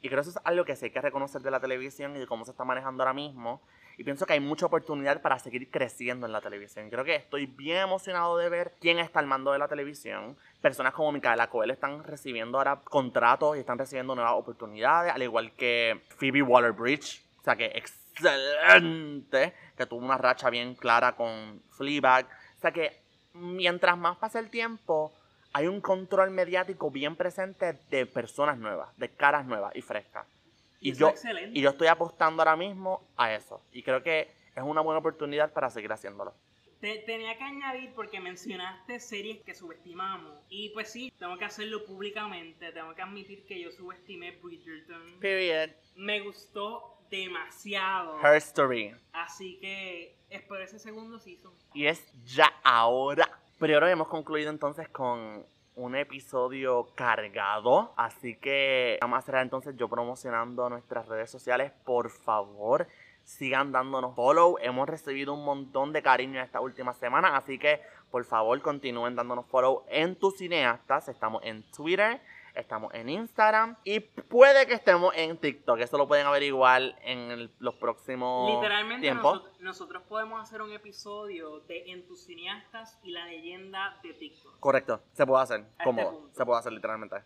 Y 0.00 0.08
creo 0.08 0.22
que 0.22 0.28
eso 0.28 0.38
es 0.38 0.46
algo 0.46 0.64
que 0.64 0.76
sí 0.76 0.86
hay 0.86 0.90
que 0.92 1.00
reconocer 1.00 1.42
de 1.42 1.50
la 1.50 1.60
televisión 1.60 2.14
y 2.14 2.20
de 2.20 2.26
cómo 2.26 2.44
se 2.44 2.52
está 2.52 2.64
manejando 2.64 3.02
ahora 3.02 3.14
mismo. 3.14 3.60
Y 3.96 4.04
pienso 4.04 4.26
que 4.26 4.34
hay 4.34 4.40
mucha 4.40 4.66
oportunidad 4.66 5.20
para 5.22 5.40
seguir 5.40 5.72
creciendo 5.72 6.24
en 6.24 6.32
la 6.32 6.40
televisión. 6.40 6.88
Creo 6.88 7.04
que 7.04 7.16
estoy 7.16 7.46
bien 7.46 7.78
emocionado 7.78 8.36
de 8.36 8.48
ver 8.48 8.74
quién 8.80 9.00
está 9.00 9.18
al 9.18 9.26
mando 9.26 9.50
de 9.50 9.58
la 9.58 9.66
televisión. 9.66 10.36
Personas 10.60 10.94
como 10.94 11.10
Micaela 11.10 11.50
Coel 11.50 11.72
están 11.72 12.04
recibiendo 12.04 12.58
ahora 12.58 12.80
contratos 12.84 13.56
y 13.56 13.60
están 13.60 13.76
recibiendo 13.76 14.14
nuevas 14.14 14.34
oportunidades, 14.34 15.12
al 15.12 15.22
igual 15.24 15.50
que 15.56 16.00
Phoebe 16.16 16.42
Waller-Bridge. 16.42 17.24
O 17.40 17.42
sea 17.42 17.56
que 17.56 17.72
excelente, 18.18 19.54
que 19.76 19.86
tuvo 19.86 20.04
una 20.04 20.18
racha 20.18 20.50
bien 20.50 20.74
clara 20.74 21.14
con 21.16 21.62
Fleabag. 21.70 22.26
O 22.26 22.60
sea 22.60 22.72
que 22.72 23.00
mientras 23.34 23.96
más 23.96 24.16
pasa 24.16 24.38
el 24.38 24.50
tiempo, 24.50 25.12
hay 25.52 25.66
un 25.66 25.80
control 25.80 26.30
mediático 26.30 26.90
bien 26.90 27.16
presente 27.16 27.78
de 27.90 28.06
personas 28.06 28.58
nuevas, 28.58 28.96
de 28.96 29.08
caras 29.10 29.46
nuevas 29.46 29.74
y 29.74 29.82
frescas. 29.82 30.26
Y, 30.80 30.92
yo, 30.92 31.12
y 31.52 31.60
yo 31.60 31.70
estoy 31.70 31.88
apostando 31.88 32.42
ahora 32.42 32.56
mismo 32.56 33.02
a 33.16 33.34
eso. 33.34 33.60
Y 33.72 33.82
creo 33.82 34.02
que 34.02 34.30
es 34.54 34.62
una 34.62 34.80
buena 34.80 34.98
oportunidad 34.98 35.52
para 35.52 35.70
seguir 35.70 35.92
haciéndolo. 35.92 36.34
tenía 36.80 37.36
que 37.36 37.44
añadir 37.44 37.92
porque 37.94 38.20
mencionaste 38.20 39.00
series 39.00 39.40
que 39.42 39.54
subestimamos. 39.54 40.40
Y 40.48 40.68
pues 40.70 40.92
sí, 40.92 41.12
tengo 41.18 41.36
que 41.36 41.46
hacerlo 41.46 41.84
públicamente. 41.84 42.70
Tengo 42.70 42.94
que 42.94 43.02
admitir 43.02 43.44
que 43.46 43.60
yo 43.60 43.72
subestimé 43.72 44.38
Bridgerton. 44.40 45.18
Period. 45.18 45.70
Me 45.96 46.20
gustó 46.20 46.97
demasiado. 47.10 48.20
Her 48.20 48.36
Story. 48.36 48.94
Así 49.12 49.58
que 49.60 50.16
espero 50.30 50.62
ese 50.62 50.78
segundo 50.78 51.18
season. 51.18 51.52
Y 51.74 51.86
es 51.86 52.12
ya 52.24 52.52
ahora. 52.62 53.28
Pero 53.58 53.74
ahora 53.74 53.90
hemos 53.90 54.08
concluido 54.08 54.50
entonces 54.50 54.88
con 54.88 55.44
un 55.74 55.94
episodio 55.96 56.88
cargado. 56.94 57.92
Así 57.96 58.36
que 58.36 58.98
vamos 59.00 59.16
a 59.16 59.18
hacer 59.20 59.36
entonces 59.36 59.76
yo 59.76 59.88
promocionando 59.88 60.68
nuestras 60.68 61.08
redes 61.08 61.30
sociales. 61.30 61.72
Por 61.84 62.10
favor, 62.10 62.88
sigan 63.24 63.72
dándonos 63.72 64.14
follow. 64.14 64.56
Hemos 64.60 64.88
recibido 64.88 65.34
un 65.34 65.44
montón 65.44 65.92
de 65.92 66.02
cariño 66.02 66.40
esta 66.40 66.60
última 66.60 66.94
semana. 66.94 67.36
Así 67.36 67.58
que 67.58 67.80
por 68.10 68.24
favor 68.24 68.60
continúen 68.62 69.14
dándonos 69.14 69.46
follow 69.46 69.84
en 69.88 70.16
tus 70.16 70.38
cineastas. 70.38 71.08
Estamos 71.08 71.42
en 71.44 71.62
Twitter 71.70 72.20
estamos 72.58 72.92
en 72.92 73.08
Instagram 73.08 73.76
y 73.84 74.00
puede 74.00 74.66
que 74.66 74.74
estemos 74.74 75.12
en 75.16 75.38
TikTok. 75.38 75.78
Eso 75.78 75.96
lo 75.96 76.08
pueden 76.08 76.26
averiguar 76.26 76.82
en 77.02 77.50
los 77.58 77.74
próximos 77.76 78.50
Literalmente 78.52 79.02
tiempos. 79.02 79.42
Nosotros, 79.60 80.02
podemos 80.08 80.42
hacer 80.42 80.62
un 80.62 80.72
episodio 80.72 81.60
de 81.60 81.90
En 81.92 82.06
tus 82.06 82.24
cineastas 82.24 82.98
y 83.02 83.12
la 83.12 83.26
leyenda 83.26 83.98
de 84.02 84.12
TikTok. 84.14 84.58
Correcto, 84.60 85.02
se 85.12 85.26
puede 85.26 85.42
hacer. 85.42 85.64
Este 85.78 86.08
se 86.32 86.44
puede 86.44 86.58
hacer 86.58 86.72
literalmente. 86.72 87.16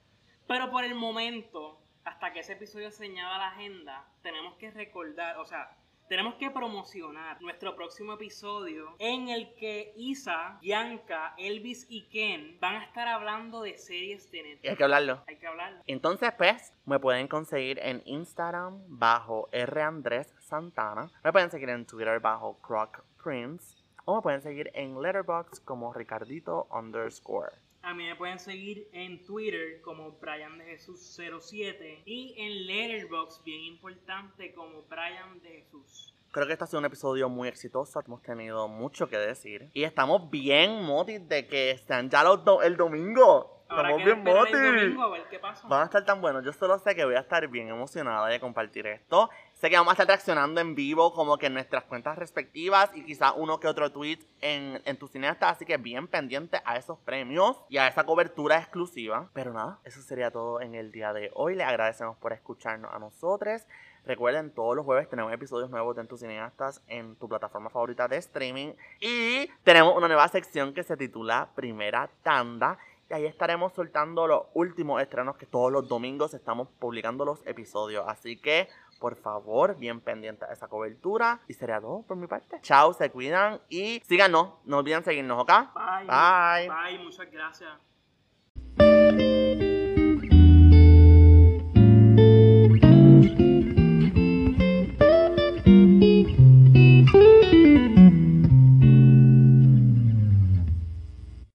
Pero 0.47 0.71
por 0.71 0.85
el 0.85 0.95
momento, 0.95 1.81
hasta 2.05 2.33
que 2.33 2.41
ese 2.41 2.53
episodio 2.55 2.91
se 2.91 3.07
añada 3.07 3.37
a 3.37 3.39
la 3.39 3.49
agenda, 3.49 4.05
tenemos 4.23 4.57
que 4.57 4.71
recordar, 4.71 5.39
o 5.39 5.47
sea, 5.47 5.77
tenemos 6.13 6.35
que 6.35 6.51
promocionar 6.51 7.41
nuestro 7.41 7.75
próximo 7.75 8.13
episodio 8.13 8.95
en 8.99 9.31
el 9.31 9.55
que 9.55 9.95
Isa, 9.97 10.59
Bianca, 10.61 11.33
Elvis 11.39 11.87
y 11.89 12.03
Ken 12.11 12.59
van 12.61 12.75
a 12.75 12.85
estar 12.85 13.09
hablando 13.09 13.63
de 13.63 13.79
series 13.79 14.31
de 14.31 14.43
Netflix. 14.43 14.71
Hay 14.73 14.77
que 14.77 14.85
hablarlo. 14.85 15.25
Hay 15.27 15.37
que 15.37 15.47
hablarlo. 15.47 15.81
Entonces, 15.87 16.31
pues, 16.37 16.75
me 16.85 16.99
pueden 16.99 17.29
conseguir 17.29 17.79
en 17.79 18.03
Instagram 18.05 18.83
bajo 18.89 19.49
R. 19.53 19.81
Andrés 19.81 20.35
Santana. 20.41 21.11
Me 21.25 21.33
pueden 21.33 21.51
seguir 21.51 21.71
en 21.71 21.87
Twitter 21.87 22.21
bajo 22.21 22.59
Croc 22.61 23.03
Prince. 23.25 23.75
O 24.05 24.17
me 24.17 24.21
pueden 24.21 24.43
seguir 24.43 24.71
en 24.75 25.01
Letterboxd 25.01 25.65
como 25.65 25.95
Ricardito 25.95 26.69
underscore. 26.71 27.53
A 27.83 27.95
mí 27.95 28.07
me 28.07 28.15
pueden 28.15 28.39
seguir 28.39 28.89
en 28.93 29.25
Twitter 29.25 29.81
como 29.83 30.13
Brian 30.13 30.57
de 30.57 30.65
Jesús 30.65 31.01
07 31.41 32.03
y 32.07 32.33
en 32.39 32.67
Letterboxd, 32.67 33.43
bien 33.45 33.61
importante, 33.63 34.55
como 34.55 34.83
Brian 34.83 35.41
de 35.43 35.63
Jesús. 35.63 36.15
Creo 36.31 36.47
que 36.47 36.53
este 36.53 36.65
ha 36.65 36.67
sido 36.69 36.79
un 36.79 36.85
episodio 36.85 37.29
muy 37.29 37.49
exitoso, 37.49 38.01
hemos 38.07 38.23
tenido 38.23 38.69
mucho 38.69 39.09
que 39.09 39.19
decir 39.19 39.69
y 39.75 39.83
estamos 39.83 40.31
bien 40.31 40.83
motis 40.85 41.29
de 41.29 41.47
que 41.49 41.73
están 41.73 42.09
ya 42.09 42.23
los 42.23 42.41
el 42.63 42.77
domingo. 42.77 43.65
Ahora 43.69 43.97
Estamos 43.97 44.51
bien 44.51 45.01
a 45.01 45.09
ver 45.09 45.23
qué 45.31 45.39
pasa. 45.39 45.67
Van 45.67 45.83
a 45.83 45.85
estar 45.85 46.05
tan 46.05 46.21
buenos. 46.21 46.45
Yo 46.45 46.53
solo 46.53 46.79
sé 46.79 46.95
que 46.95 47.05
voy 47.05 47.15
a 47.15 47.21
estar 47.21 47.47
bien 47.49 47.69
emocionada 47.69 48.29
de 48.29 48.39
compartir 48.39 48.87
esto. 48.87 49.29
Sé 49.63 49.71
que 49.71 49.77
vamos 49.77 49.93
a 49.93 49.95
estar 49.95 50.09
reaccionando 50.09 50.61
en 50.61 50.75
vivo, 50.75 51.15
como 51.15 51.39
que 51.39 51.47
en 51.47 51.55
nuestras 51.55 51.85
cuentas 51.85 52.19
respectivas 52.19 52.91
y 52.97 53.05
quizá 53.05 53.33
uno 53.33 53.61
que 53.61 53.69
otro 53.69 53.93
tweet 53.93 54.19
en, 54.41 54.83
en 54.85 54.97
tu 54.97 55.07
cineasta. 55.07 55.51
Así 55.51 55.65
que 55.65 55.77
bien 55.77 56.09
pendiente 56.09 56.61
a 56.65 56.79
esos 56.79 56.99
premios 56.99 57.63
y 57.69 57.77
a 57.77 57.87
esa 57.87 58.03
cobertura 58.03 58.59
exclusiva. 58.59 59.31
Pero 59.35 59.53
nada, 59.53 59.79
eso 59.85 60.03
sería 60.03 60.33
todo 60.33 60.61
en 60.61 60.75
el 60.75 60.91
día 60.91 61.13
de 61.13 61.31
hoy. 61.35 61.55
Le 61.55 61.63
agradecemos 61.63 62.17
por 62.17 62.33
escucharnos 62.33 62.93
a 62.93 62.99
nosotros. 62.99 63.63
Recuerden, 64.05 64.51
todos 64.51 64.75
los 64.75 64.85
jueves 64.85 65.09
tenemos 65.09 65.33
episodios 65.33 65.71
nuevos 65.71 65.95
de 65.95 66.03
En 66.03 66.09
tus 66.09 66.19
cineastas 66.19 66.83
en 66.89 67.15
tu 67.15 67.29
plataforma 67.29 67.71
favorita 67.71 68.09
de 68.09 68.17
streaming. 68.17 68.73
Y 68.99 69.47
tenemos 69.63 69.97
una 69.97 70.09
nueva 70.09 70.27
sección 70.27 70.75
que 70.75 70.83
se 70.83 70.97
titula 70.97 71.51
Primera 71.55 72.11
Tanda 72.25 72.79
y 73.13 73.15
ahí 73.15 73.27
estaremos 73.27 73.75
soltando 73.75 74.27
los 74.27 74.45
últimos 74.55 75.03
estrenos 75.03 75.37
que 75.37 75.45
todos 75.45 75.71
los 75.71 75.87
domingos 75.87 76.33
estamos 76.33 76.69
publicando 76.79 77.27
los 77.27 77.47
episodios. 77.47 78.07
Así 78.09 78.39
que, 78.39 78.69
por 79.03 79.17
favor, 79.17 79.77
bien 79.77 80.01
pendiente 80.01 80.45
a 80.45 80.53
esa 80.53 80.69
cobertura. 80.69 81.41
Y 81.49 81.55
sería 81.55 81.81
todo 81.81 82.03
por 82.03 82.17
mi 82.17 82.29
parte. 82.29 82.61
Chao, 82.63 82.95
se 82.95 83.11
cuidan 83.11 83.61
y 83.69 84.01
síganos. 84.07 84.51
No 84.65 84.79
olviden 84.79 85.03
seguirnos, 85.03 85.43
¿ok? 85.43 85.51
Bye. 85.75 86.07
Bye. 86.07 86.71
Bye, 86.71 87.05
muchas 87.05 87.29
gracias. 87.33 87.73